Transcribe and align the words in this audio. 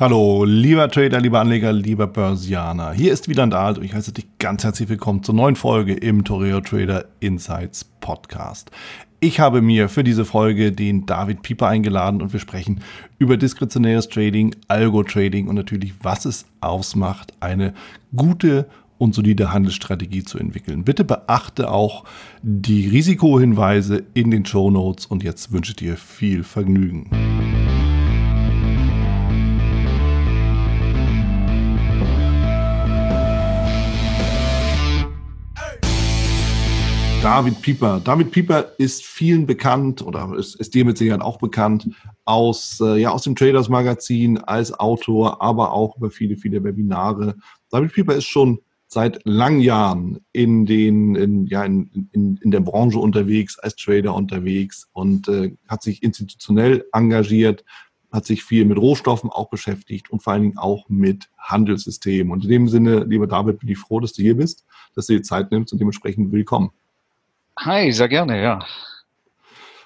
Hallo, 0.00 0.46
lieber 0.46 0.88
Trader, 0.88 1.20
lieber 1.20 1.40
Anleger, 1.40 1.74
lieber 1.74 2.06
Börsianer. 2.06 2.92
Hier 2.92 3.12
ist 3.12 3.28
Wieland 3.28 3.52
Alt 3.52 3.76
und 3.76 3.84
ich 3.84 3.92
heiße 3.92 4.12
dich 4.12 4.26
ganz 4.38 4.64
herzlich 4.64 4.88
willkommen 4.88 5.22
zur 5.22 5.34
neuen 5.34 5.56
Folge 5.56 5.92
im 5.92 6.24
Toreo 6.24 6.62
Trader 6.62 7.04
Insights 7.20 7.84
Podcast. 8.00 8.70
Ich 9.20 9.40
habe 9.40 9.60
mir 9.60 9.90
für 9.90 10.02
diese 10.02 10.24
Folge 10.24 10.72
den 10.72 11.04
David 11.04 11.42
Pieper 11.42 11.68
eingeladen 11.68 12.22
und 12.22 12.32
wir 12.32 12.40
sprechen 12.40 12.80
über 13.18 13.36
diskretionäres 13.36 14.08
Trading, 14.08 14.56
Algo-Trading 14.68 15.48
und 15.48 15.56
natürlich, 15.56 15.92
was 16.02 16.24
es 16.24 16.46
ausmacht, 16.62 17.34
eine 17.40 17.74
gute 18.16 18.70
und 18.96 19.14
solide 19.14 19.52
Handelsstrategie 19.52 20.24
zu 20.24 20.38
entwickeln. 20.38 20.82
Bitte 20.82 21.04
beachte 21.04 21.70
auch 21.70 22.04
die 22.40 22.88
Risikohinweise 22.88 24.04
in 24.14 24.30
den 24.30 24.46
Show 24.46 24.70
Notes 24.70 25.04
und 25.04 25.22
jetzt 25.22 25.52
wünsche 25.52 25.72
ich 25.72 25.76
dir 25.76 25.98
viel 25.98 26.42
Vergnügen. 26.42 27.10
David 37.22 37.60
Pieper. 37.60 38.00
David 38.02 38.30
Pieper 38.30 38.72
ist 38.78 39.04
vielen 39.04 39.44
bekannt 39.46 40.00
oder 40.00 40.32
ist, 40.38 40.54
ist 40.54 40.72
dir 40.72 40.86
mit 40.86 40.96
Sicherheit 40.96 41.20
auch 41.20 41.36
bekannt 41.36 41.90
aus, 42.24 42.80
äh, 42.80 42.96
ja, 42.96 43.10
aus 43.10 43.24
dem 43.24 43.36
Traders 43.36 43.68
Magazin 43.68 44.38
als 44.38 44.72
Autor, 44.72 45.42
aber 45.42 45.74
auch 45.74 45.98
über 45.98 46.10
viele, 46.10 46.38
viele 46.38 46.64
Webinare. 46.64 47.36
David 47.68 47.92
Pieper 47.92 48.14
ist 48.14 48.24
schon 48.24 48.60
seit 48.86 49.20
langen 49.24 49.60
Jahren 49.60 50.20
in 50.32 50.64
den, 50.64 51.14
in, 51.14 51.46
ja, 51.46 51.62
in, 51.62 52.08
in, 52.12 52.38
in 52.38 52.50
der 52.50 52.60
Branche 52.60 52.98
unterwegs, 52.98 53.58
als 53.58 53.76
Trader 53.76 54.14
unterwegs 54.14 54.88
und 54.92 55.28
äh, 55.28 55.54
hat 55.68 55.82
sich 55.82 56.02
institutionell 56.02 56.86
engagiert, 56.94 57.66
hat 58.10 58.24
sich 58.24 58.44
viel 58.44 58.64
mit 58.64 58.78
Rohstoffen 58.78 59.28
auch 59.28 59.50
beschäftigt 59.50 60.10
und 60.10 60.22
vor 60.22 60.32
allen 60.32 60.42
Dingen 60.42 60.58
auch 60.58 60.88
mit 60.88 61.28
Handelssystemen. 61.36 62.32
Und 62.32 62.44
in 62.44 62.50
dem 62.50 62.68
Sinne, 62.68 63.04
lieber 63.04 63.26
David, 63.26 63.58
bin 63.58 63.68
ich 63.68 63.78
froh, 63.78 64.00
dass 64.00 64.14
du 64.14 64.22
hier 64.22 64.38
bist, 64.38 64.64
dass 64.94 65.06
du 65.06 65.12
dir 65.12 65.22
Zeit 65.22 65.50
nimmst 65.50 65.74
und 65.74 65.80
dementsprechend 65.80 66.32
willkommen. 66.32 66.70
Hi, 67.58 67.92
sehr 67.92 68.08
gerne, 68.08 68.42
ja. 68.42 68.64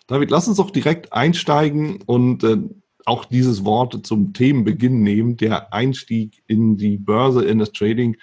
David, 0.06 0.30
lass 0.30 0.48
uns 0.48 0.58
doch 0.58 0.70
direkt 0.70 1.12
einsteigen 1.12 2.02
und 2.06 2.44
äh, 2.44 2.58
auch 3.06 3.24
dieses 3.24 3.64
Wort 3.64 4.06
zum 4.06 4.32
Themenbeginn 4.32 5.02
nehmen, 5.02 5.36
der 5.36 5.72
Einstieg 5.72 6.42
in 6.46 6.76
die 6.76 6.98
Börse, 6.98 7.44
in 7.44 7.58
das 7.58 7.72
Trading. 7.72 8.16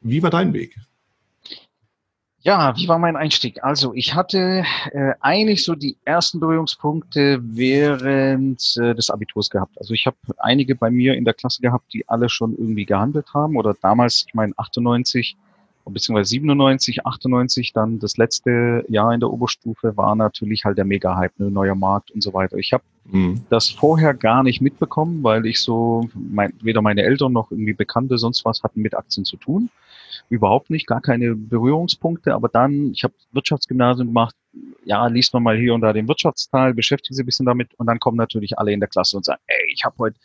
Wie 0.00 0.22
war 0.22 0.30
dein 0.30 0.52
Weg? 0.52 0.76
Ja, 2.42 2.74
wie 2.74 2.88
war 2.88 2.98
mein 2.98 3.16
Einstieg? 3.16 3.62
Also 3.62 3.92
ich 3.92 4.14
hatte 4.14 4.64
äh, 4.92 5.12
eigentlich 5.20 5.62
so 5.62 5.74
die 5.74 5.98
ersten 6.06 6.40
Berührungspunkte 6.40 7.38
während 7.42 8.76
äh, 8.78 8.94
des 8.94 9.10
Abiturs 9.10 9.50
gehabt. 9.50 9.76
Also 9.78 9.92
ich 9.92 10.06
habe 10.06 10.16
einige 10.38 10.74
bei 10.74 10.90
mir 10.90 11.14
in 11.14 11.26
der 11.26 11.34
Klasse 11.34 11.60
gehabt, 11.60 11.92
die 11.92 12.08
alle 12.08 12.30
schon 12.30 12.56
irgendwie 12.56 12.86
gehandelt 12.86 13.34
haben 13.34 13.56
oder 13.56 13.74
damals, 13.82 14.24
ich 14.26 14.32
meine 14.32 14.54
98, 14.56 15.36
beziehungsweise 15.90 16.30
97, 16.30 17.06
98 17.06 17.72
dann 17.72 17.98
das 17.98 18.16
letzte 18.16 18.84
Jahr 18.88 19.12
in 19.12 19.20
der 19.20 19.30
Oberstufe 19.30 19.96
war 19.96 20.14
natürlich 20.14 20.64
halt 20.64 20.78
der 20.78 20.84
Mega-Hype, 20.84 21.38
ne, 21.38 21.50
neuer 21.50 21.74
Markt 21.74 22.10
und 22.10 22.22
so 22.22 22.32
weiter. 22.32 22.56
Ich 22.56 22.72
habe 22.72 22.84
mhm. 23.04 23.42
das 23.50 23.68
vorher 23.68 24.14
gar 24.14 24.42
nicht 24.42 24.60
mitbekommen, 24.60 25.22
weil 25.22 25.46
ich 25.46 25.60
so, 25.60 26.08
mein, 26.14 26.52
weder 26.62 26.82
meine 26.82 27.02
Eltern 27.02 27.32
noch 27.32 27.50
irgendwie 27.50 27.72
Bekannte 27.72 28.18
sonst 28.18 28.44
was 28.44 28.62
hatten 28.62 28.80
mit 28.80 28.96
Aktien 28.96 29.24
zu 29.24 29.36
tun. 29.36 29.70
Überhaupt 30.28 30.70
nicht, 30.70 30.86
gar 30.86 31.00
keine 31.00 31.34
Berührungspunkte. 31.34 32.34
Aber 32.34 32.48
dann, 32.48 32.92
ich 32.92 33.04
habe 33.04 33.14
Wirtschaftsgymnasium 33.32 34.08
gemacht, 34.08 34.34
ja, 34.84 35.06
liest 35.06 35.34
man 35.34 35.42
mal 35.42 35.56
hier 35.56 35.74
und 35.74 35.82
da 35.82 35.92
den 35.92 36.08
Wirtschaftsteil, 36.08 36.74
beschäftigt 36.74 37.14
sich 37.14 37.22
ein 37.22 37.26
bisschen 37.26 37.46
damit 37.46 37.74
und 37.78 37.86
dann 37.86 37.98
kommen 37.98 38.16
natürlich 38.16 38.58
alle 38.58 38.72
in 38.72 38.80
der 38.80 38.88
Klasse 38.88 39.16
und 39.16 39.24
sagen, 39.24 39.40
ey, 39.46 39.72
ich 39.72 39.84
habe 39.84 39.96
heute 39.98 40.18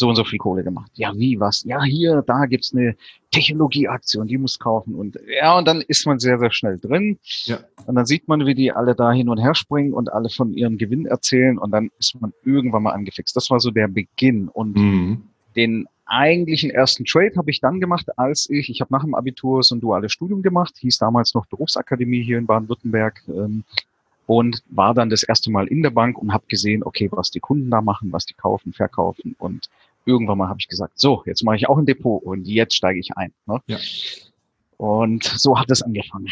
so 0.00 0.08
und 0.08 0.16
so 0.16 0.24
viel 0.24 0.38
Kohle 0.38 0.64
gemacht. 0.64 0.90
Ja, 0.94 1.12
wie, 1.14 1.38
was? 1.38 1.62
Ja, 1.64 1.82
hier, 1.84 2.22
da 2.26 2.46
gibt's 2.46 2.74
eine 2.74 2.96
Technologieaktion, 3.30 4.26
die 4.26 4.38
muss 4.38 4.58
kaufen. 4.58 4.96
Und 4.96 5.16
ja, 5.28 5.56
und 5.56 5.68
dann 5.68 5.80
ist 5.82 6.06
man 6.06 6.18
sehr, 6.18 6.38
sehr 6.38 6.50
schnell 6.50 6.78
drin. 6.78 7.18
Ja. 7.44 7.60
Und 7.86 7.94
dann 7.94 8.06
sieht 8.06 8.26
man, 8.26 8.44
wie 8.46 8.54
die 8.54 8.72
alle 8.72 8.96
da 8.96 9.12
hin 9.12 9.28
und 9.28 9.38
her 9.38 9.54
springen 9.54 9.92
und 9.92 10.12
alle 10.12 10.28
von 10.28 10.52
ihrem 10.52 10.78
Gewinn 10.78 11.06
erzählen. 11.06 11.58
Und 11.58 11.70
dann 11.70 11.90
ist 11.98 12.20
man 12.20 12.32
irgendwann 12.44 12.82
mal 12.82 12.92
angefixt. 12.92 13.36
Das 13.36 13.50
war 13.50 13.60
so 13.60 13.70
der 13.70 13.86
Beginn. 13.86 14.48
Und 14.48 14.76
mhm. 14.76 15.22
den 15.54 15.86
eigentlichen 16.06 16.70
ersten 16.70 17.04
Trade 17.04 17.36
habe 17.36 17.50
ich 17.50 17.60
dann 17.60 17.78
gemacht, 17.78 18.18
als 18.18 18.50
ich, 18.50 18.68
ich 18.68 18.80
habe 18.80 18.92
nach 18.92 19.04
dem 19.04 19.14
Abitur 19.14 19.62
so 19.62 19.76
ein 19.76 19.80
duales 19.80 20.10
Studium 20.10 20.42
gemacht, 20.42 20.74
hieß 20.78 20.98
damals 20.98 21.34
noch 21.34 21.46
Berufsakademie 21.46 22.24
hier 22.24 22.38
in 22.38 22.46
Baden-Württemberg. 22.46 23.22
Ähm, 23.28 23.62
und 24.30 24.62
war 24.70 24.94
dann 24.94 25.10
das 25.10 25.24
erste 25.24 25.50
Mal 25.50 25.66
in 25.66 25.82
der 25.82 25.90
Bank 25.90 26.16
und 26.16 26.32
habe 26.32 26.44
gesehen, 26.46 26.84
okay, 26.84 27.08
was 27.10 27.32
die 27.32 27.40
Kunden 27.40 27.68
da 27.68 27.80
machen, 27.80 28.12
was 28.12 28.26
die 28.26 28.34
kaufen, 28.34 28.72
verkaufen 28.72 29.34
und 29.40 29.68
irgendwann 30.06 30.38
mal 30.38 30.48
habe 30.48 30.60
ich 30.60 30.68
gesagt, 30.68 30.98
so, 30.98 31.22
jetzt 31.26 31.42
mache 31.42 31.56
ich 31.56 31.68
auch 31.68 31.78
ein 31.78 31.86
Depot 31.86 32.22
und 32.22 32.46
jetzt 32.46 32.74
steige 32.74 32.98
ich 32.98 33.16
ein. 33.16 33.32
Ne? 33.46 33.60
Ja. 33.66 33.78
Und 34.76 35.24
so 35.24 35.58
hat 35.58 35.70
es 35.70 35.82
angefangen. 35.82 36.28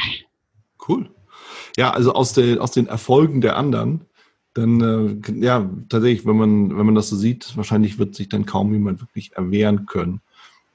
Cool. 0.89 1.11
Ja, 1.77 1.91
also 1.91 2.15
aus, 2.15 2.33
der, 2.33 2.63
aus 2.63 2.73
den 2.73 2.87
Erfolgen 2.87 3.41
der 3.41 3.57
anderen, 3.57 4.03
dann, 4.55 4.81
äh, 4.81 5.45
ja, 5.45 5.69
tatsächlich, 5.89 6.27
wenn 6.27 6.37
man, 6.37 6.77
wenn 6.77 6.87
man 6.87 6.95
das 6.95 7.09
so 7.09 7.17
sieht, 7.17 7.57
wahrscheinlich 7.57 7.99
wird 7.99 8.15
sich 8.15 8.29
dann 8.29 8.47
kaum 8.47 8.73
jemand 8.73 9.01
wirklich 9.01 9.33
erwehren 9.37 9.87
können. 9.87 10.21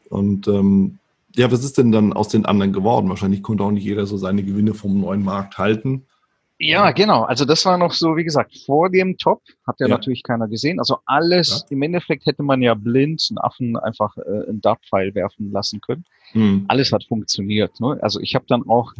Und 0.09 0.47
ähm, 0.47 0.99
ja, 1.35 1.51
was 1.51 1.63
ist 1.63 1.77
denn 1.77 1.91
dann 1.91 2.13
aus 2.13 2.27
den 2.27 2.45
anderen 2.45 2.73
geworden? 2.73 3.09
Wahrscheinlich 3.09 3.41
konnte 3.41 3.63
auch 3.63 3.71
nicht 3.71 3.83
jeder 3.83 4.05
so 4.05 4.17
seine 4.17 4.43
Gewinne 4.43 4.73
vom 4.73 4.99
neuen 4.99 5.23
Markt 5.23 5.57
halten. 5.57 6.05
Ja, 6.59 6.91
genau. 6.91 7.23
Also 7.23 7.45
das 7.45 7.65
war 7.65 7.77
noch 7.77 7.93
so, 7.93 8.15
wie 8.15 8.23
gesagt, 8.23 8.57
vor 8.65 8.89
dem 8.89 9.17
Top 9.17 9.41
hat 9.65 9.79
ja, 9.79 9.87
ja. 9.87 9.95
natürlich 9.95 10.23
keiner 10.23 10.47
gesehen. 10.47 10.79
Also 10.79 10.99
alles, 11.05 11.65
ja. 11.69 11.75
im 11.75 11.81
Endeffekt 11.81 12.25
hätte 12.25 12.43
man 12.43 12.61
ja 12.61 12.73
blind 12.73 13.25
einen 13.29 13.37
Affen 13.39 13.75
einfach 13.77 14.15
äh, 14.17 14.47
einen 14.47 14.61
Dart-Pfeil 14.61 15.15
werfen 15.15 15.51
lassen 15.51 15.81
können. 15.81 16.05
Mhm. 16.33 16.65
Alles 16.67 16.91
hat 16.91 17.03
funktioniert. 17.05 17.79
Ne? 17.79 17.97
Also 18.01 18.19
ich 18.19 18.35
habe 18.35 18.45
dann 18.47 18.63
auch 18.67 18.93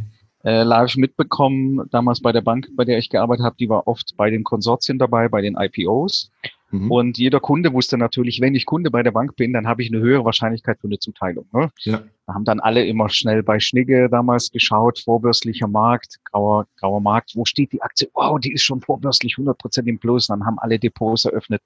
äh, 0.43 0.63
live 0.63 0.95
mitbekommen, 0.97 1.87
damals 1.91 2.21
bei 2.21 2.31
der 2.31 2.41
Bank, 2.41 2.67
bei 2.75 2.83
der 2.83 2.97
ich 2.97 3.09
gearbeitet 3.09 3.45
habe, 3.45 3.55
die 3.57 3.69
war 3.69 3.87
oft 3.87 4.15
bei 4.17 4.29
den 4.29 4.43
Konsortien 4.43 4.99
dabei, 4.99 5.29
bei 5.29 5.41
den 5.41 5.55
IPOs. 5.55 6.31
Mhm. 6.73 6.89
Und 6.89 7.17
jeder 7.19 7.39
Kunde 7.39 7.72
wusste 7.72 8.00
natürlich, 8.00 8.41
wenn 8.41 8.56
ich 8.56 8.66
Kunde 8.66 8.89
bei 8.89 9.03
der 9.03 9.11
Bank 9.11 9.35
bin, 9.35 9.53
dann 9.53 9.67
habe 9.67 9.84
ich 9.84 9.94
eine 9.94 10.01
höhere 10.01 10.25
Wahrscheinlichkeit 10.25 10.79
für 10.81 10.88
eine 10.88 10.97
Zuteilung. 10.97 11.45
Ne? 11.53 11.69
Ja. 11.81 12.01
Da 12.25 12.34
haben 12.34 12.45
dann 12.45 12.59
alle 12.59 12.84
immer 12.84 13.09
schnell 13.09 13.44
bei 13.44 13.59
Schnigge 13.59 14.09
damals 14.09 14.50
geschaut, 14.50 14.97
vorbörslicher 14.97 15.67
Markt, 15.67 16.17
grauer, 16.23 16.66
grauer 16.78 17.00
Markt, 17.00 17.33
wo 17.35 17.45
steht 17.45 17.73
die 17.73 17.81
Aktie? 17.83 18.09
Wow, 18.16 18.39
die 18.39 18.53
ist 18.53 18.63
schon 18.63 18.81
vorbörslich 18.81 19.35
100% 19.35 19.85
im 19.85 20.00
Plus. 20.00 20.28
Dann 20.28 20.45
haben 20.45 20.57
alle 20.57 20.79
Depots 20.79 21.25
eröffnet. 21.25 21.62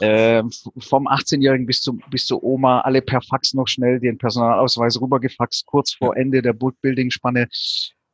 Äh, 0.00 0.42
vom 0.78 1.08
18-Jährigen 1.08 1.64
bis, 1.64 1.80
zum, 1.80 2.02
bis 2.10 2.26
zur 2.26 2.42
Oma, 2.42 2.80
alle 2.80 3.00
per 3.00 3.22
Fax 3.22 3.54
noch 3.54 3.68
schnell 3.68 4.00
den 4.00 4.18
Personalausweis 4.18 5.00
rübergefaxt, 5.00 5.64
kurz 5.64 5.94
vor 5.94 6.14
Ende 6.16 6.42
der 6.42 6.52
Bootbuilding-Spanne. 6.52 7.48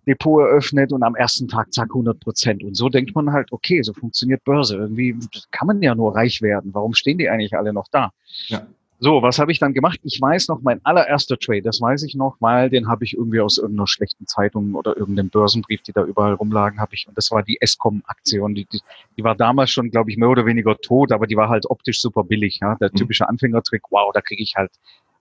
Depot 0.08 0.40
eröffnet 0.40 0.92
und 0.92 1.02
am 1.02 1.14
ersten 1.14 1.46
Tag 1.46 1.72
zack 1.72 1.90
100 1.90 2.18
Prozent. 2.20 2.64
Und 2.64 2.74
so 2.74 2.88
denkt 2.88 3.14
man 3.14 3.32
halt, 3.32 3.52
okay, 3.52 3.82
so 3.82 3.92
funktioniert 3.92 4.42
Börse. 4.44 4.76
Irgendwie 4.76 5.14
kann 5.50 5.66
man 5.66 5.82
ja 5.82 5.94
nur 5.94 6.14
reich 6.14 6.42
werden. 6.42 6.74
Warum 6.74 6.94
stehen 6.94 7.18
die 7.18 7.28
eigentlich 7.28 7.56
alle 7.56 7.72
noch 7.72 7.88
da? 7.90 8.10
Ja. 8.48 8.66
So, 9.00 9.22
was 9.22 9.38
habe 9.38 9.52
ich 9.52 9.60
dann 9.60 9.74
gemacht? 9.74 10.00
Ich 10.02 10.20
weiß 10.20 10.48
noch, 10.48 10.60
mein 10.62 10.84
allererster 10.84 11.38
Trade, 11.38 11.62
das 11.62 11.80
weiß 11.80 12.02
ich 12.02 12.16
noch, 12.16 12.36
weil 12.40 12.68
den 12.68 12.88
habe 12.88 13.04
ich 13.04 13.14
irgendwie 13.14 13.40
aus 13.40 13.56
irgendeiner 13.56 13.86
schlechten 13.86 14.26
Zeitung 14.26 14.74
oder 14.74 14.96
irgendeinem 14.96 15.30
Börsenbrief, 15.30 15.82
die 15.82 15.92
da 15.92 16.02
überall 16.02 16.34
rumlagen, 16.34 16.80
habe 16.80 16.94
ich. 16.94 17.06
Und 17.06 17.16
das 17.16 17.30
war 17.30 17.44
die 17.44 17.60
Escom-Aktion. 17.60 18.56
Die, 18.56 18.64
die, 18.64 18.80
die 19.16 19.22
war 19.22 19.36
damals 19.36 19.70
schon, 19.70 19.90
glaube 19.90 20.10
ich, 20.10 20.16
mehr 20.16 20.28
oder 20.28 20.46
weniger 20.46 20.76
tot, 20.78 21.12
aber 21.12 21.28
die 21.28 21.36
war 21.36 21.48
halt 21.48 21.70
optisch 21.70 22.00
super 22.00 22.24
billig. 22.24 22.58
Ja? 22.60 22.74
Der 22.74 22.90
mhm. 22.92 22.96
typische 22.96 23.28
Anfängertrick, 23.28 23.82
wow, 23.90 24.10
da 24.12 24.20
kriege 24.20 24.42
ich 24.42 24.56
halt 24.56 24.72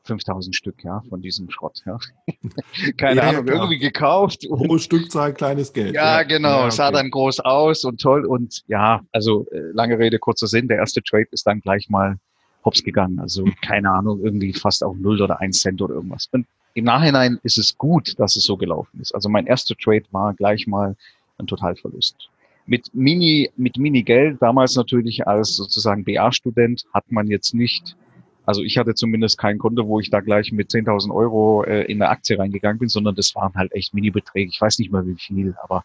5000 0.07 0.55
Stück, 0.55 0.83
ja, 0.83 1.01
von 1.09 1.21
diesem 1.21 1.49
Schrott, 1.49 1.81
ja. 1.85 1.97
Keine 2.97 3.21
ja, 3.21 3.29
Ahnung, 3.29 3.45
klar. 3.45 3.57
irgendwie 3.57 3.79
gekauft. 3.79 4.45
Hohe 4.49 4.79
Stückzahl, 4.79 5.33
kleines 5.33 5.73
Geld. 5.73 5.93
Ja, 5.93 6.17
ja. 6.17 6.23
genau, 6.23 6.49
ja, 6.49 6.65
okay. 6.65 6.71
sah 6.71 6.91
dann 6.91 7.11
groß 7.11 7.41
aus 7.41 7.83
und 7.83 8.01
toll 8.01 8.25
und 8.25 8.63
ja, 8.67 9.01
also 9.11 9.45
äh, 9.51 9.59
lange 9.73 9.99
Rede, 9.99 10.19
kurzer 10.19 10.47
Sinn, 10.47 10.67
der 10.67 10.77
erste 10.77 11.01
Trade 11.03 11.27
ist 11.31 11.45
dann 11.45 11.61
gleich 11.61 11.89
mal 11.89 12.17
hops 12.65 12.83
gegangen, 12.83 13.19
also 13.19 13.45
hm. 13.45 13.53
keine 13.61 13.91
Ahnung, 13.91 14.21
irgendwie 14.23 14.53
fast 14.53 14.83
auf 14.83 14.95
null 14.97 15.21
oder 15.21 15.39
ein 15.39 15.53
Cent 15.53 15.81
oder 15.81 15.95
irgendwas. 15.95 16.27
Und 16.31 16.47
im 16.73 16.85
Nachhinein 16.85 17.39
ist 17.43 17.57
es 17.57 17.77
gut, 17.77 18.19
dass 18.19 18.35
es 18.35 18.43
so 18.43 18.57
gelaufen 18.57 18.99
ist. 19.01 19.13
Also 19.13 19.29
mein 19.29 19.47
erster 19.47 19.75
Trade 19.75 20.05
war 20.11 20.33
gleich 20.33 20.67
mal 20.67 20.95
ein 21.37 21.47
Totalverlust 21.47 22.29
mit 22.67 22.93
Mini, 22.93 23.49
mit 23.55 23.77
Mini-Geld, 23.77 24.41
damals 24.41 24.75
natürlich 24.75 25.25
als 25.25 25.55
sozusagen 25.55 26.03
BA-Student, 26.03 26.85
hat 26.93 27.11
man 27.11 27.27
jetzt 27.27 27.53
nicht 27.53 27.95
also 28.47 28.63
ich 28.63 28.77
hatte 28.77 28.95
zumindest 28.95 29.37
kein 29.37 29.57
Konto, 29.57 29.87
wo 29.87 29.99
ich 29.99 30.09
da 30.09 30.21
gleich 30.21 30.53
mit 30.53 30.71
10.000 30.71 31.13
Euro 31.13 31.63
äh, 31.65 31.83
in 31.83 32.01
eine 32.01 32.09
Aktie 32.09 32.39
reingegangen 32.39 32.79
bin, 32.79 32.87
sondern 32.87 33.13
das 33.13 33.35
waren 33.35 33.53
halt 33.55 33.73
echt 33.73 33.93
Mini-Beträge. 33.93 34.49
Ich 34.49 34.61
weiß 34.61 34.79
nicht 34.79 34.89
mehr 34.89 35.05
wie 35.05 35.15
viel, 35.15 35.53
aber 35.61 35.83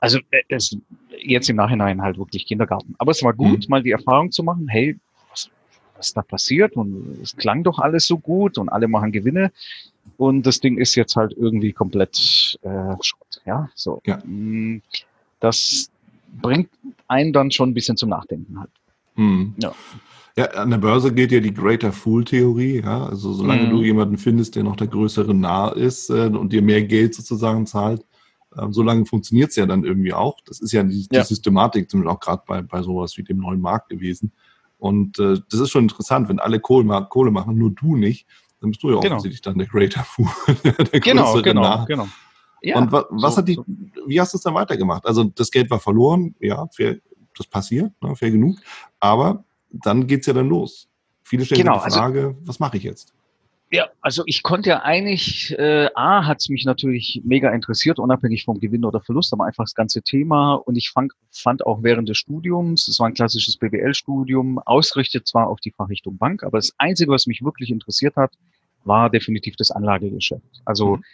also 0.00 0.18
äh, 0.30 0.42
es, 0.48 0.74
jetzt 1.18 1.50
im 1.50 1.56
Nachhinein 1.56 2.00
halt 2.00 2.16
wirklich 2.16 2.46
Kindergarten. 2.46 2.94
Aber 2.96 3.10
es 3.10 3.22
war 3.22 3.34
gut, 3.34 3.60
mhm. 3.60 3.66
mal 3.68 3.82
die 3.82 3.90
Erfahrung 3.90 4.32
zu 4.32 4.42
machen, 4.42 4.66
hey, 4.66 4.98
was, 5.30 5.50
was 5.94 6.14
da 6.14 6.22
passiert 6.22 6.74
und 6.74 7.18
es 7.22 7.36
klang 7.36 7.64
doch 7.64 7.78
alles 7.78 8.06
so 8.06 8.16
gut 8.16 8.56
und 8.56 8.70
alle 8.70 8.88
machen 8.88 9.12
Gewinne 9.12 9.52
und 10.16 10.46
das 10.46 10.58
Ding 10.58 10.78
ist 10.78 10.94
jetzt 10.94 11.16
halt 11.16 11.34
irgendwie 11.36 11.74
komplett 11.74 12.58
äh, 12.62 12.94
Schrott. 13.02 13.42
Ja, 13.44 13.68
so. 13.74 14.00
Ja. 14.06 14.22
Mm, 14.24 14.80
das 15.38 15.90
bringt 16.40 16.70
einen 17.08 17.34
dann 17.34 17.50
schon 17.50 17.70
ein 17.70 17.74
bisschen 17.74 17.98
zum 17.98 18.08
Nachdenken 18.08 18.58
halt. 18.58 18.70
Mhm. 19.16 19.54
Ja. 19.58 19.74
Ja, 20.40 20.46
an 20.52 20.70
der 20.70 20.78
Börse 20.78 21.12
gilt 21.12 21.32
ja 21.32 21.40
die 21.40 21.52
Greater 21.52 21.92
Fool-Theorie. 21.92 22.80
Ja? 22.80 23.04
Also 23.04 23.34
solange 23.34 23.64
mm. 23.64 23.70
du 23.70 23.82
jemanden 23.82 24.16
findest, 24.16 24.56
der 24.56 24.62
noch 24.62 24.76
der 24.76 24.86
größere 24.86 25.34
nah 25.34 25.68
ist 25.68 26.08
äh, 26.08 26.30
und 26.32 26.50
dir 26.50 26.62
mehr 26.62 26.82
Geld 26.82 27.14
sozusagen 27.14 27.66
zahlt, 27.66 28.06
äh, 28.56 28.66
solange 28.70 29.04
funktioniert 29.04 29.50
es 29.50 29.56
ja 29.56 29.66
dann 29.66 29.84
irgendwie 29.84 30.14
auch. 30.14 30.38
Das 30.46 30.60
ist 30.60 30.72
ja 30.72 30.82
die, 30.82 31.06
die 31.06 31.14
ja. 31.14 31.24
Systematik, 31.24 31.90
zum 31.90 32.00
Beispiel 32.00 32.16
auch 32.16 32.20
gerade 32.20 32.42
bei, 32.46 32.62
bei 32.62 32.80
sowas 32.80 33.18
wie 33.18 33.22
dem 33.22 33.36
neuen 33.36 33.60
Markt 33.60 33.90
gewesen. 33.90 34.32
Und 34.78 35.18
äh, 35.18 35.36
das 35.50 35.60
ist 35.60 35.70
schon 35.72 35.82
interessant, 35.82 36.30
wenn 36.30 36.38
alle 36.38 36.58
Kohle, 36.58 37.06
Kohle 37.10 37.30
machen, 37.30 37.58
nur 37.58 37.72
du 37.72 37.96
nicht, 37.96 38.26
dann 38.62 38.70
bist 38.70 38.82
du 38.82 38.92
ja 38.92 39.00
genau. 39.00 39.16
offensichtlich 39.16 39.42
dann 39.42 39.58
der 39.58 39.66
Greater 39.66 40.04
Fool. 40.04 40.30
der 40.64 41.00
genau, 41.00 41.42
genau, 41.42 41.60
nah. 41.60 41.84
genau. 41.84 42.08
Ja, 42.62 42.78
und 42.78 42.90
wa 42.92 43.04
was 43.10 43.34
so, 43.34 43.38
hat 43.38 43.48
die, 43.48 43.56
so. 43.56 43.64
wie 44.06 44.18
hast 44.18 44.32
du 44.32 44.38
es 44.38 44.42
dann 44.42 44.54
weitergemacht? 44.54 45.04
Also 45.04 45.24
das 45.24 45.50
Geld 45.50 45.70
war 45.70 45.80
verloren, 45.80 46.34
ja, 46.40 46.66
fair, 46.74 46.96
das 47.36 47.46
passiert, 47.46 47.92
ne, 48.02 48.16
fair 48.16 48.30
genug. 48.30 48.56
Aber 49.00 49.44
dann 49.72 50.06
geht 50.06 50.20
es 50.20 50.26
ja 50.26 50.32
dann 50.32 50.48
los. 50.48 50.88
Viele 51.22 51.44
stellen 51.44 51.62
genau, 51.62 51.78
die 51.78 51.84
also 51.84 51.98
Frage, 51.98 52.20
also, 52.20 52.36
was 52.44 52.60
mache 52.60 52.76
ich 52.76 52.82
jetzt? 52.82 53.14
Ja, 53.72 53.88
also 54.00 54.24
ich 54.26 54.42
konnte 54.42 54.70
ja 54.70 54.82
eigentlich, 54.82 55.56
äh, 55.56 55.88
A, 55.94 56.26
hat 56.26 56.40
es 56.40 56.48
mich 56.48 56.64
natürlich 56.64 57.22
mega 57.24 57.52
interessiert, 57.52 58.00
unabhängig 58.00 58.44
vom 58.44 58.58
Gewinn 58.58 58.84
oder 58.84 59.00
Verlust, 59.00 59.32
aber 59.32 59.44
einfach 59.44 59.62
das 59.62 59.76
ganze 59.76 60.02
Thema. 60.02 60.54
Und 60.54 60.76
ich 60.76 60.90
fand, 60.90 61.12
fand 61.30 61.64
auch 61.64 61.84
während 61.84 62.08
des 62.08 62.18
Studiums, 62.18 62.88
es 62.88 62.98
war 62.98 63.06
ein 63.06 63.14
klassisches 63.14 63.56
BWL-Studium, 63.58 64.58
ausgerichtet 64.58 65.28
zwar 65.28 65.46
auf 65.46 65.60
die 65.60 65.70
Fachrichtung 65.70 66.18
Bank, 66.18 66.42
aber 66.42 66.58
das 66.58 66.72
Einzige, 66.78 67.12
was 67.12 67.28
mich 67.28 67.44
wirklich 67.44 67.70
interessiert 67.70 68.16
hat, 68.16 68.32
war 68.82 69.08
definitiv 69.08 69.54
das 69.54 69.70
Anlagegeschäft. 69.70 70.62
Also 70.64 70.96
mhm 70.96 71.04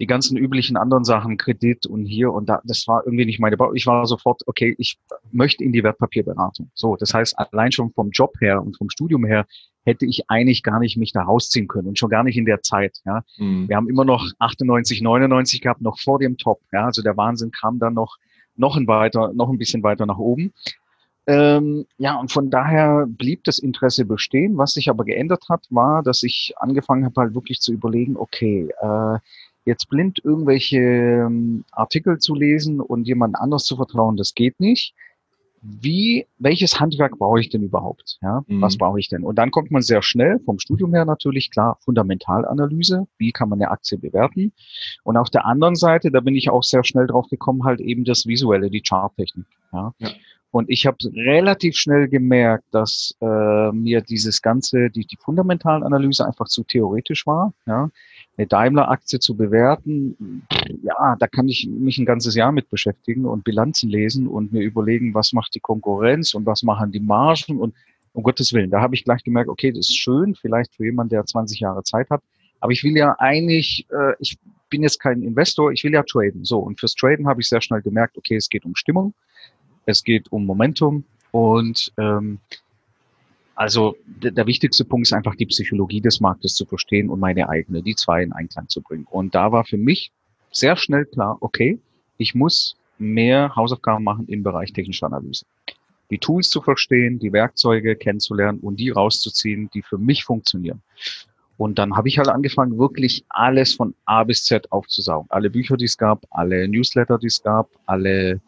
die 0.00 0.06
ganzen 0.06 0.36
üblichen 0.36 0.76
anderen 0.76 1.04
Sachen, 1.04 1.36
Kredit 1.36 1.86
und 1.86 2.04
hier 2.04 2.32
und 2.32 2.48
da, 2.48 2.60
das 2.64 2.86
war 2.88 3.04
irgendwie 3.04 3.24
nicht 3.24 3.40
meine 3.40 3.56
Bau. 3.56 3.72
Ich 3.74 3.86
war 3.86 4.06
sofort, 4.06 4.42
okay, 4.46 4.74
ich 4.78 4.98
möchte 5.30 5.62
in 5.64 5.72
die 5.72 5.82
Wertpapierberatung. 5.82 6.70
So, 6.74 6.96
das 6.96 7.14
heißt, 7.14 7.38
allein 7.38 7.72
schon 7.72 7.92
vom 7.92 8.10
Job 8.10 8.34
her 8.40 8.62
und 8.62 8.76
vom 8.76 8.90
Studium 8.90 9.24
her 9.24 9.46
hätte 9.84 10.06
ich 10.06 10.28
eigentlich 10.28 10.62
gar 10.62 10.78
nicht 10.78 10.96
mich 10.96 11.12
da 11.12 11.22
rausziehen 11.22 11.68
können 11.68 11.88
und 11.88 11.98
schon 11.98 12.10
gar 12.10 12.24
nicht 12.24 12.36
in 12.36 12.44
der 12.44 12.62
Zeit. 12.62 12.98
Ja, 13.04 13.22
mhm. 13.38 13.68
wir 13.68 13.76
haben 13.76 13.88
immer 13.88 14.04
noch 14.04 14.26
98, 14.38 15.02
99 15.02 15.60
gehabt, 15.60 15.80
noch 15.80 15.98
vor 15.98 16.18
dem 16.18 16.36
Top. 16.36 16.60
Ja, 16.72 16.86
also 16.86 17.02
der 17.02 17.16
Wahnsinn 17.16 17.50
kam 17.50 17.78
dann 17.78 17.94
noch 17.94 18.16
noch 18.54 18.76
ein 18.76 18.86
weiter, 18.86 19.32
noch 19.32 19.48
ein 19.48 19.58
bisschen 19.58 19.82
weiter 19.82 20.06
nach 20.06 20.18
oben. 20.18 20.52
Ähm, 21.26 21.86
ja, 21.98 22.16
und 22.16 22.32
von 22.32 22.50
daher 22.50 23.06
blieb 23.06 23.44
das 23.44 23.58
Interesse 23.58 24.04
bestehen. 24.04 24.58
Was 24.58 24.74
sich 24.74 24.90
aber 24.90 25.04
geändert 25.04 25.44
hat, 25.48 25.66
war, 25.70 26.02
dass 26.02 26.22
ich 26.24 26.52
angefangen 26.56 27.04
habe, 27.04 27.20
halt 27.20 27.34
wirklich 27.34 27.60
zu 27.60 27.72
überlegen, 27.72 28.16
okay, 28.16 28.68
äh, 28.80 29.18
jetzt 29.64 29.88
blind 29.88 30.20
irgendwelche 30.24 30.78
ähm, 30.78 31.64
Artikel 31.70 32.18
zu 32.18 32.34
lesen 32.34 32.80
und 32.80 33.06
jemand 33.06 33.36
anders 33.36 33.64
zu 33.64 33.76
vertrauen, 33.76 34.16
das 34.16 34.34
geht 34.34 34.60
nicht. 34.60 34.94
Wie, 35.64 36.26
welches 36.38 36.80
Handwerk 36.80 37.18
brauche 37.18 37.38
ich 37.38 37.48
denn 37.48 37.62
überhaupt? 37.62 38.18
Ja, 38.20 38.42
mhm. 38.48 38.60
was 38.60 38.76
brauche 38.76 38.98
ich 38.98 39.08
denn? 39.08 39.22
Und 39.22 39.36
dann 39.36 39.52
kommt 39.52 39.70
man 39.70 39.80
sehr 39.80 40.02
schnell 40.02 40.40
vom 40.44 40.58
Studium 40.58 40.92
her 40.92 41.04
natürlich 41.04 41.52
klar 41.52 41.78
Fundamentalanalyse. 41.84 43.06
Wie 43.16 43.30
kann 43.30 43.48
man 43.48 43.60
eine 43.60 43.70
Aktie 43.70 43.96
bewerten? 43.96 44.52
Und 45.04 45.16
auf 45.16 45.30
der 45.30 45.46
anderen 45.46 45.76
Seite, 45.76 46.10
da 46.10 46.18
bin 46.18 46.34
ich 46.34 46.50
auch 46.50 46.64
sehr 46.64 46.82
schnell 46.82 47.06
drauf 47.06 47.28
gekommen, 47.28 47.62
halt 47.62 47.80
eben 47.80 48.02
das 48.02 48.26
Visuelle, 48.26 48.70
die 48.70 48.82
Charttechnik. 48.82 49.46
Ja. 49.72 49.94
ja. 49.98 50.10
Und 50.52 50.70
ich 50.70 50.86
habe 50.86 50.98
relativ 51.14 51.76
schnell 51.76 52.08
gemerkt, 52.08 52.64
dass 52.70 53.16
äh, 53.20 53.72
mir 53.72 54.02
dieses 54.02 54.42
ganze, 54.42 54.90
die, 54.90 55.06
die 55.06 55.16
Fundamentalanalyse 55.16 56.26
einfach 56.26 56.46
zu 56.46 56.62
theoretisch 56.62 57.26
war. 57.26 57.52
Ja 57.66 57.90
eine 58.36 58.46
Daimler-Aktie 58.46 59.20
zu 59.20 59.36
bewerten, 59.36 60.46
ja, 60.82 61.16
da 61.18 61.26
kann 61.26 61.48
ich 61.48 61.68
mich 61.68 61.98
ein 61.98 62.06
ganzes 62.06 62.34
Jahr 62.34 62.50
mit 62.50 62.70
beschäftigen 62.70 63.26
und 63.26 63.44
Bilanzen 63.44 63.90
lesen 63.90 64.26
und 64.26 64.52
mir 64.52 64.62
überlegen, 64.62 65.14
was 65.14 65.32
macht 65.32 65.54
die 65.54 65.60
Konkurrenz 65.60 66.34
und 66.34 66.46
was 66.46 66.62
machen 66.62 66.92
die 66.92 67.00
Margen 67.00 67.60
und 67.60 67.74
um 68.14 68.22
Gottes 68.22 68.52
Willen, 68.52 68.70
da 68.70 68.80
habe 68.80 68.94
ich 68.94 69.04
gleich 69.04 69.24
gemerkt, 69.24 69.48
okay, 69.48 69.70
das 69.72 69.88
ist 69.88 69.96
schön, 69.96 70.34
vielleicht 70.34 70.74
für 70.74 70.84
jemanden, 70.84 71.10
der 71.10 71.24
20 71.24 71.60
Jahre 71.60 71.82
Zeit 71.82 72.10
hat, 72.10 72.22
aber 72.60 72.72
ich 72.72 72.84
will 72.84 72.96
ja 72.96 73.16
eigentlich, 73.18 73.86
äh, 73.90 74.14
ich 74.18 74.38
bin 74.68 74.82
jetzt 74.82 75.00
kein 75.00 75.22
Investor, 75.22 75.72
ich 75.72 75.84
will 75.84 75.92
ja 75.92 76.02
traden. 76.02 76.44
So, 76.44 76.58
und 76.58 76.80
fürs 76.80 76.94
Traden 76.94 77.26
habe 77.26 77.40
ich 77.40 77.48
sehr 77.48 77.60
schnell 77.60 77.82
gemerkt, 77.82 78.16
okay, 78.16 78.36
es 78.36 78.48
geht 78.48 78.64
um 78.64 78.74
Stimmung, 78.74 79.14
es 79.86 80.04
geht 80.04 80.30
um 80.30 80.46
Momentum 80.46 81.04
und 81.30 81.92
ähm, 81.98 82.38
also 83.54 83.96
der 84.06 84.46
wichtigste 84.46 84.84
Punkt 84.84 85.06
ist 85.06 85.12
einfach 85.12 85.34
die 85.34 85.46
Psychologie 85.46 86.00
des 86.00 86.20
Marktes 86.20 86.54
zu 86.54 86.64
verstehen 86.64 87.10
und 87.10 87.20
meine 87.20 87.48
eigene, 87.48 87.82
die 87.82 87.94
zwei 87.94 88.22
in 88.22 88.32
Einklang 88.32 88.68
zu 88.68 88.80
bringen. 88.80 89.06
Und 89.10 89.34
da 89.34 89.52
war 89.52 89.64
für 89.64 89.76
mich 89.76 90.10
sehr 90.50 90.76
schnell 90.76 91.04
klar, 91.04 91.36
okay, 91.40 91.78
ich 92.16 92.34
muss 92.34 92.76
mehr 92.98 93.54
Hausaufgaben 93.54 94.04
machen 94.04 94.26
im 94.28 94.42
Bereich 94.42 94.72
technische 94.72 95.06
Analyse. 95.06 95.44
Die 96.10 96.18
Tools 96.18 96.50
zu 96.50 96.60
verstehen, 96.60 97.18
die 97.18 97.32
Werkzeuge 97.32 97.96
kennenzulernen 97.96 98.60
und 98.60 98.80
die 98.80 98.90
rauszuziehen, 98.90 99.70
die 99.74 99.82
für 99.82 99.98
mich 99.98 100.24
funktionieren. 100.24 100.82
Und 101.56 101.78
dann 101.78 101.96
habe 101.96 102.08
ich 102.08 102.18
halt 102.18 102.28
angefangen, 102.28 102.78
wirklich 102.78 103.24
alles 103.28 103.74
von 103.74 103.94
A 104.04 104.24
bis 104.24 104.44
Z 104.44 104.72
aufzusaugen. 104.72 105.30
Alle 105.30 105.50
Bücher, 105.50 105.76
die 105.76 105.84
es 105.84 105.96
gab, 105.96 106.26
alle 106.30 106.66
Newsletter, 106.68 107.18
die 107.18 107.28
es 107.28 107.42
gab, 107.42 107.68
alle 107.86 108.40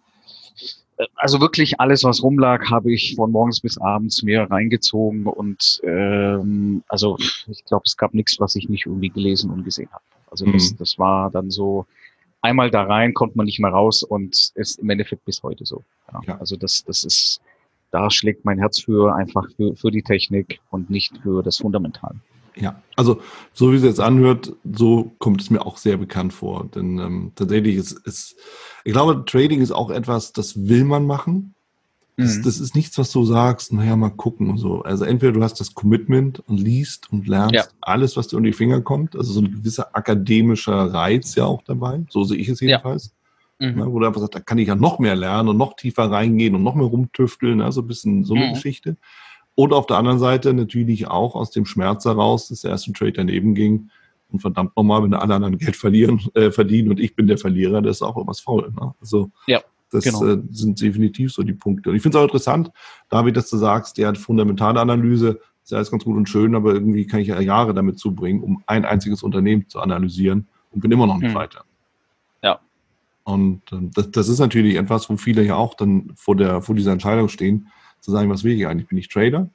also 1.15 1.41
wirklich 1.41 1.81
alles, 1.81 2.05
was 2.05 2.23
rumlag, 2.23 2.71
habe 2.71 2.93
ich 2.93 3.15
von 3.17 3.31
morgens 3.33 3.61
bis 3.61 3.79
abends 3.79 4.23
mir 4.23 4.43
reingezogen 4.43 5.27
und 5.27 5.81
ähm, 5.85 6.83
also 6.89 7.17
ich 7.19 7.65
glaube, 7.65 7.83
es 7.87 7.97
gab 7.97 8.15
nichts, 8.15 8.39
was 8.41 8.57
ich 8.57 8.69
nicht 8.69 8.87
irgendwie 8.87 9.11
gelesen 9.11 9.51
und 9.51 9.65
gesehen 9.65 9.89
habe. 9.93 10.05
Also 10.31 10.47
das, 10.47 10.73
mhm. 10.73 10.77
das 10.79 10.99
war 10.99 11.31
dann 11.31 11.51
so, 11.51 11.87
einmal 12.45 12.71
da 12.71 12.83
rein, 12.83 13.15
kommt 13.15 13.37
man 13.37 13.47
nicht 13.47 13.59
mehr 13.59 13.71
raus 13.71 14.03
und 14.03 14.53
ist 14.55 14.79
im 14.79 14.91
Endeffekt 14.91 15.25
bis 15.25 15.43
heute 15.43 15.65
so. 15.65 15.83
Ja, 16.13 16.21
ja. 16.27 16.39
Also 16.39 16.57
das, 16.57 16.85
das 16.85 17.03
ist, 17.03 17.41
da 17.91 18.11
schlägt 18.11 18.45
mein 18.45 18.59
Herz 18.59 18.81
für 18.81 19.15
einfach 19.15 19.49
für, 19.57 19.75
für 19.75 19.91
die 19.91 20.03
Technik 20.03 20.61
und 20.71 20.91
nicht 20.91 21.17
für 21.23 21.43
das 21.43 21.57
Fundamental. 21.57 22.15
Ja, 22.57 22.81
also 22.97 23.21
so 23.53 23.73
wie 23.73 23.77
es 23.77 23.83
jetzt 23.83 24.01
anhört, 24.01 24.53
so 24.73 25.13
kommt 25.19 25.41
es 25.41 25.51
mir 25.51 25.65
auch 25.67 25.77
sehr 25.77 25.97
bekannt 25.97 26.33
vor. 26.33 26.69
Denn 26.75 26.99
ähm, 26.99 27.33
tatsächlich 27.35 27.77
ist, 27.77 27.93
ist, 28.07 28.37
ich 28.85 28.93
glaube, 28.93 29.25
Trading 29.27 29.61
ist 29.61 29.73
auch 29.73 29.91
etwas, 29.91 30.33
das 30.33 30.69
will 30.69 30.85
man 30.85 31.07
machen. 31.07 31.55
Das, 32.17 32.37
mhm. 32.37 32.43
das 32.45 32.61
ist 32.61 32.77
nichts, 32.77 32.97
was 32.97 33.11
du 33.11 33.25
sagst, 33.25 33.73
naja, 33.73 33.97
mal 33.97 34.11
gucken 34.11 34.49
und 34.49 34.59
so. 34.59 34.83
Also 34.83 35.05
entweder 35.05 35.33
du 35.33 35.43
hast 35.43 35.59
das 35.59 35.75
Commitment 35.75 36.41
und 36.47 36.59
liest 36.59 37.11
und 37.11 37.27
lernst 37.27 37.55
ja. 37.55 37.65
alles, 37.81 38.17
was 38.17 38.29
dir 38.29 38.37
unter 38.37 38.51
die 38.51 38.57
Finger 38.57 38.81
kommt. 38.83 39.17
Also 39.17 39.33
so 39.33 39.41
ein 39.41 39.51
gewisser 39.51 39.97
akademischer 39.97 40.93
Reiz 40.93 41.35
ja 41.35 41.47
auch 41.47 41.63
dabei. 41.63 42.05
So 42.11 42.23
sehe 42.23 42.39
ich 42.39 42.49
es 42.49 42.61
jedenfalls. 42.61 43.13
Ja. 43.59 43.71
Mhm. 43.71 43.79
Ne, 43.79 43.93
wo 43.93 43.99
du 43.99 44.07
einfach 44.07 44.21
sagst, 44.21 44.35
da 44.35 44.41
kann 44.41 44.59
ich 44.59 44.69
ja 44.69 44.77
noch 44.77 45.01
mehr 45.01 45.17
lernen 45.17 45.49
und 45.49 45.57
noch 45.57 45.75
tiefer 45.75 46.11
reingehen 46.11 46.55
und 46.55 46.63
noch 46.63 46.75
mehr 46.77 46.87
rumtüfteln. 46.87 47.61
Also 47.61 47.81
ein 47.83 47.87
bisschen 47.89 48.25
so 48.25 48.35
eine 48.35 48.49
mhm. 48.49 48.55
Geschichte. 48.55 48.97
Und 49.55 49.73
auf 49.73 49.87
der 49.87 49.99
anderen 49.99 50.19
Seite 50.19 50.53
natürlich 50.53 51.07
auch 51.07 51.35
aus 51.35 51.51
dem 51.51 51.65
Schmerz 51.65 52.05
heraus, 52.05 52.49
dass 52.49 52.63
der 52.63 52.73
erste 52.73 52.93
Trade 52.93 53.13
daneben 53.13 53.55
ging. 53.55 53.91
Und 54.31 54.41
verdammt 54.41 54.77
nochmal, 54.77 55.03
wenn 55.05 55.15
alle 55.15 55.35
anderen 55.35 55.59
Geld 55.59 55.77
verlieren, 55.77 56.21
äh, 56.35 56.51
verdienen 56.51 56.91
und 56.91 56.99
ich 56.99 57.15
bin 57.15 57.27
der 57.27 57.39
Verlierer, 57.39 57.83
das 57.83 57.99
ist 57.99 58.03
auch 58.03 58.17
irgendwas 58.17 58.41
faul. 58.41 58.73
Ne? 58.73 58.95
Also 59.01 59.31
ja, 59.47 59.61
das 59.91 60.05
genau. 60.05 60.27
äh, 60.27 60.43
sind 60.51 60.81
definitiv 60.81 61.33
so 61.33 61.43
die 61.43 61.53
Punkte. 61.53 61.91
Und 61.91 61.97
ich 61.97 62.03
finde 62.03 62.19
es 62.19 62.21
auch 62.21 62.27
interessant, 62.27 62.73
David, 63.11 63.37
dass 63.37 63.49
du 63.49 63.57
sagst, 63.57 63.97
der 63.97 64.09
hat 64.09 64.19
fundamentale 64.19 64.81
Analyse, 64.81 65.41
ist 65.63 65.71
ja 65.71 65.77
alles 65.77 65.91
ganz 65.91 66.05
gut 66.05 66.17
und 66.17 66.29
schön, 66.29 66.55
aber 66.57 66.75
irgendwie 66.75 67.07
kann 67.07 67.21
ich 67.21 67.29
ja 67.29 67.41
Jahre 67.41 67.75
damit 67.75 67.99
zubringen, 67.99 68.43
um 68.43 68.63
ein 68.67 68.85
einziges 68.85 69.23
Unternehmen 69.23 69.69
zu 69.69 69.81
analysieren 69.81 70.49
und 70.73 70.81
bin 70.81 70.91
immer 70.91 71.07
noch 71.07 71.19
nicht 71.19 71.29
hm. 71.29 71.35
weiter. 71.35 71.65
Ja. 72.43 72.59
Und 73.23 73.63
äh, 73.73 73.77
das, 73.95 74.11
das 74.11 74.29
ist 74.29 74.41
natürlich 74.41 74.75
etwas, 74.75 75.09
wo 75.09 75.17
viele 75.17 75.43
ja 75.45 75.55
auch 75.55 75.75
dann 75.75 76.13
vor, 76.17 76.35
der, 76.35 76.61
vor 76.61 76.75
dieser 76.75 76.93
Entscheidung 76.93 77.29
stehen, 77.29 77.69
zu 78.05 78.11
sagen, 78.11 78.31
was 78.31 78.45
will 78.45 78.53
ich 78.53 78.67
eigentlich? 78.67 78.89
Bin 78.89 78.99
ich 78.99 79.09
Trader? 79.09 79.49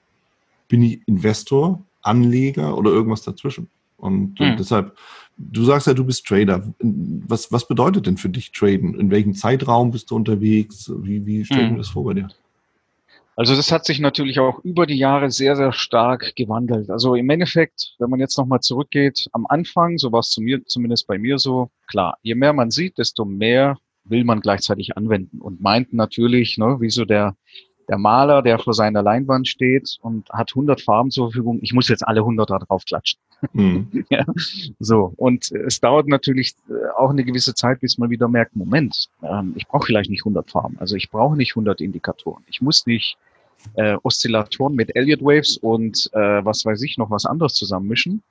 Bin 0.68 0.82
ich 0.82 1.00
Investor, 1.06 1.82
Anleger 2.02 2.78
oder 2.78 2.92
irgendwas 2.92 3.22
dazwischen? 3.22 3.70
Und 3.98 4.40
mhm. 4.40 4.56
deshalb, 4.58 4.98
du 5.38 5.64
sagst 5.64 5.88
ja, 5.88 5.94
du 5.94 6.04
bist 6.04 6.26
Trader. 6.26 6.74
Was, 6.80 7.52
was 7.52 7.68
bedeutet 7.68 8.08
denn 8.08 8.18
für 8.18 8.30
dich 8.30 8.52
Traden? 8.52 9.00
In 9.00 9.12
welchem 9.12 9.36
Zeitraum 9.36 9.92
bist 9.92 10.10
du 10.10 10.16
unterwegs? 10.16 10.92
Wie, 11.02 11.26
wie 11.26 11.46
stellst 11.46 11.70
du 11.70 11.74
mhm. 11.74 11.78
das 11.78 11.90
vor 11.90 12.06
bei 12.06 12.14
dir? 12.14 12.30
Also 13.36 13.56
das 13.56 13.72
hat 13.72 13.86
sich 13.86 14.02
natürlich 14.02 14.40
auch 14.40 14.60
über 14.66 14.86
die 14.86 14.98
Jahre 14.98 15.32
sehr, 15.32 15.56
sehr 15.56 15.72
stark 15.72 16.36
gewandelt. 16.36 16.90
Also 16.90 17.16
im 17.16 17.30
Endeffekt, 17.30 17.96
wenn 18.00 18.10
man 18.10 18.20
jetzt 18.20 18.38
nochmal 18.38 18.60
zurückgeht, 18.60 19.30
am 19.32 19.46
Anfang, 19.48 19.98
so 19.98 20.12
war 20.12 20.20
es 20.20 20.32
zu 20.32 20.42
mir, 20.42 20.66
zumindest 20.66 21.08
bei 21.08 21.18
mir 21.18 21.40
so, 21.40 21.70
klar, 21.88 22.18
je 22.22 22.36
mehr 22.36 22.52
man 22.52 22.70
sieht, 22.70 22.98
desto 22.98 23.24
mehr 23.24 23.78
will 24.04 24.26
man 24.26 24.42
gleichzeitig 24.42 24.98
anwenden 24.98 25.40
und 25.40 25.62
meint 25.62 25.94
natürlich, 25.94 26.58
ne, 26.58 26.82
wie 26.82 26.90
so 26.90 27.06
der, 27.06 27.38
der 27.90 27.98
Maler, 27.98 28.44
der 28.44 28.60
vor 28.60 28.74
seiner 28.74 29.02
Leinwand 29.02 29.48
steht 29.48 29.98
und 30.02 30.30
hat 30.30 30.52
100 30.52 30.80
Farben 30.80 31.10
zur 31.10 31.32
Verfügung, 31.32 31.60
ich 31.62 31.74
muss 31.74 31.90
jetzt 31.90 32.08
alle 32.08 32.22
100 32.22 32.50
da 32.50 32.60
drauf 32.60 32.86
klatschen. 32.86 33.20
Mhm. 33.54 34.06
ja, 34.10 34.24
so, 34.80 35.14
und 35.18 35.52
es 35.52 35.80
dauert 35.80 36.08
natürlich 36.08 36.54
äh, 36.70 36.74
auch 36.96 37.10
eine 37.10 37.24
gewisse 37.24 37.56
Zeit, 37.56 37.82
bis 37.82 37.98
man 37.98 38.12
wieder 38.12 38.28
merkt, 38.28 38.56
Moment, 38.56 39.10
ähm, 39.24 39.54
ich 39.56 39.68
brauche 39.68 39.88
vielleicht 39.88 40.12
nicht 40.12 40.22
100 40.22 40.50
Farben, 40.50 40.78
also 40.80 40.96
ich 40.96 41.10
brauche 41.10 41.36
nicht 41.36 41.54
100 41.54 41.82
Indikatoren, 41.82 42.44
ich 42.48 42.62
muss 42.62 42.86
nicht 42.86 43.18
äh, 43.74 43.98
Oszillatoren 44.04 44.76
mit 44.76 44.96
Elliott 44.96 45.22
Waves 45.22 45.58
und 45.58 46.10
äh, 46.14 46.46
was 46.46 46.64
weiß 46.66 46.82
ich 46.84 46.98
noch 46.98 47.10
was 47.10 47.26
anderes 47.26 47.54
zusammenmischen, 47.54 48.22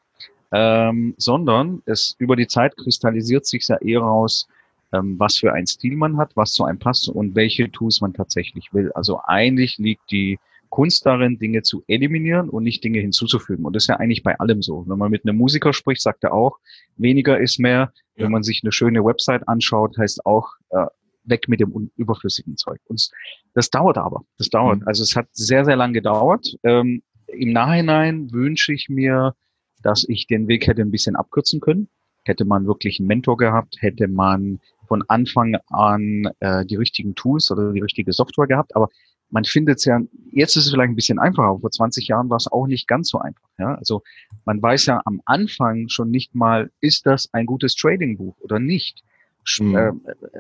ähm, 0.53 1.15
sondern 1.19 1.83
es 1.85 2.15
über 2.19 2.37
die 2.37 2.47
Zeit 2.47 2.77
kristallisiert 2.77 3.45
sich 3.45 3.67
ja 3.67 3.77
eher 3.79 4.01
raus, 4.01 4.47
was 4.91 5.37
für 5.37 5.53
ein 5.53 5.67
Stil 5.67 5.97
man 5.97 6.17
hat, 6.17 6.37
was 6.37 6.53
zu 6.53 6.65
einem 6.65 6.79
passt 6.79 7.09
und 7.09 7.35
welche 7.35 7.71
Tools 7.71 8.01
man 8.01 8.15
tatsächlich 8.15 8.73
will. 8.73 8.91
Also 8.93 9.21
eigentlich 9.25 9.79
liegt 9.79 10.11
die 10.11 10.39
Kunst 10.71 11.07
darin, 11.07 11.39
Dinge 11.39 11.63
zu 11.63 11.83
eliminieren 11.87 12.49
und 12.49 12.65
nicht 12.65 12.85
Dinge 12.85 13.01
hinzuzufügen. 13.01 13.65
Und 13.65 13.75
das 13.75 13.85
ist 13.85 13.89
ja 13.89 13.97
eigentlich 13.97 14.23
bei 14.23 14.39
allem 14.39 14.63
so. 14.63 14.85
Wenn 14.87 14.99
man 14.99 15.11
mit 15.11 15.25
einem 15.25 15.37
Musiker 15.37 15.73
spricht, 15.73 16.03
sagt 16.03 16.25
er 16.25 16.33
auch, 16.33 16.59
weniger 16.97 17.39
ist 17.39 17.59
mehr. 17.59 17.93
Ja. 18.17 18.25
Wenn 18.25 18.33
man 18.33 18.43
sich 18.43 18.61
eine 18.63 18.73
schöne 18.73 19.05
Website 19.05 19.49
anschaut, 19.49 19.97
heißt 19.97 20.27
auch, 20.27 20.49
äh, 20.71 20.87
weg 21.25 21.49
mit 21.49 21.61
dem 21.61 21.91
überflüssigen 21.97 22.57
Zeug. 22.57 22.81
Und 22.87 23.11
das 23.55 23.71
dauert 23.71 23.99
aber. 23.99 24.25
Das 24.39 24.49
dauert. 24.49 24.81
Mhm. 24.81 24.89
Also 24.89 25.03
es 25.03 25.15
hat 25.15 25.29
sehr, 25.33 25.65
sehr 25.65 25.77
lang 25.77 25.93
gedauert. 25.93 26.57
Ähm, 26.65 27.03
Im 27.27 27.53
Nachhinein 27.53 28.33
wünsche 28.33 28.73
ich 28.73 28.89
mir, 28.89 29.35
dass 29.83 30.07
ich 30.09 30.27
den 30.27 30.49
Weg 30.49 30.67
hätte 30.67 30.83
ein 30.83 30.91
bisschen 30.91 31.17
abkürzen 31.17 31.61
können. 31.61 31.89
Hätte 32.29 32.45
man 32.45 32.67
wirklich 32.67 33.01
einen 33.01 33.09
Mentor 33.09 33.37
gehabt, 33.37 33.77
hätte 33.81 34.07
man 34.07 34.61
von 34.87 35.03
Anfang 35.09 35.57
an 35.69 36.31
äh, 36.41 36.65
die 36.65 36.77
richtigen 36.77 37.15
Tools 37.15 37.51
oder 37.51 37.73
die 37.73 37.81
richtige 37.81 38.13
Software 38.13 38.47
gehabt. 38.47 38.77
Aber 38.77 38.89
man 39.31 39.45
findet 39.45 39.79
es 39.79 39.85
ja, 39.85 40.01
jetzt 40.33 40.57
ist 40.57 40.67
es 40.67 40.71
vielleicht 40.71 40.91
ein 40.91 40.97
bisschen 40.97 41.19
einfacher, 41.19 41.59
vor 41.59 41.71
20 41.71 42.09
Jahren 42.09 42.31
war 42.31 42.37
es 42.37 42.51
auch 42.51 42.67
nicht 42.67 42.89
ganz 42.89 43.09
so 43.09 43.19
einfach. 43.19 43.49
Ja? 43.59 43.75
Also 43.75 44.03
man 44.45 44.61
weiß 44.61 44.87
ja 44.87 45.01
am 45.05 45.21
Anfang 45.27 45.89
schon 45.89 46.11
nicht 46.11 46.35
mal, 46.35 46.71
ist 46.81 47.07
das 47.07 47.29
ein 47.33 47.47
gutes 47.47 47.75
Trading-Buch 47.75 48.37
oder 48.41 48.59
nicht? 48.59 49.03
Sch 49.45 49.61
mhm. 49.61 49.77
äh, 49.77 49.93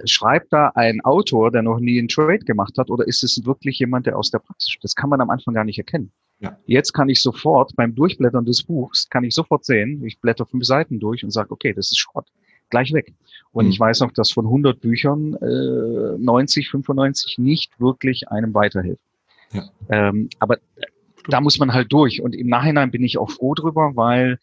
schreibt 0.06 0.52
da 0.52 0.72
ein 0.74 1.00
Autor, 1.02 1.50
der 1.50 1.62
noch 1.62 1.80
nie 1.80 1.98
einen 1.98 2.08
Trade 2.08 2.40
gemacht 2.40 2.76
hat, 2.78 2.90
oder 2.90 3.06
ist 3.06 3.22
es 3.22 3.44
wirklich 3.44 3.78
jemand, 3.78 4.06
der 4.06 4.18
aus 4.18 4.30
der 4.30 4.38
Praxis? 4.38 4.76
Das 4.82 4.94
kann 4.94 5.10
man 5.10 5.20
am 5.20 5.30
Anfang 5.30 5.54
gar 5.54 5.64
nicht 5.64 5.78
erkennen. 5.78 6.12
Ja. 6.40 6.56
Jetzt 6.66 6.92
kann 6.92 7.08
ich 7.08 7.20
sofort 7.22 7.74
beim 7.74 7.94
Durchblättern 7.94 8.44
des 8.44 8.62
Buchs, 8.62 9.08
kann 9.08 9.24
ich 9.24 9.34
sofort 9.34 9.64
sehen, 9.64 10.04
ich 10.04 10.20
blätter 10.20 10.46
fünf 10.46 10.64
Seiten 10.64 11.00
durch 11.00 11.24
und 11.24 11.30
sage, 11.30 11.50
okay, 11.50 11.72
das 11.72 11.90
ist 11.90 11.98
Schrott. 11.98 12.26
Gleich 12.70 12.92
weg. 12.92 13.14
Und 13.50 13.64
mhm. 13.64 13.70
ich 13.70 13.80
weiß 13.80 14.00
noch, 14.00 14.12
dass 14.12 14.30
von 14.30 14.44
100 14.44 14.80
Büchern 14.80 15.34
äh, 15.34 16.18
90, 16.18 16.70
95 16.70 17.38
nicht 17.38 17.80
wirklich 17.80 18.28
einem 18.28 18.54
weiterhelfen. 18.54 19.02
Ja. 19.52 19.64
Ähm, 19.88 20.28
aber 20.38 20.58
da 21.28 21.40
muss 21.40 21.58
man 21.58 21.72
halt 21.72 21.92
durch. 21.92 22.20
Und 22.20 22.34
im 22.34 22.48
Nachhinein 22.48 22.90
bin 22.90 23.02
ich 23.02 23.18
auch 23.18 23.30
froh 23.30 23.54
drüber, 23.54 23.92
weil 23.94 24.38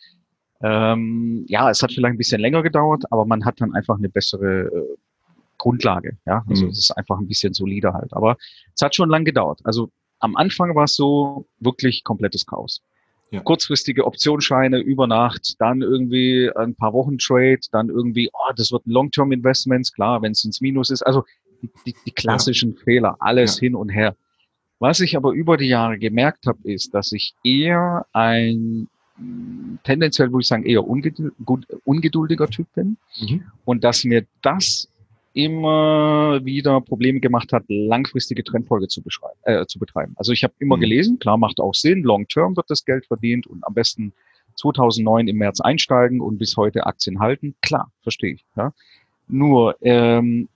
ähm, 0.61 1.45
ja, 1.47 1.69
es 1.69 1.81
hat 1.83 1.91
vielleicht 1.91 2.15
ein 2.15 2.17
bisschen 2.17 2.41
länger 2.41 2.63
gedauert, 2.63 3.03
aber 3.11 3.25
man 3.25 3.45
hat 3.45 3.61
dann 3.61 3.73
einfach 3.73 3.97
eine 3.97 4.09
bessere 4.09 4.63
äh, 4.65 4.95
Grundlage. 5.57 6.17
Ja, 6.25 6.43
also 6.49 6.65
mhm. 6.65 6.71
es 6.71 6.79
ist 6.79 6.91
einfach 6.91 7.19
ein 7.19 7.27
bisschen 7.27 7.53
solider 7.53 7.93
halt. 7.93 8.11
Aber 8.13 8.37
es 8.73 8.81
hat 8.81 8.95
schon 8.95 9.09
lang 9.09 9.25
gedauert. 9.25 9.59
Also 9.63 9.89
am 10.25 10.35
Anfang 10.35 10.75
war 10.75 10.85
es 10.85 10.95
so 10.95 11.45
wirklich 11.59 12.03
komplettes 12.03 12.45
Chaos. 12.45 12.81
Ja. 13.31 13.41
Kurzfristige 13.41 14.05
Optionsscheine 14.05 14.79
über 14.79 15.07
Nacht, 15.07 15.55
dann 15.59 15.81
irgendwie 15.81 16.49
ein 16.55 16.75
paar 16.75 16.93
Wochen 16.93 17.17
Trade, 17.17 17.59
dann 17.71 17.89
irgendwie, 17.89 18.29
oh, 18.33 18.53
das 18.55 18.71
wird 18.71 18.85
ein 18.87 18.91
Long-Term 18.91 19.31
Investments, 19.31 19.93
klar, 19.93 20.21
wenn 20.21 20.31
es 20.31 20.43
ins 20.43 20.61
Minus 20.61 20.89
ist. 20.89 21.03
Also 21.03 21.23
die, 21.61 21.69
die, 21.85 21.95
die 22.05 22.11
klassischen 22.11 22.73
ja. 22.73 22.83
Fehler, 22.83 23.15
alles 23.19 23.55
ja. 23.55 23.61
hin 23.61 23.75
und 23.75 23.89
her. 23.89 24.15
Was 24.79 24.99
ich 24.99 25.15
aber 25.15 25.31
über 25.31 25.57
die 25.57 25.67
Jahre 25.67 25.97
gemerkt 25.97 26.47
habe, 26.47 26.59
ist, 26.63 26.93
dass 26.93 27.11
ich 27.11 27.33
eher 27.43 28.05
ein 28.13 28.87
tendenziell, 29.83 30.29
würde 30.31 30.41
ich 30.41 30.47
sagen, 30.47 30.65
eher 30.65 30.85
ungeduldiger 30.85 32.47
Typ 32.47 32.67
bin 32.75 32.97
mhm. 33.21 33.43
und 33.63 33.83
dass 33.83 34.03
mir 34.03 34.25
das 34.41 34.89
immer 35.35 36.43
wieder 36.45 36.79
Probleme 36.79 37.19
gemacht 37.19 37.51
hat, 37.51 37.65
langfristige 37.67 38.43
Trendfolge 38.43 38.87
zu, 38.87 39.01
beschreiben, 39.01 39.37
äh, 39.43 39.65
zu 39.67 39.79
betreiben. 39.79 40.13
Also 40.15 40.31
ich 40.31 40.43
habe 40.43 40.53
immer 40.59 40.77
mhm. 40.77 40.81
gelesen, 40.81 41.19
klar 41.19 41.37
macht 41.37 41.59
auch 41.59 41.75
Sinn, 41.75 42.03
long 42.03 42.27
term 42.27 42.55
wird 42.55 42.69
das 42.69 42.85
Geld 42.85 43.05
verdient 43.05 43.45
und 43.45 43.63
am 43.65 43.73
besten 43.73 44.13
2009 44.55 45.27
im 45.27 45.35
März 45.37 45.59
einsteigen 45.59 46.21
und 46.21 46.37
bis 46.37 46.55
heute 46.55 46.85
Aktien 46.85 47.19
halten. 47.19 47.53
Klar, 47.61 47.91
verstehe 48.01 48.35
ich. 48.35 48.45
Ja. 48.55 48.73
Nur 49.27 49.75
ähm, 49.81 50.47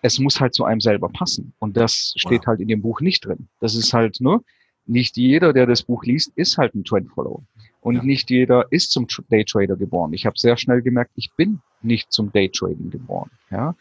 es 0.00 0.18
muss 0.18 0.40
halt 0.40 0.54
zu 0.54 0.64
einem 0.64 0.80
selber 0.80 1.10
passen 1.10 1.52
und 1.58 1.76
das 1.76 2.14
steht 2.16 2.40
wow. 2.40 2.46
halt 2.48 2.60
in 2.60 2.68
dem 2.68 2.80
Buch 2.80 3.02
nicht 3.02 3.26
drin. 3.26 3.48
Das 3.60 3.74
ist 3.74 3.92
halt 3.92 4.18
nur, 4.20 4.38
ne, 4.38 4.44
nicht 4.86 5.16
jeder, 5.16 5.52
der 5.52 5.66
das 5.66 5.82
Buch 5.82 6.04
liest, 6.04 6.32
ist 6.36 6.58
halt 6.58 6.74
ein 6.74 6.84
Trendfollower. 6.84 7.42
Und 7.82 7.96
ja. 7.96 8.02
nicht 8.02 8.30
jeder 8.30 8.66
ist 8.70 8.92
zum 8.92 9.06
Daytrader 9.28 9.76
geboren. 9.76 10.12
Ich 10.12 10.26
habe 10.26 10.38
sehr 10.38 10.56
schnell 10.56 10.82
gemerkt, 10.82 11.12
ich 11.16 11.30
bin 11.36 11.60
nicht 11.82 12.10
zum 12.12 12.32
Daytrading 12.32 12.90
geboren. 12.90 13.30
Ja, 13.50 13.74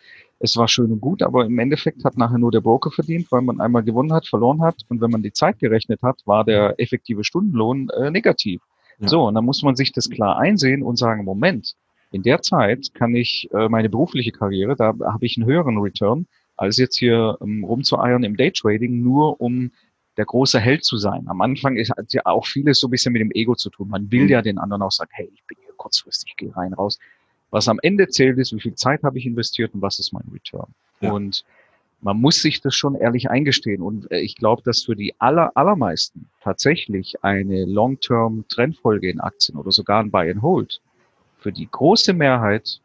es 0.44 0.58
war 0.58 0.68
schön 0.68 0.92
und 0.92 1.02
gut, 1.02 1.22
aber 1.22 1.46
im 1.46 1.60
Endeffekt 1.60 2.04
hat 2.04 2.18
nachher 2.18 2.40
nur 2.40 2.52
der 2.52 2.62
Broker 2.62 2.90
verdient, 2.90 3.32
weil 3.32 3.42
man 3.42 3.62
einmal 3.62 3.84
gewonnen 3.84 4.12
hat, 4.12 4.28
verloren 4.28 4.62
hat 4.62 4.82
und 4.90 5.00
wenn 5.00 5.12
man 5.12 5.22
die 5.22 5.34
Zeit 5.34 5.60
gerechnet 5.60 6.02
hat, 6.02 6.22
war 6.26 6.44
der 6.44 6.80
effektive 6.80 7.24
Stundenlohn 7.24 7.90
äh, 7.90 8.10
negativ. 8.10 8.62
Ja. 9.00 9.08
So, 9.08 9.28
und 9.28 9.36
dann 9.36 9.46
muss 9.46 9.62
man 9.62 9.76
sich 9.76 9.92
das 9.92 10.10
klar 10.10 10.38
einsehen 10.40 10.82
und 10.82 10.98
sagen, 10.98 11.26
Moment, 11.26 11.76
in 12.12 12.24
der 12.24 12.42
Zeit 12.42 12.94
kann 12.94 13.16
ich 13.16 13.50
äh, 13.54 13.70
meine 13.70 13.90
berufliche 13.90 14.32
Karriere, 14.32 14.76
da 14.76 14.94
habe 15.06 15.26
ich 15.26 15.38
einen 15.38 15.46
höheren 15.46 15.78
Return, 15.78 16.26
als 16.58 16.78
jetzt 16.78 16.98
hier 16.98 17.38
ähm, 17.42 17.64
rumzueiern 17.64 18.24
im 18.24 18.36
Daytrading, 18.36 19.02
nur 19.02 19.40
um 19.40 19.72
der 20.18 20.26
große 20.26 20.60
Held 20.60 20.84
zu 20.84 20.98
sein. 20.98 21.28
Am 21.28 21.42
Anfang 21.42 21.78
ist, 21.78 21.92
hat 21.92 22.12
ja 22.14 22.22
auch 22.26 22.46
vieles 22.46 22.80
so 22.80 22.88
ein 22.88 22.92
bisschen 22.92 23.14
mit 23.14 23.22
dem 23.22 23.32
Ego 23.32 23.56
zu 23.56 23.70
tun. 23.70 23.90
Man 23.90 24.12
will 24.12 24.24
mhm. 24.24 24.30
ja 24.30 24.42
den 24.42 24.58
anderen 24.58 24.82
auch 24.82 24.92
sagen, 24.92 25.12
hey, 25.14 25.32
ich 25.34 25.44
bin 25.46 25.58
hier 25.64 25.74
kurzfristig, 25.78 26.36
gehe 26.36 26.56
rein, 26.56 26.74
raus. 26.74 27.00
Was 27.52 27.68
am 27.68 27.80
Ende 27.82 28.08
zählt 28.08 28.38
ist, 28.38 28.54
wie 28.54 28.62
viel 28.62 28.76
Zeit 28.76 29.04
habe 29.04 29.20
ich 29.20 29.26
investiert 29.26 29.74
und 29.74 29.82
was 29.82 30.00
ist 30.00 30.14
mein 30.14 30.26
Return. 30.34 30.74
Ja. 31.02 31.12
Und 31.12 31.44
man 32.02 32.20
muss 32.20 32.42
sich 32.42 32.62
das 32.62 32.76
schon 32.76 32.96
ehrlich 32.96 33.30
eingestehen. 33.30 33.82
Und 33.82 34.12
äh, 34.12 34.20
ich 34.20 34.36
glaube, 34.36 34.62
dass 34.64 34.84
für 34.84 34.96
die 34.96 35.14
aller, 35.20 35.52
allermeisten 35.56 36.28
tatsächlich 36.42 37.24
eine 37.24 37.66
Long-Term-Trendfolge 37.66 39.10
in 39.10 39.20
Aktien 39.20 39.58
oder 39.58 39.72
sogar 39.72 40.02
ein 40.02 40.12
Buy 40.12 40.32
and 40.32 40.42
Hold 40.42 40.82
für 41.40 41.52
die 41.52 41.68
große 41.70 42.14
Mehrheit 42.14 42.80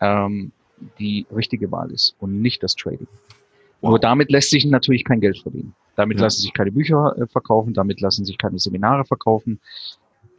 ähm, 0.00 0.52
die 0.98 1.26
richtige 1.34 1.70
Wahl 1.70 1.90
ist 1.90 2.14
und 2.20 2.40
nicht 2.40 2.62
das 2.62 2.74
Trading. 2.74 3.08
Wow. 3.80 3.90
Nur 3.90 3.98
damit 3.98 4.30
lässt 4.30 4.50
sich 4.50 4.64
natürlich 4.64 5.04
kein 5.04 5.20
Geld 5.20 5.38
verdienen. 5.38 5.74
Damit 5.96 6.18
ja. 6.18 6.24
lassen 6.24 6.40
sich 6.40 6.52
keine 6.52 6.72
Bücher 6.72 7.14
äh, 7.18 7.26
verkaufen, 7.26 7.74
damit 7.74 8.00
lassen 8.00 8.24
sich 8.24 8.38
keine 8.38 8.58
Seminare 8.58 9.04
verkaufen. 9.04 9.60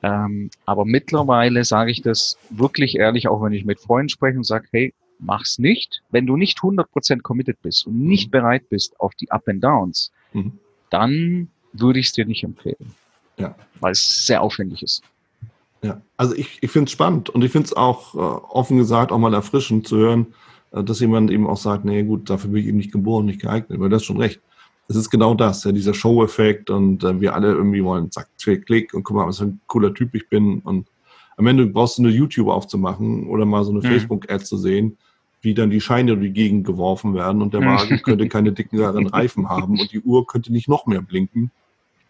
Ähm, 0.03 0.49
aber 0.65 0.85
mittlerweile 0.85 1.63
sage 1.63 1.91
ich 1.91 2.01
das 2.01 2.37
wirklich 2.49 2.95
ehrlich, 2.95 3.27
auch 3.27 3.41
wenn 3.41 3.53
ich 3.53 3.65
mit 3.65 3.79
Freunden 3.79 4.09
spreche 4.09 4.37
und 4.37 4.45
sage, 4.45 4.67
hey, 4.71 4.93
mach's 5.19 5.59
nicht. 5.59 6.01
Wenn 6.09 6.25
du 6.25 6.37
nicht 6.37 6.59
100% 6.59 7.21
committed 7.21 7.61
bist 7.61 7.85
und 7.85 7.99
nicht 7.99 8.27
mhm. 8.27 8.31
bereit 8.31 8.69
bist 8.69 8.99
auf 8.99 9.13
die 9.15 9.31
Up 9.31 9.47
and 9.47 9.63
Downs, 9.63 10.11
mhm. 10.33 10.53
dann 10.89 11.49
würde 11.73 11.99
ich 11.99 12.07
es 12.07 12.11
dir 12.13 12.25
nicht 12.25 12.43
empfehlen. 12.43 12.95
Ja. 13.37 13.55
Weil 13.79 13.91
es 13.91 14.25
sehr 14.25 14.41
aufwendig 14.41 14.83
ist. 14.83 15.03
Ja, 15.83 16.01
also 16.17 16.35
ich, 16.35 16.59
ich 16.61 16.69
finde 16.69 16.85
es 16.85 16.91
spannend 16.91 17.29
und 17.29 17.43
ich 17.43 17.51
finde 17.51 17.65
es 17.65 17.73
auch 17.73 18.13
äh, 18.13 18.17
offen 18.17 18.77
gesagt 18.77 19.11
auch 19.11 19.17
mal 19.17 19.33
erfrischend 19.33 19.87
zu 19.87 19.97
hören, 19.97 20.27
äh, 20.71 20.83
dass 20.83 20.99
jemand 20.99 21.31
eben 21.31 21.47
auch 21.47 21.57
sagt, 21.57 21.85
nee 21.85 22.03
gut, 22.03 22.29
dafür 22.29 22.51
bin 22.51 22.61
ich 22.61 22.67
eben 22.67 22.77
nicht 22.77 22.91
geboren, 22.91 23.25
nicht 23.25 23.41
geeignet, 23.41 23.79
weil 23.79 23.89
das 23.89 24.03
ist 24.03 24.05
schon 24.05 24.17
recht 24.17 24.41
es 24.91 24.97
ist 24.97 25.09
genau 25.09 25.33
das, 25.33 25.63
ja, 25.63 25.71
dieser 25.71 25.93
Show-Effekt 25.93 26.69
und 26.69 27.03
äh, 27.03 27.19
wir 27.19 27.33
alle 27.33 27.51
irgendwie 27.51 27.83
wollen, 27.83 28.11
zack, 28.11 28.27
klick, 28.41 28.65
klick 28.65 28.93
und 28.93 29.03
guck 29.03 29.15
mal, 29.15 29.27
was 29.27 29.39
für 29.39 29.45
ein 29.45 29.61
cooler 29.67 29.93
Typ 29.93 30.13
ich 30.13 30.27
bin. 30.27 30.59
Und 30.59 30.87
am 31.37 31.47
Ende 31.47 31.65
brauchst 31.65 31.97
du 31.97 32.03
eine 32.03 32.11
YouTube 32.11 32.49
aufzumachen 32.49 33.27
oder 33.27 33.45
mal 33.45 33.63
so 33.63 33.71
eine 33.71 33.79
mhm. 33.79 33.91
Facebook-Ad 33.91 34.43
zu 34.43 34.57
sehen, 34.57 34.97
wie 35.41 35.53
dann 35.53 35.69
die 35.69 35.81
Scheine 35.81 36.15
durch 36.15 36.27
die 36.27 36.33
Gegend 36.33 36.65
geworfen 36.67 37.15
werden 37.15 37.41
und 37.41 37.53
der 37.53 37.61
Wagen 37.61 38.01
könnte 38.03 38.27
keine 38.27 38.51
dickeren 38.51 39.07
Reifen 39.07 39.49
haben 39.49 39.79
und 39.79 39.91
die 39.91 40.01
Uhr 40.01 40.27
könnte 40.27 40.51
nicht 40.51 40.67
noch 40.67 40.85
mehr 40.85 41.01
blinken. 41.01 41.51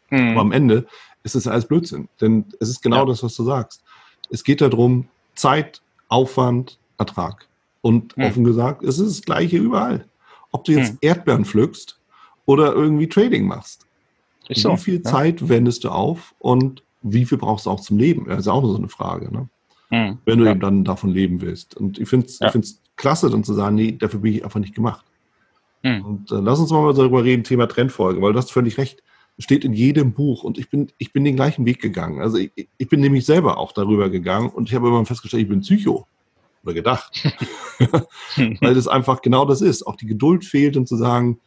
Mhm. 0.09 0.29
Aber 0.31 0.41
am 0.41 0.51
Ende 0.51 0.87
ist 1.23 1.35
es 1.35 1.47
alles 1.47 1.67
Blödsinn, 1.67 2.09
denn 2.19 2.45
es 2.59 2.69
ist 2.69 2.81
genau 2.81 2.97
ja. 2.97 3.05
das, 3.05 3.21
was 3.21 3.35
du 3.35 3.43
sagst. 3.43 3.83
Es 4.31 4.43
geht 4.43 4.59
darum, 4.59 5.07
Zeit, 5.35 5.81
Aufwand, 6.07 6.79
Ertrag. 6.97 7.47
Und 7.81 8.17
mhm. 8.17 8.23
offen 8.23 8.43
gesagt, 8.43 8.83
es 8.83 8.97
ist 8.97 9.19
das 9.19 9.21
Gleiche 9.21 9.57
überall. 9.57 10.05
Ob 10.51 10.65
du 10.65 10.73
jetzt 10.73 10.93
mhm. 10.93 10.99
Erdbeeren 11.01 11.45
pflückst 11.45 12.00
oder 12.45 12.73
irgendwie 12.73 13.07
Trading 13.07 13.45
machst. 13.45 13.85
Ist 14.49 14.65
wie 14.65 14.77
viel 14.77 14.95
ja. 14.95 15.03
Zeit 15.03 15.47
wendest 15.47 15.83
du 15.83 15.89
auf 15.89 16.35
und 16.39 16.83
wie 17.01 17.25
viel 17.25 17.37
brauchst 17.37 17.65
du 17.65 17.69
auch 17.69 17.79
zum 17.79 17.97
Leben? 17.97 18.25
Das 18.27 18.39
ist 18.39 18.47
auch 18.47 18.63
so 18.63 18.75
eine 18.75 18.89
Frage, 18.89 19.31
ne? 19.31 19.49
Mhm. 19.91 20.19
wenn 20.25 20.39
du 20.39 20.45
ja. 20.45 20.51
eben 20.51 20.61
dann 20.61 20.83
davon 20.85 21.09
leben 21.09 21.41
willst. 21.41 21.75
Und 21.75 21.99
ich 21.99 22.07
finde 22.07 22.27
es 22.27 22.39
ja. 22.39 22.51
klasse, 22.95 23.29
dann 23.29 23.43
zu 23.43 23.53
sagen, 23.53 23.75
nee, 23.75 23.91
dafür 23.91 24.21
bin 24.21 24.33
ich 24.33 24.43
einfach 24.43 24.59
nicht 24.59 24.73
gemacht. 24.73 25.05
Mhm. 25.83 26.05
Und 26.05 26.31
äh, 26.31 26.35
lass 26.35 26.59
uns 26.59 26.71
mal 26.71 26.93
darüber 26.93 27.23
reden, 27.23 27.43
Thema 27.43 27.67
Trendfolge, 27.67 28.21
weil 28.21 28.31
du 28.31 28.39
hast 28.39 28.51
völlig 28.51 28.77
recht. 28.77 29.03
Steht 29.37 29.65
in 29.65 29.73
jedem 29.73 30.13
Buch 30.13 30.43
und 30.43 30.57
ich 30.57 30.69
bin, 30.69 30.91
ich 30.97 31.13
bin 31.13 31.23
den 31.23 31.35
gleichen 31.35 31.65
Weg 31.65 31.81
gegangen. 31.81 32.21
Also 32.21 32.37
ich, 32.37 32.51
ich 32.77 32.89
bin 32.89 33.01
nämlich 33.01 33.25
selber 33.25 33.57
auch 33.57 33.71
darüber 33.71 34.09
gegangen 34.09 34.49
und 34.49 34.69
ich 34.69 34.75
habe 34.75 34.87
immer 34.87 35.03
festgestellt, 35.05 35.43
ich 35.43 35.49
bin 35.49 35.61
Psycho 35.61 36.07
oder 36.63 36.73
gedacht. 36.73 37.23
weil 38.61 38.75
das 38.75 38.87
einfach 38.87 39.21
genau 39.21 39.45
das 39.45 39.61
ist. 39.61 39.85
Auch 39.87 39.95
die 39.95 40.05
Geduld 40.05 40.45
fehlt, 40.45 40.77
um 40.77 40.85
zu 40.85 40.95
sagen, 40.95 41.39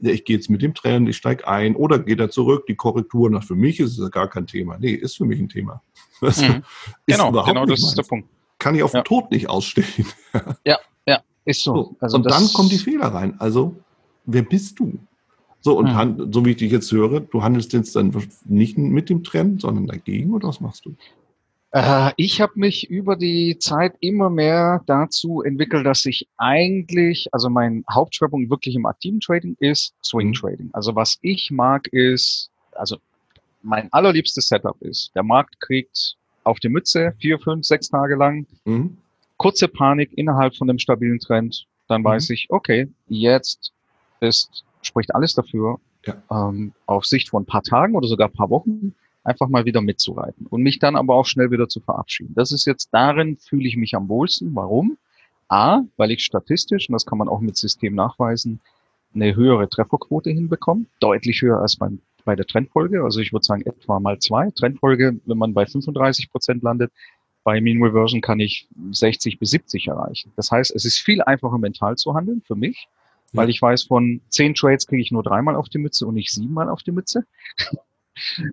ich 0.00 0.24
gehe 0.24 0.36
jetzt 0.36 0.50
mit 0.50 0.62
dem 0.62 0.74
Trend, 0.74 1.08
ich 1.08 1.16
steige 1.16 1.46
ein 1.46 1.76
oder 1.76 1.98
geht 1.98 2.20
er 2.20 2.30
zurück, 2.30 2.66
die 2.66 2.74
Korrektur, 2.74 3.30
na, 3.30 3.40
für 3.40 3.54
mich 3.54 3.80
ist 3.80 3.98
es 3.98 4.10
gar 4.10 4.28
kein 4.28 4.46
Thema. 4.46 4.78
Nee, 4.78 4.92
ist 4.92 5.16
für 5.16 5.24
mich 5.24 5.40
ein 5.40 5.48
Thema. 5.48 5.82
Das 6.20 6.40
mhm. 6.42 6.62
genau, 7.06 7.30
genau 7.44 7.66
das 7.66 7.82
ist 7.82 7.96
der 7.96 8.02
Punkt. 8.02 8.28
Kann 8.58 8.74
ich 8.74 8.82
auf 8.82 8.92
ja. 8.92 9.00
den 9.00 9.04
Tod 9.04 9.30
nicht 9.30 9.48
ausstehen. 9.48 10.06
ja, 10.64 10.78
ja, 11.06 11.20
ist 11.44 11.62
so. 11.62 11.74
so 11.74 11.96
also 12.00 12.16
und 12.16 12.30
dann 12.30 12.48
kommen 12.52 12.68
die 12.68 12.78
Fehler 12.78 13.06
rein. 13.06 13.34
Also, 13.40 13.76
wer 14.26 14.42
bist 14.42 14.78
du? 14.78 14.98
So, 15.62 15.78
und 15.78 15.92
mhm. 15.92 16.32
so 16.32 16.44
wie 16.44 16.50
ich 16.50 16.56
dich 16.56 16.72
jetzt 16.72 16.90
höre, 16.90 17.20
du 17.20 17.42
handelst 17.42 17.72
jetzt 17.74 17.94
dann 17.94 18.14
nicht 18.46 18.78
mit 18.78 19.10
dem 19.10 19.22
Trend, 19.22 19.60
sondern 19.60 19.86
dagegen, 19.86 20.32
oder 20.32 20.48
was 20.48 20.60
machst 20.60 20.86
du? 20.86 20.94
Äh, 21.72 22.12
ich 22.16 22.40
habe 22.40 22.52
mich 22.56 22.90
über 22.90 23.16
die 23.16 23.58
Zeit 23.58 23.94
immer 24.00 24.30
mehr 24.30 24.82
dazu 24.86 25.42
entwickelt, 25.42 25.86
dass 25.86 26.04
ich 26.04 26.28
eigentlich, 26.36 27.28
also 27.32 27.48
mein 27.48 27.84
Hauptschwerpunkt 27.90 28.50
wirklich 28.50 28.74
im 28.74 28.86
aktiven 28.86 29.20
Trading 29.20 29.56
ist 29.60 29.94
Swing 30.04 30.28
mhm. 30.28 30.34
Trading. 30.34 30.70
Also 30.72 30.94
was 30.94 31.18
ich 31.22 31.50
mag 31.50 31.86
ist, 31.88 32.50
also 32.72 32.96
mein 33.62 33.92
allerliebstes 33.92 34.48
Setup 34.48 34.80
ist, 34.80 35.14
der 35.14 35.22
Markt 35.22 35.60
kriegt 35.60 36.16
auf 36.44 36.58
die 36.58 36.68
Mütze 36.68 37.14
vier, 37.18 37.38
fünf, 37.38 37.66
sechs 37.66 37.88
Tage 37.88 38.16
lang, 38.16 38.46
mhm. 38.64 38.96
kurze 39.36 39.68
Panik 39.68 40.10
innerhalb 40.16 40.56
von 40.56 40.68
einem 40.68 40.78
stabilen 40.78 41.18
Trend, 41.18 41.66
dann 41.86 42.02
weiß 42.02 42.28
mhm. 42.28 42.34
ich, 42.34 42.46
okay, 42.48 42.88
jetzt 43.08 43.72
ist, 44.20 44.64
spricht 44.82 45.14
alles 45.14 45.34
dafür, 45.34 45.78
ja. 46.06 46.16
ähm, 46.30 46.72
auf 46.86 47.04
Sicht 47.04 47.28
von 47.28 47.42
ein 47.42 47.46
paar 47.46 47.62
Tagen 47.62 47.94
oder 47.94 48.08
sogar 48.08 48.28
ein 48.28 48.34
paar 48.34 48.50
Wochen 48.50 48.94
einfach 49.30 49.48
mal 49.48 49.64
wieder 49.64 49.80
mitzureiten 49.80 50.46
und 50.46 50.62
mich 50.62 50.78
dann 50.78 50.96
aber 50.96 51.14
auch 51.14 51.26
schnell 51.26 51.50
wieder 51.50 51.68
zu 51.68 51.80
verabschieden. 51.80 52.34
Das 52.34 52.52
ist 52.52 52.66
jetzt 52.66 52.90
darin, 52.92 53.36
fühle 53.36 53.66
ich 53.66 53.76
mich 53.76 53.94
am 53.94 54.08
wohlsten. 54.08 54.54
Warum? 54.54 54.98
A, 55.48 55.82
weil 55.96 56.10
ich 56.10 56.24
statistisch, 56.24 56.88
und 56.88 56.92
das 56.92 57.06
kann 57.06 57.18
man 57.18 57.28
auch 57.28 57.40
mit 57.40 57.56
System 57.56 57.94
nachweisen, 57.94 58.60
eine 59.14 59.34
höhere 59.34 59.68
Trefferquote 59.68 60.30
hinbekomme, 60.30 60.86
deutlich 61.00 61.42
höher 61.42 61.60
als 61.60 61.76
beim, 61.76 62.00
bei 62.24 62.36
der 62.36 62.46
Trendfolge. 62.46 63.02
Also 63.02 63.20
ich 63.20 63.32
würde 63.32 63.44
sagen 63.44 63.62
etwa 63.62 63.98
mal 63.98 64.18
zwei. 64.18 64.50
Trendfolge, 64.50 65.18
wenn 65.24 65.38
man 65.38 65.54
bei 65.54 65.66
35 65.66 66.30
Prozent 66.30 66.62
landet, 66.62 66.92
bei 67.42 67.60
Mean 67.60 67.82
Reversion 67.82 68.20
kann 68.20 68.38
ich 68.38 68.68
60 68.92 69.38
bis 69.38 69.50
70 69.50 69.88
erreichen. 69.88 70.32
Das 70.36 70.52
heißt, 70.52 70.74
es 70.74 70.84
ist 70.84 70.98
viel 70.98 71.22
einfacher 71.22 71.58
mental 71.58 71.96
zu 71.96 72.14
handeln 72.14 72.42
für 72.46 72.54
mich, 72.54 72.88
weil 73.32 73.48
ich 73.48 73.60
weiß, 73.60 73.84
von 73.84 74.20
zehn 74.28 74.54
Trades 74.54 74.86
kriege 74.86 75.02
ich 75.02 75.10
nur 75.10 75.22
dreimal 75.22 75.56
auf 75.56 75.68
die 75.68 75.78
Mütze 75.78 76.06
und 76.06 76.14
nicht 76.14 76.32
siebenmal 76.32 76.68
auf 76.68 76.82
die 76.82 76.92
Mütze. 76.92 77.24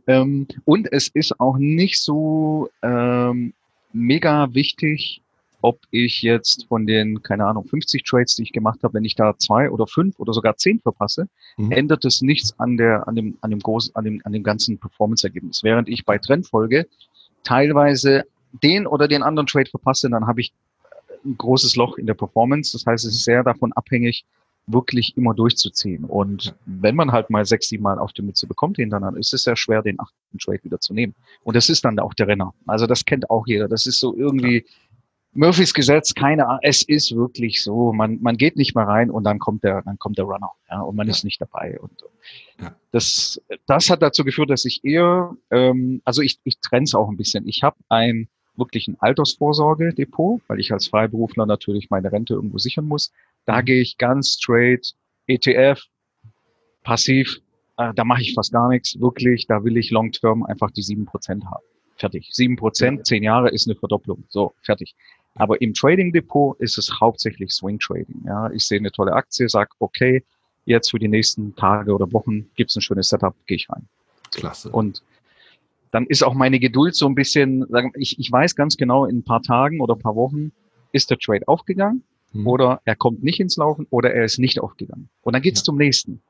Ähm, 0.07 0.47
und 0.65 0.91
es 0.91 1.07
ist 1.09 1.39
auch 1.39 1.57
nicht 1.57 2.01
so 2.01 2.69
ähm, 2.81 3.53
mega 3.93 4.53
wichtig, 4.53 5.21
ob 5.61 5.79
ich 5.91 6.21
jetzt 6.21 6.65
von 6.67 6.85
den, 6.85 7.23
keine 7.23 7.45
Ahnung, 7.45 7.65
50 7.65 8.03
Trades, 8.03 8.35
die 8.35 8.43
ich 8.43 8.51
gemacht 8.51 8.79
habe, 8.83 8.93
wenn 8.93 9.05
ich 9.05 9.15
da 9.15 9.37
zwei 9.37 9.69
oder 9.69 9.87
fünf 9.87 10.19
oder 10.19 10.33
sogar 10.33 10.55
zehn 10.55 10.79
verpasse, 10.79 11.27
mhm. 11.57 11.71
ändert 11.71 12.05
es 12.05 12.21
nichts 12.21 12.57
an 12.59 12.77
der, 12.77 13.07
an 13.07 13.15
dem, 13.15 13.37
an 13.41 13.49
dem 13.49 13.59
großen, 13.59 13.95
an 13.95 14.05
dem, 14.05 14.21
an 14.23 14.33
dem 14.33 14.43
ganzen 14.43 14.77
Performance-Ergebnis. 14.77 15.63
Während 15.63 15.89
ich 15.89 16.05
bei 16.05 16.19
Trendfolge 16.19 16.87
teilweise 17.43 18.25
den 18.63 18.85
oder 18.87 19.07
den 19.07 19.23
anderen 19.23 19.47
Trade 19.47 19.69
verpasse, 19.69 20.09
dann 20.09 20.27
habe 20.27 20.41
ich 20.41 20.53
ein 21.25 21.37
großes 21.37 21.75
Loch 21.75 21.97
in 21.97 22.05
der 22.05 22.13
Performance. 22.13 22.71
Das 22.73 22.85
heißt, 22.85 23.05
es 23.05 23.15
ist 23.15 23.23
sehr 23.23 23.43
davon 23.43 23.73
abhängig, 23.73 24.25
wirklich 24.67 25.15
immer 25.15 25.33
durchzuziehen. 25.33 26.03
Und 26.03 26.53
wenn 26.65 26.95
man 26.95 27.11
halt 27.11 27.29
mal 27.29 27.45
sechs, 27.45 27.69
sieben 27.69 27.83
Mal 27.83 27.99
auf 27.99 28.13
die 28.13 28.21
Mütze 28.21 28.47
bekommt 28.47 28.75
hintereinander, 28.75 29.19
ist 29.19 29.33
es 29.33 29.43
sehr 29.43 29.55
schwer, 29.55 29.81
den 29.81 29.99
achten 29.99 30.37
Trade 30.37 30.63
wieder 30.63 30.79
zu 30.79 30.93
nehmen. 30.93 31.15
Und 31.43 31.55
das 31.55 31.69
ist 31.69 31.85
dann 31.85 31.97
auch 31.99 32.13
der 32.13 32.27
Renner. 32.27 32.53
Also 32.65 32.85
das 32.85 33.05
kennt 33.05 33.29
auch 33.29 33.47
jeder. 33.47 33.67
Das 33.67 33.85
ist 33.85 33.99
so 33.99 34.15
irgendwie 34.15 34.65
Murphys 35.33 35.73
Gesetz, 35.73 36.13
keine 36.13 36.47
Ahnung. 36.47 36.59
Es 36.63 36.81
ist 36.81 37.15
wirklich 37.15 37.63
so. 37.63 37.93
Man, 37.93 38.21
man 38.21 38.37
geht 38.37 38.57
nicht 38.57 38.75
mehr 38.75 38.87
rein 38.87 39.09
und 39.09 39.23
dann 39.23 39.39
kommt 39.39 39.63
der, 39.63 39.83
dann 39.83 39.97
kommt 39.99 40.17
der 40.17 40.25
Runner. 40.25 40.51
Ja, 40.69 40.81
und 40.81 40.95
man 40.95 41.07
ja. 41.07 41.11
ist 41.11 41.23
nicht 41.23 41.39
dabei. 41.39 41.79
Und 41.79 41.91
ja. 42.59 42.75
das, 42.91 43.41
das 43.67 43.89
hat 43.89 44.01
dazu 44.01 44.25
geführt, 44.25 44.49
dass 44.49 44.65
ich 44.65 44.83
eher, 44.83 45.35
ähm, 45.49 46.01
also 46.03 46.21
ich, 46.21 46.39
ich 46.43 46.59
trenne 46.59 46.83
es 46.83 46.93
auch 46.93 47.07
ein 47.07 47.17
bisschen. 47.17 47.47
Ich 47.47 47.63
habe 47.63 47.77
ein 47.87 48.27
wirklich 48.57 48.87
ein 48.87 48.97
Altersvorsorgedepot, 48.99 50.41
weil 50.47 50.59
ich 50.59 50.73
als 50.73 50.87
Freiberufler 50.87 51.45
natürlich 51.45 51.89
meine 51.89 52.11
Rente 52.11 52.33
irgendwo 52.33 52.57
sichern 52.57 52.85
muss. 52.85 53.11
Da 53.47 53.61
mhm. 53.61 53.65
gehe 53.65 53.81
ich 53.81 53.97
ganz 53.97 54.37
straight 54.39 54.93
ETF, 55.25 55.81
passiv, 56.83 57.39
äh, 57.77 57.93
da 57.95 58.03
mache 58.03 58.21
ich 58.21 58.33
fast 58.35 58.51
gar 58.51 58.69
nichts. 58.69 58.99
Wirklich, 58.99 59.47
da 59.47 59.63
will 59.63 59.77
ich 59.77 59.89
long-term 59.89 60.43
einfach 60.43 60.69
die 60.69 60.83
sieben 60.83 61.05
Prozent 61.05 61.43
haben. 61.45 61.63
Fertig. 61.95 62.29
Sieben 62.31 62.55
Prozent, 62.55 63.07
zehn 63.07 63.23
Jahre 63.23 63.49
ist 63.49 63.67
eine 63.67 63.75
Verdopplung. 63.75 64.23
So, 64.29 64.53
fertig. 64.61 64.95
Aber 65.35 65.59
im 65.61 65.73
Trading 65.73 66.13
Depot 66.13 66.59
ist 66.59 66.77
es 66.77 66.99
hauptsächlich 66.99 67.51
Swing 67.51 67.79
Trading. 67.79 68.23
Ja, 68.25 68.51
ich 68.51 68.65
sehe 68.65 68.79
eine 68.79 68.91
tolle 68.91 69.13
Aktie, 69.13 69.49
sag 69.49 69.69
okay, 69.79 70.23
jetzt 70.65 70.91
für 70.91 70.99
die 70.99 71.07
nächsten 71.07 71.55
Tage 71.55 71.93
oder 71.93 72.11
Wochen 72.11 72.49
gibt's 72.55 72.75
ein 72.75 72.81
schönes 72.81 73.09
Setup, 73.09 73.35
gehe 73.47 73.55
ich 73.55 73.69
rein. 73.69 73.87
Klasse. 74.31 74.69
Und 74.69 75.03
dann 75.91 76.05
ist 76.07 76.23
auch 76.23 76.33
meine 76.33 76.59
Geduld 76.59 76.95
so 76.95 77.07
ein 77.07 77.15
bisschen, 77.15 77.65
ich, 77.95 78.19
ich 78.19 78.31
weiß 78.31 78.55
ganz 78.55 78.77
genau, 78.77 79.05
in 79.05 79.19
ein 79.19 79.23
paar 79.23 79.41
Tagen 79.41 79.79
oder 79.79 79.95
ein 79.95 79.99
paar 79.99 80.15
Wochen 80.15 80.51
ist 80.91 81.09
der 81.09 81.17
Trade 81.17 81.47
aufgegangen 81.47 82.03
mhm. 82.33 82.47
oder 82.47 82.81
er 82.85 82.95
kommt 82.95 83.23
nicht 83.23 83.39
ins 83.39 83.57
Laufen 83.57 83.87
oder 83.89 84.13
er 84.13 84.25
ist 84.25 84.39
nicht 84.39 84.59
aufgegangen. 84.59 85.09
Und 85.21 85.33
dann 85.33 85.41
geht's 85.41 85.61
ja. 85.61 85.65
zum 85.65 85.77
nächsten. 85.77 86.21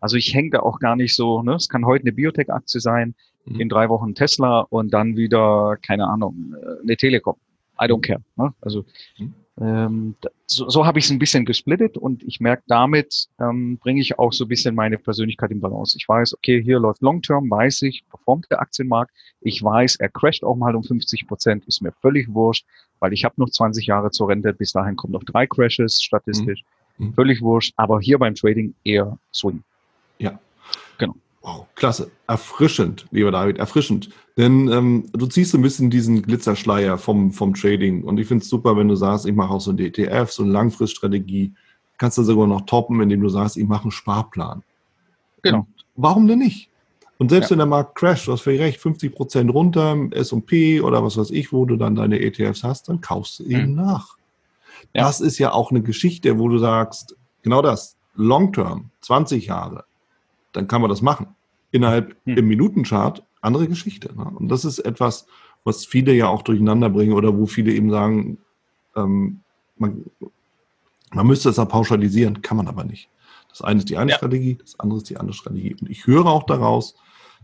Also 0.00 0.16
ich 0.16 0.34
hänge 0.34 0.50
da 0.50 0.60
auch 0.60 0.78
gar 0.78 0.96
nicht 0.96 1.14
so, 1.14 1.42
ne? 1.42 1.54
es 1.54 1.68
kann 1.68 1.86
heute 1.86 2.02
eine 2.02 2.12
Biotech-Aktie 2.12 2.80
sein, 2.80 3.14
mhm. 3.44 3.60
in 3.60 3.68
drei 3.68 3.88
Wochen 3.88 4.14
Tesla 4.14 4.60
und 4.60 4.92
dann 4.92 5.16
wieder, 5.16 5.78
keine 5.84 6.06
Ahnung, 6.06 6.54
äh, 6.60 6.82
eine 6.82 6.96
Telekom. 6.96 7.36
I 7.80 7.84
don't 7.84 8.00
care. 8.00 8.22
Ne? 8.36 8.54
Also 8.60 8.84
mhm. 9.18 9.34
Ähm, 9.58 10.16
so, 10.46 10.68
so 10.68 10.84
habe 10.84 10.98
ich 10.98 11.06
es 11.06 11.10
ein 11.10 11.18
bisschen 11.18 11.46
gesplittet 11.46 11.96
und 11.96 12.22
ich 12.24 12.40
merke, 12.40 12.62
damit 12.66 13.28
ähm, 13.40 13.78
bringe 13.78 14.00
ich 14.00 14.18
auch 14.18 14.32
so 14.32 14.44
ein 14.44 14.48
bisschen 14.48 14.74
meine 14.74 14.98
Persönlichkeit 14.98 15.50
in 15.50 15.60
Balance. 15.60 15.96
Ich 15.98 16.06
weiß, 16.08 16.34
okay, 16.34 16.62
hier 16.62 16.78
läuft 16.78 17.00
Long-Term, 17.00 17.50
weiß 17.50 17.82
ich, 17.82 18.04
performt 18.10 18.46
der 18.50 18.60
Aktienmarkt. 18.60 19.12
Ich 19.40 19.62
weiß, 19.62 19.96
er 19.96 20.10
crasht 20.10 20.44
auch 20.44 20.56
mal 20.56 20.76
um 20.76 20.84
50 20.84 21.26
Prozent, 21.26 21.64
ist 21.66 21.80
mir 21.80 21.92
völlig 21.92 22.32
wurscht, 22.32 22.66
weil 23.00 23.12
ich 23.12 23.24
habe 23.24 23.34
noch 23.38 23.48
20 23.48 23.86
Jahre 23.86 24.10
zur 24.10 24.28
Rente. 24.28 24.52
Bis 24.52 24.72
dahin 24.72 24.96
kommen 24.96 25.12
noch 25.12 25.24
drei 25.24 25.46
Crashes 25.46 26.02
statistisch. 26.02 26.62
Mhm. 26.98 27.14
Völlig 27.14 27.40
wurscht, 27.40 27.72
aber 27.76 28.00
hier 28.00 28.18
beim 28.18 28.34
Trading 28.34 28.74
eher 28.84 29.18
Swing. 29.32 29.62
Ja. 30.18 30.38
Genau. 30.98 31.14
Wow, 31.46 31.64
klasse. 31.76 32.10
Erfrischend, 32.26 33.06
lieber 33.12 33.30
David, 33.30 33.58
erfrischend. 33.58 34.10
Denn 34.36 34.66
ähm, 34.66 35.08
du 35.12 35.26
ziehst 35.26 35.52
so 35.52 35.58
ein 35.58 35.62
bisschen 35.62 35.90
diesen 35.90 36.22
Glitzerschleier 36.22 36.98
vom, 36.98 37.30
vom 37.30 37.54
Trading. 37.54 38.02
Und 38.02 38.18
ich 38.18 38.26
finde 38.26 38.42
es 38.42 38.50
super, 38.50 38.76
wenn 38.76 38.88
du 38.88 38.96
sagst, 38.96 39.26
ich 39.26 39.34
mache 39.34 39.54
auch 39.54 39.60
so 39.60 39.70
ein 39.70 39.78
ETF, 39.78 40.32
so 40.32 40.42
eine 40.42 40.50
Langfriststrategie. 40.50 41.52
Kannst 41.98 42.18
du 42.18 42.24
sogar 42.24 42.48
noch 42.48 42.62
toppen, 42.62 43.00
indem 43.00 43.20
du 43.20 43.28
sagst, 43.28 43.56
ich 43.56 43.64
mache 43.64 43.82
einen 43.82 43.92
Sparplan. 43.92 44.64
Genau. 45.42 45.58
Und 45.58 45.66
warum 45.94 46.26
denn 46.26 46.40
nicht? 46.40 46.68
Und 47.18 47.28
selbst 47.30 47.46
ja. 47.46 47.50
wenn 47.52 47.58
der 47.58 47.66
Markt 47.66 47.94
crasht, 47.94 48.26
du 48.26 48.32
hast 48.32 48.40
völlig 48.40 48.60
recht, 48.60 48.80
50 48.80 49.14
Prozent 49.14 49.54
runter, 49.54 49.96
S&P 50.10 50.80
oder 50.80 51.04
was 51.04 51.16
weiß 51.16 51.30
ich, 51.30 51.52
wo 51.52 51.64
du 51.64 51.76
dann 51.76 51.94
deine 51.94 52.18
ETFs 52.18 52.64
hast, 52.64 52.88
dann 52.88 53.00
kaufst 53.00 53.38
du 53.38 53.44
eben 53.44 53.70
mhm. 53.70 53.76
nach. 53.76 54.16
Ja. 54.94 55.04
Das 55.04 55.20
ist 55.20 55.38
ja 55.38 55.52
auch 55.52 55.70
eine 55.70 55.82
Geschichte, 55.82 56.40
wo 56.40 56.48
du 56.48 56.58
sagst, 56.58 57.14
genau 57.42 57.62
das, 57.62 57.96
Long 58.16 58.52
Term, 58.52 58.90
20 59.02 59.46
Jahre, 59.46 59.84
dann 60.56 60.68
kann 60.68 60.80
man 60.80 60.90
das 60.90 61.02
machen. 61.02 61.28
Innerhalb 61.70 62.16
hm. 62.24 62.38
im 62.38 62.48
Minutenchart, 62.48 63.22
andere 63.40 63.68
Geschichte. 63.68 64.14
Ne? 64.16 64.24
Und 64.24 64.48
das 64.48 64.64
ist 64.64 64.78
etwas, 64.80 65.26
was 65.64 65.84
viele 65.84 66.12
ja 66.12 66.28
auch 66.28 66.42
durcheinander 66.42 66.88
bringen 66.88 67.12
oder 67.12 67.36
wo 67.36 67.46
viele 67.46 67.72
eben 67.72 67.90
sagen, 67.90 68.38
ähm, 68.94 69.40
man, 69.76 70.04
man 71.12 71.26
müsste 71.26 71.50
es 71.50 71.56
ja 71.56 71.64
pauschalisieren, 71.64 72.42
kann 72.42 72.56
man 72.56 72.68
aber 72.68 72.84
nicht. 72.84 73.08
Das 73.48 73.62
eine 73.62 73.78
ist 73.78 73.88
die 73.88 73.96
eine 73.96 74.10
ja. 74.12 74.16
Strategie, 74.16 74.58
das 74.60 74.78
andere 74.78 74.98
ist 74.98 75.10
die 75.10 75.16
andere 75.16 75.34
Strategie. 75.34 75.76
Und 75.80 75.90
ich 75.90 76.06
höre 76.06 76.26
auch 76.26 76.44
daraus, 76.44 76.96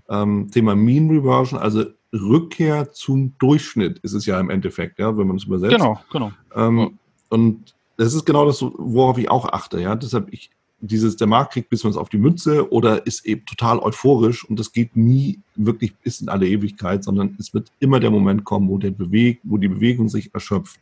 ähm, 0.09 0.51
Thema 0.51 0.75
Mean 0.75 1.11
Reversion, 1.11 1.59
also 1.59 1.85
Rückkehr 2.13 2.93
zum 2.93 3.37
Durchschnitt 3.39 3.99
ist 4.01 4.13
es 4.13 4.27
ja 4.27 4.39
im 4.39 4.51
Endeffekt, 4.51 4.99
ja, 4.99 5.17
wenn 5.17 5.27
man 5.27 5.37
es 5.37 5.45
übersetzt. 5.45 5.77
Genau, 5.77 6.01
genau. 6.11 6.33
Ähm, 6.55 6.99
und 7.31 7.75
das 7.97 8.15
ist 8.15 8.27
genau 8.27 8.45
das, 8.45 8.63
worauf 8.63 9.17
ich 9.19 9.31
auch 9.31 9.49
achte. 9.49 9.81
Ja, 9.81 9.95
deshalb 9.95 10.33
ich 10.33 10.51
dieses, 10.83 11.17
der 11.17 11.29
Markt 11.29 11.53
kriegt 11.53 11.71
bis 11.71 11.85
man 11.85 11.93
es 11.93 11.97
auf 11.97 12.09
die 12.09 12.19
Mütze 12.19 12.71
oder 12.73 13.07
ist 13.07 13.25
eben 13.25 13.47
total 13.47 13.79
euphorisch 13.79 14.45
und 14.45 14.59
das 14.59 14.73
geht 14.73 14.97
nie 14.97 15.39
wirklich 15.55 15.95
bis 15.97 16.21
in 16.21 16.29
alle 16.29 16.47
Ewigkeit, 16.47 17.05
sondern 17.05 17.37
es 17.39 17.55
wird 17.55 17.71
immer 17.79 18.01
der 18.01 18.11
Moment 18.11 18.45
kommen, 18.45 18.69
wo 18.69 18.79
der 18.79 18.91
bewegt, 18.91 19.41
wo 19.45 19.57
die 19.57 19.69
Bewegung 19.69 20.09
sich 20.09 20.35
erschöpft. 20.35 20.81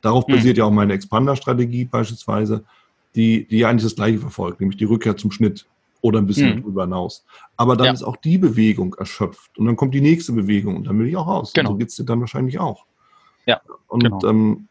Darauf 0.00 0.26
mhm. 0.28 0.34
basiert 0.34 0.56
ja 0.56 0.64
auch 0.64 0.70
meine 0.70 0.92
Expander-Strategie 0.92 1.84
beispielsweise, 1.84 2.64
die, 3.16 3.44
die 3.46 3.64
eigentlich 3.64 3.82
das 3.82 3.96
Gleiche 3.96 4.18
verfolgt, 4.18 4.60
nämlich 4.60 4.78
die 4.78 4.84
Rückkehr 4.84 5.16
zum 5.16 5.32
Schnitt 5.32 5.66
oder 6.00 6.20
ein 6.20 6.26
bisschen 6.26 6.54
mhm. 6.54 6.60
darüber 6.62 6.84
hinaus. 6.84 7.24
Aber 7.56 7.76
dann 7.76 7.86
ja. 7.86 7.92
ist 7.92 8.04
auch 8.04 8.16
die 8.16 8.38
Bewegung 8.38 8.94
erschöpft 8.94 9.58
und 9.58 9.66
dann 9.66 9.74
kommt 9.74 9.94
die 9.94 10.00
nächste 10.00 10.32
Bewegung 10.32 10.76
und 10.76 10.86
dann 10.86 10.98
will 10.98 11.08
ich 11.08 11.16
auch 11.16 11.26
raus. 11.26 11.52
Genau. 11.52 11.70
Und 11.70 11.74
so 11.74 11.78
geht 11.78 11.88
es 11.88 11.96
dir 11.96 12.04
dann 12.04 12.20
wahrscheinlich 12.20 12.60
auch. 12.60 12.86
Ja. 13.46 13.60
Und 13.88 14.04
genau. 14.04 14.20
ähm, 14.24 14.68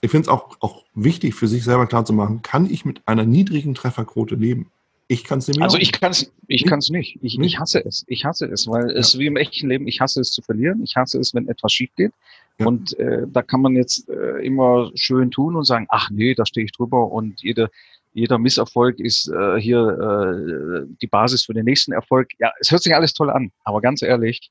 ich 0.00 0.10
finde 0.10 0.22
es 0.22 0.28
auch, 0.28 0.56
auch 0.60 0.84
wichtig 0.94 1.34
für 1.34 1.48
sich 1.48 1.64
selber 1.64 1.86
klar 1.86 2.04
zu 2.04 2.12
machen, 2.12 2.42
kann 2.42 2.70
ich 2.70 2.84
mit 2.84 3.02
einer 3.06 3.24
niedrigen 3.24 3.74
Trefferquote 3.74 4.34
leben? 4.34 4.70
Ich 5.10 5.24
kann 5.24 5.38
es 5.38 5.48
nämlich 5.48 5.62
Also 5.62 5.78
ich 5.78 5.92
kann 5.92 6.10
es 6.10 6.30
ich 6.48 6.66
kann's 6.66 6.90
nicht. 6.90 7.18
Ich, 7.22 7.38
ich 7.38 7.58
hasse 7.58 7.84
es. 7.84 8.04
Ich 8.08 8.24
hasse 8.26 8.46
es, 8.46 8.68
weil 8.68 8.90
ja. 8.90 8.96
es 8.96 9.18
wie 9.18 9.26
im 9.26 9.36
echten 9.36 9.68
Leben, 9.68 9.88
ich 9.88 10.00
hasse 10.00 10.20
es 10.20 10.32
zu 10.32 10.42
verlieren. 10.42 10.82
Ich 10.82 10.96
hasse 10.96 11.18
es, 11.18 11.34
wenn 11.34 11.48
etwas 11.48 11.72
schief 11.72 11.90
geht. 11.96 12.12
Ja. 12.58 12.66
Und 12.66 12.98
äh, 12.98 13.26
da 13.26 13.42
kann 13.42 13.62
man 13.62 13.74
jetzt 13.74 14.08
äh, 14.08 14.44
immer 14.44 14.90
schön 14.94 15.30
tun 15.30 15.56
und 15.56 15.64
sagen, 15.64 15.86
ach 15.88 16.10
nee, 16.10 16.34
da 16.34 16.44
stehe 16.44 16.64
ich 16.64 16.72
drüber 16.72 17.10
und 17.10 17.40
jede, 17.42 17.70
jeder 18.12 18.38
Misserfolg 18.38 18.98
ist 18.98 19.28
äh, 19.28 19.60
hier 19.60 19.78
äh, 19.78 20.86
die 21.00 21.06
Basis 21.06 21.44
für 21.44 21.54
den 21.54 21.64
nächsten 21.64 21.92
Erfolg. 21.92 22.28
Ja, 22.38 22.52
es 22.60 22.70
hört 22.70 22.82
sich 22.82 22.94
alles 22.94 23.14
toll 23.14 23.30
an, 23.30 23.50
aber 23.64 23.80
ganz 23.80 24.02
ehrlich, 24.02 24.50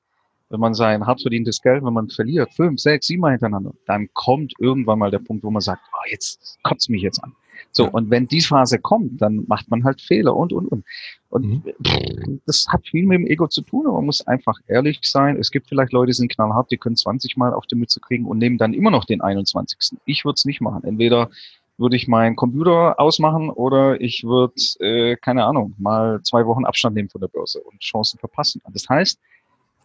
wenn 0.49 0.59
man 0.59 0.73
sein 0.73 1.05
hart 1.05 1.21
verdientes 1.21 1.61
Geld, 1.61 1.83
wenn 1.83 1.93
man 1.93 2.09
verliert, 2.09 2.53
fünf, 2.53 2.79
sechs, 2.79 3.07
sieben 3.07 3.21
Mal 3.21 3.31
hintereinander, 3.31 3.73
dann 3.85 4.09
kommt 4.13 4.53
irgendwann 4.59 4.99
mal 4.99 5.11
der 5.11 5.19
Punkt, 5.19 5.43
wo 5.43 5.51
man 5.51 5.61
sagt, 5.61 5.81
oh, 5.93 6.09
jetzt 6.09 6.57
kotzt 6.63 6.89
mich 6.89 7.01
jetzt 7.01 7.23
an. 7.23 7.33
So, 7.71 7.85
ja. 7.85 7.89
und 7.89 8.09
wenn 8.09 8.27
die 8.27 8.41
Phase 8.41 8.79
kommt, 8.79 9.21
dann 9.21 9.45
macht 9.47 9.69
man 9.69 9.83
halt 9.83 10.01
Fehler 10.01 10.35
und, 10.35 10.53
und, 10.53 10.67
und. 10.67 10.85
Und 11.29 11.45
mhm. 11.45 12.41
das 12.45 12.65
hat 12.69 12.87
viel 12.87 13.05
mit 13.05 13.19
dem 13.19 13.27
Ego 13.27 13.47
zu 13.47 13.61
tun, 13.61 13.85
aber 13.85 13.97
man 13.97 14.05
muss 14.05 14.25
einfach 14.25 14.57
ehrlich 14.67 14.99
sein. 15.03 15.37
Es 15.37 15.51
gibt 15.51 15.67
vielleicht 15.67 15.91
Leute, 15.91 16.07
die 16.07 16.13
sind 16.13 16.31
knallhart, 16.31 16.71
die 16.71 16.77
können 16.77 16.95
20 16.95 17.35
Mal 17.35 17.53
auf 17.53 17.65
die 17.65 17.75
Mütze 17.75 17.99
kriegen 17.99 18.25
und 18.25 18.37
nehmen 18.37 18.57
dann 18.57 18.73
immer 18.73 18.91
noch 18.91 19.03
den 19.03 19.21
21. 19.21 19.97
Ich 20.05 20.23
würde 20.23 20.35
es 20.35 20.45
nicht 20.45 20.61
machen. 20.61 20.83
Entweder 20.85 21.29
würde 21.77 21.95
ich 21.95 22.07
meinen 22.07 22.35
Computer 22.35 22.99
ausmachen 22.99 23.49
oder 23.49 23.99
ich 24.01 24.23
würde, 24.23 24.53
äh, 24.79 25.15
keine 25.17 25.45
Ahnung, 25.45 25.75
mal 25.77 26.21
zwei 26.23 26.45
Wochen 26.45 26.65
Abstand 26.65 26.95
nehmen 26.95 27.09
von 27.09 27.21
der 27.21 27.27
Börse 27.27 27.59
und 27.59 27.79
Chancen 27.81 28.19
verpassen. 28.19 28.61
Das 28.71 28.87
heißt, 28.89 29.19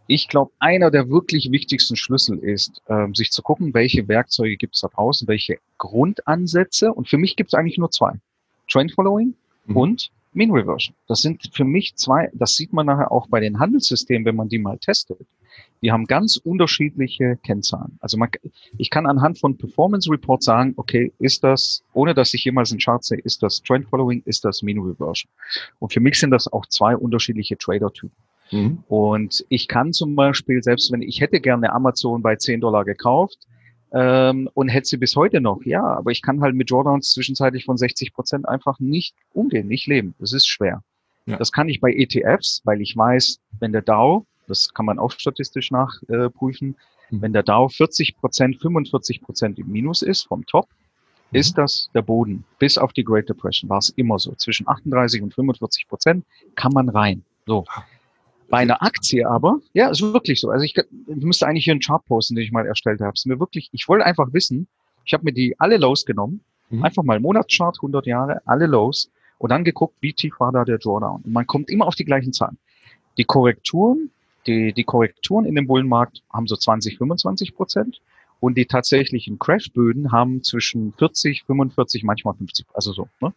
ich 0.07 0.29
glaube, 0.29 0.53
einer 0.59 0.91
der 0.91 1.09
wirklich 1.09 1.51
wichtigsten 1.51 1.97
Schlüssel 1.97 2.39
ist, 2.39 2.83
ähm, 2.89 3.15
sich 3.15 3.31
zu 3.31 3.43
gucken, 3.43 3.75
welche 3.75 4.09
Werkzeuge 4.09 4.57
gibt 4.57 4.75
es 4.75 4.81
da 4.81 4.89
draußen, 4.89 5.29
welche 5.29 5.59
Grundansätze. 5.79 6.93
Und 6.93 7.09
für 7.09 7.19
mich 7.19 7.37
gibt 7.37 7.49
es 7.53 7.55
eigentlich 7.55 7.79
nur 7.79 7.91
zwei. 7.91 8.15
Trend 8.69 8.93
Following 8.93 9.35
mhm. 9.67 9.77
und 9.77 10.11
Mean 10.35 10.51
Reversion. 10.51 10.97
Das 11.09 11.21
sind 11.21 11.51
für 11.53 11.65
mich 11.65 11.95
zwei, 11.97 12.31
das 12.33 12.57
sieht 12.57 12.73
man 12.73 12.87
nachher 12.87 13.13
auch 13.13 13.27
bei 13.29 13.41
den 13.41 13.59
Handelssystemen, 13.59 14.25
wenn 14.25 14.37
man 14.37 14.49
die 14.49 14.59
mal 14.59 14.79
testet. 14.79 15.19
Die 15.83 15.93
haben 15.93 16.07
ganz 16.07 16.37
unterschiedliche 16.37 17.37
Kennzahlen. 17.45 17.99
Also 18.01 18.17
man, 18.17 18.31
ich 18.79 18.89
kann 18.89 19.07
anhand 19.07 19.39
von 19.39 19.59
Performance 19.59 20.11
Report 20.11 20.43
sagen, 20.43 20.73
okay, 20.77 21.13
ist 21.19 21.45
das, 21.45 21.83
ohne 21.93 22.15
dass 22.15 22.33
ich 22.33 22.45
jemals 22.45 22.71
einen 22.71 22.81
Chart 22.81 23.05
sehe, 23.05 23.19
ist 23.19 23.43
das 23.43 23.63
Trend 23.63 23.89
Following, 23.89 24.23
ist 24.25 24.45
das 24.45 24.63
Mean 24.63 24.79
Reversion. 24.79 25.31
Und 25.81 25.93
für 25.93 26.01
mich 26.01 26.19
sind 26.19 26.31
das 26.31 26.51
auch 26.51 26.65
zwei 26.67 26.97
unterschiedliche 26.97 27.59
Trader-Typen. 27.59 28.17
Mhm. 28.53 28.85
Und 28.89 29.45
ich 29.49 29.67
kann 29.67 29.93
zum 29.93 30.15
Beispiel, 30.15 30.63
selbst 30.63 30.93
wenn 30.93 31.03
ich 31.03 31.21
hätte 31.21 31.41
gerne 31.41 31.73
Amazon 31.73 32.23
bei 32.23 32.37
10 32.37 32.61
Dollar 32.61 32.85
gekauft, 32.85 33.47
ähm, 33.93 34.49
und 34.55 34.69
hätte 34.69 34.89
sie 34.89 34.97
bis 34.97 35.17
heute 35.17 35.41
noch, 35.41 35.63
ja, 35.65 35.83
aber 35.83 36.11
ich 36.11 36.23
kann 36.23 36.41
halt 36.41 36.55
mit 36.55 36.71
Drawdowns 36.71 37.13
zwischenzeitlich 37.13 37.67
von 37.67 37.77
60 37.77 38.15
Prozent 38.15 38.49
einfach 38.49 38.81
nicht 38.81 39.15
umgehen, 39.35 39.69
nicht 39.69 39.87
leben. 39.87 40.15
Das 40.19 40.33
ist 40.33 40.47
schwer. 40.47 40.83
Ja. 41.27 41.37
Das 41.37 41.53
kann 41.53 41.69
ich 41.69 41.81
bei 41.81 41.93
ETFs, 41.93 42.63
weil 42.65 42.81
ich 42.81 42.97
weiß, 42.97 43.39
wenn 43.61 43.73
der 43.73 43.83
Dow, 43.83 44.25
das 44.49 44.73
kann 44.73 44.87
man 44.87 44.99
auch 44.99 45.13
statistisch 45.13 45.71
nachprüfen, 45.71 46.77
äh, 47.11 47.15
mhm. 47.15 47.23
wenn 47.23 47.33
der 47.33 47.43
Dow 47.43 47.69
40 47.69 48.17
Prozent, 48.17 48.61
45 48.61 49.21
Prozent 49.21 49.59
im 49.59 49.71
Minus 49.71 50.01
ist 50.01 50.23
vom 50.23 50.47
Top, 50.47 50.69
mhm. 51.31 51.39
ist 51.39 51.59
das 51.59 51.91
der 51.95 52.03
Boden. 52.03 52.45
Bis 52.59 52.79
auf 52.79 52.95
die 52.95 53.05
Great 53.05 53.29
Depression 53.29 53.69
war 53.69 53.79
es 53.79 53.91
immer 53.91 54.19
so. 54.19 54.35
Zwischen 54.37 54.67
38 54.67 55.23
und 55.23 55.35
45 55.35 55.87
Prozent 55.87 56.25
kann 56.55 56.73
man 56.73 56.89
rein. 56.89 57.25
So. 57.47 57.67
Bei 58.53 58.59
einer 58.59 58.83
Aktie 58.83 59.27
aber, 59.27 59.61
ja, 59.73 59.89
ist 59.89 60.03
wirklich 60.03 60.39
so. 60.39 60.51
Also 60.51 60.63
ich, 60.63 60.77
ich 60.77 61.25
müsste 61.25 61.47
eigentlich 61.47 61.65
hier 61.65 61.73
einen 61.73 61.81
Chart 61.81 62.05
posten, 62.05 62.35
den 62.35 62.45
ich 62.45 62.53
mal 62.53 62.67
erstellt 62.67 63.01
habe. 63.01 63.15
Es 63.15 63.25
mir 63.25 63.41
wirklich, 63.41 63.71
ich 63.73 63.89
wollte 63.89 64.05
einfach 64.05 64.35
wissen, 64.35 64.69
ich 65.07 65.15
habe 65.15 65.25
mir 65.25 65.33
die 65.33 65.59
alle 65.59 65.79
Lows 65.79 66.05
genommen, 66.05 66.43
mhm. 66.69 66.85
einfach 66.85 67.03
mal 67.03 67.19
Monatschart, 67.19 67.79
100 67.79 68.05
Jahre, 68.05 68.43
alle 68.45 68.67
Lows 68.67 69.11
und 69.39 69.51
dann 69.51 69.65
geguckt, 69.65 69.95
wie 70.03 70.13
tief 70.13 70.39
war 70.39 70.53
da 70.53 70.67
der 70.67 70.77
Drawdown. 70.77 71.23
Und 71.23 71.33
man 71.33 71.47
kommt 71.47 71.71
immer 71.71 71.87
auf 71.87 71.95
die 71.95 72.05
gleichen 72.05 72.35
Zahlen. 72.35 72.59
Die 73.17 73.25
Korrekturen, 73.25 74.11
die, 74.47 74.75
die 74.75 74.85
Korrekturen 74.85 75.47
in 75.47 75.55
dem 75.55 75.67
Bullenmarkt 75.67 76.23
haben 76.31 76.47
so 76.47 76.55
20, 76.55 76.99
25 76.99 77.55
Prozent 77.55 78.03
und 78.39 78.59
die 78.59 78.67
tatsächlichen 78.67 79.39
Crashböden 79.39 80.13
haben 80.13 80.43
zwischen 80.43 80.93
40, 80.99 81.45
45, 81.45 82.05
manchmal 82.05 82.35
50, 82.35 82.67
also 82.75 82.93
so. 82.93 83.09
Ne? 83.23 83.33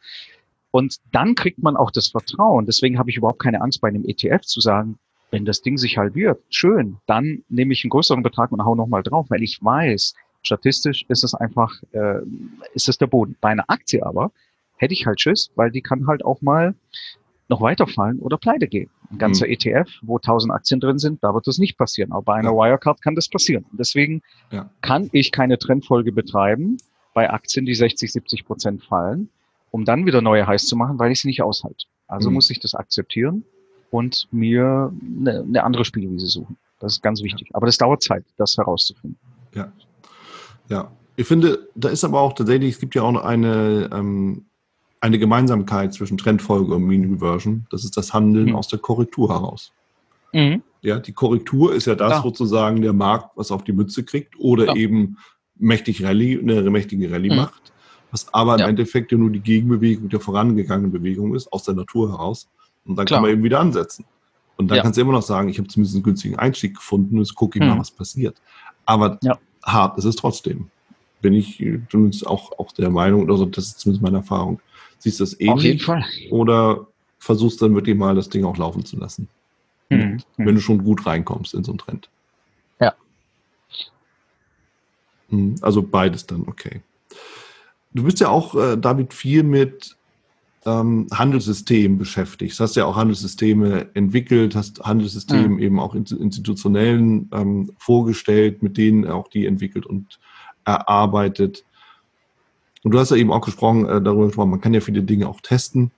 Und 0.72 0.98
dann 1.14 1.36
kriegt 1.36 1.64
man 1.64 1.78
auch 1.78 1.90
das 1.90 2.10
Vertrauen. 2.10 2.66
Deswegen 2.66 3.00
habe 3.00 3.10
ich 3.10 3.16
überhaupt 3.16 3.40
keine 3.40 3.62
Angst 3.62 3.80
bei 3.80 3.88
einem 3.88 4.04
ETF 4.04 4.42
zu 4.42 4.60
sagen, 4.60 5.00
wenn 5.32 5.46
das 5.46 5.62
Ding 5.62 5.78
sich 5.78 5.98
halbiert, 5.98 6.42
schön, 6.50 6.98
dann 7.08 7.44
nehme 7.50 7.74
ich 7.74 7.84
einen 7.84 7.90
größeren 7.90 8.24
Betrag 8.24 8.52
und 8.52 8.64
hau 8.64 8.76
nochmal 8.76 9.04
drauf, 9.04 9.28
weil 9.30 9.44
ich 9.44 9.64
weiß, 9.64 10.14
statistisch 10.44 11.06
ist 11.10 11.24
es 11.24 11.34
einfach, 11.34 11.74
äh, 11.92 12.20
ist 12.74 12.88
es 12.88 12.98
der 12.98 13.08
Boden. 13.08 13.36
Bei 13.42 13.50
einer 13.50 13.70
Aktie 13.70 14.06
aber 14.06 14.32
hätte 14.78 14.94
ich 14.94 15.06
halt 15.06 15.20
Schiss, 15.20 15.52
weil 15.56 15.72
die 15.72 15.82
kann 15.82 16.08
halt 16.08 16.24
auch 16.24 16.42
mal 16.42 16.76
noch 17.48 17.62
weiterfallen 17.62 18.20
oder 18.20 18.38
pleite 18.38 18.68
gehen. 18.68 18.90
Ein 19.12 19.20
ganzer 19.20 19.46
mhm. 19.46 19.54
ETF, 19.54 19.90
wo 20.02 20.18
1000 20.18 20.52
Aktien 20.52 20.80
drin 20.80 20.98
sind, 20.98 21.24
da 21.24 21.34
wird 21.34 21.46
das 21.48 21.58
nicht 21.58 21.78
passieren. 21.78 22.12
Aber 22.12 22.24
bei 22.24 22.34
einer 22.36 22.52
ja. 22.52 22.56
Wirecard 22.56 23.02
kann 23.02 23.16
das 23.16 23.30
passieren. 23.30 23.66
Deswegen 23.72 24.24
ja. 24.52 24.70
kann 24.82 25.10
ich 25.12 25.32
keine 25.32 25.60
Trendfolge 25.60 26.12
betreiben 26.12 26.78
bei 27.14 27.30
Aktien, 27.30 27.66
die 27.66 27.76
60, 27.76 28.12
70 28.12 28.46
Prozent 28.46 28.84
fallen, 28.84 29.30
um 29.72 29.86
dann 29.86 30.06
wieder 30.06 30.22
neue 30.22 30.48
heiß 30.48 30.66
zu 30.66 30.76
machen, 30.76 30.98
weil 30.98 31.12
ich 31.12 31.22
sie 31.22 31.28
nicht 31.28 31.44
aushalte. 31.44 31.86
Also 32.08 32.30
mhm. 32.30 32.36
muss 32.36 32.50
ich 32.50 32.60
das 32.60 32.74
akzeptieren 32.74 33.46
und 33.92 34.28
mir 34.32 34.92
eine, 35.20 35.42
eine 35.42 35.64
andere 35.64 35.86
Spielwiese 35.86 36.28
suchen. 36.28 36.58
Das 36.80 36.94
ist 36.94 37.02
ganz 37.02 37.24
wichtig. 37.24 37.50
Aber 37.54 37.66
das 37.66 37.78
dauert 37.78 38.04
Zeit, 38.04 38.26
das 38.38 38.58
herauszufinden. 38.58 39.18
Ja. 39.54 39.72
Ja. 40.70 40.92
Ich 41.16 41.28
finde, 41.28 41.70
da 41.76 41.90
ist 41.90 42.04
aber 42.04 42.20
auch 42.20 42.34
tatsächlich, 42.34 42.74
es 42.74 42.80
gibt 42.80 42.94
ja 42.96 43.04
auch 43.04 43.12
noch 43.12 43.24
eine, 43.24 43.90
ähm, 43.94 44.46
eine 45.00 45.18
Gemeinsamkeit 45.18 45.94
zwischen 45.94 46.18
Trendfolge 46.18 46.76
und 46.76 46.84
Mean 46.84 47.14
Reversion. 47.14 47.66
Das 47.70 47.86
ist 47.86 47.96
das 47.96 48.14
Handeln 48.14 48.50
mhm. 48.50 48.56
aus 48.56 48.68
der 48.68 48.80
Korrektur 48.80 49.30
heraus. 49.30 49.72
Mhm. 50.34 50.62
Ja, 50.82 51.00
die 51.00 51.14
Korrektur 51.14 51.74
ist 51.74 51.88
ja 51.88 51.96
das 51.96 52.12
ja. 52.12 52.22
sozusagen 52.22 52.82
der 52.82 52.94
Markt, 52.94 53.38
was 53.38 53.52
auf 53.52 53.64
die 53.64 53.72
Mütze 53.72 54.04
kriegt 54.04 54.38
oder 54.38 54.68
ja. 54.68 54.76
eben 54.76 55.18
mächtig 55.58 56.04
Rallye, 56.04 56.40
eine 56.40 56.70
mächtige 56.70 57.10
Rallye 57.10 57.30
mhm. 57.30 57.38
macht, 57.38 57.74
was 58.12 58.34
aber 58.34 58.56
im 58.60 58.70
Endeffekt 58.70 59.12
ja 59.12 59.18
nur 59.18 59.30
die 59.30 59.40
Gegenbewegung 59.40 60.10
der 60.10 60.20
vorangegangenen 60.20 60.92
Bewegung 60.92 61.34
ist, 61.34 61.52
aus 61.54 61.64
der 61.64 61.76
Natur 61.76 62.12
heraus. 62.12 62.50
Und 62.86 62.96
dann 62.96 63.06
Klar. 63.06 63.18
kann 63.18 63.24
man 63.24 63.32
eben 63.32 63.44
wieder 63.44 63.60
ansetzen. 63.60 64.06
Und 64.58 64.70
dann 64.70 64.78
ja. 64.78 64.84
kannst 64.84 64.98
du 64.98 65.02
immer 65.02 65.12
noch 65.12 65.22
sagen, 65.22 65.50
ich 65.50 65.58
habe 65.58 65.68
zumindest 65.68 65.96
einen 65.96 66.04
günstigen 66.04 66.38
Einstieg 66.38 66.76
gefunden, 66.76 67.18
jetzt 67.18 67.36
gucke 67.36 67.60
ich 67.60 67.64
hm. 67.64 67.72
mal, 67.72 67.80
was 67.80 67.92
passiert. 67.92 68.38
Aber 68.86 69.18
ja. 69.22 69.38
hart 69.64 69.98
ist 69.98 70.06
es 70.06 70.16
trotzdem. 70.16 70.70
Bin 71.22 71.34
ich 71.34 71.58
zumindest 71.90 72.26
auch, 72.28 72.58
auch 72.60 72.72
der 72.72 72.90
Meinung, 72.90 73.24
oder 73.24 73.38
so, 73.38 73.46
das 73.46 73.68
ist 73.68 73.80
zumindest 73.80 74.04
meine 74.04 74.18
Erfahrung. 74.18 74.60
Siehst 75.00 75.20
du 75.20 75.24
das 75.24 75.40
ähnlich? 75.40 75.54
Auf 75.54 75.64
jeden 75.64 75.80
Fall. 75.80 76.06
Oder 76.30 76.88
versuchst 77.20 77.62
dann 77.62 77.74
wirklich 77.76 77.98
mal 77.98 78.16
das 78.16 78.30
Ding 78.30 78.46
auch 78.46 78.58
laufen 78.58 78.86
zu 78.86 78.98
lassen? 78.98 79.28
Hm. 79.90 80.22
Wenn 80.38 80.48
hm. 80.48 80.56
du 80.56 80.62
schon 80.62 80.84
gut 80.84 81.06
reinkommst 81.06 81.54
in 81.54 81.64
so 81.64 81.72
einen 81.72 81.80
Trend. 81.80 82.10
Ja. 82.80 82.94
Hm, 85.30 85.56
also 85.62 85.82
beides 85.82 86.26
dann, 86.26 86.44
okay. 86.48 86.82
Du 87.94 88.04
bist 88.04 88.20
ja 88.20 88.30
auch, 88.30 88.56
äh, 88.56 88.78
David, 88.78 89.14
viel 89.14 89.44
mit 89.44 89.96
ähm, 90.66 91.08
Handelssystem 91.14 91.98
beschäftigst. 91.98 92.60
Hast 92.60 92.76
ja 92.76 92.86
auch 92.86 92.96
Handelssysteme 92.96 93.88
entwickelt, 93.94 94.56
hast 94.56 94.84
Handelssysteme 94.84 95.48
mhm. 95.48 95.60
eben 95.60 95.80
auch 95.80 95.96
institutionellen 95.96 97.30
ähm, 97.34 97.72
vorgestellt, 97.78 98.64
mit 98.64 98.78
denen 98.78 99.08
auch 99.08 99.28
die 99.28 99.46
entwickelt 99.46 99.86
und 99.86 100.20
erarbeitet. 100.66 101.64
Und 102.84 102.92
du 102.92 103.00
hast 103.00 103.12
ja 103.12 103.18
eben 103.18 103.32
auch 103.32 103.42
gesprochen, 103.42 103.86
äh, 103.86 104.02
darüber 104.02 104.28
gesprochen, 104.28 104.52
man 104.52 104.62
kann 104.62 104.74
ja 104.74 104.82
viele 104.82 105.04
Dinge 105.04 105.30
auch 105.30 105.42
testen. 105.42 105.92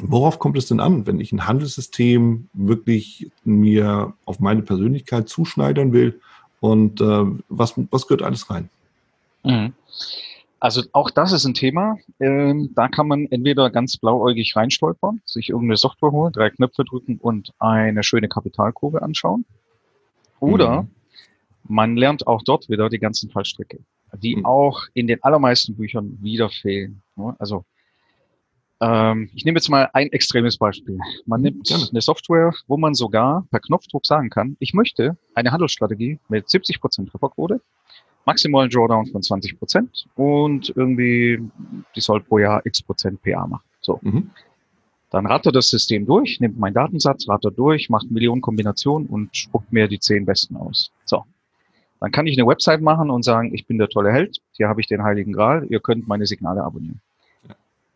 Worauf 0.00 0.38
kommt 0.38 0.56
es 0.56 0.66
denn 0.66 0.78
an, 0.78 1.06
wenn 1.06 1.20
ich 1.20 1.32
ein 1.32 1.46
Handelssystem 1.46 2.48
wirklich 2.52 3.30
mir 3.44 4.14
auf 4.24 4.38
meine 4.38 4.62
Persönlichkeit 4.62 5.28
zuschneidern 5.28 5.92
will? 5.92 6.20
Und 6.60 7.00
äh, 7.00 7.24
was, 7.48 7.74
was 7.90 8.06
gehört 8.06 8.22
alles 8.22 8.48
rein? 8.50 8.68
Mhm. 9.44 9.72
Also 10.60 10.82
auch 10.92 11.10
das 11.10 11.32
ist 11.32 11.44
ein 11.44 11.54
Thema. 11.54 11.98
Ähm, 12.18 12.72
da 12.74 12.88
kann 12.88 13.06
man 13.06 13.26
entweder 13.26 13.70
ganz 13.70 13.96
blauäugig 13.96 14.56
reinstolpern, 14.56 15.20
sich 15.24 15.50
irgendeine 15.50 15.76
Software 15.76 16.10
holen, 16.10 16.32
drei 16.32 16.50
Knöpfe 16.50 16.84
drücken 16.84 17.18
und 17.18 17.52
eine 17.58 18.02
schöne 18.02 18.28
Kapitalkurve 18.28 19.02
anschauen. 19.02 19.44
Oder 20.40 20.82
mhm. 20.82 20.88
man 21.68 21.96
lernt 21.96 22.26
auch 22.26 22.42
dort 22.42 22.68
wieder 22.68 22.88
die 22.88 22.98
ganzen 22.98 23.30
Fallstricke, 23.30 23.78
die 24.16 24.36
mhm. 24.36 24.46
auch 24.46 24.82
in 24.94 25.06
den 25.06 25.22
allermeisten 25.22 25.76
Büchern 25.76 26.18
wieder 26.20 26.50
fehlen. 26.50 27.02
Also 27.38 27.64
ähm, 28.80 29.30
ich 29.34 29.44
nehme 29.44 29.58
jetzt 29.58 29.68
mal 29.68 29.90
ein 29.92 30.10
extremes 30.12 30.56
Beispiel. 30.56 30.98
Man 31.26 31.40
nimmt 31.40 31.68
Gerne. 31.68 31.86
eine 31.90 32.00
Software, 32.00 32.52
wo 32.66 32.76
man 32.76 32.94
sogar 32.94 33.46
per 33.50 33.60
Knopfdruck 33.60 34.06
sagen 34.06 34.30
kann, 34.30 34.56
ich 34.60 34.74
möchte 34.74 35.16
eine 35.34 35.52
Handelsstrategie 35.52 36.18
mit 36.28 36.46
70% 36.46 37.10
Trefferquote 37.10 37.60
maximalen 38.28 38.68
Drawdown 38.68 39.06
von 39.06 39.22
20 39.22 39.58
Prozent 39.58 40.06
und 40.14 40.70
irgendwie, 40.76 41.40
die 41.96 42.00
soll 42.00 42.20
pro 42.20 42.38
Jahr 42.38 42.60
x 42.66 42.82
Prozent 42.82 43.22
PA 43.22 43.46
machen. 43.46 43.64
So. 43.80 43.98
Mhm. 44.02 44.30
Dann 45.10 45.24
rattert 45.24 45.56
das 45.56 45.70
System 45.70 46.04
durch, 46.04 46.38
nimmt 46.38 46.58
meinen 46.58 46.74
Datensatz, 46.74 47.26
rattert 47.26 47.58
durch, 47.58 47.88
macht 47.88 48.10
Millionen 48.10 48.42
Kombinationen 48.42 49.08
und 49.08 49.34
spuckt 49.34 49.72
mir 49.72 49.88
die 49.88 49.98
zehn 49.98 50.26
besten 50.26 50.56
aus. 50.56 50.90
So. 51.06 51.24
Dann 52.00 52.12
kann 52.12 52.26
ich 52.26 52.38
eine 52.38 52.46
Website 52.46 52.82
machen 52.82 53.08
und 53.08 53.24
sagen, 53.24 53.54
ich 53.54 53.66
bin 53.66 53.78
der 53.78 53.88
tolle 53.88 54.12
Held, 54.12 54.38
hier 54.52 54.68
habe 54.68 54.82
ich 54.82 54.86
den 54.86 55.02
Heiligen 55.02 55.32
Gral, 55.32 55.66
ihr 55.70 55.80
könnt 55.80 56.06
meine 56.06 56.26
Signale 56.26 56.62
abonnieren. 56.62 57.00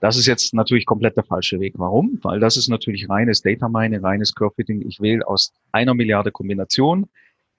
Das 0.01 0.17
ist 0.17 0.27
jetzt 0.27 0.55
natürlich 0.55 0.87
komplett 0.87 1.17
der 1.17 1.25
falsche 1.25 1.61
Weg. 1.61 1.75
Warum? 1.77 2.19
Weil 2.23 2.41
das 2.41 2.57
ist 2.57 2.69
natürlich 2.69 3.09
reines 3.09 3.43
Data 3.43 3.69
Mining, 3.69 4.01
reines 4.01 4.35
Curve-Fitting. 4.35 4.81
Ich 4.89 5.01
wähle 5.01 5.29
aus 5.29 5.53
einer 5.71 5.95
Milliarde 5.95 6.33
Kombinationen, 6.33 7.09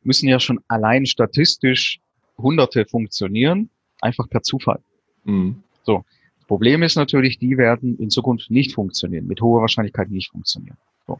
müssen 0.01 0.27
ja 0.27 0.39
schon 0.39 0.59
allein 0.67 1.05
statistisch 1.05 1.99
Hunderte 2.43 2.86
funktionieren, 2.86 3.69
einfach 4.01 4.29
per 4.29 4.43
Zufall. 4.43 4.79
Mhm. 5.23 5.63
So. 5.84 6.06
Das 6.38 6.47
Problem 6.47 6.84
ist 6.84 6.95
natürlich, 6.95 7.39
die 7.39 7.58
werden 7.58 7.97
in 7.97 8.10
Zukunft 8.10 8.51
nicht 8.51 8.73
funktionieren, 8.73 9.27
mit 9.27 9.41
hoher 9.41 9.62
Wahrscheinlichkeit 9.62 10.12
nicht 10.12 10.32
funktionieren. 10.32 10.77
So. 11.08 11.19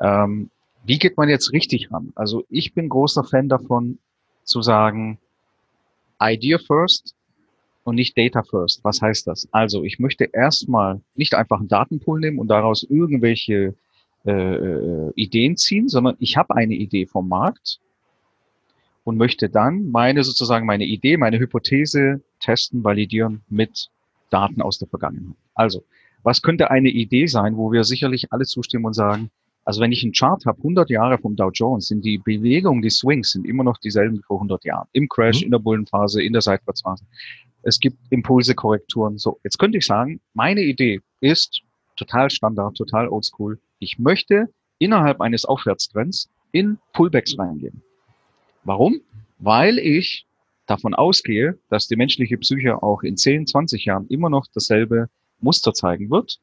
Ähm, 0.00 0.50
wie 0.84 0.98
geht 0.98 1.16
man 1.16 1.28
jetzt 1.28 1.52
richtig 1.52 1.90
ran? 1.90 2.12
Also 2.14 2.44
ich 2.50 2.74
bin 2.74 2.88
großer 2.88 3.24
Fan 3.24 3.48
davon, 3.48 3.98
zu 4.44 4.60
sagen, 4.60 5.18
Idea 6.20 6.58
first 6.58 7.14
und 7.84 7.94
nicht 7.96 8.16
Data 8.16 8.42
first. 8.42 8.84
Was 8.84 9.00
heißt 9.00 9.26
das? 9.26 9.48
Also 9.50 9.82
ich 9.82 9.98
möchte 9.98 10.28
erstmal 10.30 11.00
nicht 11.14 11.34
einfach 11.34 11.58
einen 11.58 11.68
Datenpool 11.68 12.20
nehmen 12.20 12.38
und 12.38 12.48
daraus 12.48 12.82
irgendwelche 12.82 13.74
äh, 14.26 14.30
äh 14.30 15.12
Ideen 15.16 15.56
ziehen, 15.56 15.88
sondern 15.88 16.16
ich 16.18 16.36
habe 16.36 16.54
eine 16.54 16.74
Idee 16.74 17.06
vom 17.06 17.28
Markt 17.28 17.80
und 19.04 19.16
möchte 19.18 19.48
dann 19.48 19.90
meine 19.90 20.24
sozusagen 20.24 20.66
meine 20.66 20.84
Idee, 20.84 21.16
meine 21.16 21.38
Hypothese 21.38 22.22
testen, 22.40 22.82
validieren 22.82 23.42
mit 23.48 23.90
Daten 24.30 24.62
aus 24.62 24.78
der 24.78 24.88
Vergangenheit. 24.88 25.36
Also, 25.54 25.84
was 26.22 26.40
könnte 26.40 26.70
eine 26.70 26.88
Idee 26.88 27.26
sein, 27.26 27.56
wo 27.56 27.70
wir 27.70 27.84
sicherlich 27.84 28.32
alle 28.32 28.46
zustimmen 28.46 28.86
und 28.86 28.94
sagen, 28.94 29.30
Also 29.66 29.80
wenn 29.80 29.92
ich 29.92 30.02
einen 30.02 30.12
Chart 30.12 30.44
habe, 30.44 30.58
100 30.58 30.90
Jahre 30.90 31.18
vom 31.18 31.36
Dow 31.36 31.50
Jones, 31.50 31.88
sind 31.88 32.04
die 32.04 32.18
Bewegungen, 32.18 32.82
die 32.82 32.90
Swings 32.90 33.30
sind 33.30 33.46
immer 33.46 33.64
noch 33.64 33.78
dieselben 33.78 34.18
wie 34.18 34.22
vor 34.22 34.36
100 34.36 34.64
Jahren. 34.64 34.88
Im 34.92 35.08
Crash, 35.08 35.40
mhm. 35.40 35.44
in 35.46 35.50
der 35.52 35.58
Bullenphase, 35.58 36.22
in 36.22 36.32
der 36.32 36.42
Seitwärtsphase. 36.42 37.04
Es 37.62 37.80
gibt 37.80 37.96
Impulse, 38.10 38.54
Korrekturen. 38.54 39.16
So, 39.16 39.38
jetzt 39.42 39.58
könnte 39.58 39.78
ich 39.78 39.86
sagen, 39.86 40.20
meine 40.34 40.60
Idee 40.60 41.00
ist 41.20 41.62
total 41.96 42.28
Standard, 42.28 42.76
total 42.76 43.08
Oldschool. 43.08 43.58
Ich 43.78 43.98
möchte 43.98 44.50
innerhalb 44.78 45.20
eines 45.22 45.46
Aufwärtstrends 45.46 46.28
in 46.52 46.78
Pullbacks 46.92 47.38
reingehen. 47.38 47.82
Warum? 48.64 49.00
Weil 49.38 49.78
ich 49.78 50.26
davon 50.66 50.94
ausgehe, 50.94 51.58
dass 51.68 51.88
die 51.88 51.96
menschliche 51.96 52.38
Psyche 52.38 52.82
auch 52.82 53.02
in 53.02 53.16
10, 53.16 53.46
20 53.46 53.84
Jahren 53.84 54.06
immer 54.08 54.30
noch 54.30 54.46
dasselbe 54.52 55.08
Muster 55.40 55.74
zeigen 55.74 56.10
wird 56.10 56.40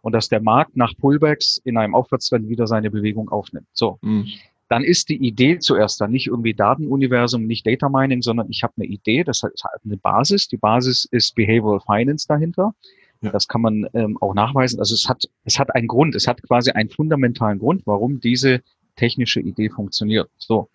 und 0.00 0.12
dass 0.12 0.28
der 0.28 0.40
Markt 0.40 0.76
nach 0.76 0.94
Pullbacks 0.96 1.60
in 1.64 1.76
einem 1.76 1.94
Aufwärtstrend 1.94 2.48
wieder 2.48 2.66
seine 2.66 2.90
Bewegung 2.90 3.28
aufnimmt. 3.28 3.68
So. 3.72 3.98
Mhm. 4.02 4.26
Dann 4.68 4.84
ist 4.84 5.10
die 5.10 5.16
Idee 5.16 5.58
zuerst 5.58 6.00
dann 6.00 6.10
nicht 6.10 6.28
irgendwie 6.28 6.54
Datenuniversum, 6.54 7.46
nicht 7.46 7.66
Data 7.66 7.88
Mining, 7.88 8.22
sondern 8.22 8.48
ich 8.50 8.62
habe 8.62 8.72
eine 8.78 8.86
Idee, 8.86 9.22
das 9.22 9.42
hat 9.42 9.52
eine 9.84 9.96
Basis. 9.96 10.48
Die 10.48 10.56
Basis 10.56 11.04
ist 11.04 11.34
Behavioral 11.34 11.80
Finance 11.80 12.26
dahinter. 12.26 12.74
Ja. 13.20 13.30
Das 13.30 13.46
kann 13.46 13.60
man 13.60 13.86
ähm, 13.94 14.16
auch 14.20 14.34
nachweisen. 14.34 14.80
Also 14.80 14.94
es 14.94 15.08
hat, 15.08 15.24
es 15.44 15.58
hat 15.58 15.74
einen 15.74 15.88
Grund, 15.88 16.14
es 16.14 16.26
hat 16.26 16.42
quasi 16.42 16.70
einen 16.70 16.88
fundamentalen 16.88 17.58
Grund, 17.58 17.82
warum 17.86 18.20
diese 18.20 18.62
technische 18.96 19.40
Idee 19.40 19.68
funktioniert. 19.68 20.30
So. 20.38 20.68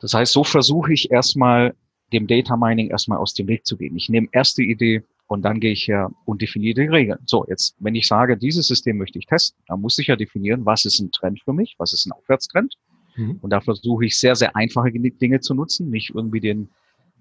Das 0.00 0.14
heißt, 0.14 0.32
so 0.32 0.44
versuche 0.44 0.92
ich 0.92 1.10
erstmal 1.10 1.74
dem 2.12 2.26
Data 2.26 2.56
Mining 2.56 2.90
erstmal 2.90 3.18
aus 3.18 3.34
dem 3.34 3.48
Weg 3.48 3.66
zu 3.66 3.76
gehen. 3.76 3.96
Ich 3.96 4.08
nehme 4.08 4.28
erst 4.32 4.58
die 4.58 4.70
Idee, 4.70 5.02
und 5.28 5.42
dann 5.42 5.60
gehe 5.60 5.72
ich 5.72 5.88
her 5.88 6.10
und 6.24 6.40
definiere 6.40 6.74
die 6.74 6.88
Regeln. 6.88 7.18
So, 7.26 7.44
jetzt, 7.48 7.74
wenn 7.80 7.94
ich 7.94 8.06
sage, 8.06 8.36
dieses 8.36 8.68
System 8.68 8.96
möchte 8.96 9.18
ich 9.18 9.26
testen, 9.26 9.60
dann 9.66 9.80
muss 9.80 9.98
ich 9.98 10.06
ja 10.06 10.16
definieren, 10.16 10.64
was 10.64 10.84
ist 10.84 11.00
ein 11.00 11.10
Trend 11.10 11.40
für 11.42 11.52
mich, 11.52 11.74
was 11.78 11.92
ist 11.92 12.06
ein 12.06 12.12
Aufwärtstrend. 12.12 12.74
Mhm. 13.16 13.38
Und 13.42 13.50
da 13.50 13.60
versuche 13.60 14.04
ich 14.04 14.18
sehr, 14.18 14.36
sehr 14.36 14.54
einfache 14.54 14.90
Dinge 14.92 15.40
zu 15.40 15.54
nutzen, 15.54 15.90
nicht 15.90 16.10
irgendwie 16.14 16.40
den 16.40 16.68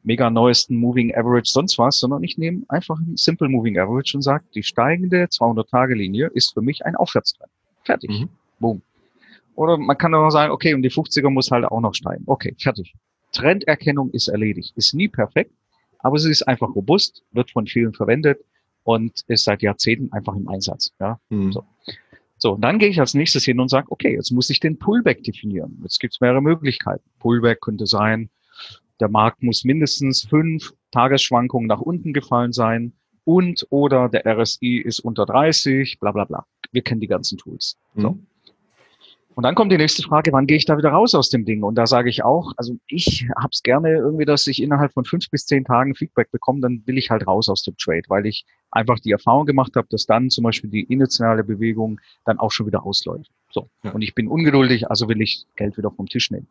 mega 0.03 0.29
neuesten 0.29 0.75
Moving 0.75 1.15
Average 1.15 1.51
sonst 1.51 1.79
was, 1.79 1.97
sondern 1.97 2.23
ich 2.23 2.37
nehme 2.37 2.63
einfach 2.67 2.99
ein 2.99 3.17
Simple 3.17 3.49
Moving 3.49 3.79
Average 3.79 4.17
und 4.17 4.21
sage, 4.21 4.45
die 4.53 4.61
steigende 4.61 5.23
200-Tage-Linie 5.25 6.29
ist 6.33 6.53
für 6.53 6.61
mich 6.61 6.85
ein 6.85 6.95
Aufwärtstrend. 6.95 7.51
Fertig. 7.83 8.11
Mhm. 8.11 8.29
Boom. 8.59 8.81
Oder 9.55 9.77
man 9.77 9.97
kann 9.97 10.13
auch 10.13 10.29
sagen, 10.29 10.51
okay, 10.51 10.73
und 10.73 10.81
die 10.81 10.91
50er 10.91 11.29
muss 11.29 11.51
halt 11.51 11.65
auch 11.65 11.81
noch 11.81 11.93
steigen. 11.93 12.23
Okay, 12.27 12.55
fertig. 12.59 12.93
Trenderkennung 13.31 14.11
ist 14.11 14.27
erledigt. 14.27 14.73
Ist 14.75 14.93
nie 14.93 15.07
perfekt, 15.07 15.51
aber 15.99 16.15
es 16.15 16.25
ist 16.25 16.43
einfach 16.47 16.73
robust, 16.75 17.23
wird 17.31 17.51
von 17.51 17.67
vielen 17.67 17.93
verwendet 17.93 18.39
und 18.83 19.23
ist 19.27 19.43
seit 19.43 19.61
Jahrzehnten 19.61 20.11
einfach 20.13 20.35
im 20.35 20.47
Einsatz. 20.47 20.93
Ja? 20.99 21.19
Mhm. 21.29 21.51
So. 21.51 21.65
so, 22.37 22.55
dann 22.55 22.79
gehe 22.79 22.89
ich 22.89 22.99
als 22.99 23.13
nächstes 23.13 23.43
hin 23.43 23.59
und 23.59 23.69
sage, 23.69 23.87
okay, 23.89 24.13
jetzt 24.13 24.31
muss 24.31 24.49
ich 24.49 24.59
den 24.59 24.77
Pullback 24.77 25.23
definieren. 25.23 25.79
Jetzt 25.83 25.99
gibt 25.99 26.13
es 26.13 26.21
mehrere 26.21 26.41
Möglichkeiten. 26.41 27.03
Pullback 27.19 27.61
könnte 27.61 27.87
sein, 27.87 28.29
der 28.99 29.09
Markt 29.09 29.43
muss 29.43 29.63
mindestens 29.63 30.23
fünf 30.23 30.73
Tagesschwankungen 30.91 31.67
nach 31.67 31.81
unten 31.81 32.13
gefallen 32.13 32.53
sein 32.53 32.93
und 33.25 33.65
oder 33.69 34.07
der 34.07 34.25
RSI 34.25 34.77
ist 34.77 34.99
unter 34.99 35.25
30, 35.25 35.99
bla 35.99 36.11
bla 36.11 36.25
bla. 36.25 36.45
Wir 36.71 36.83
kennen 36.83 37.01
die 37.01 37.07
ganzen 37.07 37.37
Tools. 37.37 37.77
Mhm. 37.95 38.01
So. 38.01 38.19
Und 39.35 39.43
dann 39.43 39.53
kommt 39.53 39.69
die 39.69 39.77
nächste 39.77 40.01
Frage, 40.01 40.31
wann 40.31 40.47
gehe 40.47 40.55
ich 40.55 40.63
da 40.63 40.77
wieder 40.77 40.91
raus 40.91 41.13
aus 41.13 41.29
dem 41.29 41.43
Ding? 41.43 41.61
Und 41.61 41.75
da 41.75 41.85
sage 41.85 42.09
ich 42.09 42.23
auch, 42.23 42.53
also 42.55 42.77
ich 42.87 43.27
habe 43.37 43.49
es 43.51 43.63
gerne 43.63 43.89
irgendwie, 43.89 44.23
dass 44.23 44.47
ich 44.47 44.61
innerhalb 44.61 44.93
von 44.93 45.03
fünf 45.03 45.29
bis 45.29 45.45
zehn 45.45 45.65
Tagen 45.65 45.93
Feedback 45.93 46.31
bekomme, 46.31 46.61
dann 46.61 46.83
will 46.85 46.97
ich 46.97 47.11
halt 47.11 47.27
raus 47.27 47.49
aus 47.49 47.61
dem 47.63 47.75
Trade, 47.75 48.03
weil 48.07 48.25
ich 48.25 48.45
einfach 48.71 48.97
die 48.97 49.11
Erfahrung 49.11 49.45
gemacht 49.45 49.75
habe, 49.75 49.87
dass 49.89 50.05
dann 50.05 50.29
zum 50.29 50.45
Beispiel 50.45 50.69
die 50.69 50.83
initiale 50.83 51.43
Bewegung 51.43 51.99
dann 52.23 52.39
auch 52.39 52.51
schon 52.51 52.65
wieder 52.65 52.85
ausläuft. 52.85 53.29
So. 53.51 53.69
Ja. 53.83 53.91
Und 53.91 54.03
ich 54.03 54.15
bin 54.15 54.29
ungeduldig, 54.29 54.89
also 54.89 55.09
will 55.09 55.21
ich 55.21 55.45
Geld 55.57 55.77
wieder 55.77 55.91
vom 55.91 56.07
Tisch 56.07 56.31
nehmen. 56.31 56.47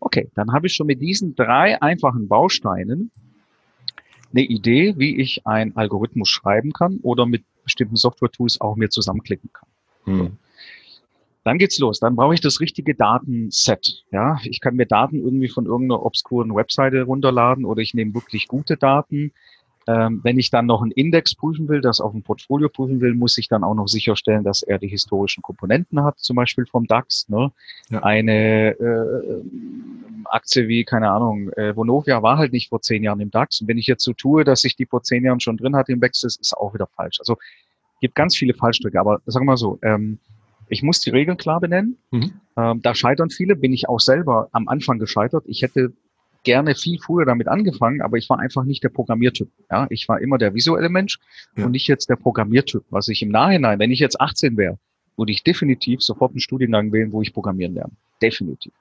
Okay, 0.00 0.28
dann 0.34 0.52
habe 0.52 0.66
ich 0.66 0.74
schon 0.74 0.88
mit 0.88 1.00
diesen 1.00 1.36
drei 1.36 1.80
einfachen 1.80 2.26
Bausteinen 2.26 3.12
eine 4.32 4.42
Idee, 4.42 4.94
wie 4.98 5.20
ich 5.20 5.46
einen 5.46 5.76
Algorithmus 5.76 6.28
schreiben 6.28 6.72
kann 6.72 6.98
oder 7.02 7.26
mit 7.26 7.44
bestimmten 7.62 7.96
Software-Tools 7.96 8.60
auch 8.60 8.74
mir 8.74 8.90
zusammenklicken 8.90 9.50
kann. 9.52 9.68
Hm. 10.04 10.38
Dann 11.48 11.56
geht's 11.56 11.78
los. 11.78 11.98
Dann 11.98 12.14
brauche 12.14 12.34
ich 12.34 12.42
das 12.42 12.60
richtige 12.60 12.94
Datenset. 12.94 14.04
Ja, 14.10 14.36
ich 14.44 14.60
kann 14.60 14.76
mir 14.76 14.84
Daten 14.84 15.16
irgendwie 15.16 15.48
von 15.48 15.64
irgendeiner 15.64 16.04
obskuren 16.04 16.54
Webseite 16.54 17.04
runterladen 17.04 17.64
oder 17.64 17.80
ich 17.80 17.94
nehme 17.94 18.12
wirklich 18.12 18.48
gute 18.48 18.76
Daten. 18.76 19.32
Ähm, 19.86 20.20
wenn 20.22 20.38
ich 20.38 20.50
dann 20.50 20.66
noch 20.66 20.82
einen 20.82 20.90
Index 20.90 21.34
prüfen 21.34 21.66
will, 21.70 21.80
das 21.80 22.02
auf 22.02 22.12
ein 22.12 22.22
Portfolio 22.22 22.68
prüfen 22.68 23.00
will, 23.00 23.14
muss 23.14 23.38
ich 23.38 23.48
dann 23.48 23.64
auch 23.64 23.72
noch 23.72 23.88
sicherstellen, 23.88 24.44
dass 24.44 24.62
er 24.62 24.78
die 24.78 24.88
historischen 24.88 25.42
Komponenten 25.42 26.04
hat, 26.04 26.18
zum 26.18 26.36
Beispiel 26.36 26.66
vom 26.66 26.86
DAX. 26.86 27.30
Ne? 27.30 27.50
Ja. 27.88 28.02
Eine 28.02 28.72
äh, 28.78 29.42
Aktie 30.26 30.68
wie, 30.68 30.84
keine 30.84 31.10
Ahnung, 31.10 31.48
äh, 31.52 31.74
Vonovia 31.74 32.22
war 32.22 32.36
halt 32.36 32.52
nicht 32.52 32.68
vor 32.68 32.82
zehn 32.82 33.02
Jahren 33.02 33.20
im 33.20 33.30
DAX. 33.30 33.62
Und 33.62 33.68
wenn 33.68 33.78
ich 33.78 33.86
jetzt 33.86 34.04
so 34.04 34.12
tue, 34.12 34.44
dass 34.44 34.64
ich 34.64 34.76
die 34.76 34.84
vor 34.84 35.02
zehn 35.02 35.24
Jahren 35.24 35.40
schon 35.40 35.56
drin 35.56 35.74
hatte 35.74 35.92
im 35.92 36.02
ist, 36.02 36.24
ist 36.24 36.54
auch 36.54 36.74
wieder 36.74 36.88
falsch. 36.88 37.20
Also 37.20 37.38
gibt 38.02 38.14
ganz 38.14 38.36
viele 38.36 38.52
Fallstricke, 38.52 39.00
aber 39.00 39.22
sagen 39.24 39.46
wir 39.46 39.52
mal 39.52 39.56
so, 39.56 39.78
ähm, 39.80 40.18
ich 40.68 40.82
muss 40.82 41.00
die 41.00 41.10
Regeln 41.10 41.36
klar 41.36 41.60
benennen. 41.60 41.98
Mhm. 42.10 42.32
Ähm, 42.56 42.82
da 42.82 42.94
scheitern 42.94 43.30
viele, 43.30 43.56
bin 43.56 43.72
ich 43.72 43.88
auch 43.88 44.00
selber 44.00 44.48
am 44.52 44.68
Anfang 44.68 44.98
gescheitert. 44.98 45.44
Ich 45.46 45.62
hätte 45.62 45.92
gerne 46.44 46.74
viel 46.74 46.98
früher 46.98 47.24
damit 47.24 47.48
angefangen, 47.48 48.00
aber 48.00 48.16
ich 48.16 48.28
war 48.30 48.38
einfach 48.38 48.64
nicht 48.64 48.82
der 48.82 48.88
Programmiertyp. 48.88 49.50
Ja, 49.70 49.86
ich 49.90 50.08
war 50.08 50.20
immer 50.20 50.38
der 50.38 50.54
visuelle 50.54 50.88
Mensch 50.88 51.18
ja. 51.56 51.64
und 51.66 51.72
nicht 51.72 51.88
jetzt 51.88 52.08
der 52.08 52.16
Programmiertyp. 52.16 52.84
Was 52.90 53.08
ich 53.08 53.22
im 53.22 53.30
Nachhinein, 53.30 53.78
wenn 53.78 53.90
ich 53.90 53.98
jetzt 53.98 54.20
18 54.20 54.56
wäre, 54.56 54.78
würde 55.16 55.32
ich 55.32 55.42
definitiv 55.42 56.00
sofort 56.00 56.32
einen 56.32 56.40
Studiengang 56.40 56.92
wählen, 56.92 57.12
wo 57.12 57.22
ich 57.22 57.32
programmieren 57.34 57.74
lerne. 57.74 57.92
Definitiv. 58.22 58.72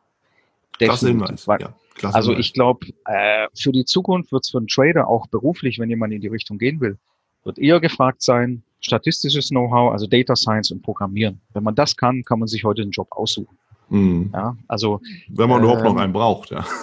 Definitiv. 0.79 1.47
Weil, 1.47 1.61
ja, 1.61 1.73
also 2.11 2.33
ich 2.33 2.53
glaube, 2.53 2.87
äh, 3.05 3.47
für 3.55 3.71
die 3.71 3.85
Zukunft 3.85 4.31
wird 4.31 4.45
es 4.45 4.51
für 4.51 4.59
einen 4.59 4.67
Trader 4.67 5.07
auch 5.07 5.27
beruflich, 5.27 5.79
wenn 5.79 5.89
jemand 5.89 6.13
in 6.13 6.21
die 6.21 6.27
Richtung 6.27 6.59
gehen 6.59 6.79
will, 6.79 6.97
wird 7.43 7.57
eher 7.57 7.79
gefragt 7.79 8.21
sein, 8.21 8.63
statistisches 8.81 9.49
Know-how, 9.49 9.91
also 9.91 10.07
Data 10.07 10.35
Science 10.35 10.71
und 10.71 10.81
Programmieren. 10.81 11.41
Wenn 11.53 11.63
man 11.63 11.75
das 11.75 11.95
kann, 11.95 12.23
kann 12.23 12.39
man 12.39 12.47
sich 12.47 12.63
heute 12.63 12.81
einen 12.81 12.91
Job 12.91 13.07
aussuchen. 13.11 13.57
Mhm. 13.89 14.31
Ja, 14.33 14.57
also 14.67 14.99
wenn 15.29 15.49
man 15.49 15.61
äh, 15.61 15.63
überhaupt 15.63 15.83
noch 15.83 15.91
ähm, 15.91 15.97
einen 15.97 16.13
braucht, 16.13 16.51
ja. 16.51 16.65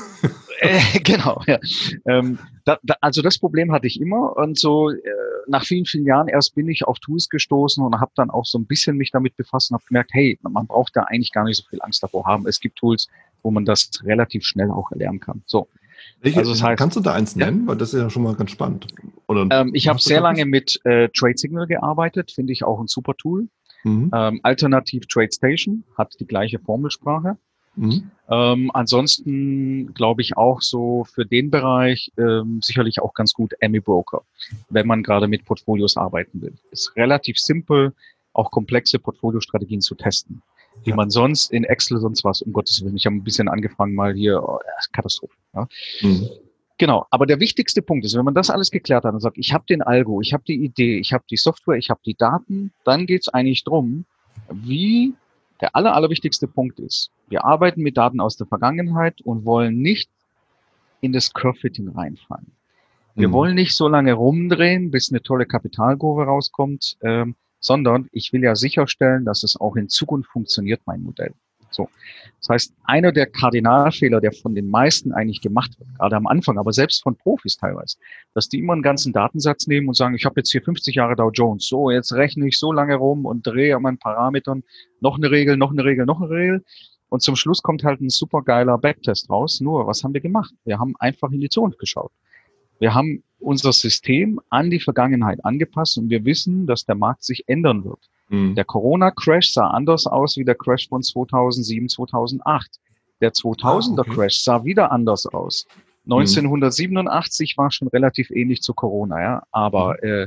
Äh, 0.60 1.00
genau, 1.00 1.42
ja. 1.48 1.58
Ähm, 2.06 2.38
da, 2.64 2.78
da, 2.84 2.94
also 3.00 3.22
das 3.22 3.38
Problem 3.38 3.72
hatte 3.72 3.88
ich 3.88 4.00
immer 4.00 4.36
und 4.36 4.56
so 4.56 4.88
äh, 4.88 5.00
nach 5.48 5.64
vielen, 5.64 5.84
vielen 5.84 6.06
Jahren 6.06 6.28
erst 6.28 6.54
bin 6.54 6.68
ich 6.68 6.86
auf 6.86 7.00
Tools 7.00 7.28
gestoßen 7.28 7.84
und 7.84 8.00
habe 8.00 8.12
dann 8.14 8.30
auch 8.30 8.46
so 8.46 8.58
ein 8.58 8.64
bisschen 8.64 8.96
mich 8.96 9.10
damit 9.10 9.36
befasst 9.36 9.70
und 9.70 9.74
habe 9.74 9.84
gemerkt, 9.86 10.10
hey, 10.14 10.38
man 10.42 10.66
braucht 10.68 10.94
da 10.96 11.02
eigentlich 11.02 11.32
gar 11.32 11.44
nicht 11.44 11.56
so 11.56 11.64
viel 11.68 11.82
Angst 11.82 12.04
davor 12.04 12.24
haben. 12.26 12.46
Es 12.46 12.60
gibt 12.60 12.76
Tools, 12.78 13.08
wo 13.42 13.50
man 13.50 13.64
das 13.64 13.90
relativ 14.04 14.44
schnell 14.44 14.70
auch 14.70 14.92
erlernen 14.92 15.18
kann. 15.18 15.42
So. 15.44 15.68
Welche, 16.20 16.38
also 16.38 16.52
das 16.52 16.62
heißt, 16.62 16.78
kannst 16.78 16.96
du 16.96 17.00
da 17.00 17.12
eins 17.12 17.36
nennen? 17.36 17.62
Ja. 17.62 17.68
Weil 17.68 17.76
das 17.76 17.92
ist 17.92 18.00
ja 18.00 18.10
schon 18.10 18.22
mal 18.22 18.34
ganz 18.34 18.50
spannend. 18.50 18.86
Oder 19.26 19.46
ähm, 19.50 19.70
ich 19.74 19.88
habe 19.88 20.00
sehr 20.00 20.20
lange 20.20 20.46
mit 20.46 20.80
äh, 20.84 21.08
Trade 21.08 21.36
Signal 21.36 21.66
gearbeitet, 21.66 22.32
finde 22.32 22.52
ich 22.52 22.64
auch 22.64 22.80
ein 22.80 22.86
super 22.86 23.14
Tool. 23.16 23.48
Mhm. 23.84 24.10
Ähm, 24.14 24.40
alternativ 24.42 25.06
Trade 25.06 25.30
Station 25.32 25.84
hat 25.96 26.14
die 26.18 26.26
gleiche 26.26 26.58
Formelsprache. 26.58 27.36
Mhm. 27.76 28.10
Ähm, 28.30 28.70
ansonsten 28.72 29.92
glaube 29.94 30.22
ich 30.22 30.36
auch 30.36 30.62
so 30.62 31.04
für 31.04 31.26
den 31.26 31.50
Bereich 31.50 32.12
ähm, 32.16 32.60
sicherlich 32.62 33.02
auch 33.02 33.14
ganz 33.14 33.34
gut 33.34 33.52
Emmy 33.60 33.80
Broker, 33.80 34.22
wenn 34.70 34.86
man 34.86 35.02
gerade 35.02 35.28
mit 35.28 35.44
Portfolios 35.44 35.96
arbeiten 35.96 36.40
will. 36.40 36.54
Ist 36.70 36.94
relativ 36.96 37.38
simpel, 37.38 37.92
auch 38.32 38.50
komplexe 38.50 38.98
Portfoliostrategien 38.98 39.80
zu 39.80 39.94
testen 39.94 40.42
die 40.86 40.92
man 40.92 41.10
sonst 41.10 41.50
in 41.52 41.64
Excel 41.64 41.98
sonst 41.98 42.24
was, 42.24 42.42
um 42.42 42.52
Gottes 42.52 42.82
Willen. 42.82 42.96
Ich 42.96 43.06
habe 43.06 43.16
ein 43.16 43.24
bisschen 43.24 43.48
angefangen 43.48 43.94
mal 43.94 44.14
hier, 44.14 44.42
oh, 44.42 44.58
Katastrophe. 44.92 45.34
Ja. 45.54 45.68
Mhm. 46.02 46.28
Genau, 46.76 47.06
aber 47.10 47.26
der 47.26 47.38
wichtigste 47.38 47.82
Punkt 47.82 48.04
ist, 48.04 48.16
wenn 48.16 48.24
man 48.24 48.34
das 48.34 48.50
alles 48.50 48.70
geklärt 48.70 49.04
hat 49.04 49.14
und 49.14 49.20
sagt, 49.20 49.38
ich 49.38 49.52
habe 49.52 49.64
den 49.68 49.80
Algo, 49.80 50.20
ich 50.20 50.32
habe 50.32 50.42
die 50.46 50.64
Idee, 50.64 50.98
ich 50.98 51.12
habe 51.12 51.24
die 51.30 51.36
Software, 51.36 51.76
ich 51.76 51.88
habe 51.88 52.00
die 52.04 52.16
Daten, 52.16 52.72
dann 52.84 53.06
geht 53.06 53.22
es 53.22 53.28
eigentlich 53.28 53.62
drum, 53.62 54.04
wie 54.50 55.14
der 55.60 55.76
aller, 55.76 55.94
allerwichtigste 55.94 56.48
Punkt 56.48 56.80
ist. 56.80 57.10
Wir 57.28 57.44
arbeiten 57.44 57.82
mit 57.82 57.96
Daten 57.96 58.20
aus 58.20 58.36
der 58.36 58.48
Vergangenheit 58.48 59.20
und 59.22 59.44
wollen 59.44 59.80
nicht 59.80 60.10
in 61.00 61.12
das 61.12 61.32
Curve-Fitting 61.32 61.90
reinfallen. 61.90 62.50
Wir 63.14 63.28
mhm. 63.28 63.32
wollen 63.32 63.54
nicht 63.54 63.76
so 63.76 63.86
lange 63.86 64.12
rumdrehen, 64.12 64.90
bis 64.90 65.10
eine 65.10 65.22
tolle 65.22 65.46
Kapitalkurve 65.46 66.24
rauskommt. 66.24 66.96
Ähm, 67.02 67.36
sondern 67.64 68.08
ich 68.12 68.32
will 68.32 68.42
ja 68.42 68.54
sicherstellen, 68.54 69.24
dass 69.24 69.42
es 69.42 69.58
auch 69.58 69.74
in 69.76 69.88
Zukunft 69.88 70.30
funktioniert, 70.30 70.82
mein 70.84 71.02
Modell. 71.02 71.32
So. 71.70 71.88
Das 72.40 72.48
heißt, 72.50 72.74
einer 72.84 73.10
der 73.10 73.26
Kardinalfehler, 73.26 74.20
der 74.20 74.32
von 74.32 74.54
den 74.54 74.68
meisten 74.68 75.12
eigentlich 75.12 75.40
gemacht 75.40 75.78
wird, 75.78 75.88
gerade 75.98 76.14
am 76.14 76.26
Anfang, 76.26 76.58
aber 76.58 76.72
selbst 76.72 77.02
von 77.02 77.16
Profis 77.16 77.56
teilweise, 77.56 77.96
dass 78.34 78.48
die 78.48 78.58
immer 78.58 78.74
einen 78.74 78.82
ganzen 78.82 79.12
Datensatz 79.12 79.66
nehmen 79.66 79.88
und 79.88 79.96
sagen, 79.96 80.14
ich 80.14 80.26
habe 80.26 80.34
jetzt 80.36 80.52
hier 80.52 80.62
50 80.62 80.94
Jahre 80.94 81.16
Dow 81.16 81.30
Jones, 81.32 81.66
so, 81.66 81.90
jetzt 81.90 82.12
rechne 82.12 82.46
ich 82.46 82.58
so 82.58 82.70
lange 82.70 82.96
rum 82.96 83.24
und 83.24 83.46
drehe 83.46 83.74
an 83.74 83.82
meinen 83.82 83.98
Parametern 83.98 84.62
noch 85.00 85.16
eine 85.16 85.30
Regel, 85.30 85.56
noch 85.56 85.72
eine 85.72 85.84
Regel, 85.84 86.04
noch 86.04 86.20
eine 86.20 86.30
Regel. 86.30 86.64
Und 87.08 87.22
zum 87.22 87.34
Schluss 87.34 87.62
kommt 87.62 87.82
halt 87.82 88.00
ein 88.00 88.10
super 88.10 88.42
geiler 88.42 88.76
Backtest 88.76 89.30
raus. 89.30 89.60
Nur, 89.60 89.86
was 89.86 90.04
haben 90.04 90.12
wir 90.12 90.20
gemacht? 90.20 90.52
Wir 90.64 90.78
haben 90.78 90.94
einfach 90.98 91.30
in 91.30 91.40
die 91.40 91.48
Zukunft 91.48 91.78
geschaut. 91.78 92.12
Wir 92.78 92.94
haben 92.94 93.22
unser 93.44 93.72
System 93.72 94.40
an 94.50 94.70
die 94.70 94.80
Vergangenheit 94.80 95.44
angepasst 95.44 95.98
und 95.98 96.10
wir 96.10 96.24
wissen, 96.24 96.66
dass 96.66 96.84
der 96.84 96.94
Markt 96.94 97.24
sich 97.24 97.44
ändern 97.46 97.84
wird. 97.84 98.10
Mhm. 98.28 98.54
Der 98.54 98.64
Corona-Crash 98.64 99.52
sah 99.52 99.68
anders 99.68 100.06
aus 100.06 100.36
wie 100.36 100.44
der 100.44 100.54
Crash 100.54 100.88
von 100.88 101.02
2007, 101.02 101.88
2008. 101.88 102.80
Der 103.20 103.32
2000er 103.32 103.98
ah, 103.98 104.04
okay. 104.06 104.28
Sah 104.30 104.64
wieder 104.64 104.90
anders 104.92 105.26
aus. 105.26 105.66
1987 106.04 107.56
mhm. 107.56 107.62
war 107.62 107.70
schon 107.70 107.88
relativ 107.88 108.30
ähnlich 108.30 108.60
zu 108.62 108.74
Corona, 108.74 109.20
ja. 109.20 109.42
Aber 109.50 109.96
mhm. 110.02 110.08
äh, 110.08 110.26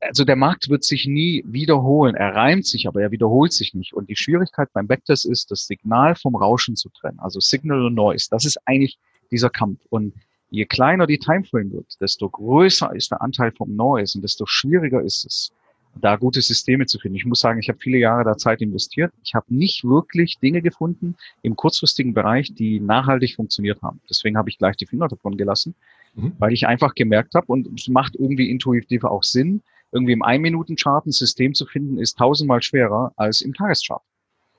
also 0.00 0.24
der 0.24 0.36
Markt 0.36 0.70
wird 0.70 0.82
sich 0.82 1.06
nie 1.06 1.44
wiederholen. 1.46 2.14
Er 2.14 2.34
reimt 2.34 2.66
sich, 2.66 2.88
aber 2.88 3.02
er 3.02 3.10
wiederholt 3.10 3.52
sich 3.52 3.74
nicht. 3.74 3.92
Und 3.92 4.08
die 4.08 4.16
Schwierigkeit 4.16 4.68
beim 4.72 4.86
Backtest 4.86 5.26
ist, 5.26 5.50
das 5.50 5.66
Signal 5.66 6.14
vom 6.14 6.36
Rauschen 6.36 6.74
zu 6.74 6.88
trennen. 6.88 7.18
Also 7.20 7.38
Signal 7.38 7.84
und 7.84 7.94
Noise. 7.94 8.28
Das 8.30 8.46
ist 8.46 8.58
eigentlich 8.64 8.98
dieser 9.30 9.50
Kampf. 9.50 9.80
Und 9.90 10.14
je 10.50 10.66
kleiner 10.66 11.06
die 11.06 11.18
Timeframe 11.18 11.72
wird, 11.72 12.00
desto 12.00 12.28
größer 12.28 12.94
ist 12.94 13.10
der 13.10 13.22
Anteil 13.22 13.52
vom 13.52 13.74
Noise 13.74 14.18
und 14.18 14.22
desto 14.22 14.46
schwieriger 14.46 15.00
ist 15.00 15.24
es, 15.24 15.52
da 15.96 16.16
gute 16.16 16.40
Systeme 16.40 16.86
zu 16.86 16.98
finden. 16.98 17.16
Ich 17.16 17.24
muss 17.24 17.40
sagen, 17.40 17.58
ich 17.58 17.68
habe 17.68 17.78
viele 17.78 17.98
Jahre 17.98 18.24
da 18.24 18.36
Zeit 18.36 18.60
investiert. 18.60 19.12
Ich 19.24 19.34
habe 19.34 19.46
nicht 19.48 19.84
wirklich 19.84 20.38
Dinge 20.38 20.62
gefunden 20.62 21.16
im 21.42 21.56
kurzfristigen 21.56 22.14
Bereich, 22.14 22.54
die 22.54 22.78
nachhaltig 22.78 23.34
funktioniert 23.34 23.82
haben. 23.82 24.00
Deswegen 24.08 24.36
habe 24.36 24.48
ich 24.50 24.58
gleich 24.58 24.76
die 24.76 24.86
Finger 24.86 25.08
davon 25.08 25.36
gelassen, 25.36 25.74
mhm. 26.14 26.32
weil 26.38 26.52
ich 26.52 26.66
einfach 26.66 26.94
gemerkt 26.94 27.34
habe, 27.34 27.46
und 27.46 27.68
es 27.78 27.88
macht 27.88 28.14
irgendwie 28.14 28.50
intuitiv 28.50 29.04
auch 29.04 29.24
Sinn, 29.24 29.62
irgendwie 29.92 30.12
im 30.12 30.22
Ein-Minuten-Chart 30.22 31.06
ein 31.06 31.12
System 31.12 31.54
zu 31.54 31.66
finden, 31.66 31.98
ist 31.98 32.16
tausendmal 32.16 32.62
schwerer 32.62 33.12
als 33.16 33.40
im 33.40 33.54
Tageschart. 33.54 34.02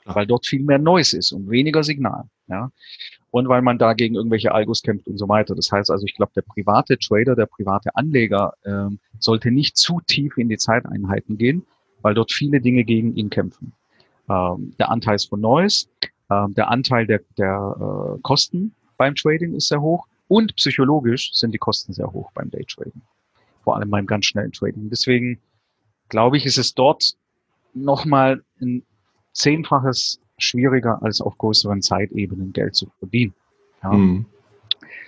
Weil 0.04 0.26
dort 0.26 0.48
viel 0.48 0.64
mehr 0.64 0.80
Noise 0.80 1.18
ist 1.18 1.32
und 1.32 1.50
weniger 1.50 1.84
Signal. 1.84 2.26
Ja 2.48 2.72
und 3.32 3.48
weil 3.48 3.62
man 3.62 3.78
da 3.78 3.94
gegen 3.94 4.16
irgendwelche 4.16 4.54
Algos 4.54 4.82
kämpft 4.82 5.08
und 5.08 5.18
so 5.18 5.28
weiter. 5.28 5.56
Das 5.56 5.72
heißt 5.72 5.90
also, 5.90 6.06
ich 6.06 6.16
glaube, 6.16 6.34
der 6.36 6.42
private 6.42 6.98
Trader, 7.00 7.36
der 7.36 7.46
private 7.46 7.96
Anleger 7.96 8.54
ähm, 8.66 9.00
sollte 9.20 9.52
nicht 9.52 9.78
zu 9.78 10.02
tief 10.06 10.38
in 10.38 10.50
die 10.50 10.58
Zeiteinheiten 10.58 11.38
gehen, 11.38 11.66
weil 12.02 12.14
dort 12.14 12.32
viele 12.32 12.62
Dinge 12.62 12.84
gegen 12.84 13.16
ihn 13.16 13.30
kämpfen. 13.30 13.74
Ähm, 14.30 14.74
der 14.78 14.92
Anteil 14.92 15.16
ist 15.16 15.30
von 15.30 15.40
Noise, 15.40 15.88
ähm, 16.30 16.54
der 16.54 16.70
Anteil 16.70 17.08
der, 17.08 17.22
der 17.38 17.76
äh, 18.18 18.20
Kosten 18.22 18.76
beim 18.98 19.16
Trading 19.16 19.56
ist 19.56 19.70
sehr 19.70 19.82
hoch 19.82 20.08
und 20.28 20.56
psychologisch 20.56 21.32
sind 21.34 21.54
die 21.54 21.58
Kosten 21.58 21.94
sehr 21.94 22.12
hoch 22.12 22.32
beim 22.34 22.52
Daytrading. 22.52 23.02
Vor 23.64 23.76
allem 23.76 23.90
beim 23.90 24.06
ganz 24.06 24.26
schnellen 24.26 24.52
Trading. 24.52 24.90
Deswegen 24.90 25.40
glaube 26.10 26.38
ich, 26.38 26.46
ist 26.46 26.58
es 26.58 26.74
dort 26.74 27.14
nochmal 27.74 28.44
ein 28.60 28.84
zehnfaches 29.34 30.20
schwieriger, 30.42 31.02
als 31.02 31.22
auf 31.22 31.38
größeren 31.38 31.82
Zeitebenen 31.82 32.54
Geld 32.54 32.76
zu 32.76 32.92
verdienen. 33.00 33.34
Ja. 33.84 33.94
Mhm. 33.94 34.26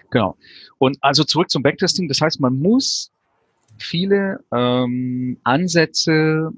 Genau. 0.10 0.38
Und 0.78 0.98
also 1.02 1.24
zurück 1.24 1.50
zum 1.50 1.64
Backtesting. 1.64 2.08
Das 2.08 2.22
heißt, 2.22 2.40
man 2.40 2.60
muss 2.60 3.12
viele 3.78 4.44
ähm, 4.52 5.38
Ansätze 5.44 6.52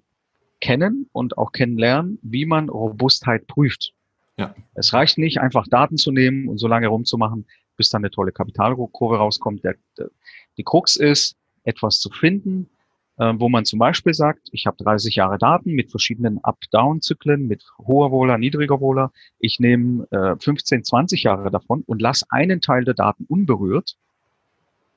kennen 0.59 1.09
und 1.13 1.37
auch 1.37 1.51
kennenlernen, 1.51 2.19
wie 2.21 2.45
man 2.45 2.69
Robustheit 2.69 3.47
prüft. 3.47 3.93
Ja. 4.37 4.53
Es 4.73 4.93
reicht 4.93 5.17
nicht, 5.17 5.39
einfach 5.39 5.67
Daten 5.67 5.97
zu 5.97 6.11
nehmen 6.11 6.49
und 6.49 6.57
so 6.57 6.67
lange 6.67 6.87
rumzumachen, 6.87 7.45
bis 7.77 7.89
dann 7.89 8.01
eine 8.01 8.11
tolle 8.11 8.31
Kapitalkurve 8.31 9.17
rauskommt. 9.17 9.63
Der, 9.63 9.75
der, 9.97 10.09
die 10.57 10.63
Krux 10.63 10.95
ist, 10.95 11.37
etwas 11.63 11.99
zu 11.99 12.09
finden, 12.09 12.69
wo 13.17 13.47
man 13.49 13.63
zum 13.63 13.79
Beispiel 13.79 14.13
sagt, 14.13 14.49
ich 14.51 14.67
habe 14.67 14.77
30 14.83 15.15
Jahre 15.15 15.37
Daten 15.37 15.71
mit 15.71 15.89
verschiedenen 15.89 16.43
Up-Down-Zyklen, 16.43 17.47
mit 17.47 17.63
hoher 17.77 18.11
Wohler, 18.11 18.37
niedriger 18.37 18.81
Wohler. 18.81 19.11
Ich 19.39 19.59
nehme 19.59 20.05
äh, 20.11 20.35
15, 20.37 20.83
20 20.83 21.23
Jahre 21.23 21.49
davon 21.49 21.83
und 21.85 22.01
lasse 22.01 22.25
einen 22.29 22.59
Teil 22.59 22.83
der 22.83 22.93
Daten 22.93 23.25
unberührt, 23.27 23.95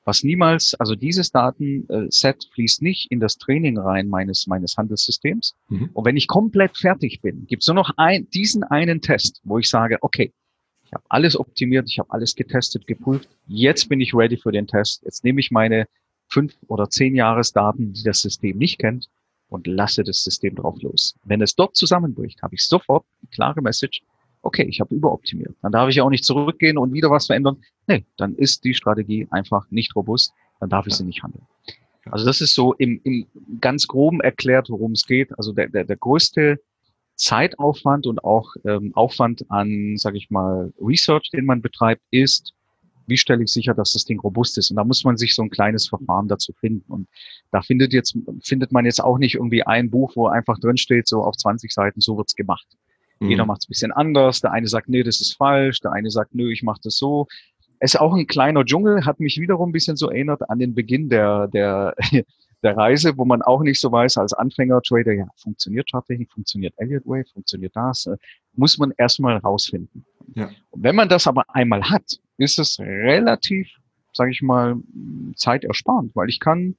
was 0.03 0.23
niemals, 0.23 0.73
also 0.79 0.95
dieses 0.95 1.31
Datenset 1.31 2.49
fließt 2.53 2.81
nicht 2.81 3.11
in 3.11 3.19
das 3.19 3.37
Training 3.37 3.77
rein 3.77 4.07
meines, 4.07 4.47
meines 4.47 4.75
Handelssystems. 4.75 5.55
Mhm. 5.69 5.91
Und 5.93 6.05
wenn 6.05 6.17
ich 6.17 6.27
komplett 6.27 6.77
fertig 6.77 7.21
bin, 7.21 7.45
gibt 7.47 7.63
es 7.63 7.67
nur 7.67 7.75
noch 7.75 7.91
ein, 7.97 8.27
diesen 8.31 8.63
einen 8.63 9.01
Test, 9.01 9.39
wo 9.43 9.59
ich 9.59 9.69
sage, 9.69 9.97
okay, 10.01 10.33
ich 10.85 10.93
habe 10.93 11.03
alles 11.09 11.39
optimiert, 11.39 11.87
ich 11.87 11.99
habe 11.99 12.11
alles 12.11 12.35
getestet, 12.35 12.87
geprüft, 12.87 13.29
jetzt 13.45 13.87
bin 13.87 14.01
ich 14.01 14.15
ready 14.15 14.37
für 14.37 14.51
den 14.51 14.65
Test. 14.65 15.03
Jetzt 15.03 15.23
nehme 15.23 15.39
ich 15.39 15.51
meine 15.51 15.87
fünf 16.29 16.55
oder 16.67 16.89
zehn 16.89 17.15
Jahresdaten, 17.15 17.93
die 17.93 18.03
das 18.03 18.21
System 18.21 18.57
nicht 18.57 18.79
kennt, 18.79 19.09
und 19.49 19.67
lasse 19.67 20.03
das 20.03 20.23
System 20.23 20.55
drauf 20.55 20.81
los. 20.81 21.15
Wenn 21.23 21.41
es 21.41 21.55
dort 21.55 21.75
zusammenbricht, 21.75 22.41
habe 22.43 22.55
ich 22.55 22.63
sofort 22.63 23.05
eine 23.21 23.29
klare 23.31 23.61
Message, 23.61 24.01
okay, 24.41 24.63
ich 24.63 24.79
habe 24.79 24.93
überoptimiert. 24.95 25.55
Dann 25.61 25.71
darf 25.71 25.89
ich 25.89 25.99
auch 26.01 26.09
nicht 26.09 26.23
zurückgehen 26.23 26.77
und 26.77 26.93
wieder 26.93 27.09
was 27.09 27.25
verändern. 27.25 27.57
Nee, 27.87 28.05
dann 28.17 28.35
ist 28.35 28.63
die 28.63 28.73
Strategie 28.73 29.27
einfach 29.31 29.69
nicht 29.71 29.95
robust, 29.95 30.33
dann 30.59 30.69
darf 30.69 30.87
ich 30.87 30.93
sie 30.93 31.03
nicht 31.03 31.23
handeln. 31.23 31.45
Also 32.05 32.25
das 32.25 32.41
ist 32.41 32.55
so 32.55 32.73
im, 32.73 33.01
im 33.03 33.27
ganz 33.59 33.87
groben 33.87 34.21
erklärt, 34.21 34.69
worum 34.69 34.93
es 34.93 35.05
geht. 35.05 35.37
Also 35.37 35.51
der, 35.51 35.67
der, 35.69 35.83
der 35.83 35.97
größte 35.97 36.59
Zeitaufwand 37.15 38.07
und 38.07 38.23
auch 38.23 38.55
ähm, 38.65 38.93
Aufwand 38.95 39.49
an, 39.51 39.97
sage 39.97 40.17
ich 40.17 40.29
mal, 40.29 40.71
Research, 40.79 41.29
den 41.31 41.45
man 41.45 41.61
betreibt, 41.61 42.01
ist 42.11 42.53
wie 43.09 43.17
stelle 43.17 43.43
ich 43.43 43.51
sicher, 43.51 43.73
dass 43.73 43.93
das 43.93 44.05
Ding 44.05 44.19
robust 44.19 44.57
ist? 44.57 44.69
Und 44.69 44.77
da 44.77 44.83
muss 44.83 45.03
man 45.03 45.17
sich 45.17 45.35
so 45.35 45.41
ein 45.41 45.49
kleines 45.49 45.87
Verfahren 45.87 46.27
dazu 46.27 46.53
finden. 46.53 46.91
Und 46.91 47.07
da 47.51 47.61
findet 47.61 47.93
jetzt, 47.93 48.17
findet 48.43 48.71
man 48.71 48.85
jetzt 48.85 49.03
auch 49.03 49.17
nicht 49.17 49.35
irgendwie 49.35 49.63
ein 49.63 49.89
Buch, 49.89 50.13
wo 50.15 50.27
einfach 50.27 50.59
drin 50.59 50.77
steht, 50.77 51.07
so 51.07 51.23
auf 51.23 51.35
20 51.35 51.71
Seiten, 51.71 52.01
so 52.01 52.17
wird's 52.17 52.35
gemacht. 52.35 52.67
Mhm. 53.19 53.29
Jeder 53.29 53.45
macht 53.45 53.61
es 53.61 53.67
ein 53.67 53.69
bisschen 53.69 53.91
anders. 53.91 54.41
Der 54.41 54.51
eine 54.51 54.67
sagt, 54.67 54.89
nee, 54.89 55.03
das 55.03 55.21
ist 55.21 55.35
falsch. 55.35 55.81
Der 55.81 55.91
eine 55.91 56.09
sagt, 56.09 56.35
nö, 56.35 56.51
ich 56.51 56.63
mache 56.63 56.79
das 56.83 56.95
so. 56.95 57.27
Es 57.79 57.93
ist 57.93 57.99
auch 57.99 58.13
ein 58.13 58.27
kleiner 58.27 58.65
Dschungel, 58.65 59.05
hat 59.05 59.19
mich 59.19 59.39
wiederum 59.39 59.69
ein 59.69 59.71
bisschen 59.73 59.95
so 59.95 60.09
erinnert 60.09 60.49
an 60.49 60.59
den 60.59 60.75
Beginn 60.75 61.09
der, 61.09 61.47
der, 61.47 61.95
der 62.63 62.77
Reise, 62.77 63.17
wo 63.17 63.25
man 63.25 63.41
auch 63.41 63.61
nicht 63.61 63.79
so 63.79 63.91
weiß 63.91 64.17
als 64.17 64.33
Anfänger-Trader, 64.33 65.13
ja, 65.13 65.27
funktioniert 65.37 65.89
Charttechnik, 65.89 66.31
funktioniert 66.31 66.73
Elliott 66.77 67.05
Wave, 67.05 67.25
funktioniert 67.31 67.73
das, 67.75 68.05
äh, 68.07 68.17
muss 68.53 68.77
man 68.77 68.93
erstmal 68.97 69.37
rausfinden. 69.37 70.05
Ja. 70.35 70.49
Und 70.71 70.83
wenn 70.83 70.95
man 70.95 71.07
das 71.07 71.25
aber 71.25 71.43
einmal 71.47 71.83
hat, 71.89 72.19
ist 72.39 72.59
es 72.59 72.79
relativ, 72.79 73.69
sage 74.13 74.31
ich 74.31 74.41
mal, 74.41 74.77
zeitersparend, 75.35 76.15
weil 76.15 76.29
ich 76.29 76.39
kann, 76.39 76.75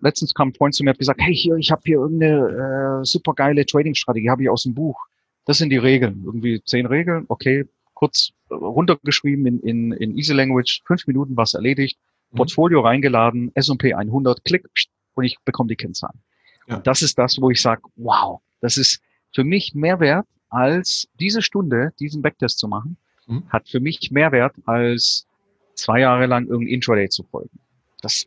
letztens 0.00 0.34
kam 0.34 0.48
ein 0.48 0.54
Freund 0.54 0.74
zu 0.74 0.82
mir 0.82 0.90
und 0.90 0.94
hat 0.94 0.98
gesagt, 0.98 1.20
hey, 1.22 1.34
hier, 1.34 1.56
ich 1.56 1.70
habe 1.70 1.82
hier 1.84 1.98
irgendeine 1.98 3.00
äh, 3.00 3.04
super 3.04 3.34
geile 3.34 3.64
Trading-Strategie, 3.64 4.30
habe 4.30 4.42
ich 4.42 4.50
aus 4.50 4.64
dem 4.64 4.74
Buch. 4.74 4.98
Das 5.44 5.58
sind 5.58 5.70
die 5.70 5.78
Regeln, 5.78 6.22
irgendwie 6.24 6.62
zehn 6.64 6.86
Regeln, 6.86 7.24
okay, 7.28 7.66
kurz 7.94 8.32
runtergeschrieben 8.50 9.46
in, 9.46 9.60
in, 9.60 9.92
in 9.92 10.16
Easy 10.16 10.32
Language, 10.32 10.82
fünf 10.86 11.06
Minuten 11.06 11.36
was 11.36 11.54
erledigt, 11.54 11.98
mhm. 12.30 12.36
Portfolio 12.36 12.80
reingeladen, 12.80 13.50
S&P 13.54 13.94
100, 13.94 14.44
klick 14.44 14.68
und 15.14 15.24
ich 15.24 15.38
bekomme 15.44 15.68
die 15.68 15.76
Kennzahlen. 15.76 16.20
Ja. 16.66 16.76
Und 16.76 16.86
das 16.86 17.02
ist 17.02 17.18
das, 17.18 17.40
wo 17.40 17.50
ich 17.50 17.60
sage, 17.60 17.82
wow, 17.96 18.40
das 18.60 18.76
ist 18.76 19.00
für 19.34 19.44
mich 19.44 19.74
mehr 19.74 20.00
wert, 20.00 20.26
als 20.48 21.08
diese 21.18 21.42
Stunde, 21.42 21.92
diesen 21.98 22.22
Backtest 22.22 22.58
zu 22.58 22.68
machen, 22.68 22.96
mhm. 23.26 23.44
hat 23.48 23.68
für 23.68 23.80
mich 23.80 24.10
mehr 24.10 24.32
Wert, 24.32 24.54
als 24.64 25.26
zwei 25.74 26.00
Jahre 26.00 26.26
lang 26.26 26.46
irgendein 26.46 26.74
Intraday 26.74 27.08
zu 27.08 27.22
folgen. 27.24 27.58
Das, 28.00 28.26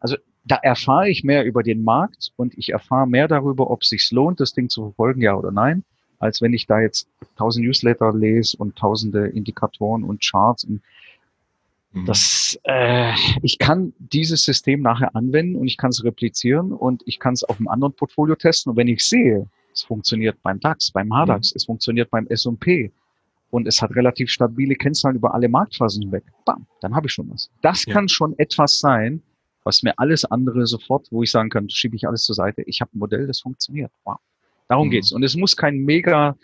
also 0.00 0.16
da 0.44 0.56
erfahre 0.56 1.08
ich 1.08 1.24
mehr 1.24 1.44
über 1.44 1.62
den 1.62 1.84
Markt 1.84 2.32
und 2.36 2.56
ich 2.56 2.70
erfahre 2.70 3.06
mehr 3.06 3.28
darüber, 3.28 3.70
ob 3.70 3.82
es 3.82 3.88
sich 3.88 4.10
lohnt, 4.10 4.40
das 4.40 4.52
Ding 4.52 4.68
zu 4.68 4.82
verfolgen, 4.82 5.20
ja 5.20 5.34
oder 5.34 5.52
nein, 5.52 5.84
als 6.18 6.40
wenn 6.42 6.52
ich 6.52 6.66
da 6.66 6.80
jetzt 6.80 7.08
tausend 7.36 7.66
Newsletter 7.66 8.12
lese 8.12 8.56
und 8.56 8.76
tausende 8.76 9.26
Indikatoren 9.28 10.04
und 10.04 10.22
Charts. 10.22 10.64
Und 10.64 10.82
mhm. 11.92 12.06
das, 12.06 12.58
äh, 12.64 13.12
ich 13.42 13.58
kann 13.58 13.92
dieses 13.98 14.44
System 14.44 14.82
nachher 14.82 15.14
anwenden 15.14 15.56
und 15.56 15.66
ich 15.66 15.76
kann 15.76 15.90
es 15.90 16.04
replizieren 16.04 16.72
und 16.72 17.02
ich 17.06 17.18
kann 17.18 17.34
es 17.34 17.44
auf 17.44 17.58
einem 17.58 17.68
anderen 17.68 17.92
Portfolio 17.92 18.34
testen. 18.34 18.70
Und 18.70 18.76
wenn 18.76 18.88
ich 18.88 19.04
sehe, 19.04 19.48
es 19.72 19.82
funktioniert 19.82 20.42
beim 20.42 20.60
DAX, 20.60 20.90
beim 20.90 21.08
HDAX, 21.08 21.52
mhm. 21.52 21.56
es 21.56 21.64
funktioniert 21.64 22.10
beim 22.10 22.26
S&P, 22.26 22.90
und 23.52 23.68
es 23.68 23.82
hat 23.82 23.94
relativ 23.94 24.30
stabile 24.30 24.74
Kennzahlen 24.74 25.16
über 25.16 25.34
alle 25.34 25.46
Marktphasen 25.46 26.02
hinweg, 26.04 26.24
bam, 26.46 26.66
dann 26.80 26.96
habe 26.96 27.06
ich 27.06 27.12
schon 27.12 27.30
was. 27.30 27.50
Das 27.60 27.84
ja. 27.84 27.92
kann 27.92 28.08
schon 28.08 28.34
etwas 28.38 28.80
sein, 28.80 29.22
was 29.62 29.82
mir 29.82 29.92
alles 29.98 30.24
andere 30.24 30.66
sofort, 30.66 31.06
wo 31.10 31.22
ich 31.22 31.30
sagen 31.30 31.50
kann, 31.50 31.68
schiebe 31.68 31.94
ich 31.94 32.08
alles 32.08 32.24
zur 32.24 32.34
Seite. 32.34 32.62
Ich 32.62 32.80
habe 32.80 32.90
ein 32.94 32.98
Modell, 32.98 33.26
das 33.26 33.40
funktioniert. 33.40 33.92
Wow. 34.04 34.16
Darum 34.68 34.88
mhm. 34.88 34.92
geht's. 34.92 35.12
Und 35.12 35.22
es 35.22 35.36
muss 35.36 35.54
kein 35.54 35.76
mega 35.76 36.34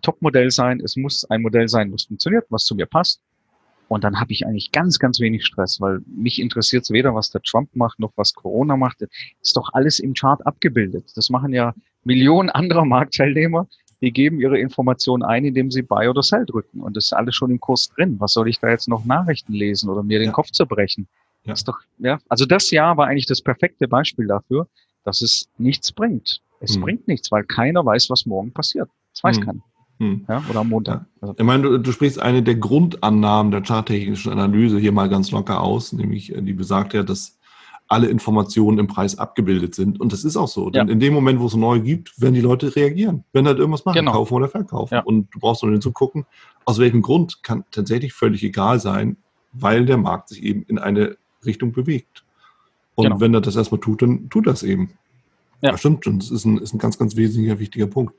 Top-Modell 0.00 0.50
sein. 0.50 0.80
Es 0.80 0.96
muss 0.96 1.26
ein 1.26 1.42
Modell 1.42 1.68
sein, 1.68 1.92
was 1.92 2.04
funktioniert, 2.04 2.46
was 2.48 2.64
zu 2.64 2.74
mir 2.74 2.86
passt. 2.86 3.20
Und 3.88 4.02
dann 4.04 4.18
habe 4.18 4.32
ich 4.32 4.46
eigentlich 4.46 4.72
ganz, 4.72 4.98
ganz 4.98 5.20
wenig 5.20 5.44
Stress, 5.44 5.82
weil 5.82 6.00
mich 6.06 6.40
interessiert 6.40 6.84
es 6.84 6.90
weder, 6.90 7.14
was 7.14 7.30
der 7.30 7.42
Trump 7.42 7.76
macht, 7.76 7.98
noch 7.98 8.12
was 8.16 8.32
Corona 8.32 8.78
macht. 8.78 9.02
Ist 9.42 9.56
doch 9.56 9.68
alles 9.74 9.98
im 9.98 10.14
Chart 10.14 10.44
abgebildet. 10.46 11.12
Das 11.14 11.28
machen 11.28 11.52
ja 11.52 11.74
Millionen 12.04 12.48
anderer 12.48 12.84
Marktteilnehmer 12.86 13.68
die 14.00 14.12
geben 14.12 14.40
ihre 14.40 14.58
Informationen 14.58 15.22
ein, 15.22 15.44
indem 15.44 15.70
sie 15.70 15.82
Buy 15.82 16.08
oder 16.08 16.22
Sell 16.22 16.46
drücken. 16.46 16.80
Und 16.80 16.96
das 16.96 17.06
ist 17.06 17.12
alles 17.12 17.34
schon 17.34 17.50
im 17.50 17.60
Kurs 17.60 17.88
drin. 17.88 18.16
Was 18.20 18.32
soll 18.32 18.48
ich 18.48 18.60
da 18.60 18.68
jetzt 18.68 18.88
noch 18.88 19.04
Nachrichten 19.04 19.52
lesen 19.52 19.90
oder 19.90 20.02
mir 20.02 20.18
den 20.18 20.26
ja. 20.26 20.32
Kopf 20.32 20.50
zerbrechen? 20.50 21.08
Ja. 21.44 21.52
Das 21.52 21.60
ist 21.60 21.68
doch, 21.68 21.78
ja. 21.98 22.18
Also 22.28 22.46
das 22.46 22.70
Jahr 22.70 22.96
war 22.96 23.08
eigentlich 23.08 23.26
das 23.26 23.42
perfekte 23.42 23.88
Beispiel 23.88 24.26
dafür, 24.26 24.68
dass 25.04 25.22
es 25.22 25.48
nichts 25.58 25.92
bringt. 25.92 26.40
Es 26.60 26.74
hm. 26.74 26.82
bringt 26.82 27.08
nichts, 27.08 27.30
weil 27.32 27.44
keiner 27.44 27.84
weiß, 27.84 28.10
was 28.10 28.26
morgen 28.26 28.52
passiert. 28.52 28.88
Das 29.12 29.24
weiß 29.24 29.38
hm. 29.38 29.44
keiner. 29.44 29.60
Hm. 30.00 30.24
Ja, 30.28 30.44
oder 30.48 30.60
am 30.60 30.68
Montag. 30.68 31.06
Also. 31.20 31.34
Ich 31.36 31.44
meine, 31.44 31.62
du, 31.64 31.78
du, 31.78 31.92
sprichst 31.92 32.20
eine 32.20 32.42
der 32.42 32.54
Grundannahmen 32.54 33.50
der 33.50 33.64
charttechnischen 33.64 34.30
Analyse 34.30 34.78
hier 34.78 34.92
mal 34.92 35.08
ganz 35.08 35.32
locker 35.32 35.60
aus, 35.60 35.92
nämlich 35.92 36.34
äh, 36.34 36.40
die 36.40 36.52
besagt 36.52 36.94
ja, 36.94 37.02
dass 37.02 37.37
alle 37.88 38.08
Informationen 38.08 38.78
im 38.78 38.86
Preis 38.86 39.18
abgebildet 39.18 39.74
sind. 39.74 39.98
Und 39.98 40.12
das 40.12 40.22
ist 40.22 40.36
auch 40.36 40.48
so. 40.48 40.68
Denn 40.70 40.86
ja. 40.86 40.92
in 40.92 41.00
dem 41.00 41.14
Moment, 41.14 41.40
wo 41.40 41.46
es 41.46 41.56
neu 41.56 41.80
gibt, 41.80 42.20
werden 42.20 42.34
die 42.34 42.42
Leute 42.42 42.76
reagieren, 42.76 43.24
werden 43.32 43.46
halt 43.46 43.58
irgendwas 43.58 43.84
machen, 43.84 43.96
genau. 43.96 44.12
kaufen 44.12 44.34
oder 44.34 44.48
verkaufen. 44.48 44.94
Ja. 44.94 45.00
Und 45.00 45.28
du 45.32 45.40
brauchst 45.40 45.62
nur 45.62 45.72
hinzugucken, 45.72 46.26
aus 46.66 46.78
welchem 46.78 47.00
Grund 47.00 47.42
kann 47.42 47.64
tatsächlich 47.70 48.12
völlig 48.12 48.44
egal 48.44 48.78
sein, 48.78 49.16
weil 49.52 49.86
der 49.86 49.96
Markt 49.96 50.28
sich 50.28 50.42
eben 50.42 50.62
in 50.64 50.78
eine 50.78 51.16
Richtung 51.44 51.72
bewegt. 51.72 52.24
Und 52.94 53.04
genau. 53.04 53.20
wenn 53.20 53.32
er 53.32 53.40
das 53.40 53.56
erstmal 53.56 53.80
tut, 53.80 54.02
dann 54.02 54.28
tut 54.28 54.46
das 54.46 54.62
eben. 54.62 54.90
Ja, 55.62 55.70
ja 55.70 55.78
stimmt. 55.78 56.06
Und 56.06 56.22
das 56.22 56.30
ist 56.30 56.44
ein, 56.44 56.58
ist 56.58 56.74
ein 56.74 56.78
ganz, 56.78 56.98
ganz 56.98 57.16
wesentlicher, 57.16 57.58
wichtiger 57.58 57.86
Punkt. 57.86 58.14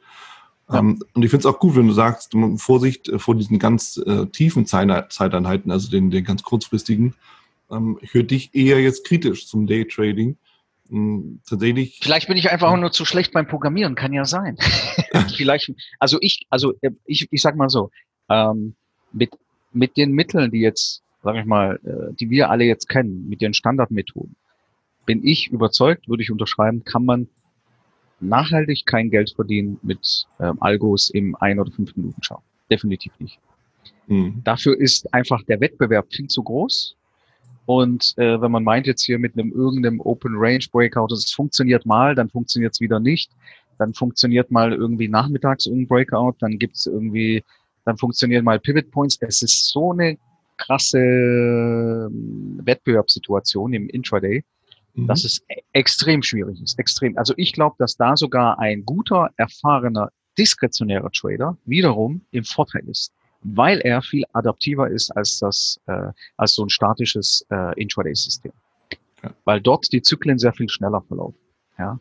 Ja. 0.68 0.80
Ähm, 0.80 1.00
und 1.14 1.24
ich 1.24 1.30
finde 1.30 1.48
es 1.48 1.54
auch 1.54 1.60
gut, 1.60 1.76
wenn 1.76 1.88
du 1.88 1.94
sagst, 1.94 2.36
Vorsicht 2.58 3.12
vor 3.18 3.36
diesen 3.36 3.60
ganz 3.60 3.98
äh, 3.98 4.26
tiefen 4.28 4.66
Zeiteinheiten, 4.66 5.72
also 5.72 5.92
den, 5.92 6.10
den 6.10 6.24
ganz 6.24 6.42
kurzfristigen, 6.42 7.14
ich 8.02 8.14
höre 8.14 8.24
dich 8.24 8.54
eher 8.54 8.82
jetzt 8.82 9.06
kritisch 9.06 9.48
zum 9.48 9.68
Daytrading. 9.68 10.38
Hm, 10.90 11.40
tatsächlich. 11.48 12.00
Vielleicht 12.02 12.28
bin 12.28 12.38
ich 12.38 12.50
einfach 12.50 12.76
nur 12.76 12.92
zu 12.92 13.06
schlecht 13.06 13.32
beim 13.32 13.48
Programmieren, 13.48 13.96
kann 13.96 14.12
ja 14.12 14.26
sein. 14.26 14.58
Vielleicht, 15.38 15.72
also 16.00 16.18
ich, 16.22 16.48
also 16.50 16.74
äh, 16.82 16.92
ich, 17.06 17.28
ich 17.32 17.42
sag 17.42 17.56
mal 17.56 17.70
so, 17.70 17.92
ähm, 18.30 18.76
mit, 19.12 19.32
mit 19.72 19.98
den 19.98 20.14
Mitteln, 20.14 20.52
die 20.52 20.62
jetzt, 20.62 21.04
sag 21.24 21.36
ich 21.36 21.46
mal, 21.46 21.80
äh, 21.84 22.14
die 22.20 22.30
wir 22.30 22.50
alle 22.50 22.64
jetzt 22.64 22.90
kennen, 22.90 23.30
mit 23.30 23.42
den 23.42 23.54
Standardmethoden, 23.54 24.36
bin 25.06 25.26
ich 25.26 25.50
überzeugt, 25.52 26.10
würde 26.10 26.24
ich 26.24 26.32
unterschreiben, 26.32 26.84
kann 26.84 27.06
man 27.06 27.28
nachhaltig 28.20 28.86
kein 28.86 29.10
Geld 29.10 29.32
verdienen 29.32 29.80
mit 29.82 30.26
ähm, 30.40 30.58
Algos 30.60 31.10
im 31.10 31.36
ein 31.36 31.60
oder 31.60 31.72
fünf 31.72 31.96
Minuten 31.96 32.22
Schau. 32.22 32.42
Definitiv 32.70 33.14
nicht. 33.20 33.40
Mhm. 34.08 34.42
Dafür 34.44 34.80
ist 34.80 35.14
einfach 35.14 35.44
der 35.44 35.62
Wettbewerb 35.62 36.08
viel 36.12 36.28
zu 36.28 36.44
groß. 36.44 36.96
Und 37.70 38.16
äh, 38.18 38.42
wenn 38.42 38.50
man 38.50 38.64
meint 38.64 38.88
jetzt 38.88 39.04
hier 39.04 39.20
mit 39.20 39.38
einem 39.38 39.52
irgendeinem 39.52 40.00
Open 40.00 40.34
Range 40.38 40.66
Breakout, 40.72 41.14
es 41.14 41.32
funktioniert 41.32 41.86
mal, 41.86 42.16
dann 42.16 42.28
funktioniert 42.28 42.74
es 42.74 42.82
wieder 42.82 43.00
nicht. 43.00 43.30
Dann 43.78 43.94
funktioniert 43.94 44.50
mal 44.50 44.74
irgendwie 44.74 45.08
nachmittags 45.08 45.68
irgendein 45.68 45.88
Breakout, 45.88 46.38
dann 46.40 46.58
gibt 46.58 46.78
es 46.78 46.88
irgendwie, 46.88 47.44
dann 47.86 47.96
funktionieren 47.96 48.44
mal 48.44 48.60
Pivot 48.60 48.90
Points. 48.90 49.20
Es 49.22 49.44
ist 49.44 49.70
so 49.70 49.92
eine 49.92 50.18
krasse 50.58 50.98
ähm, 50.98 52.60
Wettbewerbssituation 52.64 53.72
im 53.74 53.88
Intraday, 53.88 54.44
mhm. 54.96 55.06
dass 55.06 55.24
es 55.24 55.40
e-, 55.48 55.62
extrem 55.74 56.24
schwierig 56.24 56.60
ist. 56.64 56.80
Extrem. 56.80 57.20
Also 57.20 57.36
ich 57.38 57.54
glaube, 57.54 57.76
dass 57.78 57.96
da 57.98 58.18
sogar 58.18 58.58
ein 58.58 58.84
guter, 58.84 59.30
erfahrener, 59.38 60.10
diskretionärer 60.40 61.12
Trader 61.12 61.56
wiederum 61.66 62.22
im 62.32 62.46
Vorteil 62.46 62.90
ist 62.90 63.14
weil 63.42 63.80
er 63.80 64.02
viel 64.02 64.26
adaptiver 64.34 64.90
ist 64.90 65.12
als 65.12 65.40
das, 65.40 65.80
äh, 65.88 66.12
als 66.38 66.54
so 66.54 66.64
ein 66.64 66.70
statisches 66.70 67.46
äh, 67.52 67.80
Intraday-System. 67.80 68.52
Ja. 69.24 69.32
Weil 69.46 69.62
dort 69.62 69.92
die 69.92 70.02
Zyklen 70.02 70.40
sehr 70.40 70.54
viel 70.54 70.70
schneller 70.70 71.02
verlaufen. 71.02 71.38
Ja. 71.78 72.00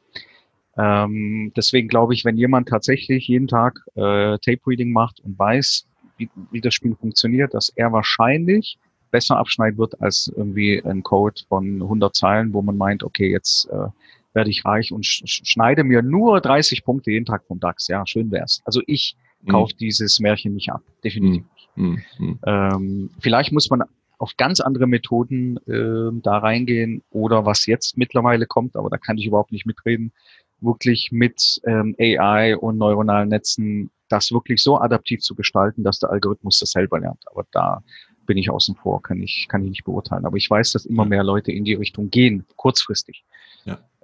Ähm, 0.77 1.53
deswegen 1.57 1.89
glaube 1.89 2.15
ich, 2.15 2.25
wenn 2.25 2.37
jemand 2.37 2.69
tatsächlich 2.69 3.27
jeden 3.29 3.49
Tag 3.49 3.81
äh, 3.95 4.39
Tape-Reading 4.39 4.93
macht 4.93 5.21
und 5.21 5.39
weiß, 5.39 5.87
wie, 6.17 6.31
wie 6.51 6.61
das 6.61 6.75
Spiel 6.75 6.95
funktioniert, 6.95 7.55
dass 7.55 7.69
er 7.71 7.93
wahrscheinlich 7.93 8.79
besser 9.11 9.39
abschneiden 9.39 9.79
wird 9.79 10.01
als 10.01 10.33
irgendwie 10.37 10.83
ein 10.85 11.03
Code 11.03 11.41
von 11.49 11.83
100 11.83 12.15
Zeilen, 12.15 12.53
wo 12.53 12.63
man 12.63 12.77
meint, 12.77 13.03
okay, 13.03 13.31
jetzt 13.31 13.69
äh, 13.71 13.89
werde 14.35 14.51
ich 14.51 14.65
reich 14.65 14.93
und 14.93 15.05
sch 15.05 15.41
schneide 15.45 15.83
mir 15.83 16.03
nur 16.03 16.41
30 16.41 16.85
Punkte 16.85 17.11
jeden 17.11 17.25
Tag 17.25 17.45
vom 17.47 17.59
DAX. 17.59 17.89
Ja, 17.89 18.07
schön 18.07 18.31
wär's. 18.31 18.61
Also 18.65 18.83
ich 18.87 19.17
mhm. 19.43 19.51
kauft 19.51 19.81
dieses 19.81 20.21
Märchen 20.21 20.55
nicht 20.55 20.71
ab. 20.71 20.83
Definitiv. 21.05 21.45
Mhm. 21.75 22.03
Mhm. 22.19 22.39
Ähm, 22.45 23.11
vielleicht 23.21 23.53
muss 23.53 23.71
man 23.71 23.83
auf 24.19 24.37
ganz 24.37 24.61
andere 24.61 24.87
Methoden 24.87 25.59
äh, 25.69 26.21
da 26.23 26.39
reingehen 26.39 27.03
oder 27.11 27.47
was 27.47 27.67
jetzt 27.67 27.97
mittlerweile 27.97 28.47
kommt, 28.47 28.77
aber 28.77 28.91
da 28.91 28.99
kann 28.99 29.17
ich 29.17 29.27
überhaupt 29.27 29.53
nicht 29.53 29.65
mitreden, 29.65 30.13
wirklich 30.61 31.11
mit 31.13 31.61
ähm, 31.67 31.95
AI 31.99 32.57
und 32.57 32.79
neuronalen 32.79 33.29
Netzen 33.29 33.91
das 34.09 34.33
wirklich 34.33 34.63
so 34.63 34.79
adaptiv 34.79 35.21
zu 35.21 35.35
gestalten, 35.35 35.85
dass 35.85 36.01
der 36.01 36.11
Algorithmus 36.11 36.59
das 36.59 36.71
selber 36.71 36.99
lernt. 36.99 37.23
Aber 37.27 37.47
da 37.53 37.83
bin 38.27 38.39
ich 38.39 38.51
außen 38.51 38.75
vor, 38.75 39.03
kann 39.03 39.23
ich, 39.23 39.47
kann 39.49 39.63
ich 39.63 39.71
nicht 39.71 39.85
beurteilen. 39.85 40.27
Aber 40.27 40.37
ich 40.37 40.49
weiß, 40.51 40.73
dass 40.73 40.85
immer 40.85 41.05
mehr 41.05 41.23
Leute 41.23 41.53
in 41.53 41.65
die 41.65 41.75
Richtung 41.75 42.11
gehen, 42.11 42.45
kurzfristig. 42.57 43.25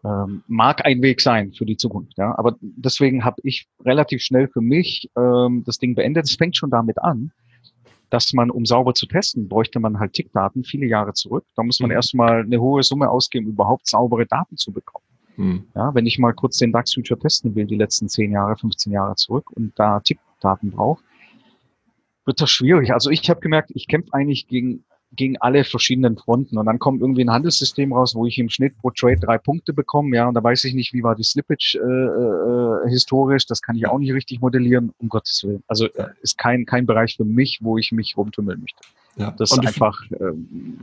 Ähm, 0.04 0.42
mag 0.48 0.84
ein 0.84 1.00
Weg 1.02 1.20
sein 1.20 1.52
für 1.52 1.64
die 1.64 1.78
Zukunft. 1.78 2.18
Ja, 2.18 2.36
aber 2.36 2.56
deswegen 2.60 3.24
habe 3.24 3.40
ich 3.42 3.66
relativ 3.84 4.20
schnell 4.20 4.48
für 4.48 4.60
mich 4.60 5.10
ähm, 5.16 5.62
das 5.64 5.78
Ding 5.78 5.94
beendet. 5.94 6.26
Es 6.26 6.36
fängt 6.36 6.56
schon 6.56 6.70
damit 6.70 6.98
an, 6.98 7.32
dass 8.10 8.32
man, 8.34 8.50
um 8.50 8.66
sauber 8.66 8.92
zu 8.94 9.06
testen, 9.06 9.48
bräuchte 9.48 9.80
man 9.80 9.98
halt 9.98 10.12
Tickdaten 10.12 10.62
viele 10.62 10.86
Jahre 10.86 11.14
zurück. 11.14 11.44
Da 11.56 11.62
muss 11.62 11.80
man 11.80 11.88
mhm. 11.88 11.96
erstmal 11.96 12.42
eine 12.42 12.60
hohe 12.60 12.82
Summe 12.82 13.08
ausgeben, 13.08 13.46
überhaupt 13.46 13.86
saubere 13.86 14.26
Daten 14.26 14.56
zu 14.56 14.72
bekommen. 14.72 15.04
Mhm. 15.36 15.64
Ja, 15.74 15.94
wenn 15.94 16.06
ich 16.06 16.18
mal 16.18 16.32
kurz 16.32 16.58
den 16.58 16.72
DAX 16.72 16.94
Future 16.94 17.18
testen 17.18 17.54
will, 17.54 17.66
die 17.66 17.76
letzten 17.76 18.08
10 18.08 18.32
Jahre, 18.32 18.56
15 18.56 18.92
Jahre 18.92 19.16
zurück 19.16 19.50
und 19.52 19.72
da 19.78 20.00
Tickdaten 20.00 20.70
brauche, 20.70 21.02
wird 22.24 22.40
das 22.40 22.50
schwierig. 22.50 22.92
Also 22.92 23.10
ich 23.10 23.28
habe 23.30 23.40
gemerkt, 23.40 23.70
ich 23.74 23.88
kämpfe 23.88 24.12
eigentlich 24.12 24.46
gegen 24.48 24.84
gegen 25.16 25.36
alle 25.38 25.64
verschiedenen 25.64 26.16
Fronten. 26.16 26.58
Und 26.58 26.66
dann 26.66 26.78
kommt 26.78 27.00
irgendwie 27.00 27.24
ein 27.24 27.30
Handelssystem 27.30 27.92
raus, 27.92 28.14
wo 28.14 28.26
ich 28.26 28.38
im 28.38 28.48
Schnitt 28.48 28.76
pro 28.78 28.90
Trade 28.90 29.18
drei 29.18 29.38
Punkte 29.38 29.72
bekomme. 29.72 30.16
Ja, 30.16 30.28
und 30.28 30.34
da 30.34 30.42
weiß 30.42 30.64
ich 30.64 30.74
nicht, 30.74 30.92
wie 30.92 31.02
war 31.02 31.14
die 31.14 31.24
Slippage 31.24 31.78
äh, 31.78 32.86
äh, 32.86 32.90
historisch. 32.90 33.46
Das 33.46 33.62
kann 33.62 33.76
ich 33.76 33.86
auch 33.86 33.98
nicht 33.98 34.12
richtig 34.12 34.40
modellieren, 34.40 34.92
um 34.98 35.08
Gottes 35.08 35.42
Willen. 35.44 35.62
Also 35.66 35.86
äh, 35.86 36.08
ist 36.22 36.38
kein, 36.38 36.66
kein 36.66 36.86
Bereich 36.86 37.16
für 37.16 37.24
mich, 37.24 37.58
wo 37.62 37.78
ich 37.78 37.92
mich 37.92 38.16
rumtümmeln 38.16 38.60
möchte. 38.60 38.80
Ja. 39.16 39.30
Das 39.32 39.52
ist 39.52 39.58
einfach. 39.58 40.02
Ähm, 40.20 40.78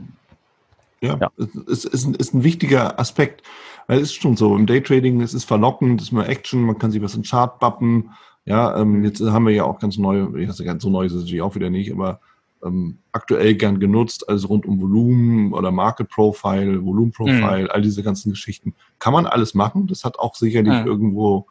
ja, 1.00 1.18
ja. 1.20 1.32
Es 1.70 1.84
ist, 1.84 2.04
ein, 2.06 2.14
ist 2.14 2.32
ein 2.32 2.44
wichtiger 2.44 2.98
Aspekt. 2.98 3.42
Weil 3.88 3.98
es 3.98 4.10
ist 4.10 4.22
schon 4.22 4.36
so, 4.36 4.56
im 4.56 4.66
Daytrading, 4.66 5.20
es 5.20 5.34
ist 5.34 5.44
verlockend, 5.44 6.00
es 6.00 6.08
ist 6.08 6.12
mal 6.12 6.26
Action, 6.26 6.62
man 6.62 6.78
kann 6.78 6.92
sich 6.92 7.02
was 7.02 7.14
in 7.14 7.24
Chart 7.24 7.58
bappen. 7.58 8.10
Ja, 8.44 8.78
ähm, 8.80 9.04
jetzt 9.04 9.20
haben 9.20 9.46
wir 9.46 9.52
ja 9.52 9.64
auch 9.64 9.78
ganz 9.78 9.98
neue, 9.98 10.40
ich 10.40 10.48
weiß 10.48 10.62
ganz 10.64 10.82
so 10.82 10.90
neu 10.90 11.04
ist 11.04 11.12
es 11.12 11.22
natürlich 11.22 11.42
auch 11.42 11.54
wieder 11.54 11.70
nicht, 11.70 11.92
aber 11.92 12.20
ähm, 12.64 12.98
aktuell 13.12 13.54
gern 13.54 13.80
genutzt, 13.80 14.28
also 14.28 14.48
rund 14.48 14.66
um 14.66 14.80
Volumen 14.80 15.52
oder 15.52 15.70
Market 15.70 16.08
Profile, 16.08 16.84
Volumen 16.84 17.12
Profile, 17.12 17.64
mhm. 17.64 17.70
all 17.70 17.82
diese 17.82 18.02
ganzen 18.02 18.30
Geschichten. 18.30 18.74
Kann 18.98 19.12
man 19.12 19.26
alles 19.26 19.54
machen. 19.54 19.86
Das 19.86 20.04
hat 20.04 20.18
auch 20.18 20.34
sicherlich 20.34 20.80
mhm. 20.80 20.86
irgendwo 20.86 21.46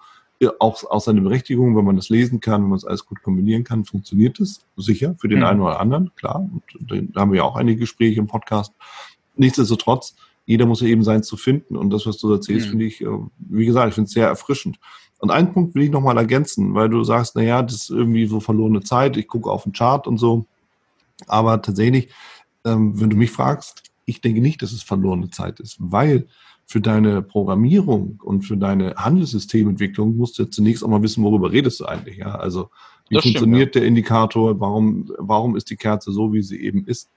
auch, 0.60 0.84
auch 0.90 1.02
seine 1.02 1.22
Berechtigung, 1.22 1.78
wenn 1.78 1.86
man 1.86 1.96
das 1.96 2.10
lesen 2.10 2.40
kann, 2.40 2.64
wenn 2.64 2.70
man 2.70 2.78
es 2.78 2.86
alles 2.86 3.06
gut 3.06 3.22
kombinieren 3.22 3.64
kann, 3.64 3.86
funktioniert 3.86 4.40
es 4.40 4.66
sicher 4.76 5.16
für 5.20 5.28
den 5.28 5.40
mhm. 5.40 5.46
einen 5.46 5.62
oder 5.62 5.80
anderen, 5.80 6.12
klar. 6.16 6.50
Und 6.52 7.12
da 7.14 7.22
haben 7.22 7.32
wir 7.32 7.38
ja 7.38 7.44
auch 7.44 7.56
einige 7.56 7.82
Gespräche 7.82 8.20
im 8.20 8.28
Podcast. 8.28 8.74
Nichtsdestotrotz, 9.36 10.16
jeder 10.46 10.66
muss 10.66 10.82
ja 10.82 10.88
eben 10.88 11.04
sein 11.04 11.24
zu 11.24 11.38
finden. 11.38 11.76
Und 11.76 11.92
das, 11.92 12.08
was 12.08 12.18
du 12.18 12.32
erzählst, 12.32 12.68
mhm. 12.68 12.70
finde 12.72 12.86
ich, 12.86 13.02
äh, 13.02 13.08
wie 13.38 13.66
gesagt, 13.66 13.90
ich 13.90 13.96
finde 13.96 14.08
es 14.08 14.14
sehr 14.14 14.28
erfrischend. 14.28 14.80
Und 15.20 15.30
einen 15.30 15.54
Punkt 15.54 15.76
will 15.76 15.84
ich 15.84 15.92
nochmal 15.92 16.18
ergänzen, 16.18 16.74
weil 16.74 16.90
du 16.90 17.04
sagst, 17.04 17.36
na 17.36 17.44
ja, 17.44 17.62
das 17.62 17.76
ist 17.76 17.90
irgendwie 17.92 18.26
so 18.26 18.40
verlorene 18.40 18.82
Zeit, 18.82 19.18
ich 19.18 19.28
gucke 19.28 19.52
auf 19.52 19.64
den 19.64 19.74
Chart 19.74 20.08
und 20.08 20.18
so. 20.18 20.46
Aber 21.28 21.62
tatsächlich, 21.62 22.10
ähm, 22.66 23.00
wenn 23.00 23.10
du 23.10 23.18
mich 23.18 23.32
fragst, 23.32 23.84
ich 24.06 24.22
denke 24.22 24.42
nicht, 24.42 24.62
dass 24.62 24.72
es 24.72 24.84
verlorene 24.84 25.30
Zeit 25.30 25.60
ist, 25.60 25.78
weil 25.80 26.28
für 26.66 26.82
deine 26.82 27.22
Programmierung 27.22 28.20
und 28.24 28.44
für 28.44 28.56
deine 28.56 28.96
Handelssystementwicklung 28.96 30.16
musst 30.16 30.40
du 30.40 30.46
zunächst 30.46 30.84
auch 30.84 30.88
mal 30.88 31.02
wissen, 31.04 31.24
worüber 31.24 31.52
redest 31.52 31.82
du 31.82 31.86
eigentlich. 31.86 32.18
Ja? 32.18 32.36
Also 32.36 32.70
wie 33.10 33.16
das 33.16 33.24
funktioniert 33.24 33.70
stimmt, 33.70 33.76
ja. 33.76 33.82
der 33.82 33.88
Indikator, 33.88 34.60
warum, 34.60 35.12
warum 35.18 35.58
ist 35.58 35.70
die 35.70 35.76
Kerze 35.76 36.12
so, 36.14 36.32
wie 36.32 36.42
sie 36.42 36.62
eben 36.62 36.86
ist. 36.86 37.10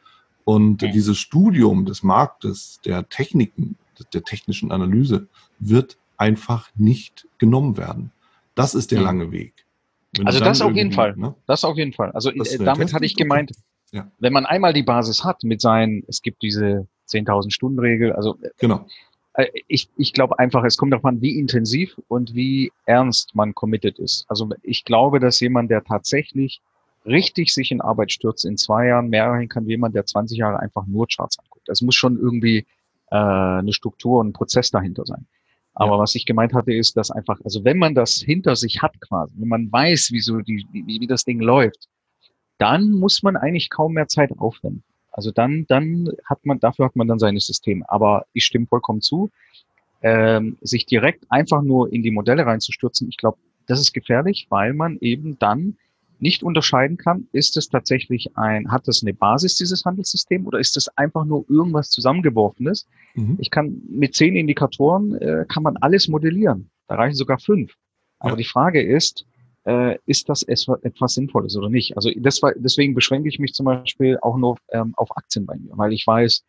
Und 0.44 0.82
ja. 0.82 0.90
dieses 0.90 1.18
Studium 1.18 1.86
des 1.86 2.02
Marktes, 2.02 2.80
der 2.84 3.08
Techniken, 3.08 3.76
der 4.12 4.24
technischen 4.24 4.72
Analyse 4.72 5.28
wird 5.60 5.96
einfach 6.16 6.68
nicht 6.76 7.28
genommen 7.38 7.76
werden. 7.76 8.10
Das 8.54 8.74
ist 8.74 8.90
der 8.90 8.98
ja. 8.98 9.04
lange 9.04 9.30
Weg. 9.30 9.64
Wenn 10.16 10.26
also 10.26 10.40
das 10.40 10.60
auf 10.60 10.74
jeden 10.74 10.92
Fall. 10.92 11.16
Ne? 11.16 11.34
Das 11.46 11.64
auf 11.64 11.76
jeden 11.76 11.92
Fall. 11.92 12.10
Also 12.12 12.30
äh, 12.30 12.58
damit 12.58 12.92
hatte 12.92 13.04
ich 13.04 13.16
gemeint, 13.16 13.52
ja. 13.94 14.10
Wenn 14.18 14.32
man 14.32 14.44
einmal 14.44 14.72
die 14.72 14.82
Basis 14.82 15.24
hat 15.24 15.44
mit 15.44 15.60
seinen, 15.60 16.02
es 16.08 16.20
gibt 16.20 16.42
diese 16.42 16.88
10.000 17.08 17.52
Stunden 17.52 17.78
Regel, 17.78 18.12
also 18.12 18.36
genau. 18.58 18.86
Äh, 19.34 19.46
ich, 19.68 19.88
ich 19.96 20.12
glaube 20.12 20.40
einfach, 20.40 20.64
es 20.64 20.76
kommt 20.76 20.92
darauf 20.92 21.04
an, 21.04 21.20
wie 21.20 21.38
intensiv 21.38 21.96
und 22.08 22.34
wie 22.34 22.72
ernst 22.86 23.36
man 23.36 23.54
committed 23.54 24.00
ist. 24.00 24.24
Also 24.28 24.50
ich 24.62 24.84
glaube, 24.84 25.20
dass 25.20 25.38
jemand, 25.38 25.70
der 25.70 25.84
tatsächlich 25.84 26.60
richtig 27.06 27.54
sich 27.54 27.70
in 27.70 27.80
Arbeit 27.80 28.10
stürzt, 28.10 28.44
in 28.44 28.56
zwei 28.56 28.88
Jahren 28.88 29.10
mehr 29.10 29.32
hin 29.36 29.48
kann, 29.48 29.66
wie 29.66 29.72
jemand, 29.72 29.94
der 29.94 30.06
20 30.06 30.38
Jahre 30.38 30.58
einfach 30.58 30.86
nur 30.86 31.06
Charts 31.06 31.38
anguckt. 31.38 31.68
Es 31.68 31.80
muss 31.80 31.94
schon 31.94 32.18
irgendwie 32.18 32.66
äh, 33.12 33.16
eine 33.16 33.72
Struktur 33.72 34.18
und 34.20 34.30
ein 34.30 34.32
Prozess 34.32 34.72
dahinter 34.72 35.06
sein. 35.06 35.26
Aber 35.74 35.92
ja. 35.92 35.98
was 36.00 36.16
ich 36.16 36.26
gemeint 36.26 36.52
hatte, 36.52 36.72
ist, 36.72 36.96
dass 36.96 37.12
einfach, 37.12 37.38
also 37.44 37.64
wenn 37.64 37.78
man 37.78 37.94
das 37.94 38.14
hinter 38.14 38.56
sich 38.56 38.82
hat 38.82 39.00
quasi, 39.00 39.34
wenn 39.36 39.48
man 39.48 39.70
weiß, 39.70 40.10
wie 40.10 40.20
so 40.20 40.38
die, 40.38 40.66
wie, 40.72 41.00
wie 41.00 41.06
das 41.06 41.24
Ding 41.24 41.38
läuft, 41.38 41.88
dann 42.58 42.90
muss 42.90 43.22
man 43.22 43.36
eigentlich 43.36 43.70
kaum 43.70 43.94
mehr 43.94 44.08
Zeit 44.08 44.30
aufwenden. 44.38 44.82
Also 45.10 45.30
dann, 45.30 45.64
dann 45.68 46.10
hat 46.24 46.44
man, 46.44 46.58
dafür 46.58 46.86
hat 46.86 46.96
man 46.96 47.06
dann 47.06 47.18
seine 47.18 47.40
Systeme. 47.40 47.84
Aber 47.88 48.26
ich 48.32 48.44
stimme 48.44 48.66
vollkommen 48.66 49.00
zu, 49.00 49.30
ähm, 50.02 50.58
sich 50.60 50.86
direkt 50.86 51.24
einfach 51.30 51.62
nur 51.62 51.92
in 51.92 52.02
die 52.02 52.10
Modelle 52.10 52.44
reinzustürzen, 52.44 53.08
ich 53.08 53.16
glaube, 53.16 53.38
das 53.66 53.80
ist 53.80 53.92
gefährlich, 53.92 54.48
weil 54.50 54.74
man 54.74 54.98
eben 55.00 55.38
dann 55.38 55.76
nicht 56.18 56.42
unterscheiden 56.42 56.96
kann, 56.96 57.28
ist 57.32 57.56
es 57.56 57.68
tatsächlich 57.68 58.36
ein, 58.36 58.70
hat 58.70 58.88
das 58.88 59.02
eine 59.02 59.14
Basis, 59.14 59.56
dieses 59.56 59.84
Handelssystem, 59.84 60.46
oder 60.46 60.58
ist 60.58 60.76
es 60.76 60.88
einfach 60.96 61.24
nur 61.24 61.44
irgendwas 61.48 61.90
zusammengeworfenes? 61.90 62.86
Mhm. 63.14 63.36
Ich 63.38 63.50
kann 63.50 63.82
mit 63.88 64.14
zehn 64.14 64.36
Indikatoren, 64.36 65.14
äh, 65.16 65.44
kann 65.48 65.62
man 65.62 65.76
alles 65.78 66.08
modellieren. 66.08 66.70
Da 66.88 66.96
reichen 66.96 67.16
sogar 67.16 67.38
fünf. 67.38 67.74
Aber 68.18 68.32
ja. 68.32 68.36
die 68.36 68.44
Frage 68.44 68.82
ist, 68.82 69.26
äh, 69.64 69.98
ist 70.06 70.28
das 70.28 70.42
etwas 70.42 71.14
Sinnvolles 71.14 71.56
oder 71.56 71.68
nicht? 71.68 71.96
Also 71.96 72.10
das 72.16 72.42
war, 72.42 72.52
deswegen 72.56 72.94
beschränke 72.94 73.28
ich 73.28 73.38
mich 73.38 73.54
zum 73.54 73.66
Beispiel 73.66 74.18
auch 74.20 74.36
nur 74.36 74.56
ähm, 74.70 74.94
auf 74.96 75.16
Aktien 75.16 75.46
bei 75.46 75.56
mir, 75.56 75.72
weil 75.76 75.92
ich 75.92 76.06
weiß, 76.06 76.44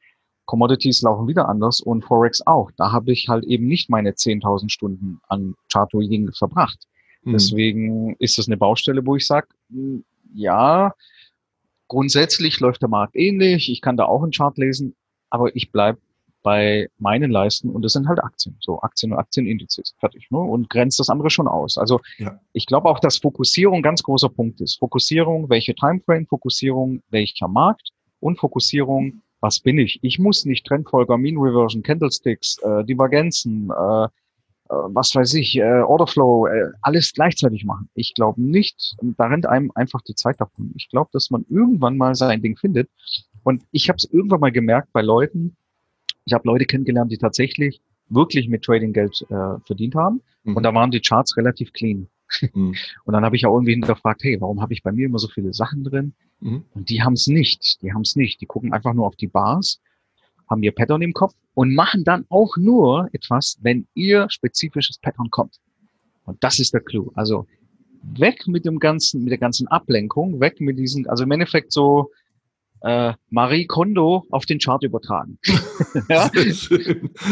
Commodities 0.45 1.01
laufen 1.01 1.27
wieder 1.27 1.49
anders 1.49 1.81
und 1.81 2.03
Forex 2.03 2.45
auch. 2.45 2.71
Da 2.77 2.91
habe 2.91 3.11
ich 3.11 3.27
halt 3.29 3.43
eben 3.45 3.67
nicht 3.67 3.89
meine 3.89 4.11
10.000 4.11 4.69
Stunden 4.69 5.19
an 5.27 5.55
Chart-Reading 5.71 6.31
verbracht. 6.33 6.87
Mhm. 7.23 7.31
Deswegen 7.31 8.15
ist 8.19 8.37
das 8.37 8.47
eine 8.47 8.57
Baustelle, 8.57 9.05
wo 9.05 9.15
ich 9.15 9.25
sage, 9.25 9.47
hm, 9.69 10.03
ja, 10.33 10.93
grundsätzlich 11.87 12.59
läuft 12.59 12.81
der 12.81 12.89
Markt 12.89 13.15
ähnlich, 13.15 13.71
ich 13.71 13.81
kann 13.81 13.97
da 13.97 14.05
auch 14.05 14.23
einen 14.23 14.31
Chart 14.31 14.57
lesen, 14.57 14.95
aber 15.29 15.55
ich 15.55 15.71
bleib 15.71 15.97
bei 16.45 16.87
meinen 16.99 17.31
Leisten 17.31 17.71
und 17.71 17.81
das 17.81 17.93
sind 17.93 18.07
halt 18.07 18.23
Aktien, 18.23 18.55
so 18.59 18.79
Aktien 18.81 19.11
und 19.11 19.17
Aktienindizes, 19.17 19.95
fertig, 19.99 20.29
ne? 20.29 20.37
und 20.37 20.69
grenzt 20.69 20.99
das 20.99 21.09
andere 21.09 21.31
schon 21.31 21.47
aus. 21.47 21.75
Also 21.75 22.01
ja. 22.19 22.39
ich 22.53 22.67
glaube 22.67 22.87
auch, 22.87 22.99
dass 22.99 23.17
Fokussierung 23.17 23.81
ganz 23.81 24.03
großer 24.03 24.29
Punkt 24.29 24.61
ist. 24.61 24.77
Fokussierung, 24.77 25.49
welche 25.49 25.73
Timeframe, 25.73 26.27
Fokussierung, 26.27 27.01
welcher 27.09 27.47
Markt 27.47 27.89
und 28.19 28.37
Fokussierung, 28.37 29.23
was 29.41 29.59
bin 29.59 29.79
ich? 29.79 29.97
Ich 30.03 30.19
muss 30.19 30.45
nicht 30.45 30.67
Trendfolger, 30.67 31.17
Mean 31.17 31.37
Reversion, 31.37 31.81
Candlesticks, 31.81 32.59
äh, 32.59 32.83
Divergenzen, 32.85 33.71
äh, 33.71 34.03
äh, 34.03 34.09
was 34.69 35.15
weiß 35.15 35.33
ich, 35.33 35.57
äh, 35.57 35.81
Orderflow, 35.81 36.45
äh, 36.45 36.69
alles 36.83 37.11
gleichzeitig 37.11 37.65
machen. 37.65 37.89
Ich 37.95 38.13
glaube 38.13 38.39
nicht, 38.39 38.95
da 39.01 39.25
rennt 39.25 39.47
einem 39.47 39.71
einfach 39.73 40.01
die 40.03 40.13
Zeit 40.13 40.39
davon. 40.39 40.73
Ich 40.75 40.89
glaube, 40.89 41.09
dass 41.11 41.31
man 41.31 41.43
irgendwann 41.49 41.97
mal 41.97 42.13
sein 42.13 42.43
Ding 42.43 42.55
findet. 42.55 42.87
Und 43.41 43.63
ich 43.71 43.89
habe 43.89 43.97
es 43.97 44.05
irgendwann 44.11 44.41
mal 44.41 44.51
gemerkt 44.51 44.93
bei 44.93 45.01
Leuten, 45.01 45.57
ich 46.25 46.33
habe 46.33 46.47
Leute 46.47 46.65
kennengelernt, 46.65 47.11
die 47.11 47.17
tatsächlich 47.17 47.81
wirklich 48.09 48.49
mit 48.49 48.63
Trading 48.63 48.93
Geld 48.93 49.25
äh, 49.29 49.59
verdient 49.65 49.95
haben. 49.95 50.21
Mhm. 50.43 50.57
Und 50.57 50.63
da 50.63 50.73
waren 50.73 50.91
die 50.91 51.01
Charts 51.01 51.37
relativ 51.37 51.73
clean. 51.73 52.07
Mhm. 52.53 52.75
Und 53.05 53.13
dann 53.13 53.23
habe 53.23 53.35
ich 53.35 53.45
auch 53.45 53.53
irgendwie 53.53 53.73
hinterfragt, 53.73 54.23
hey, 54.23 54.39
warum 54.39 54.61
habe 54.61 54.73
ich 54.73 54.83
bei 54.83 54.91
mir 54.91 55.05
immer 55.05 55.19
so 55.19 55.27
viele 55.27 55.53
Sachen 55.53 55.83
drin? 55.83 56.13
Mhm. 56.39 56.65
Und 56.73 56.89
die 56.89 57.01
haben 57.01 57.13
es 57.13 57.27
nicht. 57.27 57.81
Die 57.81 57.93
haben 57.93 58.01
es 58.01 58.15
nicht. 58.15 58.41
Die 58.41 58.45
gucken 58.45 58.73
einfach 58.73 58.93
nur 58.93 59.07
auf 59.07 59.15
die 59.15 59.27
Bars 59.27 59.79
haben 60.49 60.63
ihr 60.63 60.71
Pattern 60.71 61.01
im 61.01 61.13
Kopf 61.13 61.33
und 61.53 61.73
machen 61.73 62.03
dann 62.03 62.25
auch 62.29 62.57
nur 62.57 63.09
etwas, 63.13 63.57
wenn 63.61 63.87
ihr 63.93 64.27
spezifisches 64.29 64.97
Pattern 64.99 65.29
kommt. 65.29 65.59
Und 66.25 66.43
das 66.43 66.59
ist 66.59 66.73
der 66.73 66.81
Clou. 66.81 67.11
Also 67.15 67.47
weg 68.03 68.47
mit 68.47 68.65
dem 68.65 68.79
ganzen, 68.79 69.23
mit 69.23 69.31
der 69.31 69.37
ganzen 69.37 69.67
Ablenkung, 69.67 70.39
weg 70.39 70.59
mit 70.59 70.77
diesen, 70.77 71.07
also 71.07 71.23
im 71.23 71.31
Endeffekt 71.31 71.71
so 71.71 72.11
äh, 72.81 73.13
Marie 73.29 73.65
Kondo 73.65 74.25
auf 74.31 74.45
den 74.45 74.59
Chart 74.59 74.83
übertragen. 74.83 75.37
ja? 76.09 76.29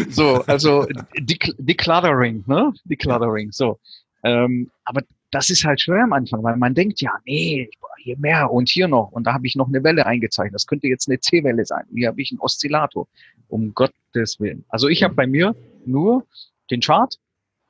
So, 0.10 0.44
also 0.48 0.88
Decluttering, 1.20 2.44
ne? 2.48 2.74
Decluttering, 2.86 3.52
so. 3.52 3.80
Ähm, 4.24 4.70
aber 4.86 5.02
das 5.32 5.50
ist 5.50 5.66
halt 5.66 5.82
schwer 5.82 6.04
am 6.04 6.14
Anfang, 6.14 6.44
weil 6.44 6.58
man 6.58 6.74
denkt, 6.74 7.02
ja, 7.02 7.12
nee, 7.26 7.70
hier 7.98 8.18
mehr 8.18 8.52
und 8.52 8.70
hier 8.70 8.88
noch 8.88 9.12
und 9.12 9.26
da 9.26 9.34
habe 9.34 9.48
ich 9.48 9.56
noch 9.56 9.68
eine 9.68 9.84
Welle 9.84 10.06
eingezeichnet. 10.06 10.56
Das 10.56 10.68
könnte 10.68 10.88
jetzt 10.88 11.08
eine 11.08 11.20
C-Welle 11.20 11.66
sein. 11.66 11.86
Hier 11.94 12.10
habe 12.10 12.22
ich 12.22 12.32
einen 12.32 12.40
Oszillator. 12.40 13.08
Um 13.48 13.74
Gottes 13.74 14.40
Willen. 14.40 14.66
Also 14.70 14.88
ich 14.88 15.04
habe 15.04 15.14
bei 15.14 15.28
mir 15.28 15.56
nur 15.86 16.26
den 16.72 16.82
Chart 16.82 17.20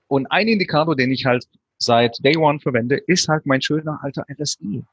und 0.08 0.28
ein 0.32 0.48
Indikator, 0.48 0.96
den 0.96 1.12
ich 1.12 1.26
halt 1.26 1.46
seit 1.78 2.24
Day 2.24 2.38
One 2.38 2.60
verwende, 2.60 2.96
ist 2.96 3.28
halt 3.28 3.46
mein 3.46 3.62
schöner 3.62 4.00
alter 4.02 4.26
RSI. 4.32 4.84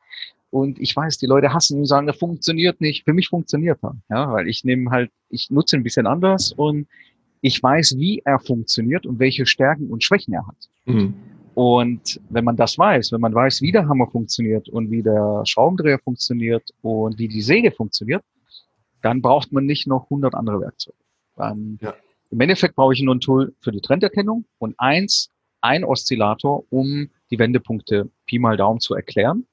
Und 0.51 0.81
ich 0.81 0.95
weiß, 0.95 1.19
die 1.19 1.27
Leute 1.27 1.53
hassen 1.53 1.79
und 1.79 1.87
sagen, 1.87 2.07
der 2.07 2.15
funktioniert 2.15 2.81
nicht. 2.81 3.05
Für 3.05 3.13
mich 3.13 3.29
funktioniert 3.29 3.79
er, 3.83 3.97
ja, 4.09 4.33
weil 4.33 4.49
ich 4.49 4.65
nehme 4.65 4.91
halt, 4.91 5.11
ich 5.29 5.51
nutze 5.51 5.77
ihn 5.77 5.81
ein 5.81 5.85
bisschen 5.85 6.07
anders 6.07 6.53
und 6.53 6.89
ich 7.41 7.63
weiß, 7.63 7.97
wie 7.99 8.21
er 8.25 8.39
funktioniert 8.41 9.07
und 9.07 9.19
welche 9.19 9.47
Stärken 9.47 9.91
und 9.91 10.03
Schwächen 10.03 10.35
er 10.35 10.47
hat. 10.47 10.69
Mhm. 10.87 11.15
Und 11.55 12.21
wenn 12.31 12.45
man 12.45 12.57
das 12.57 12.79
weiß, 12.79 13.13
wenn 13.13 13.21
man 13.21 13.35
weiß, 13.35 13.63
wie 13.63 13.73
der 13.73 13.89
Hammer 13.89 14.07
funktioniert 14.09 14.69
und 14.69 14.91
wie 14.91 15.03
der 15.03 15.43
Schraubendreher 15.45 15.99
funktioniert 15.99 16.71
und 16.83 17.19
wie 17.19 17.29
die 17.29 17.43
Säge 17.43 17.71
funktioniert, 17.71 18.23
dann 19.03 19.23
braucht 19.23 19.53
man 19.53 19.67
nicht 19.67 19.87
noch 19.87 20.05
100 20.05 20.35
andere 20.35 20.61
Werkzeuge. 20.61 20.97
Ähm, 21.39 21.79
ja. 21.81 21.95
Im 22.31 22.41
Endeffekt 22.41 22.77
brauche 22.77 22.93
ich 22.93 23.03
nur 23.03 23.15
ein 23.15 23.21
Tool 23.21 23.55
für 23.61 23.73
die 23.73 23.81
Trenderkennung 23.81 24.45
und 24.59 24.75
eins, 24.79 25.31
ein 25.61 25.85
Oszillator, 25.85 26.65
um 26.71 27.11
die 27.31 27.39
Wendepunkte 27.39 28.09
Pi 28.27 28.39
mal 28.39 28.57
Daumen 28.57 28.81
zu 28.81 28.95
erklären. 28.95 29.47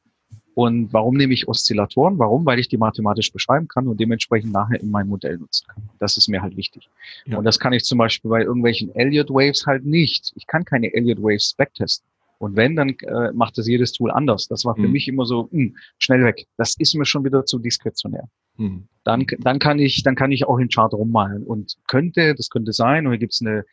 Und 0.58 0.92
warum 0.92 1.18
nehme 1.18 1.36
ich 1.36 1.48
Oszillatoren? 1.48 2.18
Warum? 2.18 2.44
Weil 2.48 2.58
ich 2.58 2.68
die 2.68 2.78
mathematisch 2.78 3.32
beschreiben 3.32 3.68
kann 3.68 3.88
und 3.88 4.00
dementsprechend 4.00 4.52
nachher 4.52 4.82
in 4.82 4.90
meinem 4.90 5.10
Modell 5.10 5.38
nutzen 5.38 5.68
kann. 5.68 5.84
Das 6.00 6.18
ist 6.18 6.30
mir 6.30 6.42
halt 6.42 6.58
wichtig. 6.58 6.90
Ja. 7.26 7.38
Und 7.38 7.44
das 7.44 7.60
kann 7.60 7.74
ich 7.74 7.84
zum 7.84 8.00
Beispiel 8.00 8.32
bei 8.32 8.42
irgendwelchen 8.42 8.90
Elliott 8.96 9.30
Waves 9.30 9.68
halt 9.68 9.86
nicht. 9.86 10.34
Ich 10.36 10.48
kann 10.48 10.66
keine 10.66 10.92
Elliott 10.96 11.22
Waves 11.22 11.54
backtesten. 11.56 12.08
Und 12.40 12.56
wenn, 12.56 12.76
dann 12.76 12.90
äh, 12.90 13.32
macht 13.34 13.60
das 13.60 13.68
jedes 13.68 13.92
Tool 13.92 14.10
anders. 14.10 14.48
Das 14.48 14.66
war 14.66 14.74
für 14.74 14.82
mhm. 14.82 14.94
mich 14.94 15.08
immer 15.08 15.28
so, 15.28 15.48
mh, 15.52 15.52
hm, 15.52 15.76
schnell 16.00 16.24
weg. 16.24 16.48
Das 16.58 16.74
ist 16.80 16.96
mir 16.96 17.06
schon 17.06 17.24
wieder 17.24 17.46
zu 17.46 17.60
diskretionär. 17.60 18.28
Mhm. 18.58 18.88
Dann, 19.04 19.28
dann 19.38 19.60
kann 19.60 19.78
ich, 19.78 20.02
dann 20.02 20.16
kann 20.16 20.32
ich 20.32 20.48
auch 20.48 20.58
in 20.58 20.70
Chart 20.70 20.92
rummalen 20.92 21.44
und 21.44 21.78
könnte, 21.88 22.34
das 22.34 22.50
könnte 22.50 22.74
sein, 22.74 23.06
oder 23.06 23.20
gibt 23.20 23.34
es 23.34 23.42
eine 23.42 23.64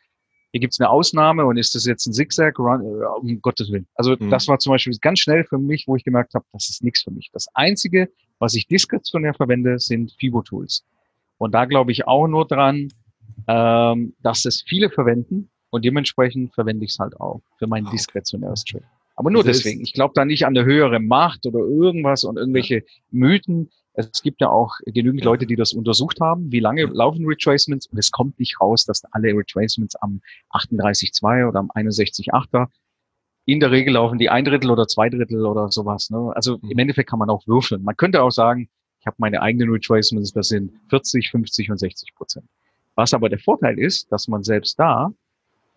hier 0.55 0.61
gibt's 0.61 0.79
eine 0.79 0.89
Ausnahme 0.89 1.45
und 1.45 1.57
ist 1.57 1.75
das 1.75 1.85
jetzt 1.85 2.05
ein 2.05 2.13
Zigzag? 2.13 2.57
Run, 2.59 2.79
äh, 2.79 3.05
um 3.19 3.41
Gottes 3.41 3.69
Willen. 3.73 3.87
Also 3.95 4.15
mhm. 4.17 4.29
das 4.29 4.47
war 4.47 4.57
zum 4.57 4.71
Beispiel 4.71 4.95
ganz 5.01 5.19
schnell 5.19 5.43
für 5.43 5.57
mich, 5.57 5.83
wo 5.85 5.97
ich 5.97 6.05
gemerkt 6.05 6.33
habe, 6.33 6.45
das 6.53 6.69
ist 6.69 6.81
nichts 6.81 7.03
für 7.03 7.11
mich. 7.11 7.29
Das 7.33 7.49
Einzige, 7.55 8.07
was 8.39 8.53
ich 8.53 8.65
diskretionär 8.65 9.33
verwende, 9.33 9.77
sind 9.79 10.13
FIBO-Tools. 10.17 10.85
Und 11.39 11.53
da 11.53 11.65
glaube 11.65 11.91
ich 11.91 12.07
auch 12.07 12.27
nur 12.27 12.47
dran, 12.47 12.87
ähm, 13.49 14.13
dass 14.21 14.45
es 14.45 14.63
viele 14.65 14.89
verwenden 14.89 15.49
und 15.71 15.83
dementsprechend 15.83 16.53
verwende 16.53 16.85
ich 16.85 16.91
es 16.91 16.99
halt 16.99 17.19
auch 17.19 17.41
für 17.59 17.67
mein 17.67 17.83
diskretionäres 17.91 18.63
Trade. 18.63 18.85
Aber 19.17 19.31
nur 19.31 19.43
deswegen. 19.43 19.81
Ich 19.81 19.91
glaube 19.91 20.13
da 20.15 20.23
nicht 20.23 20.45
an 20.45 20.55
eine 20.55 20.65
höhere 20.65 21.01
Macht 21.01 21.45
oder 21.45 21.59
irgendwas 21.59 22.23
und 22.23 22.37
irgendwelche 22.37 22.85
Mythen. 23.11 23.71
Es 23.97 24.21
gibt 24.21 24.41
ja 24.41 24.49
auch 24.49 24.73
genügend. 24.85 25.23
Leute, 25.23 25.45
die 25.45 25.55
das 25.55 25.73
untersucht 25.73 26.19
haben, 26.21 26.51
wie 26.51 26.59
lange 26.59 26.83
laufen 26.85 27.25
Retracements 27.25 27.87
und 27.87 27.97
es 27.97 28.11
kommt 28.11 28.39
nicht 28.39 28.59
raus, 28.59 28.85
dass 28.85 29.03
alle 29.11 29.29
Retracements 29.29 29.95
am 29.97 30.21
38.2 30.51 31.47
oder 31.47 31.59
am 31.59 31.71
61.8er 31.71 32.67
in 33.45 33.59
der 33.59 33.71
Regel 33.71 33.93
laufen 33.93 34.17
die 34.17 34.29
ein 34.29 34.43
Drittel 34.43 34.71
oder 34.71 34.87
zwei 34.87 35.09
Drittel 35.09 35.45
oder 35.45 35.71
sowas. 35.71 36.09
Ne? 36.09 36.31
Also 36.35 36.57
mhm. 36.61 36.71
im 36.71 36.79
Endeffekt 36.79 37.09
kann 37.09 37.19
man 37.19 37.29
auch 37.29 37.45
würfeln. 37.47 37.83
Man 37.83 37.95
könnte 37.95 38.21
auch 38.21 38.31
sagen, 38.31 38.69
ich 38.99 39.05
habe 39.05 39.17
meine 39.19 39.41
eigenen 39.41 39.69
Retracements, 39.69 40.33
das 40.33 40.47
sind 40.47 40.71
40, 40.89 41.29
50 41.29 41.69
und 41.69 41.77
60 41.77 42.15
Prozent. 42.15 42.47
Was 42.95 43.13
aber 43.13 43.29
der 43.29 43.39
Vorteil 43.39 43.77
ist, 43.77 44.11
dass 44.11 44.27
man 44.27 44.43
selbst 44.43 44.79
da 44.79 45.11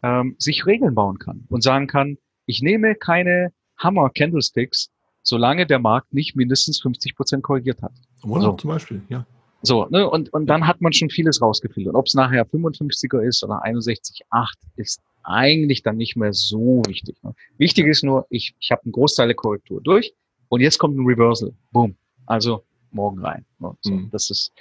ähm, 0.02 0.34
sich 0.38 0.64
Regeln 0.64 0.94
bauen 0.94 1.18
kann 1.18 1.44
und 1.48 1.62
sagen 1.62 1.86
kann, 1.86 2.16
ich 2.46 2.62
nehme 2.62 2.94
keine 2.94 3.52
Hammer 3.76 4.10
Candlesticks, 4.10 4.90
solange 5.22 5.66
der 5.66 5.78
Markt 5.78 6.14
nicht 6.14 6.36
mindestens 6.36 6.80
50 6.80 7.16
Prozent 7.16 7.42
korrigiert 7.42 7.82
hat. 7.82 7.92
Oder 8.24 8.42
so. 8.42 8.52
zum 8.52 8.70
Beispiel, 8.70 9.02
ja. 9.08 9.26
So, 9.62 9.86
ne, 9.86 10.08
und, 10.08 10.32
und 10.32 10.46
dann 10.46 10.66
hat 10.66 10.80
man 10.80 10.92
schon 10.92 11.10
vieles 11.10 11.42
rausgefiltert. 11.42 11.94
Ob 11.94 12.06
es 12.06 12.14
nachher 12.14 12.46
55er 12.46 13.20
ist 13.20 13.42
oder 13.42 13.64
61,8 13.64 14.52
ist 14.76 15.00
eigentlich 15.24 15.82
dann 15.82 15.96
nicht 15.96 16.16
mehr 16.16 16.32
so 16.32 16.82
wichtig. 16.86 17.16
Ne? 17.22 17.34
Wichtig 17.58 17.86
ist 17.86 18.04
nur, 18.04 18.26
ich, 18.30 18.54
ich 18.60 18.70
habe 18.70 18.82
einen 18.84 18.92
Großteil 18.92 19.26
der 19.26 19.36
Korrektur 19.36 19.80
durch 19.82 20.14
und 20.48 20.60
jetzt 20.60 20.78
kommt 20.78 20.96
ein 20.96 21.04
Reversal. 21.04 21.52
Boom. 21.72 21.96
Also 22.26 22.62
morgen 22.92 23.18
rein. 23.18 23.44
Ne? 23.58 23.72
So, 23.80 23.92
mhm. 23.92 24.10
Das 24.10 24.30
ist, 24.30 24.52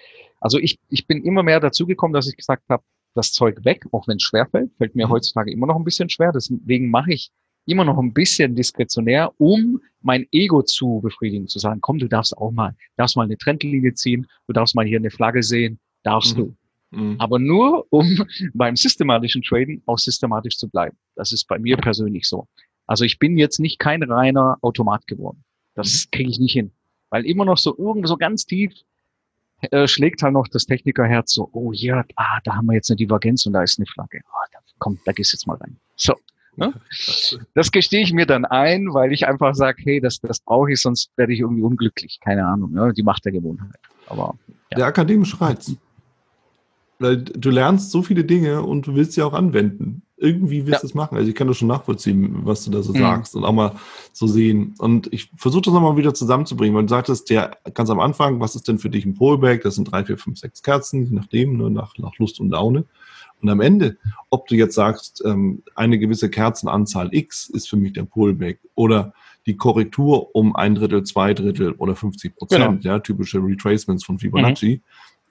also 0.41 0.58
ich, 0.58 0.80
ich 0.89 1.05
bin 1.05 1.24
immer 1.24 1.43
mehr 1.43 1.60
dazu 1.60 1.86
gekommen, 1.86 2.14
dass 2.14 2.28
ich 2.28 2.36
gesagt 2.36 2.64
habe, 2.70 2.84
das 3.14 3.32
Zeug 3.32 3.66
weg, 3.66 3.86
auch 3.91 4.08
wenn 4.08 4.18
es 4.18 4.24
schwerfällt, 4.24 4.72
fällt 4.78 4.95
mir 4.95 5.08
mhm. 5.08 5.12
heutzutage 5.12 5.51
immer 5.51 5.68
noch 5.68 5.76
ein 5.76 5.84
bisschen 5.84 6.10
schwer. 6.10 6.32
Deswegen 6.32 6.89
mache 6.89 7.14
ich 7.14 7.32
immer 7.68 7.84
noch 7.84 7.97
ein 7.97 8.13
bisschen 8.13 8.55
diskretionär, 8.55 9.32
um 9.38 9.82
mein 10.01 10.26
Ego 10.32 10.63
zu 10.63 11.01
befriedigen, 11.03 11.47
zu 11.47 11.59
sagen, 11.59 11.82
komm, 11.82 11.99
du 11.99 12.07
darfst 12.07 12.36
auch 12.38 12.51
mal, 12.51 12.76
darfst 12.95 13.18
mal 13.18 13.24
eine 13.24 13.38
Trendlinie 13.38 13.93
ziehen, 13.93 14.28
du 14.47 14.53
darfst 14.53 14.76
mal 14.76 14.86
hier 14.86 14.99
eine 14.99 15.11
Flagge 15.11 15.43
sehen, 15.43 15.80
darfst 16.03 16.38
mhm. 16.38 16.55
du. 16.91 16.97
Mhm. 16.97 17.15
Aber 17.20 17.39
nur, 17.39 17.86
um 17.89 18.26
beim 18.53 18.76
systematischen 18.76 19.41
Traden 19.41 19.84
auch 19.86 19.99
systematisch 19.99 20.57
zu 20.57 20.70
bleiben. 20.70 20.97
Das 21.15 21.32
ist 21.32 21.47
bei 21.47 21.59
mir 21.59 21.78
persönlich 21.78 22.28
so. 22.28 22.47
Also 22.86 23.03
ich 23.03 23.20
bin 23.20 23.38
jetzt 23.38 23.59
nicht 23.59 23.80
kein 23.80 24.01
reiner 24.01 24.57
Automat 24.61 25.05
geworden. 25.07 25.43
Das 25.76 26.05
mhm. 26.05 26.11
kriege 26.11 26.30
ich 26.30 26.39
nicht 26.39 26.53
hin. 26.53 26.72
Weil 27.09 27.26
immer 27.26 27.45
noch 27.45 27.57
so 27.57 27.78
irgendwo 27.78 28.07
so 28.07 28.18
ganz 28.18 28.45
tief 28.45 28.74
äh, 29.61 29.88
schlägt 29.88 30.22
halt 30.22 30.34
noch 30.34 30.47
das 30.47 30.65
Technikerherz 30.65 31.34
so, 31.34 31.49
oh 31.51 31.72
ja, 31.74 32.05
ah, 32.15 32.39
da 32.43 32.55
haben 32.55 32.68
wir 32.68 32.76
jetzt 32.76 32.89
eine 32.89 32.97
Divergenz 32.97 33.45
und 33.45 33.53
da 33.53 33.63
ist 33.63 33.80
eine 33.80 33.88
Flagge. 33.88 34.22
Oh, 34.26 34.45
da, 34.53 34.59
komm, 34.80 34.99
da 35.05 35.11
gehst 35.11 35.34
jetzt 35.34 35.47
mal 35.47 35.57
rein. 35.57 35.78
So, 35.95 36.13
Ne? 36.58 36.74
Das 37.53 37.72
gestehe 37.72 38.01
ich 38.01 38.14
mir 38.14 38.26
dann 38.26 38.43
ein, 38.43 38.93
weil 38.93 39.14
ich 39.14 39.28
einfach 39.28 39.53
sage, 39.53 39.82
hey, 39.84 40.01
das, 40.01 40.20
das 40.20 40.39
brauche 40.39 40.72
ich, 40.72 40.82
sonst 40.82 41.12
werde 41.16 41.34
ich 41.34 41.39
irgendwie 41.39 41.62
unglücklich. 41.62 42.20
Keine 42.20 42.45
Ahnung, 42.45 42.72
ne? 42.72 42.93
die 42.93 43.03
Macht 43.03 43.26
der 43.26 43.32
Gewohnheit. 43.32 43.76
Aber 44.08 44.36
ja. 44.72 44.78
Der 44.78 44.86
akademische 44.88 45.39
Reiz. 45.39 45.72
Weil 46.99 47.18
du 47.18 47.51
lernst 47.51 47.91
so 47.91 48.01
viele 48.01 48.24
Dinge 48.24 48.64
und 48.64 48.88
du 48.88 48.95
willst 48.95 49.14
sie 49.14 49.22
auch 49.22 49.34
anwenden. 49.34 50.01
Irgendwie 50.20 50.66
willst 50.66 50.82
du 50.82 50.88
es 50.88 50.95
machen. 50.95 51.16
Also 51.16 51.30
ich 51.30 51.36
kann 51.36 51.47
das 51.47 51.58
schon 51.58 51.68
nachvollziehen, 51.68 52.39
was 52.43 52.66
du 52.66 52.72
da 52.72 52.82
so 52.82 52.91
mhm. 52.91 52.97
sagst 52.97 53.36
und 53.36 53.43
auch 53.43 53.53
mal 53.53 53.74
so 54.14 54.26
sehen. 54.26 54.74
Und 54.80 55.14
ich 55.14 55.30
versuche 55.38 55.62
das 55.62 55.76
nochmal 55.76 55.95
wieder 55.95 56.16
zusammenzubringen, 56.16 56.76
weil 56.76 56.86
du 56.86 56.89
sagtest 56.89 57.30
ja 57.30 57.51
ganz 57.76 57.91
am 57.91 57.99
Anfang, 57.99 58.39
was 58.39 58.55
ist 58.55 58.68
denn 58.68 58.80
für 58.80 58.89
dich 58.89 59.05
ein 59.05 59.14
Polback? 59.14 59.62
Das 59.62 59.76
sind 59.76 59.91
drei, 59.91 60.03
vier, 60.03 60.18
fünf, 60.18 60.39
sechs 60.39 60.64
Kerzen, 60.64 61.05
je 61.05 61.16
nachdem, 61.16 61.58
ne, 61.58 61.70
nach, 61.70 61.95
nach 61.99 62.18
Lust 62.18 62.39
und 62.39 62.49
Laune. 62.49 62.86
Und 63.41 63.49
am 63.49 63.61
Ende, 63.61 63.97
ob 64.29 64.47
du 64.47 64.55
jetzt 64.55 64.75
sagst, 64.75 65.23
ähm, 65.25 65.63
eine 65.75 65.99
gewisse 65.99 66.29
Kerzenanzahl 66.29 67.09
X 67.13 67.49
ist 67.49 67.69
für 67.69 67.77
mich 67.77 67.93
der 67.93 68.03
Pullback 68.03 68.59
oder 68.75 69.13
die 69.45 69.55
Korrektur 69.55 70.35
um 70.35 70.55
ein 70.55 70.75
Drittel, 70.75 71.03
zwei 71.03 71.33
Drittel 71.33 71.71
oder 71.73 71.95
50 71.95 72.35
Prozent, 72.35 72.81
genau. 72.81 72.95
ja, 72.95 72.99
typische 72.99 73.39
Retracements 73.39 74.03
von 74.03 74.19
Fibonacci, 74.19 74.81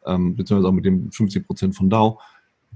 mhm. 0.07 0.12
ähm, 0.12 0.36
beziehungsweise 0.36 0.68
auch 0.68 0.74
mit 0.74 0.86
dem 0.86 1.12
50 1.12 1.46
Prozent 1.46 1.76
von 1.76 1.90
Dow, 1.90 2.18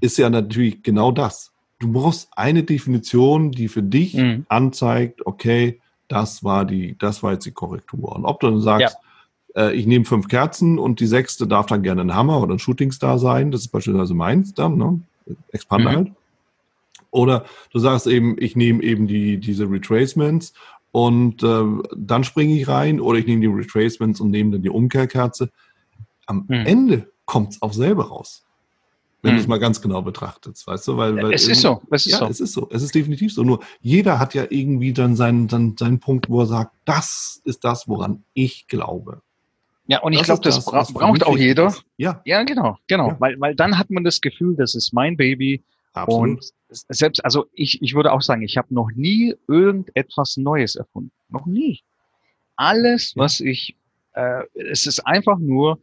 ist 0.00 0.18
ja 0.18 0.28
natürlich 0.30 0.82
genau 0.82 1.12
das. 1.12 1.52
Du 1.78 1.90
brauchst 1.92 2.28
eine 2.36 2.62
Definition, 2.62 3.52
die 3.52 3.68
für 3.68 3.82
dich 3.82 4.14
mhm. 4.14 4.44
anzeigt, 4.48 5.26
okay, 5.26 5.80
das 6.08 6.44
war 6.44 6.66
die, 6.66 6.96
das 6.98 7.22
war 7.22 7.32
jetzt 7.32 7.46
die 7.46 7.52
Korrektur. 7.52 8.14
Und 8.14 8.26
ob 8.26 8.40
du 8.40 8.50
dann 8.50 8.60
sagst, 8.60 8.96
ja. 9.54 9.68
äh, 9.68 9.74
ich 9.74 9.86
nehme 9.86 10.04
fünf 10.04 10.28
Kerzen 10.28 10.78
und 10.78 11.00
die 11.00 11.06
sechste 11.06 11.46
darf 11.46 11.66
dann 11.66 11.82
gerne 11.82 12.02
ein 12.02 12.14
Hammer 12.14 12.42
oder 12.42 12.54
ein 12.54 12.58
Shootingstar 12.58 13.18
sein, 13.18 13.50
das 13.50 13.62
ist 13.62 13.68
beispielsweise 13.68 14.12
meins 14.12 14.52
dann, 14.52 14.76
ne? 14.76 15.00
Expander 15.52 15.90
mhm. 15.90 15.96
halt. 15.96 16.12
Oder 17.10 17.44
du 17.72 17.78
sagst 17.78 18.06
eben, 18.06 18.36
ich 18.38 18.56
nehme 18.56 18.82
eben 18.82 19.06
die, 19.06 19.38
diese 19.38 19.68
Retracements 19.68 20.52
und 20.92 21.42
äh, 21.42 21.64
dann 21.96 22.24
springe 22.24 22.54
ich 22.54 22.68
rein 22.68 23.00
oder 23.00 23.18
ich 23.18 23.26
nehme 23.26 23.40
die 23.40 23.46
Retracements 23.46 24.20
und 24.20 24.30
nehme 24.30 24.52
dann 24.52 24.62
die 24.62 24.70
Umkehrkerze. 24.70 25.50
Am 26.26 26.44
mhm. 26.48 26.66
Ende 26.66 27.12
kommt 27.26 27.52
es 27.52 27.62
auch 27.62 27.72
selber 27.72 28.08
raus. 28.08 28.44
Wenn 29.22 29.32
mhm. 29.32 29.36
du 29.36 29.42
es 29.42 29.48
mal 29.48 29.58
ganz 29.58 29.82
genau 29.82 30.02
betrachtest, 30.02 30.66
weißt 30.66 30.88
du? 30.88 30.96
Weil, 30.96 31.16
weil 31.16 31.34
es 31.34 31.46
ist 31.46 31.60
so, 31.60 31.82
es 31.90 32.06
ist 32.06 32.12
ja, 32.12 32.18
so. 32.18 32.26
Es 32.26 32.40
ist 32.40 32.52
so, 32.52 32.68
es 32.70 32.82
ist 32.82 32.94
definitiv 32.94 33.34
so. 33.34 33.42
Nur 33.42 33.60
jeder 33.80 34.18
hat 34.18 34.34
ja 34.34 34.46
irgendwie 34.48 34.92
dann 34.92 35.14
seinen, 35.14 35.46
dann 35.46 35.76
seinen 35.78 36.00
Punkt, 36.00 36.30
wo 36.30 36.40
er 36.40 36.46
sagt, 36.46 36.72
das 36.86 37.40
ist 37.44 37.64
das, 37.64 37.86
woran 37.86 38.24
ich 38.32 38.66
glaube. 38.66 39.20
Ja, 39.90 40.00
und 40.02 40.12
ich 40.12 40.22
glaube, 40.22 40.40
das, 40.42 40.64
bra 40.64 40.86
braucht 40.92 41.26
auch 41.26 41.36
jeder. 41.36 41.66
Ist. 41.66 41.84
Ja. 41.96 42.22
Ja, 42.24 42.44
genau, 42.44 42.78
genau. 42.86 43.08
Ja. 43.08 43.16
Weil, 43.18 43.40
weil 43.40 43.56
dann 43.56 43.76
hat 43.76 43.90
man 43.90 44.04
das 44.04 44.20
Gefühl, 44.20 44.54
das 44.54 44.76
ist 44.76 44.92
mein 44.92 45.16
Baby. 45.16 45.64
Absolut. 45.94 46.22
Und 46.22 46.52
selbst, 46.68 47.24
also 47.24 47.46
ich, 47.54 47.82
ich 47.82 47.94
würde 47.96 48.12
auch 48.12 48.22
sagen, 48.22 48.42
ich 48.42 48.56
habe 48.56 48.72
noch 48.72 48.92
nie 48.94 49.34
irgendetwas 49.48 50.36
Neues 50.36 50.76
erfunden. 50.76 51.10
Noch 51.28 51.44
nie. 51.44 51.80
Alles, 52.54 53.14
was 53.16 53.40
ich, 53.40 53.74
äh, 54.12 54.44
es 54.54 54.86
ist 54.86 55.00
einfach 55.00 55.40
nur, 55.40 55.80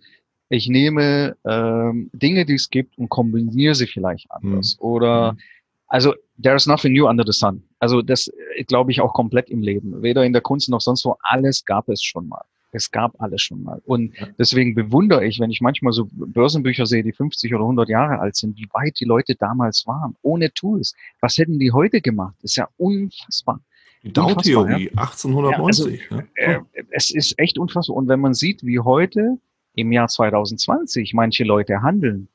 ich 0.47 0.69
nehme 0.69 1.35
ähm, 1.43 2.09
Dinge, 2.13 2.45
die 2.45 2.53
es 2.53 2.69
gibt 2.69 2.97
und 2.97 3.09
kombiniere 3.09 3.75
sie 3.75 3.87
vielleicht 3.87 4.31
anders. 4.31 4.77
Mhm. 4.79 4.85
Oder 4.85 5.33
mhm. 5.33 5.39
also 5.87 6.13
there's 6.41 6.65
nothing 6.65 6.93
new 6.93 7.09
under 7.09 7.25
the 7.25 7.33
sun. 7.33 7.61
Also 7.79 8.01
das 8.01 8.29
äh, 8.55 8.63
glaube 8.63 8.91
ich 8.91 9.01
auch 9.01 9.13
komplett 9.13 9.49
im 9.49 9.61
Leben. 9.61 10.01
Weder 10.01 10.23
in 10.23 10.31
der 10.31 10.41
Kunst 10.41 10.69
noch 10.69 10.79
sonst 10.79 11.03
wo. 11.03 11.17
Alles 11.19 11.65
gab 11.65 11.89
es 11.89 12.01
schon 12.01 12.29
mal. 12.29 12.45
Es 12.77 12.91
gab 12.91 13.19
alles 13.19 13.41
schon 13.41 13.63
mal. 13.63 13.81
Und 13.85 14.13
deswegen 14.37 14.75
bewundere 14.75 15.25
ich, 15.25 15.39
wenn 15.39 15.49
ich 15.49 15.61
manchmal 15.61 15.93
so 15.93 16.07
Börsenbücher 16.11 16.85
sehe, 16.85 17.03
die 17.03 17.11
50 17.11 17.53
oder 17.53 17.63
100 17.63 17.89
Jahre 17.89 18.19
alt 18.19 18.35
sind, 18.35 18.55
wie 18.55 18.67
weit 18.71 18.99
die 18.99 19.05
Leute 19.05 19.35
damals 19.35 19.85
waren, 19.87 20.15
ohne 20.21 20.53
Tools. 20.53 20.95
Was 21.19 21.37
hätten 21.37 21.59
die 21.59 21.71
heute 21.71 22.01
gemacht? 22.01 22.35
Das 22.41 22.51
ist 22.51 22.57
ja 22.57 22.69
unfassbar. 22.77 23.59
Die 24.03 24.13
Dow-Theorie, 24.13 24.91
ja? 24.93 25.01
1890. 25.01 26.01
Ja, 26.09 26.17
also, 26.17 26.27
ja. 26.39 26.55
Äh, 26.75 26.83
es 26.91 27.09
ist 27.09 27.37
echt 27.39 27.57
unfassbar. 27.57 27.97
Und 27.97 28.07
wenn 28.07 28.19
man 28.19 28.35
sieht, 28.35 28.63
wie 28.63 28.79
heute 28.79 29.39
im 29.73 29.91
Jahr 29.91 30.07
2020 30.07 31.13
manche 31.13 31.43
Leute 31.43 31.81
handeln, 31.81 32.27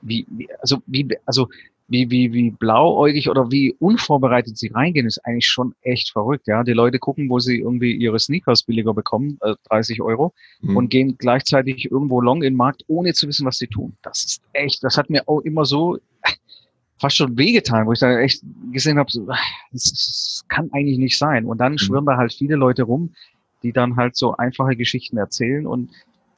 wie, 0.00 0.26
also, 0.60 0.78
wie, 0.86 1.08
also 1.24 1.48
wie, 1.88 2.10
wie, 2.10 2.32
wie 2.32 2.50
blauäugig 2.50 3.28
oder 3.28 3.50
wie 3.50 3.74
unvorbereitet 3.78 4.58
sie 4.58 4.68
reingehen, 4.68 5.06
ist 5.06 5.24
eigentlich 5.24 5.46
schon 5.46 5.74
echt 5.82 6.10
verrückt. 6.10 6.48
Ja, 6.48 6.64
die 6.64 6.72
Leute 6.72 6.98
gucken, 6.98 7.30
wo 7.30 7.38
sie 7.38 7.58
irgendwie 7.60 7.92
ihre 7.92 8.18
Sneakers 8.18 8.64
billiger 8.64 8.92
bekommen, 8.92 9.38
äh, 9.42 9.54
30 9.68 10.02
Euro, 10.02 10.32
mhm. 10.60 10.76
und 10.76 10.88
gehen 10.88 11.16
gleichzeitig 11.16 11.90
irgendwo 11.90 12.20
long 12.20 12.38
in 12.38 12.54
den 12.54 12.56
Markt, 12.56 12.82
ohne 12.88 13.12
zu 13.12 13.28
wissen, 13.28 13.46
was 13.46 13.58
sie 13.58 13.68
tun. 13.68 13.96
Das 14.02 14.24
ist 14.24 14.42
echt, 14.52 14.82
das 14.82 14.98
hat 14.98 15.10
mir 15.10 15.28
auch 15.28 15.40
immer 15.40 15.64
so 15.64 15.98
fast 16.98 17.16
schon 17.16 17.38
wehgetan, 17.38 17.86
wo 17.86 17.92
ich 17.92 18.00
da 18.00 18.18
echt 18.18 18.42
gesehen 18.72 18.98
habe, 18.98 19.10
so, 19.10 19.26
das, 19.26 19.84
das 19.84 20.44
kann 20.48 20.70
eigentlich 20.72 20.98
nicht 20.98 21.18
sein. 21.18 21.44
Und 21.44 21.58
dann 21.58 21.72
mhm. 21.72 21.78
schwirren 21.78 22.06
da 22.06 22.16
halt 22.16 22.32
viele 22.32 22.56
Leute 22.56 22.82
rum, 22.82 23.14
die 23.62 23.72
dann 23.72 23.96
halt 23.96 24.16
so 24.16 24.36
einfache 24.36 24.74
Geschichten 24.74 25.18
erzählen. 25.18 25.66
Und 25.66 25.90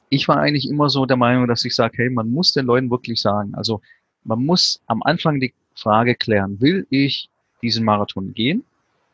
ich 0.09 0.27
war 0.27 0.37
eigentlich 0.37 0.69
immer 0.69 0.89
so 0.89 1.07
der 1.07 1.17
Meinung, 1.17 1.47
dass 1.47 1.65
ich 1.65 1.73
sage, 1.73 1.97
hey, 1.97 2.09
man 2.11 2.29
muss 2.29 2.53
den 2.53 2.65
Leuten 2.65 2.91
wirklich 2.91 3.19
sagen, 3.19 3.55
also 3.55 3.81
man 4.23 4.45
muss 4.45 4.81
am 4.87 5.03
Anfang 5.03 5.39
die 5.39 5.53
Frage 5.75 6.15
klären, 6.15 6.59
will 6.61 6.85
ich 6.89 7.29
diesen 7.61 7.85
Marathon 7.85 8.33
gehen 8.33 8.63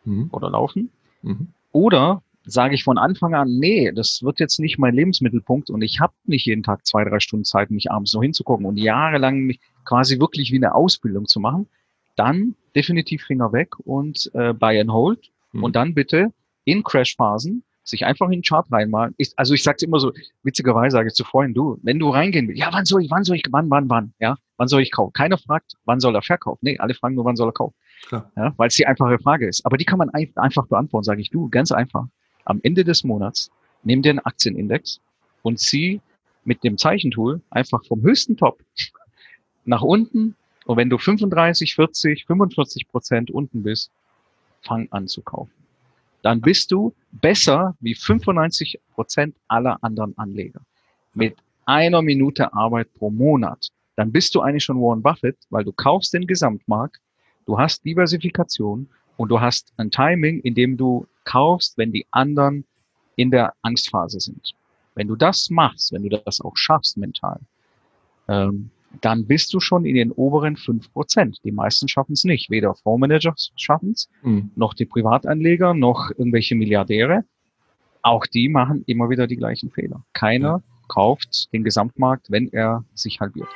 mhm. 0.03 0.29
oder 0.31 0.49
laufen? 0.49 0.89
Mhm. 1.21 1.47
Oder 1.71 2.21
sage 2.45 2.75
ich 2.75 2.83
von 2.83 2.97
Anfang 2.97 3.33
an, 3.33 3.57
nee, 3.57 3.91
das 3.91 4.21
wird 4.23 4.39
jetzt 4.39 4.59
nicht 4.59 4.77
mein 4.77 4.93
Lebensmittelpunkt 4.93 5.69
und 5.69 5.81
ich 5.81 5.99
habe 5.99 6.13
nicht 6.25 6.45
jeden 6.45 6.63
Tag 6.63 6.85
zwei, 6.85 7.03
drei 7.03 7.19
Stunden 7.19 7.43
Zeit, 7.43 7.71
mich 7.71 7.91
abends 7.91 8.13
noch 8.13 8.21
hinzugucken 8.21 8.65
und 8.65 8.77
jahrelang 8.77 9.39
mich 9.39 9.59
quasi 9.83 10.19
wirklich 10.19 10.51
wie 10.51 10.57
eine 10.57 10.75
Ausbildung 10.75 11.25
zu 11.25 11.39
machen, 11.39 11.67
dann 12.15 12.55
definitiv 12.75 13.23
Finger 13.23 13.51
weg 13.51 13.75
und 13.79 14.29
äh, 14.33 14.53
Buy 14.53 14.79
and 14.79 14.91
Hold 14.91 15.31
mhm. 15.53 15.63
und 15.63 15.75
dann 15.75 15.93
bitte 15.93 16.31
in 16.65 16.83
Crashphasen 16.83 17.63
sich 17.83 18.05
einfach 18.05 18.27
in 18.27 18.33
den 18.33 18.41
Chart 18.41 18.71
reinmalen. 18.71 19.13
Ich, 19.17 19.33
also 19.35 19.53
ich 19.53 19.63
sage 19.63 19.85
immer 19.85 19.99
so, 19.99 20.11
witzigerweise 20.43 20.95
sage 20.95 21.07
ich 21.07 21.13
zu 21.13 21.23
Freunden, 21.23 21.53
du, 21.53 21.79
wenn 21.83 21.99
du 21.99 22.09
reingehen 22.09 22.47
willst, 22.47 22.59
ja, 22.59 22.69
wann 22.71 22.85
soll 22.85 23.03
ich, 23.03 23.11
wann 23.11 23.23
soll 23.23 23.37
ich, 23.37 23.43
wann, 23.49 23.69
wann, 23.69 23.89
wann, 23.89 24.13
ja, 24.19 24.37
wann 24.57 24.67
soll 24.67 24.81
ich 24.81 24.91
kaufen? 24.91 25.13
Keiner 25.13 25.37
fragt, 25.37 25.73
wann 25.85 25.99
soll 25.99 26.15
er 26.15 26.21
verkaufen? 26.21 26.59
Nee, 26.61 26.77
alle 26.79 26.93
fragen 26.93 27.15
nur, 27.15 27.25
wann 27.25 27.35
soll 27.35 27.49
er 27.49 27.53
kaufen? 27.53 27.75
Klar. 28.07 28.31
Ja, 28.35 28.53
weil 28.57 28.67
es 28.67 28.75
die 28.75 28.87
einfache 28.87 29.19
Frage 29.19 29.47
ist. 29.47 29.65
Aber 29.65 29.77
die 29.77 29.85
kann 29.85 29.99
man 29.99 30.09
ein, 30.09 30.31
einfach 30.35 30.67
beantworten, 30.67 31.03
sage 31.03 31.21
ich, 31.21 31.29
du, 31.29 31.49
ganz 31.49 31.71
einfach. 31.71 32.05
Am 32.45 32.59
Ende 32.63 32.83
des 32.83 33.03
Monats 33.03 33.51
nimm 33.83 34.01
dir 34.01 34.11
einen 34.11 34.19
Aktienindex 34.19 34.99
und 35.41 35.59
zieh 35.59 36.01
mit 36.43 36.63
dem 36.63 36.77
Zeichentool 36.77 37.41
einfach 37.49 37.83
vom 37.85 38.01
höchsten 38.01 38.37
Top 38.37 38.59
nach 39.65 39.81
unten 39.81 40.35
und 40.65 40.77
wenn 40.77 40.89
du 40.89 40.97
35, 40.97 41.75
40, 41.75 42.25
45 42.25 42.87
Prozent 42.87 43.31
unten 43.31 43.63
bist, 43.63 43.91
fang 44.61 44.87
an 44.91 45.07
zu 45.07 45.21
kaufen 45.21 45.51
dann 46.25 46.41
bist 46.41 46.71
du 46.71 46.91
besser 47.11 47.75
wie 47.81 47.93
95 47.93 48.79
Prozent 48.95 49.35
aller 49.47 49.77
anderen 49.83 50.17
Anleger. 50.17 50.59
Mit 51.13 51.37
einer 51.67 52.01
Minute 52.01 52.51
Arbeit 52.51 52.91
pro 52.95 53.11
Monat. 53.11 53.69
Dann 53.95 54.11
bist 54.11 54.35
du 54.35 54.41
eigentlich 54.41 54.63
schon 54.63 54.81
Warren 54.81 55.01
Buffett, 55.01 55.37
weil 55.49 55.63
du 55.63 55.71
kaufst 55.71 56.13
den 56.13 56.27
Gesamtmarkt, 56.27 56.99
du 57.45 57.57
hast 57.57 57.83
Diversifikation 57.85 58.89
und 59.17 59.29
du 59.29 59.39
hast 59.39 59.71
ein 59.77 59.91
Timing, 59.91 60.39
in 60.41 60.55
dem 60.55 60.77
du 60.77 61.07
kaufst, 61.23 61.77
wenn 61.77 61.91
die 61.91 62.05
anderen 62.11 62.65
in 63.15 63.31
der 63.31 63.53
Angstphase 63.61 64.19
sind. 64.19 64.53
Wenn 64.95 65.07
du 65.07 65.15
das 65.15 65.49
machst, 65.49 65.91
wenn 65.91 66.03
du 66.03 66.09
das 66.09 66.41
auch 66.41 66.55
schaffst 66.55 66.97
mental, 66.97 67.39
ähm, 68.27 68.69
dann 69.01 69.25
bist 69.27 69.53
du 69.53 69.59
schon 69.59 69.85
in 69.85 69.95
den 69.95 70.11
oberen 70.11 70.55
fünf 70.55 70.91
Prozent. 70.93 71.39
Die 71.43 71.51
meisten 71.51 71.87
schaffen 71.87 72.13
es 72.13 72.23
nicht. 72.23 72.49
Weder 72.49 72.75
Fondsmanager 72.75 73.33
schaffen 73.55 73.91
es, 73.91 74.09
mhm. 74.21 74.51
noch 74.55 74.73
die 74.73 74.85
Privatanleger, 74.85 75.73
noch 75.73 76.11
irgendwelche 76.11 76.55
Milliardäre. 76.55 77.25
Auch 78.01 78.25
die 78.25 78.49
machen 78.49 78.83
immer 78.87 79.09
wieder 79.09 79.27
die 79.27 79.35
gleichen 79.35 79.71
Fehler. 79.71 80.03
Keiner 80.13 80.47
ja. 80.47 80.63
kauft 80.87 81.51
den 81.51 81.63
Gesamtmarkt, 81.63 82.31
wenn 82.31 82.51
er 82.53 82.85
sich 82.93 83.19
halbiert. 83.19 83.49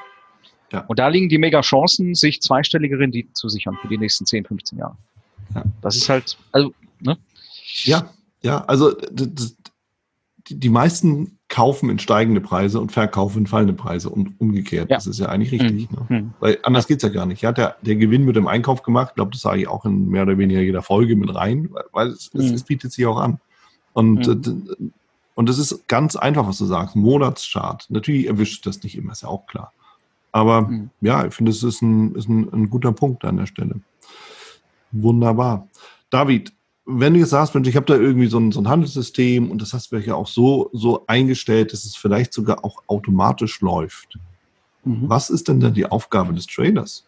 Ja. 0.71 0.85
Und 0.87 0.99
da 0.99 1.07
liegen 1.07 1.29
die 1.29 1.37
mega 1.37 1.61
Chancen, 1.61 2.15
sich 2.15 2.41
zweistellige 2.41 2.99
Renditen 2.99 3.33
zu 3.35 3.49
sichern 3.49 3.77
für 3.81 3.87
die 3.87 3.97
nächsten 3.97 4.25
10, 4.25 4.45
15 4.45 4.77
Jahre. 4.77 4.97
Ja. 5.55 5.63
Das 5.81 5.95
ist 5.95 6.09
halt, 6.09 6.37
also, 6.51 6.73
ne? 6.99 7.17
Ja, 7.83 8.09
ja, 8.41 8.63
also 8.65 8.93
die, 9.11 10.57
die 10.57 10.69
meisten 10.69 11.39
kaufen 11.47 11.89
in 11.89 11.99
steigende 11.99 12.41
Preise 12.41 12.79
und 12.79 12.91
verkaufen 12.91 13.39
in 13.39 13.47
fallende 13.47 13.73
Preise 13.73 14.09
und 14.09 14.39
umgekehrt. 14.39 14.89
Ja. 14.89 14.97
Das 14.97 15.07
ist 15.07 15.19
ja 15.19 15.27
eigentlich 15.27 15.51
richtig. 15.51 15.91
Mhm. 15.91 15.97
Ne? 16.09 16.21
Mhm. 16.21 16.33
Weil 16.39 16.59
anders 16.63 16.87
geht's 16.87 17.03
ja 17.03 17.09
gar 17.09 17.25
nicht. 17.25 17.41
Ja, 17.41 17.51
der, 17.51 17.75
der 17.81 17.95
Gewinn 17.95 18.25
wird 18.25 18.37
im 18.37 18.47
Einkauf 18.47 18.83
gemacht. 18.83 19.09
Ich 19.09 19.15
glaube, 19.15 19.31
das 19.31 19.41
sage 19.41 19.61
ich 19.61 19.67
auch 19.67 19.85
in 19.85 20.09
mehr 20.09 20.23
oder 20.23 20.37
weniger 20.37 20.61
jeder 20.61 20.81
Folge 20.81 21.15
mit 21.15 21.33
rein, 21.33 21.69
weil 21.91 22.09
es, 22.09 22.33
mhm. 22.33 22.41
es, 22.41 22.51
es 22.51 22.63
bietet 22.63 22.91
sich 22.91 23.05
auch 23.05 23.17
an. 23.17 23.39
Und, 23.93 24.27
mhm. 24.27 24.93
und 25.35 25.49
das 25.49 25.57
ist 25.57 25.87
ganz 25.87 26.15
einfach, 26.15 26.47
was 26.47 26.59
du 26.59 26.65
sagst. 26.65 26.95
Monatschart. 26.95 27.87
Natürlich 27.89 28.27
erwischt 28.27 28.65
das 28.65 28.83
nicht 28.83 28.95
immer, 28.95 29.11
ist 29.11 29.23
ja 29.23 29.29
auch 29.29 29.47
klar. 29.47 29.73
Aber 30.31 30.61
mhm. 30.61 30.89
ja, 31.01 31.25
ich 31.25 31.33
finde, 31.33 31.51
es 31.51 31.63
ist, 31.63 31.81
ein, 31.81 32.15
ist 32.15 32.29
ein, 32.29 32.51
ein 32.53 32.69
guter 32.69 32.91
Punkt 32.91 33.25
an 33.25 33.37
der 33.37 33.45
Stelle. 33.45 33.81
Wunderbar. 34.91 35.67
David, 36.09 36.53
wenn 36.85 37.13
du 37.13 37.19
jetzt 37.19 37.29
sagst, 37.29 37.53
Mensch, 37.53 37.67
ich 37.67 37.75
habe 37.75 37.85
da 37.85 37.95
irgendwie 37.95 38.27
so 38.27 38.39
ein, 38.39 38.51
so 38.51 38.59
ein 38.61 38.67
Handelssystem 38.67 39.51
und 39.51 39.61
das 39.61 39.73
hast 39.73 39.91
du 39.91 39.97
ja 39.97 40.15
auch 40.15 40.27
so, 40.27 40.69
so 40.73 41.03
eingestellt, 41.07 41.71
dass 41.71 41.85
es 41.85 41.95
vielleicht 41.95 42.33
sogar 42.33 42.65
auch 42.65 42.81
automatisch 42.87 43.61
läuft. 43.61 44.17
Mhm. 44.83 45.07
Was 45.07 45.29
ist 45.29 45.47
denn 45.47 45.59
dann 45.59 45.73
die 45.73 45.85
Aufgabe 45.85 46.33
des 46.33 46.47
Traders? 46.47 47.05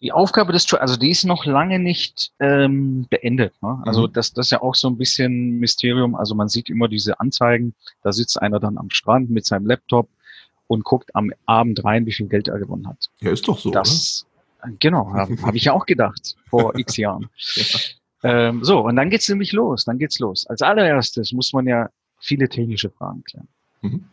Die 0.00 0.12
Aufgabe 0.12 0.52
des 0.52 0.66
Traders, 0.66 0.90
also 0.90 1.00
die 1.00 1.10
ist 1.10 1.24
noch 1.24 1.44
lange 1.46 1.78
nicht 1.78 2.32
ähm, 2.38 3.06
beendet. 3.10 3.54
Ne? 3.60 3.82
Also 3.84 4.06
mhm. 4.06 4.12
das, 4.12 4.32
das 4.32 4.46
ist 4.46 4.50
ja 4.50 4.62
auch 4.62 4.74
so 4.76 4.88
ein 4.88 4.96
bisschen 4.96 5.58
Mysterium. 5.58 6.14
Also 6.14 6.34
man 6.34 6.48
sieht 6.48 6.70
immer 6.70 6.88
diese 6.88 7.18
Anzeigen, 7.18 7.74
da 8.02 8.12
sitzt 8.12 8.40
einer 8.40 8.60
dann 8.60 8.78
am 8.78 8.90
Strand 8.90 9.30
mit 9.30 9.46
seinem 9.46 9.66
Laptop 9.66 10.08
und 10.66 10.84
guckt 10.84 11.14
am 11.14 11.32
Abend 11.46 11.84
rein, 11.84 12.06
wie 12.06 12.12
viel 12.12 12.28
Geld 12.28 12.48
er 12.48 12.58
gewonnen 12.58 12.88
hat. 12.88 13.08
Ja, 13.20 13.30
ist 13.30 13.46
doch 13.46 13.58
so. 13.58 13.70
Das, 13.70 14.26
Genau, 14.78 15.12
habe 15.12 15.36
hab 15.42 15.54
ich 15.54 15.64
ja 15.64 15.72
auch 15.72 15.86
gedacht 15.86 16.36
vor 16.48 16.78
x 16.78 16.96
Jahren. 16.96 17.28
ja. 17.54 18.48
ähm, 18.48 18.64
so, 18.64 18.80
und 18.80 18.96
dann 18.96 19.10
geht's 19.10 19.28
nämlich 19.28 19.52
los, 19.52 19.84
dann 19.84 19.98
geht's 19.98 20.18
los. 20.18 20.46
Als 20.46 20.62
allererstes 20.62 21.32
muss 21.32 21.52
man 21.52 21.66
ja 21.66 21.88
viele 22.18 22.48
technische 22.48 22.90
Fragen 22.90 23.24
klären. 23.24 23.48
Mhm. 23.82 24.04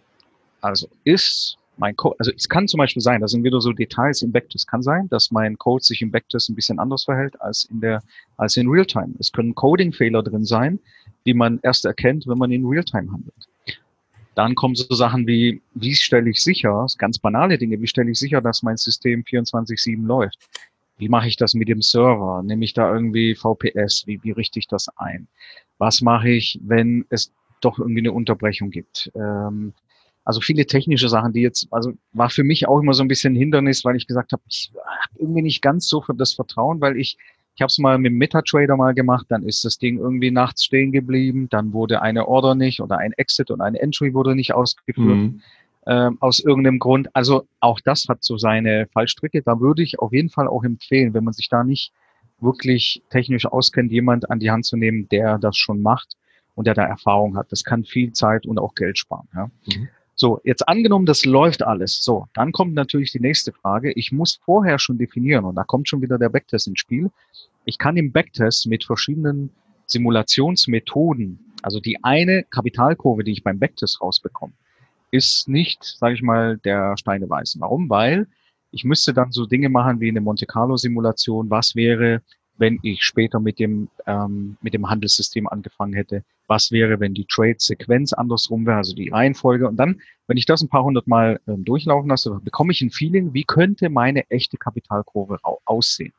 Also 0.62 0.88
ist 1.04 1.58
mein 1.78 1.96
Code, 1.96 2.16
also 2.20 2.32
es 2.36 2.50
kann 2.50 2.68
zum 2.68 2.80
Beispiel 2.80 3.02
sein, 3.02 3.22
das 3.22 3.32
sind 3.32 3.44
wieder 3.44 3.62
so 3.62 3.72
Details 3.72 4.22
im 4.22 4.34
Backtest, 4.34 4.68
kann 4.68 4.82
sein, 4.82 5.08
dass 5.10 5.32
mein 5.32 5.58
Code 5.58 5.84
sich 5.84 6.02
im 6.02 6.12
Backtest 6.12 6.50
ein 6.50 6.56
bisschen 6.56 6.80
anders 6.80 7.06
verhält 7.06 7.40
als 7.42 7.66
in 7.66 7.80
der, 7.80 8.04
als 8.36 8.58
in 8.58 8.68
Realtime. 8.68 9.14
Es 9.20 9.32
können 9.32 9.56
Coding-Fehler 9.56 10.24
drin 10.24 10.44
sein, 10.44 10.80
die 11.26 11.34
man 11.34 11.60
erst 11.64 11.86
erkennt, 11.86 12.28
wenn 12.28 12.38
man 12.38 12.52
in 12.52 12.66
Realtime 12.66 13.12
handelt. 13.12 13.48
Dann 14.36 14.56
kommen 14.56 14.76
so 14.76 14.94
Sachen 14.94 15.28
wie, 15.28 15.62
wie 15.74 15.96
stelle 15.96 16.30
ich 16.30 16.42
sicher, 16.42 16.86
ganz 16.98 17.20
banale 17.20 17.58
Dinge, 17.58 17.82
wie 17.82 17.88
stelle 17.88 18.12
ich 18.12 18.20
sicher, 18.20 18.42
dass 18.42 18.64
mein 18.64 18.78
System 18.78 19.24
24-7 19.24 20.06
läuft? 20.06 20.38
Wie 20.98 21.10
mache 21.10 21.28
ich 21.28 21.38
das 21.38 21.54
mit 21.54 21.70
dem 21.70 21.82
Server? 21.82 22.44
Nehme 22.44 22.66
ich 22.66 22.74
da 22.74 22.94
irgendwie 22.94 23.34
VPS? 23.34 24.06
Wie, 24.06 24.22
wie 24.24 24.32
richte 24.32 24.60
ich 24.60 24.68
das 24.68 24.90
ein? 24.98 25.28
Was 25.78 26.02
mache 26.02 26.30
ich, 26.30 26.60
wenn 26.62 27.06
es 27.10 27.32
doch 27.62 27.80
irgendwie 27.80 28.02
eine 28.02 28.12
Unterbrechung 28.12 28.70
gibt? 28.70 29.12
Ähm, 29.16 29.74
also 30.26 30.42
viele 30.42 30.66
technische 30.66 31.10
Sachen, 31.10 31.34
die 31.34 31.42
jetzt, 31.42 31.68
also 31.72 31.94
war 32.12 32.30
für 32.30 32.44
mich 32.44 32.68
auch 32.68 32.80
immer 32.80 32.94
so 32.94 33.02
ein 33.02 33.08
bisschen 33.08 33.34
ein 33.34 33.38
Hindernis, 33.38 33.84
weil 33.86 33.96
ich 33.96 34.08
gesagt 34.08 34.34
habe, 34.34 34.44
ich 34.48 34.72
habe 34.76 35.20
irgendwie 35.20 35.42
nicht 35.42 35.62
ganz 35.62 35.88
so 35.88 36.04
das 36.16 36.34
Vertrauen, 36.34 36.82
weil 36.82 36.98
ich 36.98 37.18
ich 37.60 37.62
habe 37.62 37.72
es 37.72 37.78
mal 37.78 37.98
mit 37.98 38.14
dem 38.14 38.18
MetaTrader 38.18 38.78
mal 38.78 38.94
gemacht, 38.94 39.26
dann 39.28 39.44
ist 39.44 39.66
das 39.66 39.78
Ding 39.78 39.98
irgendwie 39.98 40.32
nachts 40.32 40.64
stehen 40.64 40.94
geblieben, 40.94 41.50
dann 41.50 41.74
wurde 41.74 42.02
eine 42.02 42.26
Order 42.26 42.56
nicht 42.56 42.80
oder 42.80 43.00
ein 43.00 43.12
Exit 43.18 43.52
und 43.52 43.60
eine 43.60 43.82
Entry 43.82 44.14
wurde 44.14 44.34
nicht 44.34 44.54
ausgeführt. 44.54 45.18
Mhm. 45.18 45.42
Ähm, 45.86 46.18
aus 46.22 46.40
irgendeinem 46.40 46.80
Grund. 46.80 47.14
Also 47.14 47.48
auch 47.60 47.82
das 47.82 48.06
hat 48.08 48.24
so 48.24 48.38
seine 48.38 48.88
Fallstricke. 48.94 49.42
Da 49.42 49.60
würde 49.60 49.84
ich 49.84 50.00
auf 50.00 50.14
jeden 50.14 50.30
Fall 50.30 50.48
auch 50.48 50.64
empfehlen, 50.64 51.14
wenn 51.14 51.26
man 51.26 51.34
sich 51.34 51.50
da 51.50 51.66
nicht 51.66 51.92
wirklich 52.40 53.04
technisch 53.10 53.46
auskennt, 53.46 53.92
jemand 53.92 54.32
an 54.32 54.40
die 54.40 54.52
Hand 54.52 54.64
zu 54.64 54.78
nehmen, 54.78 55.10
der 55.10 55.38
das 55.38 55.58
schon 55.58 55.82
macht 55.82 56.16
und 56.56 56.66
der 56.66 56.76
da 56.76 56.86
Erfahrung 56.86 57.36
hat. 57.36 57.52
Das 57.52 57.66
kann 57.66 57.84
viel 57.84 58.14
Zeit 58.14 58.46
und 58.46 58.58
auch 58.58 58.74
Geld 58.74 58.98
sparen. 58.98 59.28
Ja. 59.36 59.52
Mhm. 59.68 59.90
So, 60.22 60.42
jetzt 60.44 60.68
angenommen, 60.68 61.06
das 61.06 61.24
läuft 61.24 61.64
alles. 61.64 62.04
So, 62.04 62.28
dann 62.34 62.52
kommt 62.52 62.74
natürlich 62.74 63.14
die 63.14 63.22
nächste 63.22 63.54
Frage. 63.54 63.94
Ich 63.94 64.12
muss 64.12 64.42
vorher 64.44 64.78
schon 64.78 64.98
definieren, 64.98 65.46
und 65.46 65.56
da 65.56 65.64
kommt 65.64 65.88
schon 65.88 66.02
wieder 66.02 66.18
der 66.18 66.28
Backtest 66.28 66.68
ins 66.68 66.82
Spiel. 66.82 67.10
Ich 67.64 67.78
kann 67.78 67.96
im 67.96 68.12
Backtest 68.12 68.68
mit 68.68 68.84
verschiedenen 68.84 69.50
Simulationsmethoden, 69.86 71.40
also 71.62 71.80
die 71.80 72.04
eine 72.04 72.44
Kapitalkurve, 72.44 73.24
die 73.24 73.32
ich 73.32 73.46
beim 73.46 73.60
Backtest 73.60 74.02
rausbekomme, 74.02 74.52
ist 75.10 75.48
nicht, 75.48 75.86
sage 75.86 76.16
ich 76.16 76.22
mal, 76.22 76.58
der 76.58 76.98
Steine 76.98 77.30
weißen. 77.30 77.62
Warum? 77.62 77.90
Weil 77.90 78.28
ich 78.72 78.84
müsste 78.84 79.14
dann 79.14 79.32
so 79.32 79.46
Dinge 79.46 79.70
machen 79.70 80.02
wie 80.02 80.10
eine 80.10 80.20
Monte 80.20 80.46
Carlo 80.46 80.76
Simulation. 80.76 81.50
Was 81.50 81.78
wäre, 81.78 82.24
wenn 82.60 82.80
ich 82.84 83.04
später 83.04 83.40
mit 83.40 83.58
dem, 83.58 83.90
ähm, 84.06 84.58
mit 84.62 84.74
dem 84.74 84.90
Handelssystem 84.90 85.48
angefangen 85.48 85.94
hätte? 85.94 86.24
Was 86.48 86.72
wäre, 86.72 87.00
wenn 87.00 87.14
die 87.14 87.26
Trade-Sequenz 87.26 88.14
andersrum 88.14 88.66
wäre, 88.66 88.78
also 88.78 88.94
die 88.94 89.10
Reihenfolge? 89.10 89.68
Und 89.68 89.78
dann, 89.78 90.02
wenn 90.28 90.38
ich 90.38 90.46
das 90.46 90.62
ein 90.62 90.70
paar 90.70 90.84
hundert 90.84 91.08
Mal 91.08 91.40
ähm, 91.48 91.64
durchlaufen 91.64 92.10
lasse, 92.10 92.40
bekomme 92.44 92.72
ich 92.72 92.82
ein 92.82 92.92
Feeling, 92.92 93.34
wie 93.34 93.44
könnte 93.44 93.90
meine 93.90 94.30
echte 94.30 94.58
Kapitalkurve 94.58 95.40
aussehen? 95.66 96.14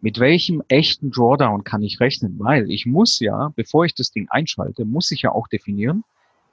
Mit 0.00 0.20
welchem 0.20 0.62
echten 0.68 1.10
Drawdown 1.10 1.64
kann 1.64 1.82
ich 1.82 2.00
rechnen? 2.00 2.36
Weil 2.38 2.70
ich 2.70 2.86
muss 2.86 3.18
ja, 3.20 3.52
bevor 3.56 3.84
ich 3.84 3.94
das 3.94 4.10
Ding 4.10 4.28
einschalte, 4.30 4.84
muss 4.84 5.10
ich 5.10 5.22
ja 5.22 5.32
auch 5.32 5.48
definieren, 5.48 6.04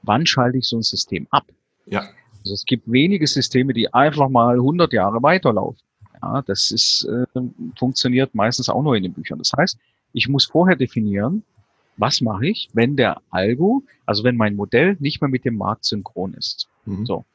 wann 0.01 0.25
schalte 0.25 0.57
ich 0.57 0.65
so 0.65 0.77
ein 0.77 0.81
System 0.81 1.27
ab? 1.29 1.45
Ja. 1.85 2.01
Also 2.39 2.53
es 2.53 2.65
gibt 2.65 2.91
wenige 2.91 3.25
Systeme, 3.27 3.73
die 3.73 3.93
einfach 3.93 4.29
mal 4.29 4.55
100 4.55 4.93
Jahre 4.93 5.21
weiterlaufen. 5.23 5.81
Ja, 6.25 6.41
das 6.41 6.71
ist, 6.71 7.05
äh, 7.05 7.25
funktioniert 7.77 8.33
meistens 8.33 8.67
auch 8.67 8.81
nur 8.81 8.95
in 8.95 9.03
den 9.03 9.13
Büchern. 9.13 9.37
Das 9.37 9.51
heißt, 9.55 9.77
ich 10.13 10.27
muss 10.27 10.45
vorher 10.45 10.75
definieren, 10.75 11.43
was 11.97 12.19
mache 12.19 12.47
ich, 12.47 12.69
wenn 12.73 12.95
der 12.95 13.21
Algo, 13.29 13.83
also 14.05 14.23
wenn 14.23 14.35
mein 14.35 14.55
Modell 14.55 14.97
nicht 14.99 15.21
mehr 15.21 15.29
mit 15.29 15.45
dem 15.45 15.55
Markt 15.55 15.85
synchron 15.85 16.33
ist. 16.33 16.67
Mhm. 16.85 17.05
So. 17.05 17.25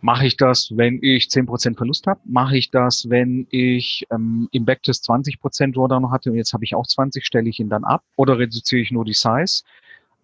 Mache 0.00 0.26
ich 0.26 0.36
das, 0.36 0.72
wenn 0.76 1.00
ich 1.02 1.24
10% 1.24 1.76
Verlust 1.76 2.06
habe? 2.06 2.20
Mache 2.24 2.56
ich 2.56 2.70
das, 2.70 3.10
wenn 3.10 3.48
ich 3.50 4.06
ähm, 4.12 4.48
im 4.52 4.64
Backtest 4.64 5.10
20% 5.10 5.74
Drawdown 5.74 6.12
hatte 6.12 6.30
und 6.30 6.36
jetzt 6.36 6.52
habe 6.52 6.64
ich 6.64 6.76
auch 6.76 6.86
20%, 6.86 7.24
stelle 7.24 7.48
ich 7.48 7.58
ihn 7.58 7.68
dann 7.68 7.84
ab 7.84 8.04
oder 8.14 8.38
reduziere 8.38 8.80
ich 8.80 8.92
nur 8.92 9.04
die 9.04 9.12
Size? 9.12 9.64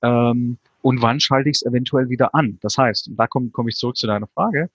Ähm, 0.02 0.58
und 0.80 1.02
wann 1.02 1.18
schalte 1.18 1.50
ich 1.50 1.56
es 1.56 1.66
eventuell 1.66 2.08
wieder 2.08 2.36
an? 2.36 2.58
Das 2.62 2.78
heißt, 2.78 3.10
da 3.16 3.26
komme 3.26 3.50
komm 3.50 3.66
ich 3.66 3.76
zurück 3.76 3.96
zu 3.96 4.06
deiner 4.06 4.28
Frage, 4.28 4.70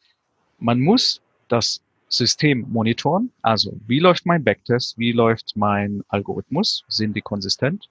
man 0.57 0.81
muss 0.81 1.21
das 1.47 1.81
System 2.09 2.65
monitoren. 2.69 3.31
Also 3.41 3.79
wie 3.87 3.99
läuft 3.99 4.25
mein 4.25 4.43
Backtest? 4.43 4.97
Wie 4.97 5.11
läuft 5.11 5.55
mein 5.55 6.03
Algorithmus? 6.09 6.83
Sind 6.87 7.15
die 7.15 7.21
konsistent? 7.21 7.87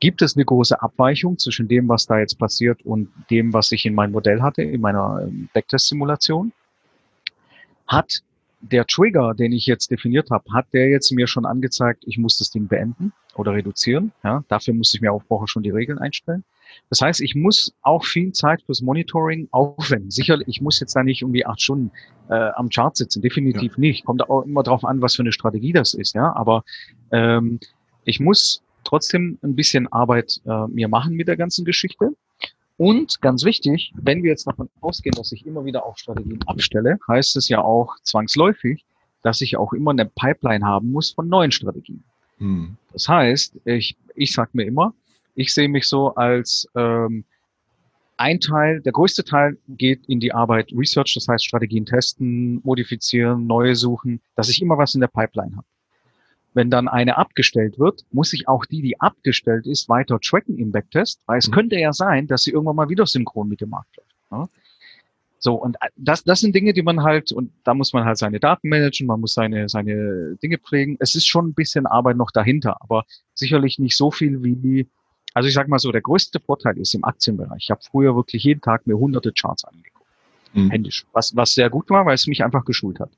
Gibt 0.00 0.22
es 0.22 0.36
eine 0.36 0.44
große 0.44 0.82
Abweichung 0.82 1.38
zwischen 1.38 1.68
dem, 1.68 1.88
was 1.88 2.06
da 2.06 2.18
jetzt 2.18 2.38
passiert 2.38 2.82
und 2.84 3.08
dem, 3.30 3.52
was 3.52 3.72
ich 3.72 3.86
in 3.86 3.94
meinem 3.94 4.12
Modell 4.12 4.42
hatte, 4.42 4.62
in 4.62 4.80
meiner 4.80 5.22
ähm, 5.22 5.48
Backtest-Simulation? 5.54 6.52
Hat 7.86 8.22
der 8.60 8.86
Trigger, 8.86 9.34
den 9.34 9.52
ich 9.52 9.66
jetzt 9.66 9.90
definiert 9.90 10.30
habe, 10.30 10.44
hat 10.52 10.66
der 10.72 10.88
jetzt 10.88 11.12
mir 11.12 11.26
schon 11.26 11.46
angezeigt, 11.46 12.04
ich 12.06 12.18
muss 12.18 12.38
das 12.38 12.50
Ding 12.50 12.66
beenden 12.66 13.12
oder 13.34 13.52
reduzieren? 13.52 14.12
Ja, 14.22 14.42
dafür 14.48 14.74
muss 14.74 14.92
ich 14.94 15.00
mir 15.00 15.12
auch 15.12 15.22
vorher 15.22 15.48
schon 15.48 15.62
die 15.62 15.70
Regeln 15.70 15.98
einstellen. 15.98 16.44
Das 16.90 17.00
heißt, 17.00 17.20
ich 17.20 17.34
muss 17.34 17.74
auch 17.82 18.04
viel 18.04 18.32
Zeit 18.32 18.62
fürs 18.62 18.82
Monitoring 18.82 19.48
aufwenden. 19.50 20.10
Sicherlich, 20.10 20.48
ich 20.48 20.60
muss 20.60 20.80
jetzt 20.80 20.94
da 20.94 21.02
nicht 21.02 21.22
irgendwie 21.22 21.46
acht 21.46 21.60
Stunden 21.60 21.90
äh, 22.28 22.34
am 22.34 22.68
Chart 22.68 22.96
sitzen, 22.96 23.22
definitiv 23.22 23.72
ja. 23.72 23.80
nicht. 23.80 24.04
Kommt 24.04 24.28
auch 24.28 24.42
immer 24.42 24.62
darauf 24.62 24.84
an, 24.84 25.00
was 25.00 25.16
für 25.16 25.22
eine 25.22 25.32
Strategie 25.32 25.72
das 25.72 25.94
ist, 25.94 26.14
ja. 26.14 26.34
Aber 26.34 26.64
ähm, 27.10 27.60
ich 28.04 28.20
muss 28.20 28.62
trotzdem 28.84 29.38
ein 29.42 29.56
bisschen 29.56 29.90
Arbeit 29.92 30.40
äh, 30.46 30.66
mir 30.68 30.88
machen 30.88 31.14
mit 31.14 31.28
der 31.28 31.36
ganzen 31.36 31.64
Geschichte. 31.64 32.10
Und 32.76 33.20
ganz 33.20 33.44
wichtig, 33.44 33.92
wenn 33.96 34.22
wir 34.22 34.30
jetzt 34.30 34.46
davon 34.46 34.68
ausgehen, 34.80 35.14
dass 35.14 35.32
ich 35.32 35.46
immer 35.46 35.64
wieder 35.64 35.86
auch 35.86 35.96
Strategien 35.96 36.40
abstelle, 36.46 36.98
heißt 37.08 37.36
es 37.36 37.48
ja 37.48 37.62
auch 37.62 37.96
zwangsläufig, 38.02 38.84
dass 39.22 39.40
ich 39.40 39.56
auch 39.56 39.72
immer 39.72 39.92
eine 39.92 40.06
Pipeline 40.06 40.64
haben 40.64 40.90
muss 40.90 41.12
von 41.12 41.28
neuen 41.28 41.52
Strategien. 41.52 42.02
Hm. 42.38 42.76
Das 42.92 43.08
heißt, 43.08 43.56
ich, 43.64 43.96
ich 44.14 44.32
sage 44.32 44.50
mir 44.54 44.64
immer, 44.64 44.92
ich 45.34 45.52
sehe 45.52 45.68
mich 45.68 45.86
so 45.86 46.14
als 46.14 46.68
ähm, 46.74 47.24
ein 48.16 48.40
Teil, 48.40 48.80
der 48.80 48.92
größte 48.92 49.24
Teil 49.24 49.58
geht 49.68 50.06
in 50.06 50.20
die 50.20 50.32
Arbeit 50.32 50.72
Research, 50.72 51.14
das 51.14 51.28
heißt 51.28 51.44
Strategien 51.44 51.86
testen, 51.86 52.60
modifizieren, 52.64 53.46
neue 53.46 53.74
suchen, 53.74 54.20
dass 54.36 54.48
ich 54.48 54.62
immer 54.62 54.78
was 54.78 54.94
in 54.94 55.00
der 55.00 55.08
Pipeline 55.08 55.56
habe. 55.56 55.66
Wenn 56.52 56.70
dann 56.70 56.86
eine 56.86 57.16
abgestellt 57.16 57.80
wird, 57.80 58.04
muss 58.12 58.32
ich 58.32 58.46
auch 58.46 58.64
die, 58.64 58.80
die 58.80 59.00
abgestellt 59.00 59.66
ist, 59.66 59.88
weiter 59.88 60.20
tracken 60.20 60.56
im 60.58 60.70
Backtest, 60.70 61.20
weil 61.26 61.38
es 61.38 61.48
mhm. 61.48 61.52
könnte 61.52 61.76
ja 61.76 61.92
sein, 61.92 62.28
dass 62.28 62.42
sie 62.42 62.52
irgendwann 62.52 62.76
mal 62.76 62.88
wieder 62.88 63.06
synchron 63.06 63.48
mit 63.48 63.60
dem 63.60 63.70
Markt 63.70 63.96
läuft. 63.96 64.14
Ja? 64.30 64.48
So, 65.40 65.54
und 65.56 65.76
das, 65.96 66.24
das 66.24 66.40
sind 66.40 66.54
Dinge, 66.54 66.72
die 66.72 66.82
man 66.82 67.02
halt, 67.02 67.30
und 67.32 67.52
da 67.64 67.74
muss 67.74 67.92
man 67.92 68.04
halt 68.04 68.16
seine 68.16 68.40
Daten 68.40 68.68
managen, 68.68 69.06
man 69.06 69.20
muss 69.20 69.34
seine, 69.34 69.68
seine 69.68 70.36
Dinge 70.42 70.56
pflegen. 70.56 70.96
Es 71.00 71.14
ist 71.14 71.26
schon 71.26 71.48
ein 71.48 71.54
bisschen 71.54 71.86
Arbeit 71.86 72.16
noch 72.16 72.30
dahinter, 72.30 72.78
aber 72.80 73.04
sicherlich 73.34 73.78
nicht 73.78 73.96
so 73.96 74.10
viel 74.10 74.42
wie 74.42 74.88
also 75.34 75.48
ich 75.48 75.54
sage 75.54 75.68
mal 75.68 75.80
so, 75.80 75.90
der 75.92 76.00
größte 76.00 76.40
Vorteil 76.40 76.78
ist 76.78 76.94
im 76.94 77.04
Aktienbereich. 77.04 77.64
Ich 77.64 77.70
habe 77.70 77.82
früher 77.82 78.14
wirklich 78.14 78.44
jeden 78.44 78.60
Tag 78.60 78.86
mir 78.86 78.96
hunderte 78.96 79.32
Charts 79.32 79.64
angeguckt. 79.64 80.06
Mhm. 80.54 80.70
Händisch. 80.70 81.04
Was, 81.12 81.34
was 81.34 81.52
sehr 81.52 81.68
gut 81.68 81.90
war, 81.90 82.06
weil 82.06 82.14
es 82.14 82.28
mich 82.28 82.44
einfach 82.44 82.64
geschult 82.64 83.00
hat. 83.00 83.10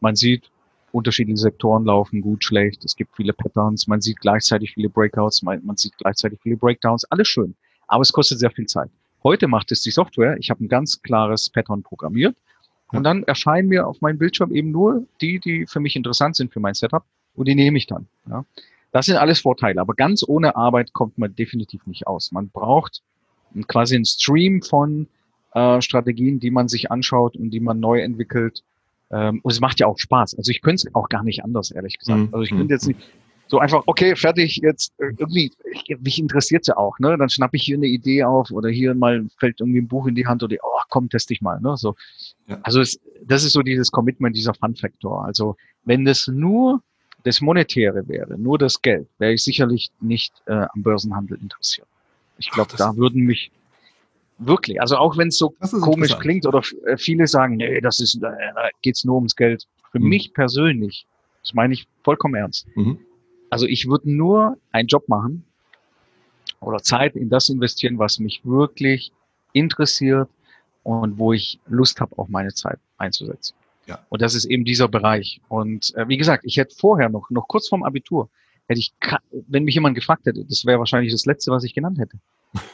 Man 0.00 0.16
sieht, 0.16 0.50
unterschiedliche 0.92 1.36
Sektoren 1.36 1.84
laufen 1.84 2.22
gut, 2.22 2.42
schlecht. 2.44 2.84
Es 2.84 2.96
gibt 2.96 3.14
viele 3.14 3.34
Patterns. 3.34 3.86
Man 3.86 4.00
sieht 4.00 4.20
gleichzeitig 4.20 4.72
viele 4.72 4.88
Breakouts. 4.88 5.42
Man, 5.42 5.64
man 5.64 5.76
sieht 5.76 5.96
gleichzeitig 5.98 6.40
viele 6.42 6.56
Breakdowns. 6.56 7.04
Alles 7.04 7.28
schön. 7.28 7.54
Aber 7.86 8.02
es 8.02 8.12
kostet 8.12 8.38
sehr 8.38 8.50
viel 8.50 8.66
Zeit. 8.66 8.90
Heute 9.22 9.46
macht 9.46 9.70
es 9.70 9.82
die 9.82 9.90
Software. 9.90 10.38
Ich 10.38 10.48
habe 10.48 10.64
ein 10.64 10.68
ganz 10.68 11.02
klares 11.02 11.50
Pattern 11.50 11.82
programmiert. 11.82 12.34
Und 12.92 13.04
dann 13.04 13.22
erscheinen 13.24 13.68
mir 13.68 13.86
auf 13.86 14.00
meinem 14.00 14.18
Bildschirm 14.18 14.52
eben 14.52 14.72
nur 14.72 15.04
die, 15.20 15.38
die 15.38 15.66
für 15.66 15.78
mich 15.78 15.94
interessant 15.94 16.34
sind 16.34 16.52
für 16.52 16.58
mein 16.58 16.74
Setup. 16.74 17.04
Und 17.36 17.46
die 17.46 17.54
nehme 17.54 17.78
ich 17.78 17.86
dann. 17.86 18.08
Ja. 18.28 18.44
Das 18.92 19.06
sind 19.06 19.16
alles 19.16 19.40
Vorteile, 19.40 19.80
aber 19.80 19.94
ganz 19.94 20.24
ohne 20.26 20.56
Arbeit 20.56 20.92
kommt 20.92 21.18
man 21.18 21.34
definitiv 21.34 21.86
nicht 21.86 22.06
aus. 22.06 22.32
Man 22.32 22.50
braucht 22.50 23.02
quasi 23.68 23.94
einen 23.94 24.04
Stream 24.04 24.62
von 24.62 25.08
äh, 25.54 25.80
Strategien, 25.80 26.40
die 26.40 26.50
man 26.50 26.68
sich 26.68 26.90
anschaut 26.90 27.36
und 27.36 27.50
die 27.50 27.60
man 27.60 27.80
neu 27.80 28.00
entwickelt. 28.00 28.62
Ähm, 29.10 29.40
und 29.42 29.50
es 29.50 29.60
macht 29.60 29.80
ja 29.80 29.86
auch 29.86 29.98
Spaß. 29.98 30.36
Also 30.36 30.50
ich 30.50 30.62
könnte 30.62 30.86
es 30.88 30.94
auch 30.94 31.08
gar 31.08 31.24
nicht 31.24 31.44
anders, 31.44 31.70
ehrlich 31.70 31.98
gesagt. 31.98 32.20
Mhm. 32.20 32.28
Also 32.32 32.42
ich 32.42 32.50
könnte 32.50 32.74
jetzt 32.74 32.86
nicht 32.86 33.00
so 33.50 33.58
einfach, 33.58 33.82
okay, 33.86 34.14
fertig, 34.14 34.60
jetzt 34.62 34.92
äh, 34.98 35.12
irgendwie, 35.18 35.52
ich, 35.72 35.98
mich 35.98 36.20
interessiert 36.20 36.68
ja 36.68 36.76
auch, 36.76 37.00
ne? 37.00 37.16
Dann 37.18 37.28
schnappe 37.28 37.56
ich 37.56 37.64
hier 37.64 37.76
eine 37.76 37.88
Idee 37.88 38.22
auf 38.22 38.52
oder 38.52 38.68
hier 38.68 38.94
mal 38.94 39.26
fällt 39.38 39.60
irgendwie 39.60 39.80
ein 39.80 39.88
Buch 39.88 40.06
in 40.06 40.14
die 40.14 40.26
Hand 40.26 40.44
oder 40.44 40.56
oh, 40.62 40.80
komm, 40.88 41.08
teste 41.08 41.34
ich 41.34 41.40
mal, 41.40 41.60
ne? 41.60 41.76
So. 41.76 41.96
Ja. 42.46 42.60
Also 42.62 42.80
es, 42.80 43.00
das 43.24 43.42
ist 43.44 43.52
so 43.52 43.62
dieses 43.62 43.90
Commitment, 43.90 44.36
dieser 44.36 44.54
Fun-Faktor. 44.54 45.24
Also 45.24 45.56
wenn 45.84 46.04
das 46.04 46.28
nur 46.28 46.80
das 47.24 47.40
Monetäre 47.40 48.06
wäre, 48.08 48.38
nur 48.38 48.58
das 48.58 48.80
Geld, 48.80 49.08
wäre 49.18 49.32
ich 49.32 49.44
sicherlich 49.44 49.90
nicht 50.00 50.32
äh, 50.46 50.52
am 50.52 50.82
Börsenhandel 50.82 51.38
interessiert. 51.40 51.86
Ich 52.38 52.50
glaube, 52.50 52.74
da 52.76 52.96
würden 52.96 53.22
mich 53.22 53.50
wirklich, 54.38 54.80
also 54.80 54.96
auch 54.96 55.16
wenn 55.18 55.28
es 55.28 55.38
so 55.38 55.54
komisch 55.82 56.16
klingt 56.18 56.46
oder 56.46 56.62
äh, 56.86 56.96
viele 56.96 57.26
sagen, 57.26 57.56
nee, 57.56 57.80
das 57.80 58.00
ist, 58.00 58.16
äh, 58.16 58.20
da 58.20 58.68
geht's 58.82 59.04
nur 59.04 59.16
ums 59.16 59.36
Geld. 59.36 59.66
Für 59.92 59.98
hm. 59.98 60.08
mich 60.08 60.32
persönlich 60.32 61.06
Das 61.42 61.52
meine 61.54 61.74
ich 61.74 61.86
vollkommen 62.02 62.34
ernst. 62.34 62.66
Mhm. 62.74 62.98
Also 63.50 63.66
ich 63.66 63.88
würde 63.88 64.10
nur 64.10 64.56
einen 64.72 64.88
Job 64.88 65.08
machen 65.08 65.44
oder 66.60 66.78
Zeit 66.78 67.16
in 67.16 67.28
das 67.28 67.48
investieren, 67.48 67.98
was 67.98 68.18
mich 68.18 68.40
wirklich 68.44 69.12
interessiert 69.52 70.28
und 70.84 71.18
wo 71.18 71.32
ich 71.32 71.58
Lust 71.66 72.00
habe, 72.00 72.16
auch 72.18 72.28
meine 72.28 72.54
Zeit 72.54 72.78
einzusetzen. 72.98 73.54
Ja. 73.90 73.98
Und 74.08 74.22
das 74.22 74.34
ist 74.34 74.44
eben 74.44 74.64
dieser 74.64 74.86
Bereich. 74.86 75.40
Und 75.48 75.94
äh, 75.96 76.06
wie 76.06 76.16
gesagt, 76.16 76.44
ich 76.46 76.56
hätte 76.56 76.76
vorher 76.76 77.08
noch, 77.08 77.28
noch 77.30 77.48
kurz 77.48 77.68
vorm 77.68 77.82
Abitur, 77.82 78.30
hätte 78.68 78.78
ich, 78.78 78.94
wenn 79.48 79.64
mich 79.64 79.74
jemand 79.74 79.96
gefragt 79.96 80.26
hätte, 80.26 80.44
das 80.44 80.64
wäre 80.64 80.78
wahrscheinlich 80.78 81.12
das 81.12 81.26
Letzte, 81.26 81.50
was 81.50 81.64
ich 81.64 81.74
genannt 81.74 81.98
hätte. 81.98 82.18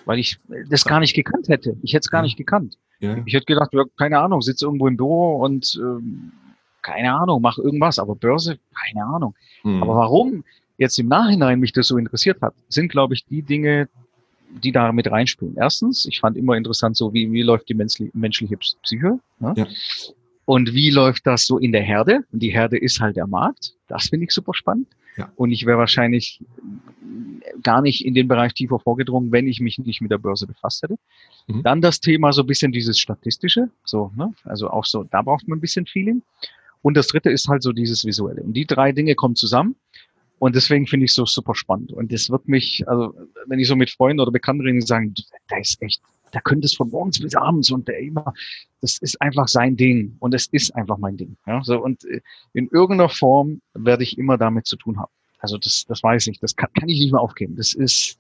Weil 0.05 0.19
ich 0.19 0.39
das 0.69 0.85
gar 0.85 1.01
nicht 1.01 1.15
gekannt 1.15 1.49
hätte. 1.49 1.77
Ich 1.83 1.95
hätte 1.95 2.05
es 2.05 2.11
gar 2.11 2.23
nicht 2.23 2.37
gekannt. 2.37 2.77
Ja. 3.01 3.17
Ich 3.25 3.33
hätte 3.33 3.47
gedacht, 3.47 3.73
ja, 3.73 3.85
keine 3.99 4.19
Ahnung, 4.19 4.43
sitze 4.43 4.67
irgendwo 4.67 4.89
im 4.89 4.97
Büro 4.97 5.37
und 5.37 5.79
ähm, 5.81 6.33
keine 6.83 7.15
Ahnung, 7.15 7.41
mach 7.41 7.59
irgendwas. 7.59 7.99
Aber 7.99 8.15
Börse, 8.15 8.59
keine 8.75 9.07
Ahnung. 9.07 9.35
Mhm. 9.65 9.83
Aber 9.83 9.97
warum 9.97 10.45
jetzt 10.77 10.99
im 10.99 11.09
Nachhinein 11.09 11.61
mich 11.61 11.73
das 11.73 11.89
so 11.89 11.97
interessiert 11.97 12.43
hat, 12.43 12.55
sind, 12.69 12.91
glaube 12.91 13.15
ich, 13.15 13.25
die 13.25 13.43
Dinge, 13.43 13.89
die 14.63 14.73
da 14.73 14.93
mit 14.93 15.11
reinspielen. 15.11 15.57
Erstens, 15.57 16.07
ich 16.07 16.21
fand 16.21 16.37
immer 16.37 16.57
interessant, 16.57 16.97
so 16.97 17.13
wie, 17.13 17.33
wie 17.33 17.43
läuft 17.43 17.69
die 17.69 17.75
menschliche 17.75 18.57
Psyche. 18.57 19.19
Ne? 19.41 19.55
Ja. 19.57 19.67
Und 20.47 20.73
wie 20.75 20.91
läuft 20.91 21.27
das 21.27 21.45
so 21.45 21.59
in 21.59 21.73
der 21.73 21.83
Herde? 21.83 22.21
Und 22.33 22.41
die 22.41 22.51
Herde 22.51 22.79
ist 22.79 23.01
halt 23.01 23.17
der 23.17 23.27
Markt. 23.27 23.75
Das 23.89 24.09
finde 24.09 24.25
ich 24.27 24.31
super 24.33 24.55
spannend. 24.55 24.87
Ja. 25.17 25.31
Und 25.37 25.51
ich 25.51 25.67
wäre 25.67 25.79
wahrscheinlich 25.79 26.41
gar 27.63 27.83
nicht 27.83 28.05
in 28.05 28.15
den 28.15 28.29
Bereich 28.29 28.55
tiefer 28.55 28.79
vorgedrungen, 28.79 29.33
wenn 29.33 29.49
ich 29.49 29.61
mich 29.61 29.79
nicht 29.79 30.01
mit 30.01 30.11
der 30.11 30.19
Börse 30.19 30.47
befasst 30.47 30.83
hätte. 30.83 30.97
Mhm. 31.49 31.63
Dann 31.63 31.81
das 31.81 32.01
Thema 32.01 32.33
so 32.33 32.43
ein 32.43 32.47
bisschen 32.47 32.71
dieses 32.71 32.99
Statistische, 32.99 33.71
so, 33.85 34.13
ne? 34.17 34.33
also 34.45 34.71
auch 34.71 34.85
so, 34.85 35.05
da 35.05 35.23
braucht 35.23 35.49
man 35.49 35.59
ein 35.59 35.61
bisschen 35.61 35.87
Feeling. 35.87 36.23
Und 36.83 36.97
das 36.97 37.09
dritte 37.09 37.31
ist 37.31 37.49
halt 37.49 37.63
so 37.63 37.73
dieses 37.73 38.05
Visuelle. 38.05 38.43
Und 38.43 38.53
die 38.53 38.67
drei 38.67 38.93
Dinge 38.93 39.15
kommen 39.15 39.35
zusammen. 39.35 39.75
Und 40.39 40.55
deswegen 40.55 40.87
finde 40.87 41.05
ich 41.07 41.11
es 41.11 41.17
so 41.17 41.25
super 41.25 41.55
spannend. 41.55 41.93
Und 41.93 42.13
das 42.13 42.29
wird 42.31 42.47
mich, 42.47 42.87
also 42.87 43.15
wenn 43.47 43.59
ich 43.59 43.67
so 43.67 43.75
mit 43.75 43.91
Freunden 43.91 44.21
oder 44.21 44.31
Bekannten 44.31 44.63
rede, 44.63 44.83
sagen, 44.83 45.15
da 45.49 45.57
ist 45.57 45.81
echt, 45.83 46.01
da 46.33 46.41
könnte 46.41 46.67
es 46.67 46.75
von 46.75 46.91
morgens 46.91 47.21
bis 47.21 47.35
abends 47.35 47.71
und 47.71 47.89
der 47.89 47.99
immer, 47.99 48.35
das 48.81 48.99
ist 48.99 49.21
einfach 49.21 49.49
sein 49.49 49.77
Ding. 49.77 50.17
Und 50.19 50.35
es 50.35 50.47
ist 50.49 50.75
einfach 50.75 50.99
mein 50.99 51.17
Ding. 51.17 51.37
Ja, 51.47 51.63
so, 51.63 51.83
und 51.83 52.05
äh, 52.05 52.21
in 52.53 52.69
irgendeiner 52.69 53.09
Form 53.09 53.61
werde 53.75 54.03
ich 54.03 54.19
immer 54.19 54.37
damit 54.37 54.67
zu 54.67 54.77
tun 54.77 54.99
haben. 54.99 55.13
Also 55.39 55.59
das, 55.59 55.85
das 55.87 56.03
weiß 56.03 56.27
ich, 56.29 56.41
das 56.41 56.57
kann, 56.57 56.71
kann 56.79 56.89
ich 56.89 56.99
nicht 56.99 57.13
mehr 57.13 57.21
aufgeben. 57.21 57.57
Das 57.57 57.75
ist, 57.75 58.19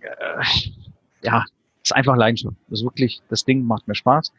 äh, 0.00 0.44
ja, 1.22 1.44
ist 1.82 1.94
einfach 1.94 2.16
Leidenschaft. 2.16 2.56
Das 2.68 2.80
ist 2.80 2.84
wirklich, 2.84 3.20
das 3.28 3.44
Ding 3.44 3.62
macht 3.62 3.88
mir 3.88 3.94
Spaß. 3.94 4.32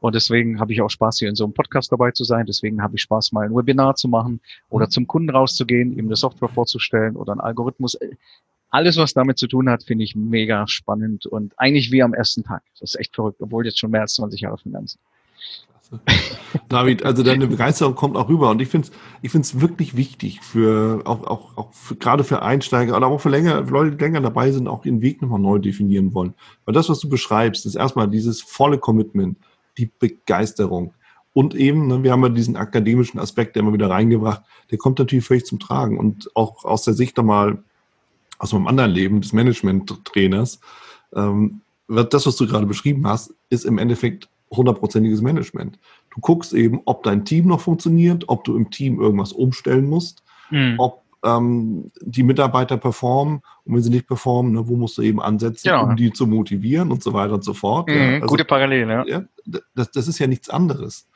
Und 0.00 0.14
deswegen 0.14 0.60
habe 0.60 0.72
ich 0.72 0.82
auch 0.82 0.90
Spaß, 0.90 1.18
hier 1.18 1.28
in 1.28 1.36
so 1.36 1.44
einem 1.44 1.54
Podcast 1.54 1.90
dabei 1.90 2.10
zu 2.10 2.24
sein. 2.24 2.46
Deswegen 2.46 2.82
habe 2.82 2.96
ich 2.96 3.02
Spaß, 3.02 3.32
mal 3.32 3.46
ein 3.46 3.54
Webinar 3.54 3.94
zu 3.94 4.08
machen 4.08 4.40
oder 4.68 4.86
mhm. 4.86 4.90
zum 4.90 5.06
Kunden 5.06 5.30
rauszugehen, 5.30 5.96
ihm 5.96 6.06
eine 6.06 6.16
Software 6.16 6.48
vorzustellen 6.48 7.16
oder 7.16 7.32
einen 7.32 7.40
Algorithmus. 7.40 7.96
Alles, 8.70 8.96
was 8.96 9.14
damit 9.14 9.38
zu 9.38 9.46
tun 9.46 9.68
hat, 9.70 9.84
finde 9.84 10.04
ich 10.04 10.16
mega 10.16 10.66
spannend 10.66 11.26
und 11.26 11.54
eigentlich 11.56 11.92
wie 11.92 12.02
am 12.02 12.14
ersten 12.14 12.42
Tag. 12.42 12.62
Das 12.78 12.94
ist 12.94 13.00
echt 13.00 13.14
verrückt, 13.14 13.40
obwohl 13.40 13.64
jetzt 13.64 13.78
schon 13.78 13.90
mehr 13.90 14.02
als 14.02 14.14
20 14.14 14.40
Jahre 14.40 14.58
Finanzen. 14.58 14.98
David, 16.68 17.04
also 17.04 17.22
deine 17.22 17.46
Begeisterung 17.46 17.94
kommt 17.94 18.16
auch 18.16 18.28
rüber 18.28 18.50
und 18.50 18.60
ich 18.60 18.68
finde 18.68 18.88
es 18.88 18.94
ich 19.22 19.30
find's 19.30 19.60
wirklich 19.60 19.96
wichtig 19.96 20.40
für 20.42 21.02
auch, 21.04 21.24
auch, 21.24 21.56
auch 21.56 21.72
für, 21.72 21.94
gerade 21.94 22.24
für 22.24 22.42
Einsteiger 22.42 22.96
oder 22.96 23.06
auch 23.06 23.20
für 23.20 23.28
länger, 23.28 23.60
Leute, 23.62 23.94
die 23.94 24.02
länger 24.02 24.20
dabei 24.20 24.50
sind, 24.50 24.66
auch 24.66 24.84
ihren 24.84 25.00
Weg 25.00 25.22
nochmal 25.22 25.38
neu 25.38 25.58
definieren 25.58 26.12
wollen. 26.12 26.34
Weil 26.64 26.74
das, 26.74 26.88
was 26.88 26.98
du 26.98 27.08
beschreibst, 27.08 27.66
ist 27.66 27.76
erstmal 27.76 28.08
dieses 28.08 28.42
volle 28.42 28.78
Commitment 28.78 29.38
die 29.78 29.90
Begeisterung. 29.98 30.92
Und 31.32 31.54
eben, 31.54 31.86
ne, 31.86 32.02
wir 32.02 32.12
haben 32.12 32.22
ja 32.22 32.30
diesen 32.30 32.56
akademischen 32.56 33.20
Aspekt, 33.20 33.56
der 33.56 33.62
immer 33.62 33.74
wieder 33.74 33.90
reingebracht, 33.90 34.42
der 34.70 34.78
kommt 34.78 34.98
natürlich 34.98 35.26
völlig 35.26 35.44
zum 35.44 35.58
Tragen. 35.58 35.98
Und 35.98 36.30
auch 36.34 36.64
aus 36.64 36.82
der 36.84 36.94
Sicht 36.94 37.18
einmal 37.18 37.58
aus 38.38 38.52
meinem 38.52 38.66
anderen 38.66 38.90
Leben 38.90 39.20
des 39.20 39.32
Management-Trainers, 39.32 40.60
ähm, 41.14 41.60
das, 41.88 42.26
was 42.26 42.36
du 42.36 42.46
gerade 42.46 42.66
beschrieben 42.66 43.06
hast, 43.06 43.32
ist 43.48 43.64
im 43.64 43.78
Endeffekt 43.78 44.28
hundertprozentiges 44.50 45.22
Management. 45.22 45.78
Du 46.14 46.20
guckst 46.20 46.52
eben, 46.52 46.80
ob 46.84 47.02
dein 47.02 47.24
Team 47.24 47.46
noch 47.46 47.60
funktioniert, 47.60 48.24
ob 48.28 48.44
du 48.44 48.56
im 48.56 48.70
Team 48.70 49.00
irgendwas 49.00 49.32
umstellen 49.32 49.86
musst, 49.86 50.22
mhm. 50.50 50.74
ob 50.78 51.02
ähm, 51.24 51.90
die 52.00 52.22
Mitarbeiter 52.22 52.76
performen 52.76 53.40
und 53.64 53.74
wenn 53.74 53.82
sie 53.82 53.90
nicht 53.90 54.06
performen, 54.06 54.52
ne, 54.52 54.68
wo 54.68 54.76
musst 54.76 54.98
du 54.98 55.02
eben 55.02 55.20
ansetzen, 55.20 55.68
ja. 55.68 55.80
um 55.80 55.96
die 55.96 56.12
zu 56.12 56.26
motivieren 56.26 56.92
und 56.92 57.02
so 57.02 57.12
weiter 57.12 57.34
und 57.34 57.44
so 57.44 57.54
fort. 57.54 57.88
Mhm, 57.88 57.94
ja. 57.94 58.14
Also, 58.14 58.26
gute 58.26 58.44
Parallele, 58.44 58.92
ja. 58.92 59.04
ja 59.06 59.22
das, 59.74 59.90
das, 59.90 60.08
ist 60.08 60.18
ja 60.18 60.26
nichts 60.26 60.48
anderes. 60.48 61.08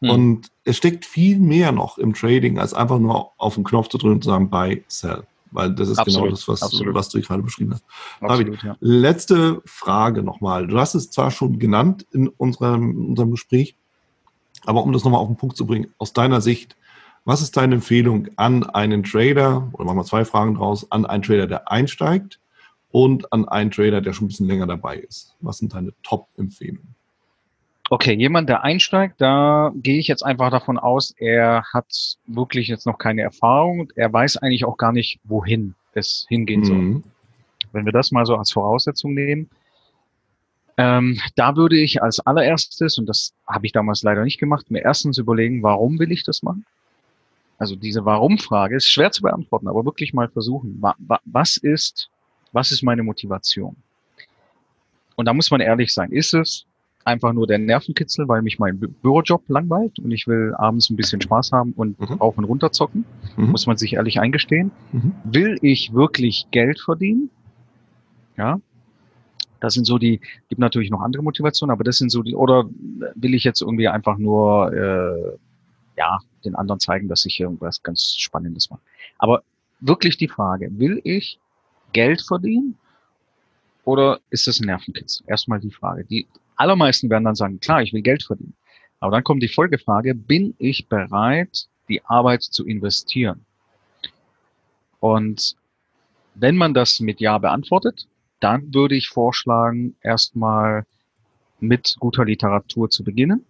Mhm. 0.00 0.10
Und 0.10 0.46
es 0.64 0.76
steckt 0.76 1.04
viel 1.04 1.38
mehr 1.38 1.72
noch 1.72 1.98
im 1.98 2.14
Trading, 2.14 2.58
als 2.58 2.74
einfach 2.74 2.98
nur 2.98 3.32
auf 3.38 3.54
den 3.54 3.64
Knopf 3.64 3.88
zu 3.88 3.98
drücken 3.98 4.16
und 4.16 4.24
zu 4.24 4.30
sagen, 4.30 4.50
buy, 4.50 4.84
sell. 4.88 5.24
Weil 5.52 5.74
das 5.74 5.88
ist 5.88 5.96
genau 5.96 6.02
Absolut. 6.02 6.24
genau 6.24 6.30
das, 6.36 6.48
was, 6.48 6.62
was 6.94 7.08
du 7.08 7.20
gerade 7.20 7.42
beschrieben 7.42 7.72
hast. 7.74 7.84
Absolut, 8.20 8.48
David, 8.48 8.62
ja. 8.62 8.76
letzte 8.80 9.62
Frage 9.64 10.22
nochmal. 10.22 10.66
Du 10.66 10.78
hast 10.78 10.94
es 10.94 11.10
zwar 11.10 11.30
schon 11.30 11.58
genannt 11.58 12.06
in 12.12 12.28
unserem, 12.28 13.10
unserem 13.10 13.30
Gespräch, 13.30 13.76
aber 14.64 14.82
um 14.82 14.92
das 14.92 15.04
nochmal 15.04 15.20
auf 15.20 15.28
den 15.28 15.36
Punkt 15.36 15.56
zu 15.56 15.66
bringen, 15.66 15.92
aus 15.98 16.12
deiner 16.12 16.40
Sicht, 16.40 16.76
was 17.24 17.42
ist 17.42 17.56
deine 17.56 17.76
Empfehlung 17.76 18.28
an 18.36 18.64
einen 18.64 19.04
Trader, 19.04 19.68
oder 19.72 19.84
machen 19.84 19.98
wir 19.98 20.04
zwei 20.04 20.24
Fragen 20.24 20.54
draus, 20.54 20.90
an 20.90 21.06
einen 21.06 21.22
Trader, 21.22 21.46
der 21.46 21.70
einsteigt 21.70 22.40
und 22.90 23.32
an 23.32 23.46
einen 23.48 23.70
Trader, 23.70 24.00
der 24.00 24.12
schon 24.12 24.24
ein 24.24 24.28
bisschen 24.28 24.48
länger 24.48 24.66
dabei 24.66 24.98
ist? 24.98 25.36
Was 25.40 25.58
sind 25.58 25.74
deine 25.74 25.92
Top-Empfehlungen? 26.02 26.95
Okay, 27.88 28.14
jemand, 28.14 28.48
der 28.48 28.64
einsteigt, 28.64 29.20
da 29.20 29.72
gehe 29.76 29.98
ich 29.98 30.08
jetzt 30.08 30.24
einfach 30.24 30.50
davon 30.50 30.76
aus, 30.76 31.14
er 31.18 31.62
hat 31.72 32.16
wirklich 32.26 32.66
jetzt 32.66 32.84
noch 32.84 32.98
keine 32.98 33.22
Erfahrung 33.22 33.80
und 33.80 33.96
er 33.96 34.12
weiß 34.12 34.38
eigentlich 34.38 34.64
auch 34.64 34.76
gar 34.76 34.92
nicht, 34.92 35.20
wohin 35.22 35.74
es 35.92 36.26
hingehen 36.28 36.64
soll. 36.64 36.76
Mhm. 36.76 37.04
Wenn 37.72 37.84
wir 37.84 37.92
das 37.92 38.10
mal 38.10 38.26
so 38.26 38.36
als 38.36 38.50
Voraussetzung 38.50 39.14
nehmen, 39.14 39.48
ähm, 40.78 41.20
da 41.36 41.56
würde 41.56 41.78
ich 41.78 42.02
als 42.02 42.20
allererstes, 42.20 42.98
und 42.98 43.06
das 43.06 43.34
habe 43.46 43.66
ich 43.66 43.72
damals 43.72 44.02
leider 44.02 44.24
nicht 44.24 44.38
gemacht, 44.38 44.70
mir 44.70 44.82
erstens 44.82 45.16
überlegen, 45.18 45.62
warum 45.62 45.98
will 45.98 46.10
ich 46.10 46.24
das 46.24 46.42
machen? 46.42 46.66
Also 47.58 47.76
diese 47.76 48.04
Warum-Frage 48.04 48.76
ist 48.76 48.90
schwer 48.90 49.12
zu 49.12 49.22
beantworten, 49.22 49.68
aber 49.68 49.84
wirklich 49.84 50.12
mal 50.12 50.28
versuchen. 50.28 50.82
Was 51.24 51.56
ist, 51.56 52.10
was 52.52 52.72
ist 52.72 52.82
meine 52.82 53.02
Motivation? 53.02 53.76
Und 55.14 55.24
da 55.24 55.32
muss 55.32 55.50
man 55.50 55.62
ehrlich 55.62 55.94
sein. 55.94 56.12
Ist 56.12 56.34
es 56.34 56.66
einfach 57.06 57.32
nur 57.32 57.46
der 57.46 57.58
Nervenkitzel, 57.58 58.28
weil 58.28 58.42
mich 58.42 58.58
mein 58.58 58.78
Bürojob 58.78 59.48
langweilt 59.48 59.98
und 59.98 60.10
ich 60.10 60.26
will 60.26 60.54
abends 60.56 60.90
ein 60.90 60.96
bisschen 60.96 61.20
Spaß 61.20 61.52
haben 61.52 61.72
und 61.72 61.98
mhm. 62.00 62.16
rauf 62.16 62.36
und 62.36 62.44
runter 62.44 62.72
zocken? 62.72 63.04
Mhm. 63.36 63.50
Muss 63.50 63.66
man 63.66 63.76
sich 63.76 63.94
ehrlich 63.94 64.20
eingestehen. 64.20 64.72
Mhm. 64.92 65.12
Will 65.24 65.58
ich 65.62 65.94
wirklich 65.94 66.46
Geld 66.50 66.80
verdienen? 66.80 67.30
Ja. 68.36 68.60
Das 69.60 69.74
sind 69.74 69.86
so 69.86 69.98
die, 69.98 70.20
gibt 70.48 70.58
natürlich 70.58 70.90
noch 70.90 71.00
andere 71.00 71.22
Motivationen, 71.22 71.72
aber 71.72 71.84
das 71.84 71.96
sind 71.96 72.10
so 72.10 72.22
die, 72.22 72.34
oder 72.34 72.68
will 73.14 73.34
ich 73.34 73.44
jetzt 73.44 73.62
irgendwie 73.62 73.88
einfach 73.88 74.18
nur, 74.18 74.72
äh, 74.72 75.36
ja, 75.96 76.18
den 76.44 76.54
anderen 76.54 76.80
zeigen, 76.80 77.08
dass 77.08 77.24
ich 77.24 77.40
irgendwas 77.40 77.82
ganz 77.82 78.16
Spannendes 78.18 78.68
mache. 78.68 78.80
Aber 79.18 79.42
wirklich 79.80 80.18
die 80.18 80.28
Frage, 80.28 80.70
will 80.78 81.00
ich 81.04 81.38
Geld 81.92 82.20
verdienen 82.20 82.76
oder 83.86 84.20
ist 84.30 84.46
das 84.48 84.60
ein 84.60 84.66
Nervenkitzel? 84.66 85.24
Erstmal 85.28 85.60
die 85.60 85.70
Frage. 85.70 86.04
Die 86.04 86.26
allermeisten 86.56 87.08
werden 87.08 87.24
dann 87.24 87.36
sagen, 87.36 87.60
klar, 87.60 87.82
ich 87.82 87.92
will 87.92 88.02
Geld 88.02 88.24
verdienen. 88.24 88.54
Aber 88.98 89.12
dann 89.12 89.24
kommt 89.24 89.42
die 89.42 89.48
Folgefrage, 89.48 90.14
bin 90.14 90.54
ich 90.58 90.88
bereit, 90.88 91.68
die 91.88 92.04
Arbeit 92.04 92.42
zu 92.42 92.66
investieren? 92.66 93.46
Und 94.98 95.54
wenn 96.34 96.56
man 96.56 96.74
das 96.74 96.98
mit 96.98 97.20
Ja 97.20 97.38
beantwortet, 97.38 98.08
dann 98.40 98.74
würde 98.74 98.96
ich 98.96 99.08
vorschlagen, 99.08 99.94
erstmal 100.02 100.84
mit 101.60 101.96
guter 102.00 102.24
Literatur 102.24 102.90
zu 102.90 103.04
beginnen 103.04 103.46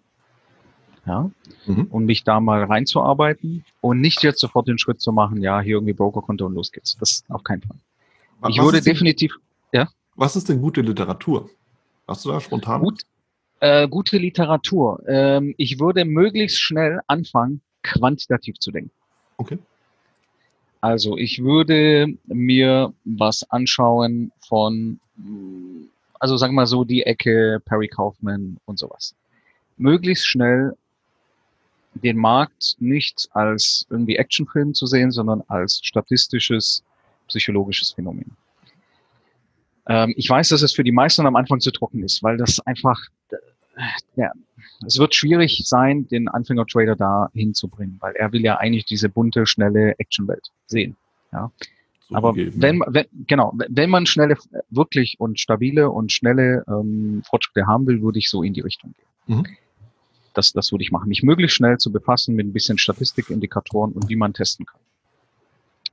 ja, 1.06 1.30
mhm. 1.64 1.84
und 1.84 2.04
mich 2.04 2.24
da 2.24 2.40
mal 2.40 2.64
reinzuarbeiten 2.64 3.64
und 3.80 4.00
nicht 4.02 4.22
jetzt 4.22 4.40
sofort 4.40 4.68
den 4.68 4.78
Schritt 4.78 5.00
zu 5.00 5.12
machen, 5.12 5.40
ja, 5.40 5.60
hier 5.60 5.76
irgendwie 5.76 5.94
Brokerkonto 5.94 6.44
und 6.44 6.54
los 6.54 6.72
geht's. 6.72 6.96
Das 6.98 7.24
auf 7.30 7.42
keinen 7.42 7.62
Fall. 7.62 7.78
ich 8.48 8.60
würde 8.60 8.82
definitiv, 8.82 9.38
ja. 9.72 9.88
Was 10.16 10.36
ist 10.36 10.48
denn 10.48 10.60
gute 10.60 10.80
Literatur? 10.80 11.50
Hast 12.08 12.24
du 12.24 12.30
da 12.30 12.40
spontan? 12.40 12.80
Gut, 12.82 13.02
äh, 13.60 13.88
gute 13.88 14.18
Literatur. 14.18 15.02
Ähm, 15.06 15.54
ich 15.58 15.78
würde 15.78 16.04
möglichst 16.04 16.60
schnell 16.60 17.00
anfangen, 17.06 17.60
quantitativ 17.82 18.58
zu 18.58 18.70
denken. 18.70 18.90
Okay. 19.36 19.58
Also 20.80 21.16
ich 21.16 21.42
würde 21.42 22.06
mir 22.26 22.92
was 23.04 23.48
anschauen 23.50 24.30
von, 24.46 25.00
also 26.20 26.36
sagen 26.36 26.52
wir 26.52 26.62
mal 26.62 26.66
so 26.66 26.84
die 26.84 27.02
Ecke 27.02 27.60
Perry 27.64 27.88
Kaufman 27.88 28.58
und 28.66 28.78
sowas. 28.78 29.14
Möglichst 29.78 30.26
schnell 30.26 30.76
den 31.94 32.16
Markt 32.16 32.76
nicht 32.78 33.28
als 33.32 33.86
irgendwie 33.90 34.16
Actionfilm 34.16 34.74
zu 34.74 34.86
sehen, 34.86 35.10
sondern 35.10 35.42
als 35.48 35.80
statistisches, 35.82 36.82
psychologisches 37.26 37.92
Phänomen. 37.92 38.36
Ähm, 39.88 40.14
ich 40.16 40.28
weiß, 40.28 40.48
dass 40.48 40.62
es 40.62 40.72
für 40.72 40.84
die 40.84 40.92
meisten 40.92 41.26
am 41.26 41.36
Anfang 41.36 41.60
zu 41.60 41.70
trocken 41.70 42.02
ist, 42.02 42.22
weil 42.22 42.36
das 42.36 42.60
einfach, 42.60 43.00
ja, 44.16 44.32
es 44.86 44.98
wird 44.98 45.14
schwierig 45.14 45.62
sein, 45.64 46.06
den 46.08 46.28
Anfänger-Trader 46.28 46.96
da 46.96 47.30
hinzubringen, 47.32 47.96
weil 48.00 48.14
er 48.16 48.32
will 48.32 48.42
ja 48.42 48.56
eigentlich 48.56 48.84
diese 48.84 49.08
bunte, 49.08 49.46
schnelle 49.46 49.98
Actionwelt 49.98 50.50
sehen. 50.66 50.96
Ja. 51.32 51.50
So 52.08 52.14
Aber 52.14 52.34
gegeben, 52.34 52.62
wenn, 52.62 52.82
wenn, 52.86 53.06
genau, 53.26 53.52
wenn 53.56 53.90
man 53.90 54.06
schnelle, 54.06 54.36
wirklich 54.70 55.16
und 55.18 55.40
stabile 55.40 55.90
und 55.90 56.12
schnelle 56.12 56.64
ähm, 56.68 57.22
Fortschritte 57.28 57.66
haben 57.66 57.86
will, 57.86 58.00
würde 58.02 58.18
ich 58.18 58.30
so 58.30 58.42
in 58.42 58.54
die 58.54 58.60
Richtung 58.60 58.94
gehen. 59.26 59.38
Mhm. 59.38 59.46
Das, 60.34 60.52
das 60.52 60.70
würde 60.70 60.84
ich 60.84 60.92
machen. 60.92 61.08
Mich 61.08 61.22
möglichst 61.22 61.56
schnell 61.56 61.78
zu 61.78 61.90
befassen 61.90 62.34
mit 62.34 62.46
ein 62.46 62.52
bisschen 62.52 62.78
Statistikindikatoren 62.78 63.92
und 63.92 64.08
wie 64.08 64.16
man 64.16 64.34
testen 64.34 64.66
kann. 64.66 64.80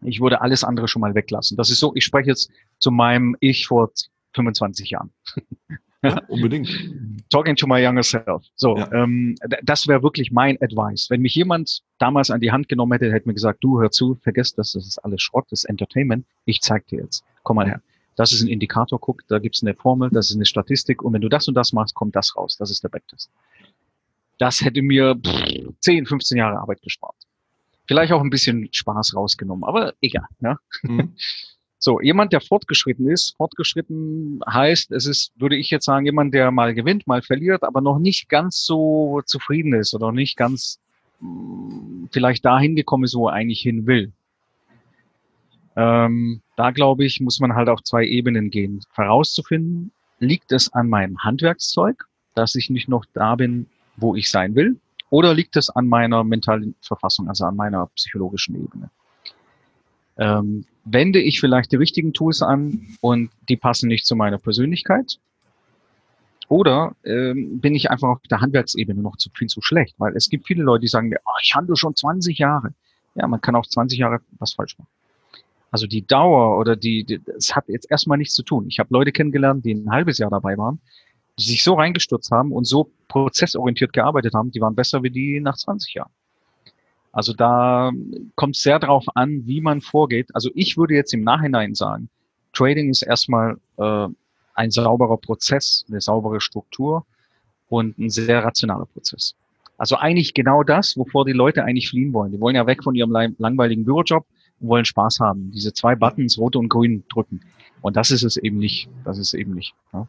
Ich 0.02 0.20
würde 0.20 0.42
alles 0.42 0.64
andere 0.64 0.88
schon 0.88 1.00
mal 1.00 1.16
weglassen. 1.16 1.56
Das 1.56 1.70
ist 1.70 1.80
so, 1.80 1.94
ich 1.96 2.04
spreche 2.04 2.30
jetzt 2.30 2.52
zu 2.84 2.92
meinem 2.92 3.36
Ich 3.40 3.66
vor 3.66 3.92
25 4.36 4.90
Jahren. 4.90 5.12
Ja, 6.04 6.22
unbedingt. 6.28 6.70
Talking 7.30 7.56
to 7.56 7.66
my 7.66 7.82
younger 7.82 8.04
self. 8.04 8.44
So, 8.56 8.78
ja. 8.78 8.92
ähm, 8.92 9.36
das 9.64 9.88
wäre 9.88 10.04
wirklich 10.04 10.34
mein 10.34 10.62
Advice. 10.62 11.10
Wenn 11.10 11.22
mich 11.22 11.34
jemand 11.34 11.82
damals 11.98 12.30
an 12.30 12.42
die 12.42 12.52
Hand 12.52 12.68
genommen 12.68 12.92
hätte, 12.92 13.10
hätte 13.10 13.26
mir 13.26 13.34
gesagt, 13.34 13.64
du 13.64 13.80
hör 13.80 13.90
zu, 13.90 14.16
vergiss 14.16 14.54
das, 14.54 14.74
das 14.74 14.86
ist 14.86 14.98
alles 14.98 15.22
Schrott, 15.22 15.46
das 15.50 15.64
ist 15.64 15.70
Entertainment. 15.70 16.26
Ich 16.44 16.60
zeig 16.60 16.86
dir 16.88 17.00
jetzt. 17.00 17.24
Komm 17.44 17.56
mal 17.56 17.68
her. 17.68 17.82
Das 18.18 18.34
ist 18.34 18.42
ein 18.42 18.50
Indikator, 18.50 19.00
guck, 19.00 19.26
da 19.30 19.40
gibt's 19.40 19.64
eine 19.64 19.74
Formel, 19.76 20.10
das 20.12 20.30
ist 20.30 20.36
eine 20.36 20.46
Statistik 20.46 21.02
und 21.02 21.14
wenn 21.14 21.22
du 21.22 21.30
das 21.30 21.48
und 21.48 21.56
das 21.56 21.72
machst, 21.72 21.96
kommt 21.96 22.18
das 22.18 22.36
raus. 22.36 22.58
Das 22.60 22.70
ist 22.70 22.84
der 22.84 22.90
Backtest. 22.90 23.32
Das 24.40 24.60
hätte 24.60 24.82
mir 24.82 25.16
pff, 25.16 25.74
10, 25.80 26.06
15 26.06 26.38
Jahre 26.38 26.60
Arbeit 26.60 26.82
gespart. 26.82 27.16
Vielleicht 27.88 28.12
auch 28.12 28.22
ein 28.22 28.30
bisschen 28.30 28.68
Spaß 28.74 29.16
rausgenommen, 29.16 29.64
aber 29.64 29.94
egal. 30.02 30.28
Ja? 30.42 30.58
Mhm. 30.82 31.16
So, 31.86 32.00
jemand, 32.00 32.32
der 32.32 32.40
fortgeschritten 32.40 33.10
ist, 33.10 33.36
fortgeschritten 33.36 34.40
heißt, 34.50 34.94
es 34.94 35.06
ist, 35.06 35.34
würde 35.36 35.58
ich 35.58 35.70
jetzt 35.70 35.84
sagen, 35.84 36.06
jemand, 36.06 36.34
der 36.34 36.50
mal 36.50 36.74
gewinnt, 36.74 37.08
mal 37.08 37.22
verliert, 37.22 37.62
aber 37.62 37.82
noch 37.82 38.00
nicht 38.00 38.30
ganz 38.30 38.64
so 38.64 39.22
zufrieden 39.26 39.74
ist 39.74 39.94
oder 39.94 40.14
nicht 40.14 40.38
ganz 40.38 40.80
mh, 41.20 42.08
vielleicht 42.14 42.46
dahin 42.46 42.78
gekommen 42.78 43.04
ist, 43.04 43.16
wo 43.16 43.28
er 43.28 43.34
eigentlich 43.34 43.60
hin 43.60 43.86
will. 43.86 44.14
Ähm, 45.76 46.42
da 46.56 46.72
glaube 46.72 47.04
ich, 47.04 47.20
muss 47.20 47.42
man 47.42 47.54
halt 47.54 47.68
auf 47.68 47.84
zwei 47.84 48.06
Ebenen 48.06 48.50
gehen. 48.50 48.80
Herauszufinden, 48.94 49.92
liegt 50.20 50.54
es 50.54 50.72
an 50.72 50.88
meinem 50.88 51.22
Handwerkszeug, 51.22 52.06
dass 52.34 52.56
ich 52.56 52.70
nicht 52.70 52.88
noch 52.88 53.04
da 53.14 53.36
bin, 53.36 53.66
wo 53.98 54.16
ich 54.16 54.30
sein 54.30 54.56
will, 54.56 54.80
oder 55.10 55.34
liegt 55.34 55.58
es 55.58 55.70
an 55.70 55.90
meiner 55.90 56.24
mentalen 56.24 56.76
Verfassung, 56.80 57.28
also 57.28 57.44
an 57.44 57.58
meiner 57.58 57.88
psychologischen 57.88 58.56
Ebene? 58.56 58.90
Ähm, 60.18 60.66
wende 60.86 61.20
ich 61.20 61.40
vielleicht 61.40 61.72
die 61.72 61.78
richtigen 61.78 62.14
Tools 62.14 62.42
an 62.42 62.88
und 63.02 63.32
die 63.50 63.58
passen 63.58 63.88
nicht 63.88 64.06
zu 64.06 64.16
meiner 64.16 64.38
Persönlichkeit? 64.38 65.20
Oder 66.50 66.96
ähm, 67.04 67.60
bin 67.60 67.74
ich 67.74 67.90
einfach 67.90 68.10
auf 68.10 68.22
der 68.30 68.42
Handwerksebene 68.42 69.02
noch 69.02 69.18
zu 69.18 69.30
viel 69.36 69.48
zu 69.48 69.62
schlecht? 69.62 69.96
Weil 69.98 70.16
es 70.16 70.30
gibt 70.30 70.46
viele 70.46 70.64
Leute, 70.64 70.82
die 70.82 70.88
sagen 70.88 71.10
mir, 71.10 71.20
oh, 71.26 71.38
ich 71.42 71.56
handle 71.56 71.76
schon 71.76 71.96
20 71.96 72.38
Jahre. 72.38 72.74
Ja, 73.16 73.28
man 73.28 73.42
kann 73.42 73.56
auch 73.56 73.66
20 73.66 74.00
Jahre 74.00 74.20
was 74.40 74.54
falsch 74.54 74.78
machen. 74.78 74.90
Also 75.72 75.88
die 75.88 76.06
Dauer 76.06 76.60
oder 76.60 76.76
die, 76.76 77.22
das 77.26 77.56
hat 77.56 77.68
jetzt 77.68 77.90
erstmal 77.90 78.20
nichts 78.20 78.36
zu 78.36 78.44
tun. 78.44 78.68
Ich 78.68 78.78
habe 78.78 78.94
Leute 78.94 79.12
kennengelernt, 79.12 79.66
die 79.66 79.74
ein 79.74 79.90
halbes 79.90 80.20
Jahr 80.20 80.30
dabei 80.30 80.58
waren, 80.58 80.80
die 81.40 81.44
sich 81.44 81.64
so 81.64 81.74
reingestürzt 81.74 82.30
haben 82.30 82.52
und 82.52 82.66
so 82.66 82.92
prozessorientiert 83.08 83.92
gearbeitet 83.92 84.36
haben, 84.36 84.52
die 84.52 84.62
waren 84.62 84.76
besser 84.76 85.02
wie 85.02 85.10
die 85.10 85.40
nach 85.40 85.58
20 85.58 85.96
Jahren. 85.96 86.12
Also 87.14 87.32
da 87.34 87.92
kommt 88.36 88.56
es 88.56 88.64
sehr 88.64 88.80
darauf 88.80 89.06
an, 89.14 89.46
wie 89.46 89.62
man 89.62 89.82
vorgeht. 89.82 90.30
Also 90.34 90.50
ich 90.56 90.78
würde 90.78 90.96
jetzt 90.96 91.14
im 91.14 91.24
Nachhinein 91.24 91.76
sagen, 91.76 92.10
Trading 92.54 92.90
ist 92.90 93.04
erstmal 93.04 93.58
äh, 93.78 94.08
ein 94.56 94.72
sauberer 94.72 95.18
Prozess, 95.18 95.86
eine 95.88 96.02
saubere 96.02 96.42
Struktur 96.42 97.06
und 97.70 97.98
ein 98.00 98.10
sehr 98.10 98.44
rationaler 98.44 98.88
Prozess. 98.88 99.36
Also 99.78 99.96
eigentlich 99.96 100.34
genau 100.34 100.64
das, 100.64 100.98
wovor 100.98 101.26
die 101.26 101.34
Leute 101.34 101.64
eigentlich 101.64 101.90
fliehen 101.90 102.14
wollen. 102.14 102.32
Die 102.32 102.40
wollen 102.40 102.56
ja 102.56 102.66
weg 102.66 102.84
von 102.84 102.96
ihrem 102.96 103.12
langweiligen 103.12 103.86
Bürojob 103.86 104.26
und 104.60 104.68
wollen 104.68 104.86
Spaß 104.86 105.20
haben. 105.20 105.52
Diese 105.52 105.72
zwei 105.72 105.96
Buttons, 105.96 106.38
rot 106.40 106.56
und 106.56 106.70
grün, 106.70 107.04
drücken. 107.10 107.42
Und 107.82 107.96
das 107.96 108.10
ist 108.10 108.24
es 108.24 108.38
eben 108.38 108.58
nicht. 108.58 108.90
Das 109.04 109.20
ist 109.20 109.34
eben 109.34 109.54
nicht. 109.54 109.76
Ja. 109.92 110.08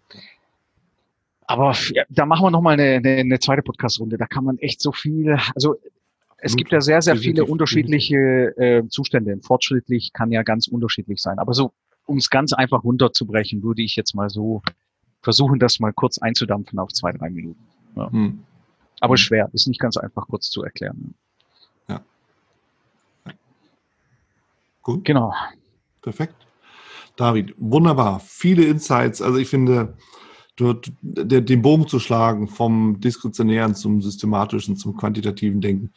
Aber 1.46 1.74
ja, 1.92 2.04
da 2.08 2.24
machen 2.24 2.44
wir 2.44 2.50
nochmal 2.50 2.74
eine, 2.74 2.96
eine, 2.96 3.16
eine 3.20 3.38
zweite 3.38 3.62
Podcast-Runde. 3.62 4.16
Da 4.16 4.26
kann 4.26 4.44
man 4.44 4.58
echt 4.58 4.80
so 4.80 4.92
viel, 4.92 5.36
also 5.54 5.76
es 6.38 6.56
gibt 6.56 6.72
ja 6.72 6.80
sehr, 6.80 7.00
sehr 7.00 7.16
viele 7.16 7.44
unterschiedliche 7.44 8.16
äh, 8.56 8.86
Zustände. 8.88 9.38
Fortschrittlich 9.42 10.12
kann 10.12 10.30
ja 10.30 10.42
ganz 10.42 10.68
unterschiedlich 10.68 11.20
sein. 11.20 11.38
Aber 11.38 11.54
so, 11.54 11.72
um 12.06 12.18
es 12.18 12.30
ganz 12.30 12.52
einfach 12.52 12.84
runterzubrechen, 12.84 13.62
würde 13.62 13.82
ich 13.82 13.96
jetzt 13.96 14.14
mal 14.14 14.28
so 14.28 14.62
versuchen, 15.22 15.58
das 15.58 15.80
mal 15.80 15.92
kurz 15.92 16.18
einzudampfen 16.18 16.78
auf 16.78 16.92
zwei, 16.92 17.12
drei 17.12 17.30
Minuten. 17.30 17.60
Ja. 17.96 18.10
Hm. 18.10 18.44
Aber 19.00 19.14
hm. 19.14 19.18
schwer, 19.18 19.50
ist 19.52 19.66
nicht 19.66 19.80
ganz 19.80 19.96
einfach 19.96 20.26
kurz 20.28 20.50
zu 20.50 20.62
erklären. 20.62 21.14
Ja. 21.88 22.02
Gut. 24.82 25.04
Genau. 25.04 25.32
Perfekt. 26.02 26.34
David, 27.16 27.54
wunderbar. 27.56 28.20
Viele 28.20 28.64
Insights. 28.64 29.22
Also 29.22 29.38
ich 29.38 29.48
finde, 29.48 29.96
dort 30.56 30.92
den 31.02 31.62
Bogen 31.62 31.88
zu 31.88 31.98
schlagen 31.98 32.48
vom 32.48 33.00
diskretionären 33.00 33.74
zum 33.74 34.02
systematischen, 34.02 34.76
zum 34.76 34.96
quantitativen 34.96 35.60
Denken, 35.60 35.92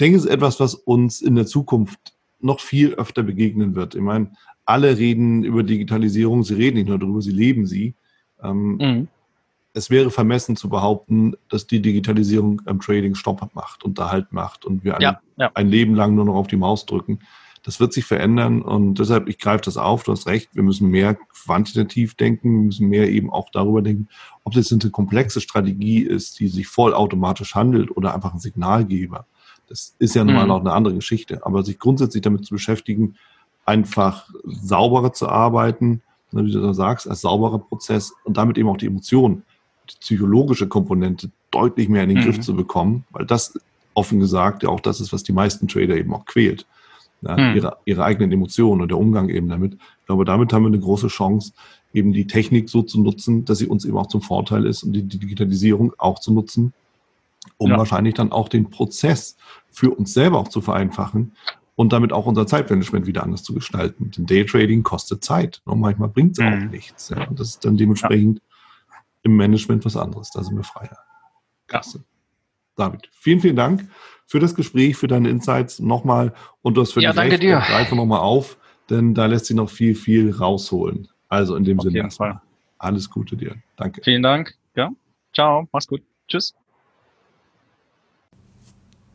denke, 0.00 0.18
es 0.18 0.24
ist 0.24 0.30
etwas, 0.30 0.60
was 0.60 0.74
uns 0.74 1.20
in 1.20 1.34
der 1.34 1.46
Zukunft 1.46 2.14
noch 2.40 2.60
viel 2.60 2.94
öfter 2.94 3.22
begegnen 3.22 3.74
wird. 3.74 3.94
Ich 3.94 4.02
meine, 4.02 4.32
alle 4.64 4.96
reden 4.96 5.44
über 5.44 5.62
Digitalisierung, 5.62 6.42
sie 6.42 6.54
reden 6.54 6.76
nicht 6.76 6.88
nur 6.88 6.98
darüber, 6.98 7.22
sie 7.22 7.32
leben 7.32 7.66
sie. 7.66 7.94
Ähm, 8.42 8.76
mhm. 8.76 9.08
Es 9.72 9.90
wäre 9.90 10.10
vermessen 10.10 10.56
zu 10.56 10.68
behaupten, 10.68 11.34
dass 11.48 11.66
die 11.66 11.82
Digitalisierung 11.82 12.62
am 12.66 12.80
Trading 12.80 13.14
Stopp 13.14 13.54
macht 13.54 13.82
und 13.82 13.98
da 13.98 14.10
Halt 14.10 14.32
macht 14.32 14.64
und 14.64 14.84
wir 14.84 14.98
ja, 15.00 15.20
ja. 15.36 15.50
ein 15.54 15.68
Leben 15.68 15.94
lang 15.94 16.14
nur 16.14 16.24
noch 16.24 16.36
auf 16.36 16.46
die 16.46 16.56
Maus 16.56 16.86
drücken. 16.86 17.18
Das 17.64 17.80
wird 17.80 17.92
sich 17.94 18.04
verändern 18.04 18.60
und 18.60 18.98
deshalb, 18.98 19.26
ich 19.26 19.38
greife 19.38 19.64
das 19.64 19.78
auf, 19.78 20.04
du 20.04 20.12
hast 20.12 20.26
recht, 20.26 20.50
wir 20.52 20.62
müssen 20.62 20.90
mehr 20.90 21.14
quantitativ 21.14 22.14
denken, 22.14 22.52
wir 22.52 22.66
müssen 22.66 22.88
mehr 22.88 23.08
eben 23.08 23.30
auch 23.30 23.48
darüber 23.50 23.80
denken, 23.80 24.08
ob 24.44 24.52
das 24.52 24.70
eine 24.70 24.90
komplexe 24.90 25.40
Strategie 25.40 26.02
ist, 26.02 26.38
die 26.40 26.48
sich 26.48 26.68
vollautomatisch 26.68 27.54
handelt 27.54 27.96
oder 27.96 28.14
einfach 28.14 28.34
ein 28.34 28.38
Signalgeber. 28.38 29.26
Das 29.68 29.94
ist 29.98 30.14
ja 30.14 30.24
nun 30.24 30.34
mal 30.34 30.44
mhm. 30.44 30.50
auch 30.50 30.60
eine 30.60 30.72
andere 30.72 30.94
Geschichte. 30.94 31.44
Aber 31.44 31.62
sich 31.62 31.78
grundsätzlich 31.78 32.22
damit 32.22 32.44
zu 32.44 32.54
beschäftigen, 32.54 33.16
einfach 33.64 34.28
sauberer 34.44 35.12
zu 35.12 35.28
arbeiten, 35.28 36.02
ne, 36.32 36.44
wie 36.44 36.52
du 36.52 36.60
da 36.60 36.74
sagst, 36.74 37.08
als 37.08 37.22
sauberer 37.22 37.58
Prozess 37.58 38.12
und 38.24 38.36
damit 38.36 38.58
eben 38.58 38.68
auch 38.68 38.76
die 38.76 38.86
Emotionen, 38.86 39.42
die 39.90 39.96
psychologische 40.00 40.68
Komponente 40.68 41.30
deutlich 41.50 41.88
mehr 41.88 42.02
in 42.02 42.10
den 42.10 42.18
mhm. 42.18 42.24
Griff 42.24 42.40
zu 42.40 42.54
bekommen, 42.54 43.04
weil 43.10 43.26
das 43.26 43.58
offen 43.94 44.20
gesagt 44.20 44.62
ja 44.62 44.68
auch 44.68 44.80
das 44.80 45.00
ist, 45.00 45.12
was 45.12 45.22
die 45.22 45.32
meisten 45.32 45.68
Trader 45.68 45.96
eben 45.96 46.12
auch 46.12 46.26
quält. 46.26 46.66
Ja, 47.22 47.36
mhm. 47.36 47.56
ihre, 47.56 47.76
ihre 47.86 48.04
eigenen 48.04 48.32
Emotionen 48.32 48.82
und 48.82 48.88
der 48.88 48.98
Umgang 48.98 49.30
eben 49.30 49.48
damit. 49.48 49.74
Ich 49.74 50.06
glaube, 50.06 50.26
damit 50.26 50.52
haben 50.52 50.64
wir 50.64 50.68
eine 50.68 50.80
große 50.80 51.08
Chance, 51.08 51.52
eben 51.94 52.12
die 52.12 52.26
Technik 52.26 52.68
so 52.68 52.82
zu 52.82 53.00
nutzen, 53.00 53.46
dass 53.46 53.58
sie 53.58 53.66
uns 53.66 53.86
eben 53.86 53.96
auch 53.96 54.08
zum 54.08 54.20
Vorteil 54.20 54.66
ist 54.66 54.82
und 54.82 54.92
die 54.92 55.04
Digitalisierung 55.04 55.94
auch 55.96 56.18
zu 56.18 56.32
nutzen, 56.34 56.74
um 57.56 57.70
ja. 57.70 57.78
wahrscheinlich 57.78 58.14
dann 58.14 58.32
auch 58.32 58.48
den 58.48 58.70
Prozess 58.70 59.36
für 59.70 59.90
uns 59.90 60.14
selber 60.14 60.38
auch 60.38 60.48
zu 60.48 60.60
vereinfachen 60.60 61.32
und 61.76 61.92
damit 61.92 62.12
auch 62.12 62.26
unser 62.26 62.46
Zeitmanagement 62.46 63.06
wieder 63.06 63.22
anders 63.22 63.42
zu 63.42 63.54
gestalten. 63.54 64.10
Denn 64.10 64.26
Daytrading 64.26 64.82
kostet 64.82 65.24
Zeit 65.24 65.60
und 65.64 65.80
manchmal 65.80 66.08
bringt 66.08 66.38
es 66.38 66.44
mhm. 66.44 66.52
auch 66.52 66.70
nichts. 66.70 67.08
Ja. 67.08 67.26
Und 67.28 67.40
das 67.40 67.50
ist 67.50 67.64
dann 67.64 67.76
dementsprechend 67.76 68.40
ja. 68.90 68.96
im 69.22 69.36
Management 69.36 69.84
was 69.84 69.96
anderes. 69.96 70.30
Da 70.30 70.42
sind 70.42 70.56
wir 70.56 70.64
freier. 70.64 70.98
Klasse. 71.66 72.04
David, 72.76 73.08
vielen, 73.12 73.40
vielen 73.40 73.56
Dank 73.56 73.88
für 74.26 74.40
das 74.40 74.54
Gespräch, 74.54 74.96
für 74.96 75.06
deine 75.06 75.28
Insights 75.28 75.78
nochmal 75.78 76.34
und 76.62 76.76
das 76.76 76.92
für 76.92 77.00
ja, 77.00 77.12
danke 77.12 77.32
recht. 77.32 77.42
dir. 77.42 77.58
Greife 77.58 77.94
nochmal 77.94 78.20
auf, 78.20 78.56
denn 78.90 79.14
da 79.14 79.26
lässt 79.26 79.46
sich 79.46 79.56
noch 79.56 79.70
viel, 79.70 79.94
viel 79.94 80.32
rausholen. 80.32 81.08
Also 81.28 81.56
in 81.56 81.64
dem 81.64 81.78
Auf 81.78 81.84
Sinne. 81.84 81.96
Jeden 81.96 82.10
Fall. 82.10 82.40
Alles 82.78 83.10
Gute 83.10 83.36
dir. 83.36 83.56
Danke. 83.76 84.00
Vielen 84.02 84.22
Dank. 84.22 84.54
Ja. 84.74 84.90
Ciao. 85.32 85.68
Mach's 85.72 85.86
gut. 85.86 86.02
Tschüss 86.28 86.54